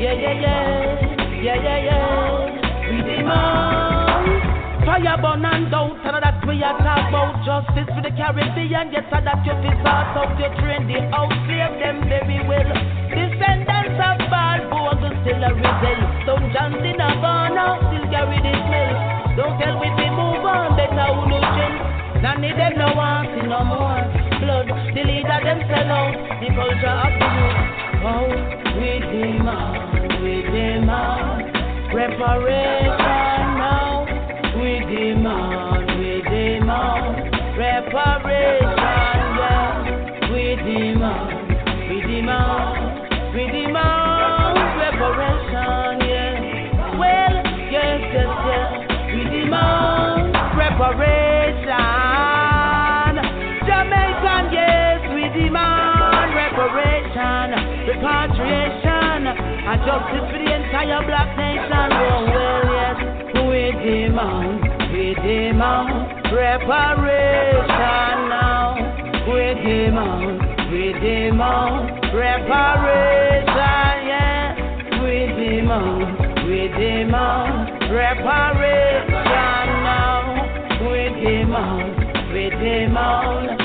Yeah, 0.00 0.16
yeah, 0.16 0.40
yeah, 0.40 1.44
yeah, 1.44 1.58
yeah, 1.60 1.88
yeah. 1.88 2.88
We 2.90 2.96
demand 3.04 3.94
fire 4.84 5.16
burn 5.20 5.44
and 5.44 5.70
doubt, 5.70 5.96
and 6.04 6.22
that 6.24 6.40
we 6.46 6.62
are 6.62 6.76
talk 6.78 7.08
about 7.08 7.44
justice 7.44 7.88
for 7.92 8.02
the 8.02 8.12
Caribbean. 8.16 8.92
Yes, 8.92 9.08
and 9.12 9.26
that 9.26 9.44
you 9.44 9.52
sort 9.60 9.84
out, 9.84 10.36
you 10.40 10.48
train 10.60 10.88
the 10.88 11.00
out, 11.12 11.32
slave 11.44 11.74
them 11.80 12.08
very 12.08 12.40
well. 12.48 12.68
Descendants 13.08 14.00
of 14.00 14.33
still 15.24 15.40
a 15.40 15.50
rebel. 15.56 16.00
Some 16.28 16.44
chance 16.52 16.84
in 16.84 17.00
a 17.00 17.10
burner, 17.16 17.80
still 17.88 18.06
carry 18.12 18.38
the 18.44 18.52
smell. 18.52 18.92
Don't 19.40 19.56
tell 19.58 19.80
we 19.80 19.88
to 19.88 20.06
move 20.12 20.44
on, 20.44 20.76
better 20.76 21.08
who 21.16 21.24
no 21.32 21.40
chill. 21.40 21.74
None 22.20 22.44
of 22.44 22.56
them 22.56 22.72
no 22.76 22.92
want 22.94 23.32
see 23.32 23.48
no 23.48 23.64
more 23.64 24.04
blood. 24.40 24.68
The 24.68 25.02
leader 25.02 25.40
them 25.40 25.60
sell 25.64 25.90
out, 25.90 26.14
the 26.40 26.48
culture 26.52 26.92
of 26.92 27.12
the 27.16 27.28
youth. 27.40 27.58
Oh, 28.04 28.28
we 28.76 29.00
demand, 29.00 30.20
we 30.20 30.44
demand 30.44 31.56
reparation 31.88 33.48
now. 33.56 34.04
We 34.60 34.84
demand, 34.92 35.88
we 35.98 36.20
demand 36.20 37.32
reparation. 37.56 38.76
Yeah. 39.40 39.72
We 40.30 40.44
demand, 40.56 41.88
we 41.88 41.96
demand, 42.02 43.34
we 43.34 43.42
demand. 43.50 44.03
Reparation, 44.94 46.06
yeah. 46.06 46.94
Well, 46.94 47.34
yes, 47.66 47.98
yes, 48.14 48.30
yes. 48.46 48.70
We 49.10 49.26
demand 49.26 50.30
reparation. 50.54 51.74
Jamaican, 53.66 54.44
yes, 54.54 55.02
we 55.10 55.26
demand 55.34 56.30
reparation, 56.38 57.58
repatriation, 57.90 59.34
and 59.34 59.78
justice 59.82 60.30
for 60.30 60.38
the 60.38 60.46
entire 60.62 61.02
black 61.10 61.30
nation. 61.42 61.90
Oh, 61.90 62.30
well, 62.30 62.62
yes, 62.70 63.02
we 63.50 63.74
demand, 63.82 64.62
we 64.94 65.18
demand 65.26 66.22
reparation 66.30 68.16
now. 68.30 68.78
We 69.26 69.58
demand, 69.58 70.38
we 70.70 70.94
demand 71.02 72.14
reparation 72.14 73.93
demand, 75.44 76.48
we 76.48 76.68
demand 76.68 77.92
reparation 77.92 79.68
now. 79.84 80.22
We 80.80 81.00
demand, 81.22 82.32
we 82.32 82.48
demand, 82.50 83.63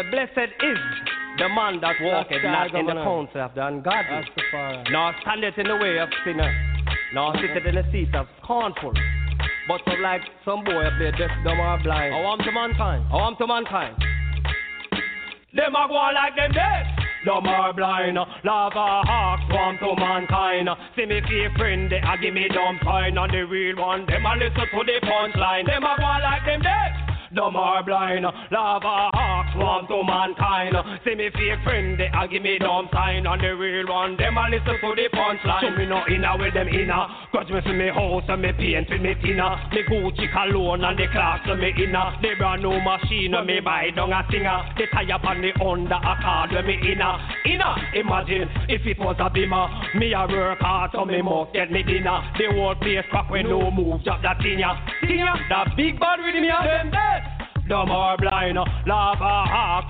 So 0.00 0.10
blessed 0.10 0.52
is 0.64 0.78
the 1.36 1.48
man 1.50 1.78
that 1.82 1.96
walketh 2.00 2.42
not 2.42 2.74
in 2.74 2.86
the 2.86 2.94
counsel 2.94 3.42
of 3.42 3.54
the 3.54 3.66
ungodly, 3.66 4.24
nor 4.90 5.12
standeth 5.20 5.58
in 5.58 5.66
the 5.68 5.76
way 5.76 5.98
of 5.98 6.08
sinners, 6.24 6.56
nor 7.12 7.34
sitteth 7.36 7.66
in 7.66 7.74
the 7.74 7.84
seat 7.92 8.14
of 8.14 8.26
scornful. 8.42 8.94
But 9.68 9.82
like 10.00 10.22
some 10.42 10.64
boy 10.64 10.84
up 10.88 10.94
there, 10.98 11.12
deaf, 11.12 11.28
dumb, 11.44 11.60
or 11.60 11.78
blind. 11.82 12.14
Oh, 12.14 12.18
I 12.18 12.22
want 12.22 12.42
to 12.44 12.52
mankind. 12.52 13.04
Oh, 13.12 13.18
I 13.18 13.22
want 13.28 13.38
to 13.38 13.46
mankind. 13.46 13.96
Them 15.52 15.76
a 15.76 15.84
go 15.88 15.94
on 15.94 16.14
like 16.14 16.36
them 16.36 16.52
dead. 16.52 16.86
Dumb 17.26 17.46
or 17.46 17.72
blind, 17.74 18.16
lava 18.16 19.04
hawk 19.04 19.40
swarm 19.50 19.76
to 19.84 20.00
mankind. 20.00 20.70
See 20.96 21.04
me 21.04 21.20
fake 21.28 21.58
friend, 21.58 21.92
they 21.92 22.00
a 22.00 22.16
give 22.16 22.32
me 22.32 22.48
dumb 22.48 22.80
sign 22.82 23.18
on 23.18 23.28
the 23.30 23.42
real 23.42 23.76
one. 23.76 24.06
Them 24.06 24.24
a 24.24 24.32
listen 24.32 24.64
to 24.64 24.80
the 24.80 24.96
punchline. 25.04 25.66
Them 25.66 25.84
a 25.84 25.92
go 25.98 26.04
on 26.08 26.22
like 26.22 26.46
them 26.46 26.62
dead. 26.62 27.10
Dumb 27.32 27.54
or 27.54 27.80
blind, 27.84 28.24
lava 28.24 29.12
hawk 29.14 29.14
swarm 29.52 29.86
to 29.88 30.02
mankind. 30.04 30.74
See 31.04 31.14
me 31.14 31.30
fake 31.30 31.62
friend, 31.64 31.98
they 31.98 32.10
a 32.12 32.28
give 32.28 32.42
me 32.42 32.58
dumb 32.58 32.88
sign 32.92 33.26
on 33.26 33.38
the 33.38 33.54
real 33.54 33.86
one. 33.88 34.16
Them 34.16 34.36
a 34.36 34.48
listen 34.50 34.76
to 34.80 34.88
the 34.94 35.08
punchline. 35.12 35.60
So 35.62 35.70
me 35.76 35.86
no 35.86 36.02
inna 36.06 36.36
with 36.38 36.54
them 36.54 36.68
inna. 36.68 37.28
Cause 37.32 37.50
me 37.50 37.60
for 37.62 37.72
me 37.72 37.88
house 37.88 38.24
and 38.28 38.42
me 38.42 38.52
paint 38.52 38.88
for 38.88 38.98
me 38.98 39.14
tinna. 39.22 39.70
Me 39.72 39.82
Gucci 39.88 40.26
cologne 40.32 40.84
and 40.84 40.98
the 40.98 41.06
class 41.12 41.40
for 41.46 41.56
me 41.56 41.72
inna. 41.76 42.18
The 42.22 42.34
brand 42.38 42.62
new 42.62 42.80
machine 42.80 43.34
and 43.34 43.46
me 43.46 43.60
buy 43.60 43.90
down 43.94 44.12
a 44.12 44.22
singer. 44.30 44.74
The 44.76 44.86
tire 44.92 45.18
on 45.20 45.40
the 45.42 45.50
under 45.62 46.00
a 46.00 46.14
card 46.20 46.52
when 46.52 46.66
me 46.66 46.76
inna. 46.92 47.18
Inna, 47.46 47.70
imagine 47.94 48.48
if 48.68 48.86
it 48.86 48.98
was 48.98 49.16
a 49.18 49.30
bimmer. 49.30 49.66
Me 49.96 50.12
a 50.12 50.26
work 50.26 50.60
hard 50.60 50.90
so 50.92 51.04
me 51.04 51.22
must 51.22 51.52
get 51.52 51.70
me 51.70 51.82
dinner. 51.82 52.20
The 52.38 52.52
whole 52.52 52.74
place 52.74 53.04
crack 53.10 53.30
when 53.30 53.48
no 53.48 53.70
move, 53.70 54.04
drop 54.04 54.22
that 54.22 54.38
thing 54.42 54.58
ya. 54.58 54.76
Thing 55.00 55.18
ya, 55.18 55.34
that 55.48 55.76
big 55.76 55.98
bad 55.98 56.20
rhythm 56.20 56.44
ya. 56.44 56.62
Them 56.62 56.90
dead. 56.90 57.39
Dumb 57.70 57.88
or 57.88 58.16
blind, 58.18 58.58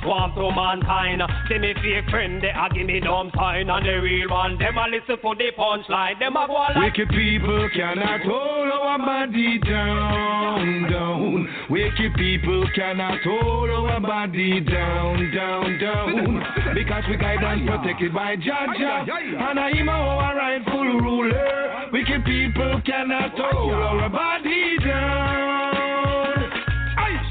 swarm 0.02 0.34
to 0.34 0.52
mankind. 0.54 1.22
See 1.48 1.56
me 1.56 1.72
fake 1.80 2.10
friend, 2.10 2.42
they 2.42 2.52
a 2.52 2.68
give 2.74 2.86
me 2.86 3.00
dumb 3.00 3.30
sign, 3.34 3.70
and 3.70 3.86
the 3.86 4.02
real 4.02 4.28
one, 4.28 4.58
them 4.58 4.76
a 4.76 4.84
listen 4.84 5.16
for 5.22 5.34
the 5.34 5.50
punchline. 5.56 6.18
Them 6.18 6.36
a 6.36 6.46
go 6.46 6.52
like 6.52 6.98
Wicked 6.98 7.08
people 7.08 7.70
cannot 7.74 8.20
hold 8.20 8.68
our 8.70 8.98
body 8.98 9.58
down, 9.60 10.90
down. 10.90 11.48
Wicked 11.70 12.14
people 12.16 12.68
cannot 12.74 13.22
hold 13.24 13.70
our 13.70 13.98
body 13.98 14.60
down, 14.60 15.32
down, 15.34 15.78
down. 15.78 16.74
Because 16.74 17.04
we 17.08 17.16
guide 17.16 17.42
and 17.42 17.66
protected 17.66 18.12
by 18.12 18.36
Jah 18.36 18.66
Jah, 18.78 19.06
and 19.08 19.58
I'm 19.58 19.88
our 19.88 20.36
rightful 20.36 21.00
ruler. 21.00 21.88
Wicked 21.94 22.26
people 22.26 22.82
cannot 22.84 23.30
hold 23.38 23.72
our 23.72 24.10
body 24.10 24.76
down. 24.84 25.79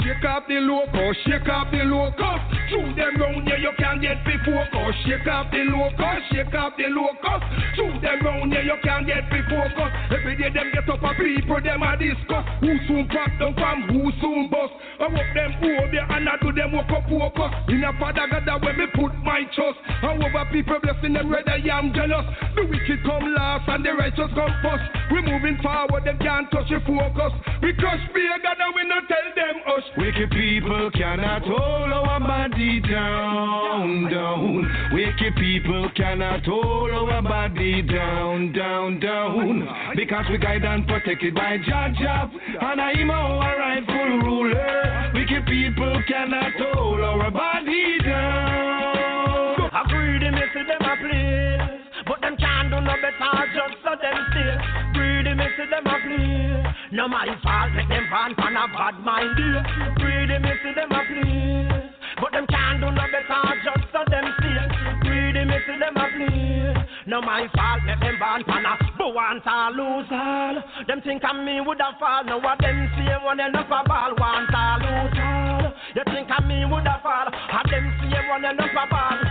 Shake 0.09 0.25
up 0.25 0.47
the 0.47 0.57
loco, 0.57 1.13
shake 1.21 1.47
up 1.47 1.69
the 1.69 1.85
loco. 1.85 2.33
Through 2.65 2.97
them 2.97 3.21
round 3.21 3.45
here, 3.45 3.61
you 3.61 3.69
can't 3.77 4.01
get 4.01 4.25
before 4.25 4.65
focus. 4.73 4.97
Shake 5.05 5.29
up 5.29 5.51
the 5.53 5.69
loco, 5.69 6.09
shake 6.33 6.55
up 6.57 6.73
the 6.81 6.89
loco. 6.89 7.38
Through 7.77 8.01
them 8.01 8.25
round 8.25 8.49
here, 8.49 8.65
you 8.65 8.77
can't 8.81 9.05
get 9.05 9.29
before 9.29 9.69
focus. 9.77 9.93
Every 10.09 10.33
day 10.33 10.49
them 10.49 10.73
get 10.73 10.89
up 10.89 11.05
a 11.05 11.13
people, 11.13 11.61
them 11.61 11.85
a 11.85 11.93
discuss. 11.93 12.41
Who 12.57 12.73
soon 12.89 13.05
pop 13.13 13.29
them 13.38 13.53
from, 13.53 13.85
who 13.93 14.09
soon 14.17 14.49
bust. 14.49 14.73
I 14.97 15.13
walk 15.13 15.29
them 15.38 15.53
over 15.61 15.85
and 15.85 16.25
I 16.25 16.35
do 16.41 16.49
them 16.57 16.73
walk 16.73 16.89
up 16.89 17.05
focus. 17.05 17.53
In 17.69 17.85
a 17.85 17.93
father 18.01 18.25
God 18.33 18.65
when 18.65 18.81
me 18.81 18.89
put 18.97 19.13
my 19.21 19.45
trust. 19.53 19.77
And 20.01 20.25
over 20.25 20.45
people 20.49 20.81
blessing 20.81 21.13
them 21.13 21.29
red, 21.29 21.45
I 21.45 21.61
am 21.69 21.93
jealous. 21.93 22.25
The 22.57 22.65
wicked 22.65 23.05
come 23.05 23.29
last 23.38 23.69
and 23.69 23.85
the 23.85 23.93
righteous 23.93 24.33
come 24.33 24.57
first. 24.65 24.85
We 25.13 25.21
moving 25.21 25.61
forward, 25.61 26.01
them 26.01 26.17
can't 26.17 26.49
touch 26.49 26.73
your 26.73 26.81
focus. 26.81 27.29
Because 27.61 28.01
fear 28.09 28.41
God 28.41 28.57
and 28.57 28.73
we 28.73 28.89
not 28.89 29.05
tell 29.05 29.29
them 29.38 29.55
us. 29.69 29.85
Wicked 30.00 30.32
people 30.32 30.90
cannot 30.92 31.42
hold 31.44 31.92
our 31.92 32.22
body 32.22 32.80
down, 32.80 34.10
down. 34.10 34.92
Wicked 34.94 35.36
people 35.36 35.90
cannot 35.94 36.45
hold 36.45 36.90
our 36.92 37.22
body 37.22 37.82
down, 37.82 38.53
down, 38.53 39.02
down. 39.02 39.68
Because 39.98 40.24
we 40.30 40.38
guide 40.38 40.64
and 40.64 40.88
protected 40.88 41.36
by 41.36 41.58
Jah 41.68 41.94
Jah, 42.00 42.32
and 42.61 42.80
I'm 42.80 43.11
our 43.11 43.60
rightful 43.60 44.19
ruler. 44.24 45.11
Wicked 45.14 45.45
people 45.45 46.02
cannot 46.08 46.53
hold 46.58 47.02
our 47.02 47.30
body 47.30 47.98
down. 48.06 49.69
I 49.74 49.84
greedy 49.90 50.32
me 50.32 50.42
see 50.53 50.64
them 50.64 50.82
a 50.82 50.95
play, 50.95 51.58
but 52.08 52.22
them 52.22 52.38
can't 52.38 52.69
do 52.69 52.80
no 52.80 52.95
better 53.03 53.45
just 53.53 53.84
so 53.84 53.92
them 54.02 54.28
stay. 54.32 54.78
No 56.91 57.07
my 57.07 57.27
fault 57.43 57.72
make 57.73 57.89
them 57.89 58.06
born 58.09 58.35
pan 58.35 58.57
a 58.57 58.67
bad 58.73 58.99
mind. 59.03 59.35
Greedy 59.98 60.38
me 60.39 60.51
see 60.64 60.73
them 60.73 60.91
a 60.91 61.01
play, 61.06 61.89
but 62.22 62.31
them 62.31 62.45
can't 62.48 62.81
do 62.81 62.91
no 62.91 63.06
better 63.09 63.43
just 63.64 63.85
so 63.91 64.01
them 64.09 64.25
stay. 64.39 64.57
Greedy 65.01 65.45
me 65.45 65.57
see 65.65 65.77
them 65.80 65.98
a 65.98 66.06
play, 66.09 66.73
no 67.07 67.22
my 67.22 67.48
fault 67.56 67.83
make 67.85 67.99
them 67.99 68.17
born 68.19 68.43
pan 68.43 68.65
a 68.65 68.73
boo 68.98 69.14
want 69.14 69.43
to 69.43 69.57
lose 69.77 70.09
all. 70.11 70.56
Them 70.88 71.01
think 71.01 71.23
of 71.23 71.35
me 71.43 71.61
woulda 71.61 71.95
fall, 71.99 72.23
now 72.23 72.39
what 72.39 72.59
them 72.59 72.89
say 72.98 73.15
when 73.25 73.38
them 73.38 73.56
up 73.56 73.69
a 73.69 73.88
ball 73.88 74.14
want 74.17 74.49
to 74.49 74.64
lose 74.85 75.19
all. 75.19 75.73
You 75.95 76.03
think 76.14 76.30
of 76.30 76.45
me 76.45 76.65
woulda 76.65 76.99
fall, 77.03 77.30
have 77.31 77.69
them 77.69 77.85
say 78.01 78.22
when 78.30 78.41
them 78.41 78.59
up 78.59 78.75
a 78.75 78.85
ball. 78.89 79.28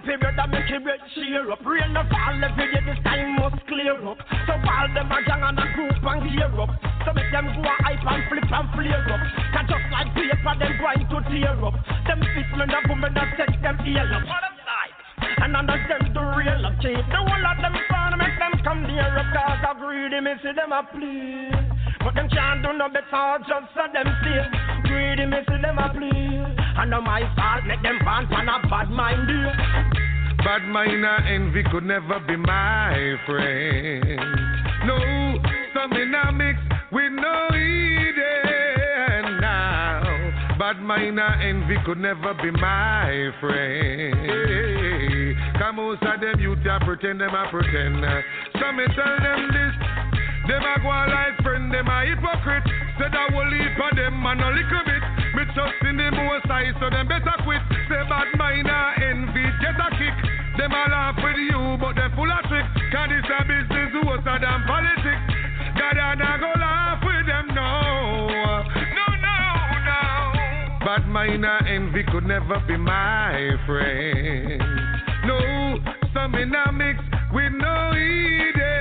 Up 0.00 0.08
that 0.32 0.48
make 0.48 0.64
it 0.72 0.80
red 0.80 0.96
cheer 1.12 1.44
up. 1.52 1.60
Rain 1.60 1.92
no 1.92 2.00
fall 2.08 2.32
every 2.40 2.72
day, 2.72 2.80
this 2.88 2.96
time 3.04 3.36
must 3.36 3.60
clear 3.68 4.00
up. 4.00 4.16
So 4.48 4.56
all 4.56 4.88
them 4.96 5.12
a 5.12 5.18
gang 5.28 5.44
and 5.44 5.60
a 5.60 5.66
group 5.76 6.00
and 6.00 6.24
gear 6.24 6.48
up. 6.56 6.72
So 7.04 7.12
make 7.12 7.28
them 7.28 7.52
go 7.52 7.68
a 7.68 7.74
hype 7.84 8.00
and 8.00 8.24
flip 8.32 8.48
and 8.48 8.68
flare 8.72 8.96
up. 8.96 9.20
Cause 9.52 9.68
just 9.68 9.86
like 9.92 10.08
paper, 10.16 10.56
them 10.56 10.72
going 10.80 11.04
to 11.04 11.18
tear 11.28 11.52
up. 11.52 11.76
Them 12.08 12.20
fist 12.32 12.52
men 12.56 12.72
a 12.72 12.80
woman 12.88 13.12
that 13.12 13.28
set 13.36 13.52
them 13.60 13.76
ear 13.84 14.08
up. 14.08 14.24
Them? 14.24 14.56
And 15.44 15.52
understand 15.52 16.16
the 16.16 16.22
real 16.32 16.64
of 16.64 16.80
cheap. 16.80 16.96
The 16.96 17.20
whole 17.20 17.44
of 17.44 17.56
them 17.60 17.76
fun 17.92 18.16
make 18.16 18.40
them 18.40 18.56
come 18.64 18.80
near 18.88 19.04
up. 19.04 19.28
Cause 19.36 19.68
I 19.68 19.76
greedy, 19.76 20.20
me 20.24 20.32
see 20.40 20.56
them 20.56 20.72
a 20.72 20.80
play. 20.80 21.52
But 22.00 22.16
them 22.16 22.28
can't 22.32 22.64
do 22.64 22.72
no 22.72 22.88
better, 22.88 23.44
just 23.44 23.68
so 23.76 23.84
them 23.92 24.08
stay. 24.24 24.48
Greedy, 24.88 25.28
me 25.28 25.44
see 25.44 25.60
them 25.60 25.76
a 25.76 25.92
play. 25.92 26.39
And 26.80 26.90
no 26.92 27.00
my 27.02 27.20
fault, 27.36 27.66
make 27.66 27.82
them 27.82 27.98
born 28.02 28.24
on 28.32 28.48
a 28.48 28.66
bad 28.66 28.88
mind. 28.88 29.28
Bad 30.38 30.64
mind 30.66 31.04
and 31.04 31.28
envy 31.28 31.62
could 31.70 31.84
never 31.84 32.18
be 32.26 32.36
my 32.36 33.16
friend. 33.26 34.18
No, 34.86 34.96
some 35.74 35.92
in 35.92 36.14
a 36.14 36.32
mix 36.32 36.58
with 36.90 37.12
no 37.12 37.48
Eden 37.52 39.40
now. 39.42 40.00
Bad 40.58 40.80
mind 40.80 41.20
and 41.20 41.42
envy 41.42 41.76
could 41.84 41.98
never 41.98 42.32
be 42.40 42.50
my 42.50 43.28
friend. 43.42 44.16
Come 45.58 45.76
most 45.76 46.02
of 46.02 46.18
them 46.18 46.40
youth 46.40 46.64
a 46.64 46.80
pretend 46.82 47.20
them 47.20 47.34
a 47.34 47.46
pretend. 47.50 48.02
Some 48.58 48.76
me 48.78 48.86
tell 48.96 49.18
them 49.20 49.52
this. 49.52 49.76
Them 50.48 50.64
a 50.64 50.80
go 50.80 50.88
like 50.88 51.36
friend, 51.42 51.70
them 51.70 51.88
a 51.88 52.06
hypocrite. 52.06 52.64
Said 52.96 53.14
I 53.14 53.28
will 53.36 53.50
leave 53.50 53.76
for 53.76 53.94
them 53.94 54.24
and 54.24 54.40
a 54.40 54.48
little 54.48 54.82
bit. 54.86 55.19
Me 55.40 55.46
trust 55.54 55.72
in 55.88 55.96
the 55.96 56.10
most 56.12 56.44
high, 56.52 56.68
so 56.76 56.90
them 56.90 57.08
better 57.08 57.32
quit. 57.48 57.64
Say 57.88 58.04
bad 58.12 58.28
mind 58.36 58.68
and 58.68 59.24
envy, 59.24 59.40
get 59.64 59.72
a 59.72 59.88
kick. 59.96 60.12
Them 60.60 60.68
a 60.68 60.84
laugh 60.84 61.16
with 61.16 61.40
you, 61.40 61.80
but 61.80 61.96
they 61.96 62.12
full 62.12 62.28
of 62.28 62.44
tricks. 62.44 62.68
Cause 62.92 63.08
this 63.08 63.24
a 63.24 63.40
business 63.48 64.04
worse 64.04 64.20
than 64.20 64.60
politics. 64.68 65.24
God 65.80 65.96
and 65.96 66.20
I 66.20 66.36
go 66.36 66.52
laugh 66.60 67.00
with 67.00 67.24
them, 67.24 67.56
no. 67.56 67.72
No, 68.36 69.06
no, 69.16 69.38
no. 69.88 70.04
But 70.84 71.08
minor 71.08 71.64
envy 71.64 72.04
could 72.12 72.28
never 72.28 72.60
be 72.68 72.76
my 72.76 73.56
friend. 73.64 74.60
No, 75.24 75.80
some 76.12 76.34
in 76.34 76.52
a 76.52 76.70
mix 76.70 77.00
with 77.32 77.52
no 77.56 77.96
now. 77.96 78.79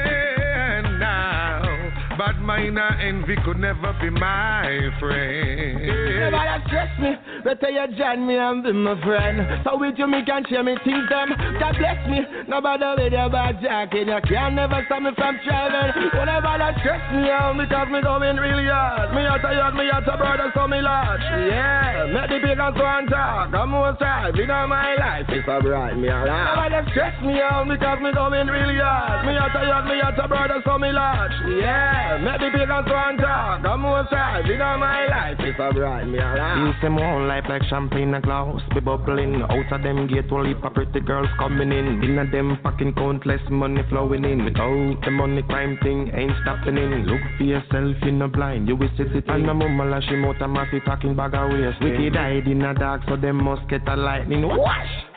But 2.30 2.46
minor 2.46 2.94
envy 3.02 3.34
could 3.44 3.58
never 3.58 3.90
be 4.00 4.12
my 4.12 4.70
friend. 5.00 5.82
Never 5.82 6.62
stress 6.68 6.94
me, 7.02 7.18
better 7.42 7.74
you 7.74 7.98
join 7.98 8.28
me 8.28 8.38
and 8.38 8.62
be 8.62 8.72
my 8.72 8.94
friend. 9.02 9.66
So 9.66 9.80
with 9.80 9.98
you 9.98 10.06
me 10.06 10.22
can 10.24 10.46
share 10.46 10.62
me 10.62 10.78
things 10.86 11.10
them. 11.10 11.34
God 11.58 11.74
bless 11.82 11.98
me, 12.06 12.22
no 12.48 12.62
bother 12.62 13.02
with 13.02 13.14
your 13.14 13.34
bad 13.34 13.58
jacket. 13.64 14.06
You 14.06 14.22
can 14.30 14.54
never 14.54 14.78
stop 14.86 15.02
me 15.02 15.10
from 15.18 15.42
driving. 15.42 15.90
Whenever 16.14 16.54
that 16.54 16.78
stress 16.86 17.02
me 17.18 17.34
out 17.34 17.58
because 17.58 17.90
me 17.90 17.98
going 18.06 18.38
really 18.38 18.70
hard. 18.70 19.10
Me 19.18 19.26
out 19.26 19.42
a 19.42 19.50
yard, 19.50 19.74
me 19.74 19.90
out 19.90 20.06
a 20.06 20.14
brother, 20.14 20.54
so 20.54 20.68
me 20.68 20.86
large. 20.86 21.26
Yeah, 21.50 22.14
make 22.14 22.30
the 22.30 22.46
pagans 22.46 22.78
go 22.78 22.86
and 22.86 23.10
talk. 23.10 23.58
I'm 23.58 23.74
more 23.74 23.98
strive, 23.98 24.36
you 24.36 24.46
know 24.46 24.68
my 24.70 24.94
life 25.02 25.26
is 25.34 25.42
so 25.50 25.58
bright, 25.66 25.98
me. 25.98 26.14
Never 26.14 26.70
that 26.70 26.86
stress 26.94 27.18
me 27.26 27.42
out 27.42 27.66
because 27.66 27.98
me 28.06 28.14
going 28.14 28.46
really 28.54 28.78
hard. 28.78 29.26
Me 29.26 29.34
out 29.34 29.58
a 29.58 29.66
yard, 29.66 29.86
me 29.90 29.98
out 29.98 30.14
a 30.14 30.28
brother, 30.30 30.62
so 30.62 30.78
me 30.78 30.94
large. 30.94 31.34
Yeah, 31.58 32.19
make 32.22 32.40
the 32.40 32.66
go 32.66 32.96
and 32.96 33.18
talk. 33.20 33.66
I'm 33.66 33.82
more 33.82 34.06
you 34.46 34.58
know 34.58 34.78
my 34.78 35.08
life 35.08 35.40
is 35.40 35.56
so 35.58 35.72
bright, 35.72 36.06
me 36.06 36.20
alright. 36.20 36.58
You 36.58 36.74
see 36.82 37.04
own 37.04 37.28
life 37.28 37.46
like 37.48 37.64
champagne 37.70 38.14
and 38.14 38.24
glass 38.24 38.62
be 38.74 38.80
bubbling. 38.80 39.42
Out 39.42 39.72
of 39.72 39.84
them 39.84 40.08
gate, 40.08 40.32
all 40.32 40.46
heap 40.46 40.62
pretty 40.74 41.00
girls 41.00 41.30
coming 41.38 41.72
in. 41.72 42.04
In 42.04 42.18
of 42.18 42.32
them 42.32 42.58
fucking 42.64 42.94
countless 42.94 43.42
money 43.50 43.82
flowing 43.90 44.26
in. 44.26 44.46
Without 44.46 45.02
the 45.04 45.12
money, 45.12 45.44
crime 45.44 45.78
thing 45.82 46.12
ain't 46.14 46.34
stopping 46.44 46.78
in. 46.78 47.06
Look 47.06 47.22
for 47.38 47.44
yourself 47.44 47.96
in 48.04 48.20
the 48.20 48.28
blind, 48.28 48.68
you 48.68 48.76
will 48.76 48.90
see 48.98 49.04
it. 49.04 49.28
And 49.28 49.46
my 49.46 49.54
mama 49.54 49.86
lash 49.86 50.06
him 50.06 50.26
out 50.26 50.42
and 50.42 50.56
maffy 50.56 50.84
talking 50.86 51.16
bag 51.16 51.34
of 51.34 51.52
waste. 51.52 51.82
Wicked 51.82 52.16
hide 52.16 52.48
in 52.48 52.60
the 52.60 52.74
dark, 52.74 53.02
so 53.08 53.16
them 53.16 53.44
must 53.44 53.68
get 53.70 53.88
a 53.88 53.96
lightning. 53.96 54.48
Wash! 54.48 55.09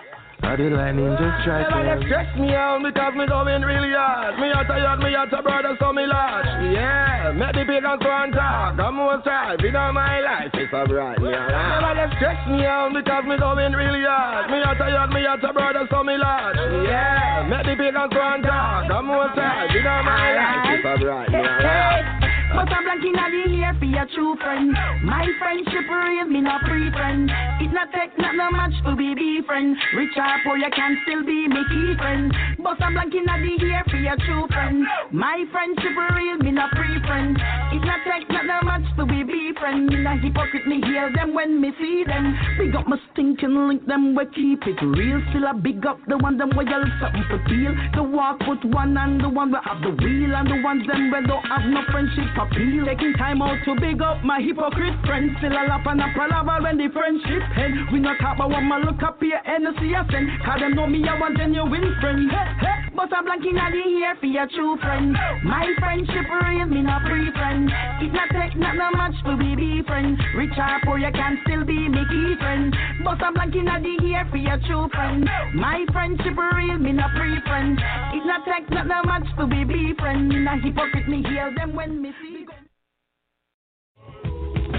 How 0.42 0.58
the 0.58 0.74
lightning 0.74 1.14
just 1.14 1.46
strike 1.46 1.70
Never 1.70 1.86
that 1.86 2.02
stress 2.02 2.26
me 2.34 2.50
out 2.50 2.82
because 2.82 3.14
me 3.14 3.30
going 3.30 3.62
really 3.62 3.94
hard. 3.94 4.42
Me 4.42 4.50
out 4.50 4.66
a 4.66 4.74
yard, 4.74 4.98
me 4.98 5.14
out 5.14 5.32
a 5.32 5.40
brother, 5.40 5.78
so 5.78 5.92
me 5.94 6.02
large. 6.02 6.50
Yeah, 6.74 7.30
make 7.30 7.54
the 7.54 7.62
pagans 7.62 8.02
go 8.02 8.10
and 8.10 8.34
talk. 8.34 8.74
Strive, 9.22 9.60
you 9.62 9.70
know 9.70 9.92
my 9.94 10.18
life 10.18 10.50
is 10.54 10.66
so 10.74 10.82
bright, 10.90 11.22
me. 11.22 11.30
Never 11.30 11.94
that 11.94 12.10
stress 12.18 12.42
me 12.50 12.66
out 12.66 12.90
because 12.90 13.22
me 13.22 13.38
going 13.38 13.72
really 13.72 14.02
hard. 14.02 14.50
Me 14.50 14.58
out 14.66 14.82
a 14.82 14.90
yard, 14.90 15.10
me 15.14 15.22
out 15.24 15.44
a 15.46 15.52
brother, 15.52 15.86
so 15.88 16.02
me 16.02 16.18
large. 16.18 16.58
Yeah, 16.90 17.46
make 17.46 17.62
the 17.62 17.78
pagans 17.78 18.10
go 18.10 18.20
and 18.20 18.42
talk. 18.42 18.90
Strive, 19.32 19.70
you 19.70 19.82
know 19.86 20.02
my 20.02 20.34
life 20.34 20.74
is 20.74 20.82
so 20.82 20.92
bright, 21.06 21.30
me 21.30 21.38
alright. 21.38 22.31
But 22.52 22.68
I'm 22.68 22.84
blank 22.84 23.00
in 23.00 23.16
the 23.16 23.56
ear 23.56 23.72
for 23.78 23.88
your 23.88 24.06
true 24.12 24.36
friend. 24.36 24.76
My 25.04 25.24
friendship 25.40 25.88
real, 25.88 26.28
me 26.28 26.40
not 26.42 26.60
free 26.68 26.92
friend. 26.92 27.30
It 27.64 27.72
not 27.72 27.88
take 27.96 28.12
not 28.18 28.36
no 28.36 28.50
much 28.52 28.76
to 28.84 28.94
be 28.94 29.14
be 29.14 29.40
friend. 29.46 29.76
Rich 29.96 30.12
or 30.16 30.36
poor, 30.44 30.56
you 30.60 30.68
can 30.68 31.00
still 31.04 31.24
be 31.24 31.48
me 31.48 31.64
key 31.72 31.96
friend. 31.96 32.28
But 32.60 32.76
I'm 32.82 32.92
blank 32.92 33.14
in 33.14 33.24
the 33.24 33.84
for 33.88 33.96
your 33.96 34.16
true 34.20 34.46
friend. 34.52 34.84
My 35.12 35.44
friendship 35.50 35.96
real, 35.96 36.36
me 36.44 36.52
not 36.52 36.70
free 36.76 37.00
friend. 37.08 37.40
It 37.72 37.80
not 37.88 38.04
take 38.04 38.28
not 38.28 38.44
no 38.44 38.60
much 38.68 38.84
to 39.00 39.06
be 39.06 39.24
be 39.24 39.56
friend. 39.58 39.88
Me 39.88 40.04
not 40.04 40.20
hypocrite, 40.20 40.66
me 40.66 40.80
hear 40.84 41.08
them 41.14 41.32
when 41.32 41.60
me 41.60 41.72
see 41.80 42.04
them. 42.04 42.36
Big 42.58 42.76
up 42.76 42.86
my 42.86 43.00
stinking 43.12 43.56
link, 43.68 43.86
them 43.86 44.14
we 44.14 44.28
keep 44.36 44.60
it 44.68 44.76
real. 44.84 45.24
Still 45.30 45.48
I 45.48 45.52
big 45.52 45.86
up 45.86 45.98
the 46.06 46.18
one 46.18 46.36
them 46.36 46.52
we 46.56 46.68
yell 46.68 46.84
something 47.00 47.24
for 47.32 47.40
feel. 47.48 47.72
The 47.96 48.02
walk 48.02 48.40
with 48.44 48.64
one 48.68 48.96
and 48.96 49.24
the 49.24 49.28
one 49.28 49.50
we 49.50 49.58
have 49.64 49.80
the 49.80 49.96
wheel 49.96 50.36
and 50.36 50.48
the 50.52 50.60
ones 50.60 50.86
them 50.86 51.08
we 51.08 51.26
don't 51.26 51.46
have 51.48 51.64
no 51.64 51.80
friendship 51.90 52.28
appeal. 52.42 52.84
Taking 52.86 53.14
time 53.14 53.42
out 53.42 53.58
to 53.64 53.74
big 53.80 54.02
up 54.02 54.24
my 54.24 54.40
hypocrite 54.40 54.98
friends. 55.06 55.32
Still 55.38 55.52
a 55.52 55.62
laugh 55.70 55.86
and 55.86 56.00
a 56.00 56.08
palaver 56.14 56.62
when 56.62 56.76
the 56.78 56.88
friendship 56.90 57.42
end. 57.56 57.92
We 57.92 58.00
not 58.00 58.18
talk 58.20 58.36
about 58.36 58.50
what 58.50 58.62
my 58.62 58.78
look 58.78 59.02
up 59.02 59.22
here 59.22 59.40
and 59.44 59.66
us 59.66 59.78
send. 59.78 60.28
Cause 60.44 60.60
them 60.60 60.74
know 60.74 60.86
me 60.86 61.06
I 61.06 61.18
want 61.18 61.38
genuine 61.38 61.94
friend. 62.00 62.30
Hey, 62.30 62.46
hey. 62.60 62.82
But 62.94 63.08
I'm 63.16 63.24
blanking 63.24 63.56
at 63.56 63.72
the 63.72 63.82
ear 63.82 64.14
for 64.20 64.26
your 64.26 64.46
true 64.48 64.76
friend. 64.76 65.16
My 65.44 65.64
friendship 65.78 66.28
real, 66.28 66.66
me 66.66 66.82
not 66.82 67.02
free 67.02 67.32
friend. 67.32 67.70
It 68.02 68.12
not 68.12 68.28
take 68.30 68.56
not 68.56 68.76
no 68.76 68.90
much 68.92 69.16
to 69.24 69.36
be 69.36 69.56
be 69.56 69.82
friend. 69.86 70.18
Rich 70.36 70.58
or 70.58 70.80
poor, 70.84 70.98
you 70.98 71.10
can 71.12 71.38
still 71.46 71.64
be 71.64 71.88
me 71.88 72.04
key 72.10 72.34
friend. 72.38 72.74
But 73.02 73.22
I'm 73.22 73.34
blanking 73.34 73.68
at 73.68 73.82
the 73.82 73.96
ear 74.04 74.26
for 74.30 74.36
your 74.36 74.58
true 74.66 74.88
friend. 74.92 75.24
My 75.54 75.84
friendship 75.92 76.36
real, 76.36 76.78
me 76.78 76.92
not 76.92 77.10
free 77.16 77.40
friend. 77.46 77.78
It 78.12 78.26
not 78.26 78.44
take 78.44 78.68
not 78.70 78.86
no 78.86 79.02
much 79.04 79.26
to 79.38 79.46
be 79.46 79.64
be 79.64 79.94
friend. 79.98 80.28
Me 80.28 80.40
not 80.40 80.60
hypocrite, 80.60 81.08
me 81.08 81.22
hear 81.22 81.52
them 81.56 81.74
when 81.74 82.00
me 82.02 82.12
see. 82.20 82.31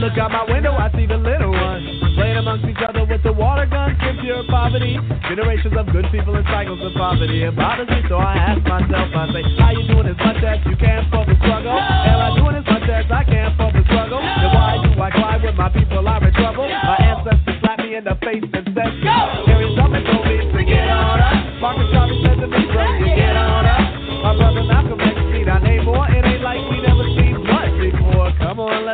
look 0.00 0.16
out 0.16 0.32
my 0.32 0.48
window, 0.48 0.72
I 0.72 0.88
see 0.96 1.04
the 1.04 1.20
little 1.20 1.52
ones 1.52 1.84
playing 2.16 2.40
amongst 2.40 2.64
each 2.64 2.80
other 2.80 3.04
with 3.04 3.22
the 3.22 3.32
water 3.32 3.68
guns 3.68 4.00
in 4.00 4.16
pure 4.24 4.42
poverty. 4.48 4.96
Generations 5.28 5.76
of 5.76 5.92
good 5.92 6.08
people 6.08 6.34
in 6.40 6.44
cycles 6.48 6.80
of 6.80 6.96
poverty. 6.96 7.44
It 7.44 7.54
bothers 7.54 7.88
me, 7.88 8.00
so 8.08 8.16
I 8.16 8.34
ask 8.36 8.64
myself, 8.64 9.12
I 9.12 9.28
say, 9.28 9.44
How 9.60 9.76
you 9.76 9.84
doing 9.92 10.08
as 10.08 10.16
much 10.16 10.40
as 10.40 10.58
you 10.64 10.76
can 10.80 11.04
for 11.12 11.28
the 11.28 11.36
struggle? 11.44 11.76
Am 11.76 12.16
I 12.16 12.28
doing 12.32 12.56
as 12.56 12.64
much 12.64 12.88
as 12.88 13.06
I 13.12 13.22
can 13.28 13.52
for 13.60 13.68
the 13.76 13.84
struggle? 13.92 14.24
Then 14.24 14.50
why 14.56 14.80
do 14.80 14.90
I 14.96 15.10
cry 15.12 15.36
when 15.36 15.56
my 15.56 15.68
people 15.68 16.08
are 16.08 16.24
in 16.24 16.32
trouble? 16.32 16.64
My 16.64 16.96
ancestors 16.96 17.60
slapped 17.60 17.84
me 17.84 17.94
in 17.96 18.04
the 18.04 18.16
face 18.24 18.48
and 18.56 18.64
said, 18.72 18.90
Go! 19.04 19.16
Harriet 19.52 19.76
Tubman 19.76 20.04
told 20.08 20.24
me 20.24 20.29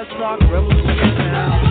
let's 0.08 0.20
talk 0.20 0.40
revolution 0.50 1.18
now. 1.18 1.65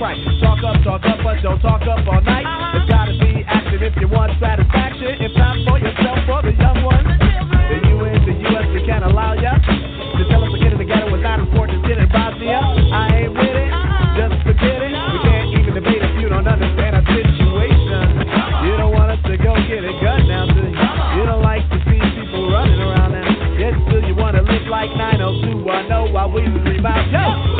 Talk 0.00 0.16
talk 0.40 0.64
up, 0.64 0.76
talk 0.80 1.04
up, 1.04 1.18
but 1.20 1.36
don't 1.44 1.60
talk 1.60 1.84
up 1.84 2.00
all 2.08 2.24
night. 2.24 2.40
Uh-huh. 2.48 2.72
There's 2.72 2.88
gotta 2.88 3.12
be 3.20 3.44
action 3.44 3.84
if 3.84 3.92
you 4.00 4.08
want 4.08 4.32
satisfaction. 4.40 5.20
If 5.20 5.36
not 5.36 5.60
for 5.68 5.76
yourself, 5.76 6.24
for 6.24 6.40
the 6.40 6.56
young 6.56 6.80
ones. 6.88 7.04
The 7.04 7.76
UN, 7.84 8.16
the 8.24 8.34
US, 8.48 8.66
we 8.72 8.80
can't 8.88 9.04
allow 9.04 9.36
ya 9.36 9.60
to 9.60 10.22
tell 10.32 10.40
us 10.40 10.56
to 10.56 10.58
get 10.58 10.72
the 10.72 10.88
ghetto 10.88 11.12
was 11.12 11.20
not 11.20 11.36
important 11.36 11.84
shit 11.84 12.00
in 12.00 12.08
Bosnia. 12.08 12.64
I 12.64 13.28
ain't 13.28 13.36
with 13.36 13.52
it, 13.52 13.68
uh-huh. 13.68 14.16
just 14.16 14.40
forget 14.40 14.80
it. 14.88 14.96
We 14.96 15.18
can't 15.20 15.48
even 15.52 15.74
debate 15.76 16.00
if 16.00 16.16
you 16.16 16.32
don't 16.32 16.48
understand 16.48 16.96
our 16.96 17.04
situation. 17.04 18.24
Uh-huh. 18.24 18.64
You 18.64 18.72
don't 18.80 18.96
want 18.96 19.12
us 19.12 19.20
to 19.28 19.36
go 19.36 19.52
get 19.68 19.84
it 19.84 20.00
gun 20.00 20.24
now, 20.24 20.48
do 20.48 20.64
you? 20.64 20.80
You 21.20 21.22
don't 21.28 21.44
like 21.44 21.68
to 21.68 21.78
see 21.84 22.00
people 22.00 22.48
running 22.48 22.80
around 22.80 23.20
now. 23.20 23.28
Yet 23.60 23.76
still 23.84 24.00
you 24.08 24.16
wanna 24.16 24.48
live 24.48 24.64
like 24.64 24.88
902. 24.96 25.68
I 25.68 25.84
know 25.92 26.08
why 26.08 26.24
we 26.24 26.40
scream 26.56 26.88
out, 26.88 27.04
yo! 27.12 27.59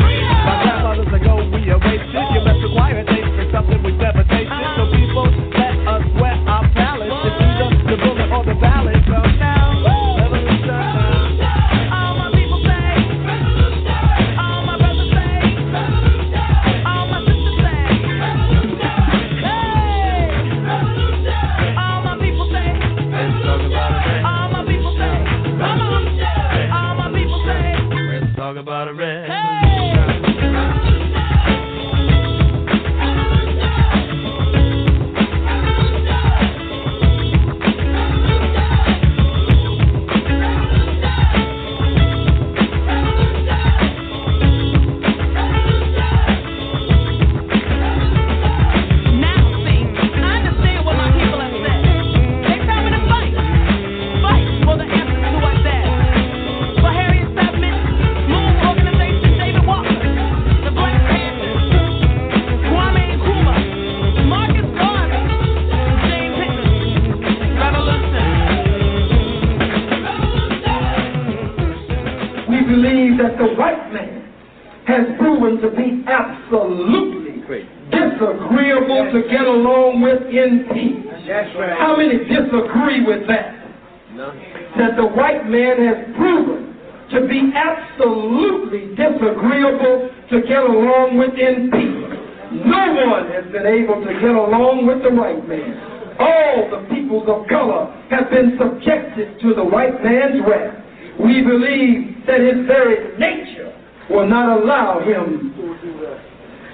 man's 100.03 100.41
wrath. 100.47 100.77
We 101.19 101.41
believe 101.41 102.23
that 102.27 102.39
his 102.39 102.65
very 102.67 103.17
nature 103.17 103.73
will 104.09 104.27
not 104.27 104.61
allow 104.61 104.99
him 104.99 105.51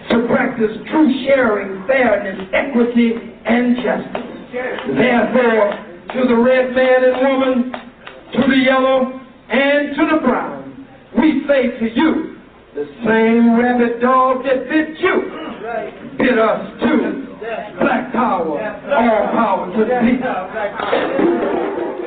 to 0.09 0.27
practice 0.27 0.71
true 0.89 1.25
sharing, 1.25 1.85
fairness, 1.87 2.49
equity, 2.53 3.13
and 3.45 3.75
justice. 3.77 4.23
Therefore, 4.95 5.73
to 6.13 6.27
the 6.27 6.35
red 6.35 6.73
man 6.73 7.03
and 7.03 7.17
woman, 7.27 7.71
to 8.33 8.41
the 8.47 8.57
yellow, 8.63 9.19
and 9.49 9.95
to 9.95 10.05
the 10.13 10.19
brown, 10.21 10.85
we 11.19 11.43
say 11.47 11.71
to 11.79 11.85
you, 11.93 12.35
the 12.75 12.85
same 13.05 13.55
rabid 13.59 13.99
dog 14.01 14.43
that 14.43 14.67
bit 14.69 14.99
you, 14.99 15.31
bit 16.17 16.37
us 16.37 16.79
too. 16.79 17.23
Black 17.79 18.11
power, 18.13 18.59
all 18.93 19.27
power 19.33 19.71
to 19.73 19.79
the 19.83 19.99
people. 20.05 22.06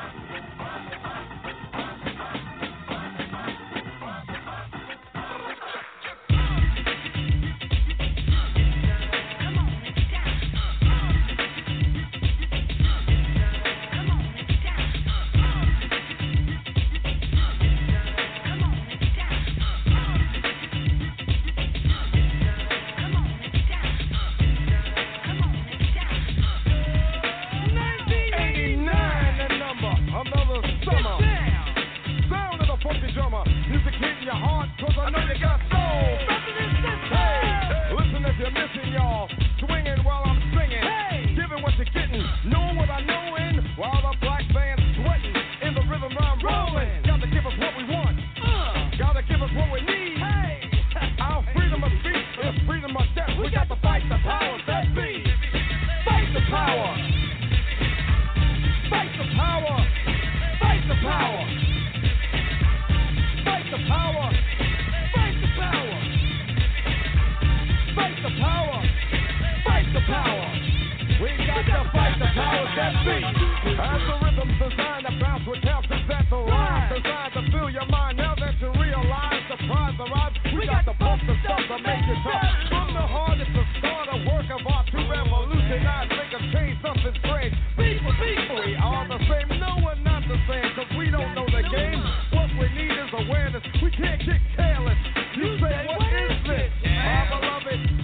Powers 72.33 72.71
that 72.75 72.93
the 73.03 74.15
rhythm's 74.23 74.55
designed 74.59 75.05
to 75.05 75.13
bounce 75.19 75.43
with 75.47 75.61
captains 75.61 76.07
at 76.07 76.25
the 76.29 76.39
rhyme, 76.39 76.87
designed 76.93 77.33
to 77.35 77.41
fill 77.51 77.69
your 77.69 77.87
mind 77.87 78.17
now 78.17 78.35
that 78.35 78.55
you 78.59 78.71
realize 78.79 79.43
the 79.49 79.57
prize 79.67 79.97
arrives. 79.99 80.37
We 80.55 80.65
got 80.65 80.85
the 80.85 80.95
stuff 80.95 81.63
to 81.67 81.77
make 81.83 82.05
it 82.07 82.19
tough. 82.23 82.51
From 82.69 82.93
the 82.93 83.05
heart, 83.05 83.39
it's 83.39 83.51
start, 83.79 84.07
work 84.27 84.47
of 84.47 84.63
art 84.67 84.87
to 84.91 84.99
revolutionize, 85.07 86.09
make 86.11 86.33
a 86.35 86.41
change, 86.55 86.77
something 86.81 87.15
strange. 87.19 87.55
People, 87.75 88.13
we 88.19 88.75
are 88.75 89.07
the 89.07 89.19
same. 89.27 89.47
No, 89.59 89.81
we're 89.83 89.99
not 90.03 90.23
the 90.27 90.39
same, 90.47 90.67
cause 90.75 90.91
we 90.97 91.11
don't 91.11 91.35
know 91.35 91.45
the 91.45 91.63
game. 91.67 92.01
What 92.31 92.49
we 92.55 92.67
need 92.75 92.95
is 92.95 93.11
awareness. 93.11 93.63
We 93.83 93.91
can't 93.91 94.21
get 94.23 94.39
careless. 94.55 94.99
You 95.35 95.57
say, 95.59 95.75
what 95.87 96.05
is 96.05 96.31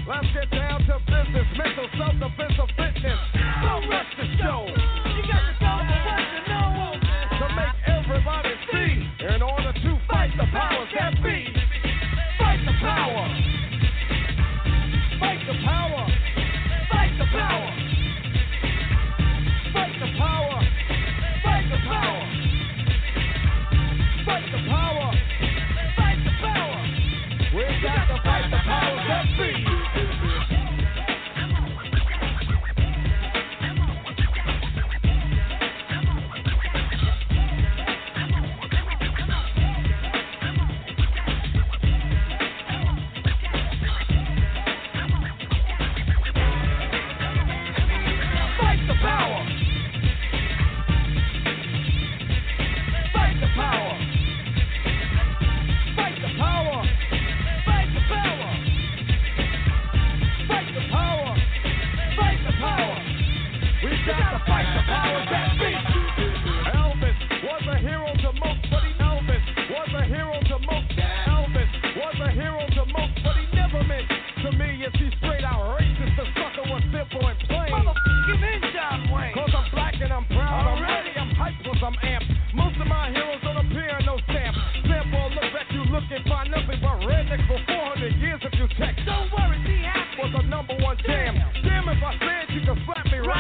let's 0.08 0.28
get 0.34 0.50
down 0.52 0.80
to 0.88 1.07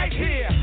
right 0.09 0.13
here. 0.17 0.56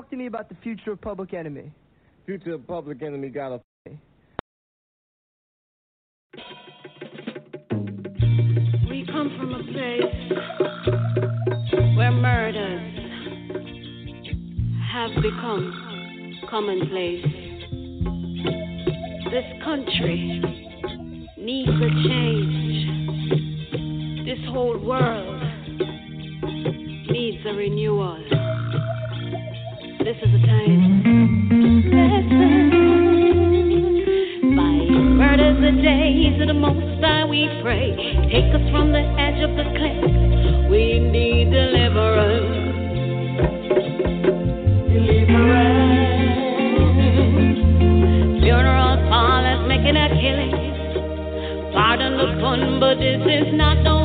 Talk 0.00 0.08
to 0.08 0.16
me 0.16 0.24
about 0.24 0.48
the 0.48 0.54
future 0.62 0.92
of 0.92 1.00
Public 1.02 1.34
Enemy. 1.34 1.70
Future 2.24 2.54
of 2.54 2.66
Public 2.66 3.02
Enemy 3.02 3.28
got 3.28 3.52
a. 3.52 3.60
We 8.88 9.04
come 9.04 9.36
from 9.38 9.52
a 9.52 9.62
place 9.62 10.14
where 11.98 12.12
murders 12.12 12.80
have 14.90 15.10
become 15.16 16.38
commonplace. 16.48 17.26
This 19.30 19.44
country 19.62 20.42
needs 21.36 21.68
a 21.68 21.90
change. 22.08 22.86
This 24.24 24.38
whole 24.48 24.78
world 24.78 25.42
needs 27.10 27.44
a 27.44 27.52
renewal. 27.52 28.39
knees 36.20 36.36
of 36.42 36.48
the 36.48 36.54
Most 36.54 37.00
High 37.02 37.24
we 37.24 37.48
pray. 37.62 37.96
Take 38.28 38.52
us 38.52 38.60
from 38.70 38.92
the 38.92 39.00
edge 39.16 39.40
of 39.40 39.56
the 39.56 39.64
cliff. 39.72 40.04
We 40.70 41.00
need 41.00 41.50
deliverance. 41.50 42.60
Deliverance. 44.92 45.80
Funeral 48.44 48.96
parlors 49.08 49.64
making 49.66 49.96
a 49.96 50.08
killing. 50.20 50.52
Pardon 51.72 52.12
the 52.18 52.36
fun, 52.38 52.78
but 52.80 52.96
this 53.00 53.22
is 53.24 53.54
not 53.56 53.80
no 53.82 53.99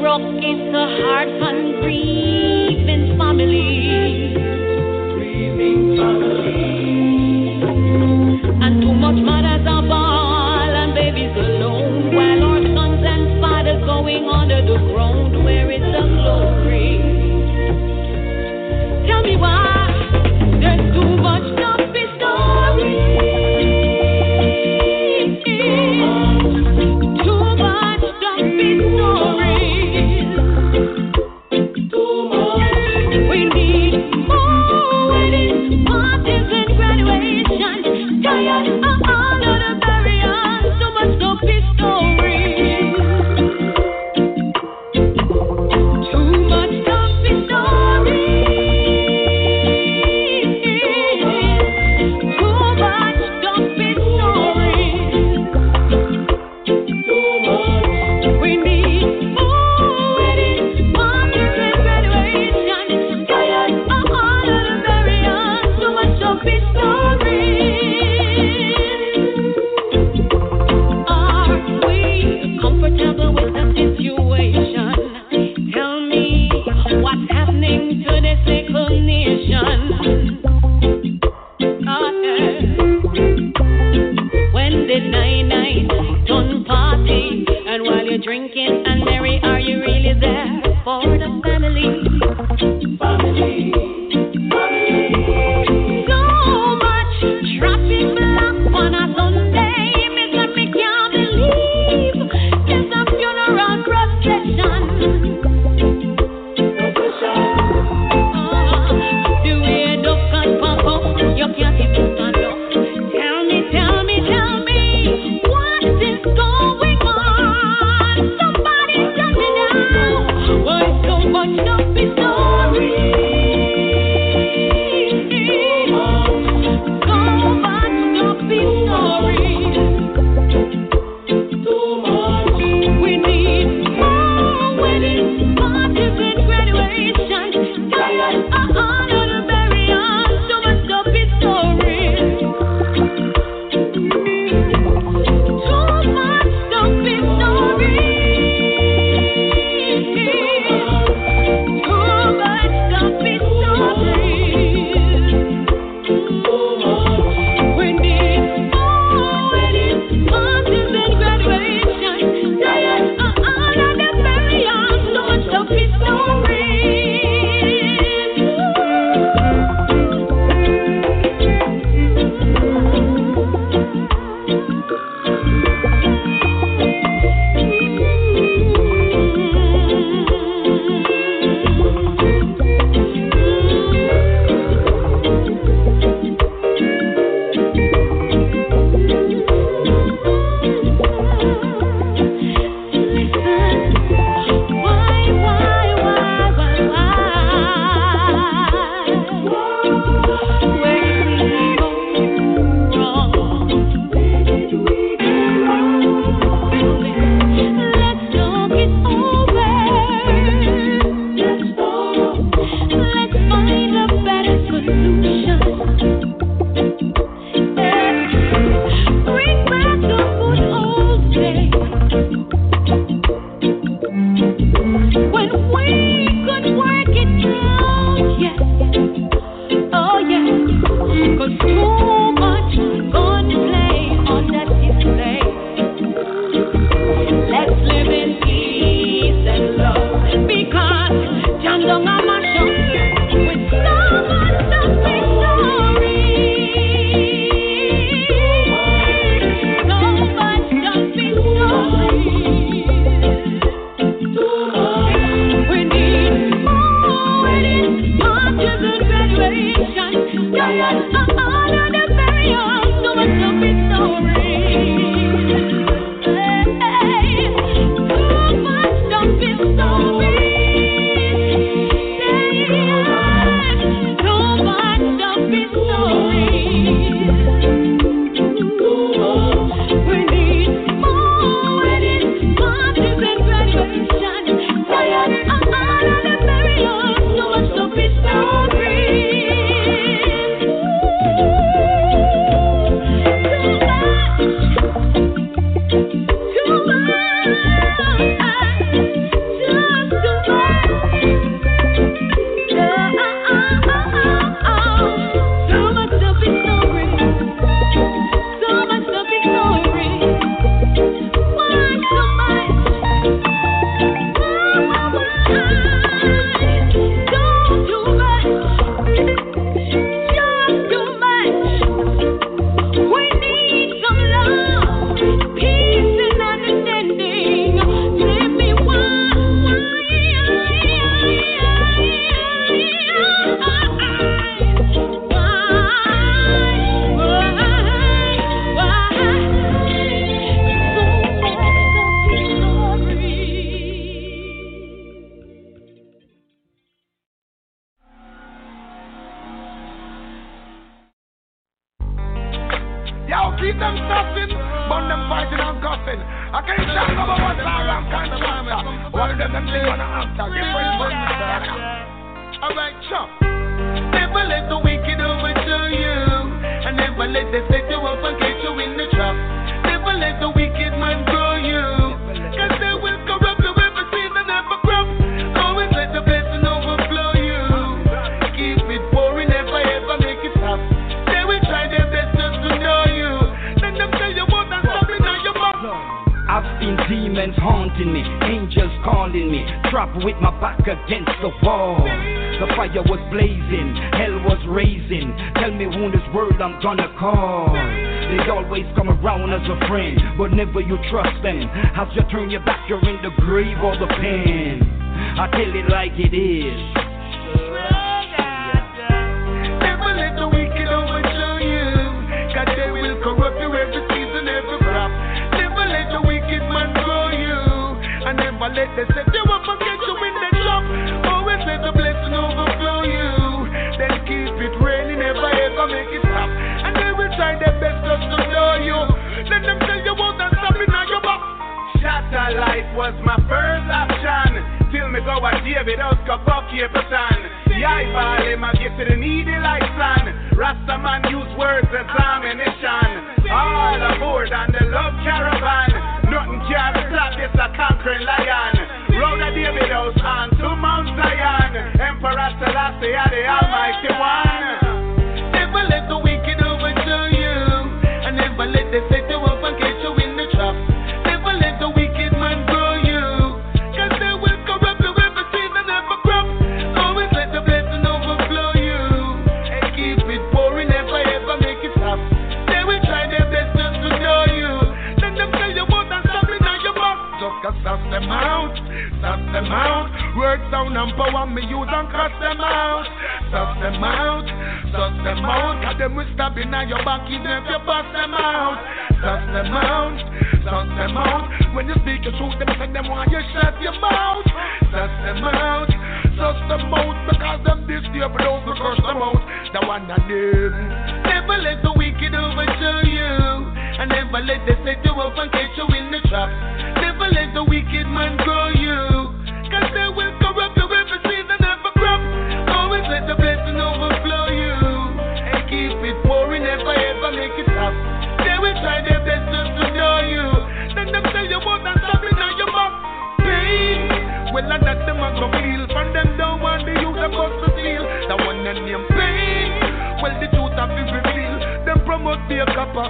broke 0.00 0.42
into 0.42 0.78
heart 0.78 1.28
hungry. 1.42 2.49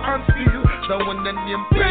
answer 0.04 0.38
you. 0.38 0.62
The 0.88 1.04
one 1.04 1.26
and 1.26 1.38
the 1.38 1.89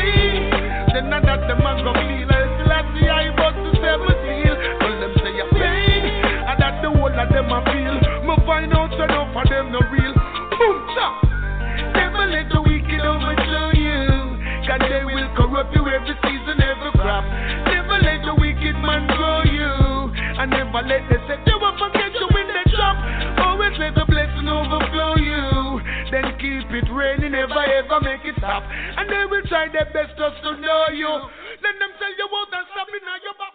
never 27.50 27.66
ever 27.66 28.00
make 28.02 28.26
it 28.26 28.44
up. 28.44 28.64
And 28.64 29.10
they 29.10 29.26
will 29.26 29.42
try 29.48 29.68
their 29.72 29.86
best 29.86 30.18
just 30.18 30.44
to 30.44 30.58
know 30.62 30.86
you. 30.94 31.10
Let 31.10 31.80
them 31.80 31.92
tell 32.00 32.14
you 32.18 32.28
what 32.30 32.48
that's 32.52 32.70
happening 32.78 33.02
now 33.06 33.18
your 33.26 33.34
back. 33.38 33.54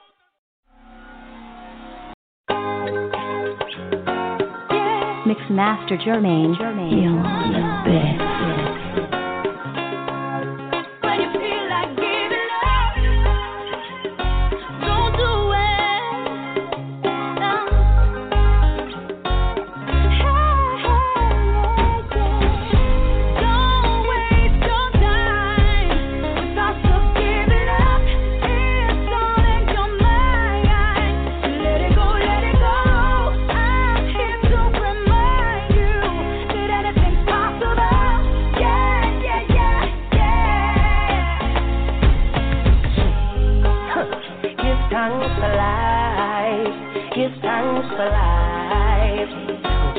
Mix 5.26 5.40
Master 5.50 5.97
Jermaine, 5.97 6.55
Jermaine. 6.56 7.02
You're 7.02 7.23
the 7.52 8.18
best. 8.18 8.23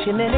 Shimmy, 0.06 0.30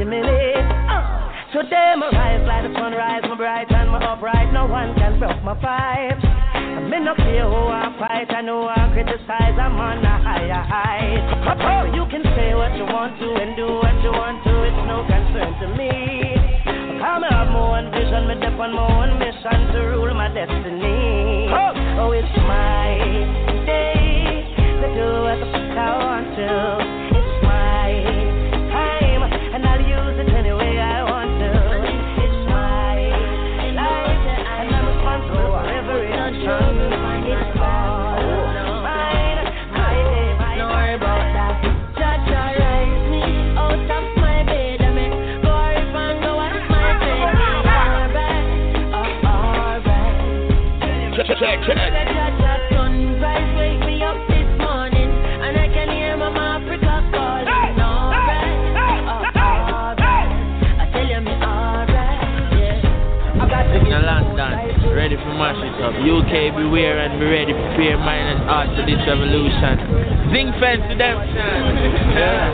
shimmy, 0.00 0.16
oh. 0.24 0.88
Uh. 0.88 1.60
they 1.68 1.92
my 2.00 2.08
rise 2.08 2.40
like 2.48 2.64
the 2.64 2.72
sunrise, 2.72 3.20
my 3.28 3.36
bright 3.36 3.68
and 3.68 3.92
my 3.92 4.00
upright. 4.00 4.48
No 4.48 4.64
one 4.64 4.96
can 4.96 5.20
break 5.20 5.44
my 5.44 5.52
vibes. 5.60 6.24
I'm 6.24 6.88
in 6.88 7.04
no 7.04 7.12
fear 7.12 7.44
who 7.44 7.68
I 7.68 7.92
fight, 8.00 8.32
I 8.32 8.40
know 8.40 8.64
I 8.64 8.88
criticize, 8.96 9.60
I'm 9.60 9.76
on 9.76 10.00
a 10.00 10.14
higher 10.24 10.56
height. 10.56 11.20
Oh, 11.20 11.84
you 11.92 12.08
can 12.08 12.24
say 12.32 12.56
what 12.56 12.72
you 12.80 12.88
want 12.88 13.20
to 13.20 13.28
and 13.28 13.52
do 13.60 13.76
what 13.76 13.92
you 14.00 14.08
want 14.08 14.40
to, 14.40 14.52
it's 14.72 14.80
no 14.88 15.04
concern 15.04 15.52
to 15.52 15.66
me. 15.76 16.40
Come 16.96 17.28
I 17.28 17.44
have 17.44 17.52
my 17.52 17.84
own 17.84 17.92
vision, 17.92 18.24
me 18.24 18.40
dip 18.40 18.56
on 18.56 18.72
my 18.72 18.88
own 18.88 19.20
mission 19.20 19.68
to 19.76 19.80
rule 19.92 20.16
my 20.16 20.32
destiny. 20.32 21.52
Oh, 21.52 22.08
oh 22.08 22.16
it's 22.16 22.32
my 22.48 22.96
day 23.68 24.48
to 24.80 24.86
do 24.96 25.08
what 25.28 25.36
the 25.44 25.48
fuck 25.52 25.76
I 25.76 25.92
want 25.92 26.28
to. 26.40 26.83
mash 65.44 65.60
it 65.60 65.76
up. 65.84 65.92
UK 66.00 66.56
beware 66.56 67.04
and 67.04 67.20
be 67.20 67.28
ready, 67.28 67.52
prepare 67.52 68.00
mind 68.00 68.32
and 68.32 68.40
heart 68.48 68.72
for 68.72 68.80
this 68.88 68.96
revolution. 69.04 69.76
Zing 70.32 70.48
fence 70.56 70.88
them. 70.96 71.20
Yeah. 72.16 72.48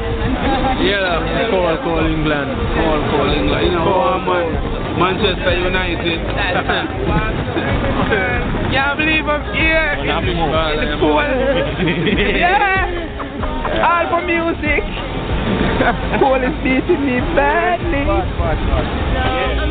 Yeah. 0.83 1.47
Call, 1.55 1.71
call 1.87 2.03
England. 2.03 2.51
Call, 2.51 2.99
call 3.15 3.31
England. 3.31 3.63
You 3.63 3.79
know, 3.79 3.87
call, 3.87 4.19
man. 4.27 4.99
Manchester 4.99 5.55
United. 5.55 6.19
Can't 8.75 8.99
believe 8.99 9.23
I'm 9.23 9.47
here. 9.55 10.03
In 10.03 10.11
the 10.11 10.99
pool. 10.99 11.23
yeah. 12.35 12.91
All 13.87 14.03
for 14.11 14.27
music. 14.27 14.83
Call 16.19 16.43
is 16.43 16.51
beating 16.67 17.07
me 17.07 17.23
badly. 17.39 18.03
Bad, 18.03 18.27
bad, 18.35 18.59
bad. 18.67 18.83
No, 19.15 19.31
yeah. 19.31 19.71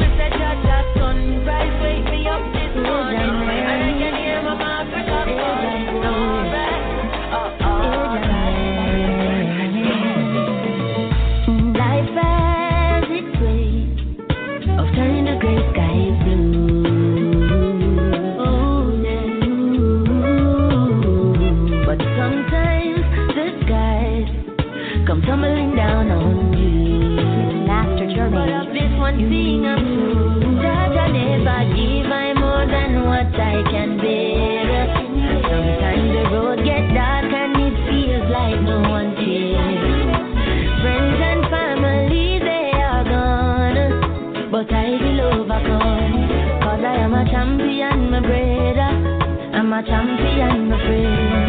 my 49.79 49.85
champion, 49.85 50.67
my 50.67 50.77
friend. 50.77 51.48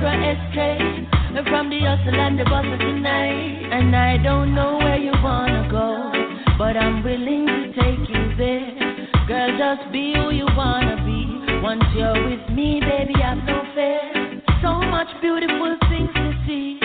Sarah 0.00 0.32
escape. 0.32 1.10
From 1.48 1.70
the 1.70 1.80
hustle 1.80 2.20
and 2.20 2.38
the 2.38 2.44
bustle 2.44 2.78
tonight. 2.78 3.68
And 3.72 3.94
I 3.94 4.16
don't 4.22 4.54
know 4.54 4.78
where 4.78 4.98
you 4.98 5.12
wanna 5.22 5.68
go, 5.70 6.12
but 6.58 6.76
I'm 6.76 7.02
willing 7.02 7.46
to 7.46 7.72
take 7.72 8.08
you 8.08 8.34
there. 8.36 9.08
Girl, 9.26 9.50
just 9.58 9.92
be 9.92 10.14
who 10.14 10.30
you 10.30 10.46
wanna 10.56 10.96
be. 11.04 11.60
Once 11.62 11.84
you're 11.94 12.18
with 12.28 12.48
me, 12.50 12.80
baby, 12.80 13.14
I've 13.22 13.44
no 13.44 13.62
fear. 13.74 14.42
So 14.62 14.80
much 14.80 15.08
beautiful 15.20 15.76
things 15.88 16.12
to 16.14 16.32
see. 16.46 16.80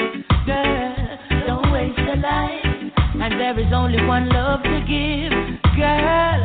Girl, 0.46 0.96
don't 1.48 1.72
waste 1.72 2.00
a 2.00 2.16
life. 2.16 2.92
And 3.16 3.40
there 3.40 3.58
is 3.60 3.72
only 3.74 4.04
one 4.06 4.30
love 4.30 4.64
to 4.64 4.80
give. 4.88 5.32
Girl, 5.76 6.45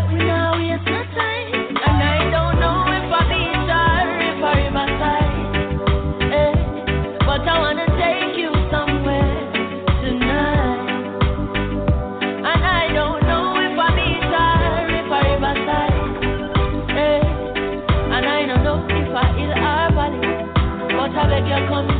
because 21.61 22.00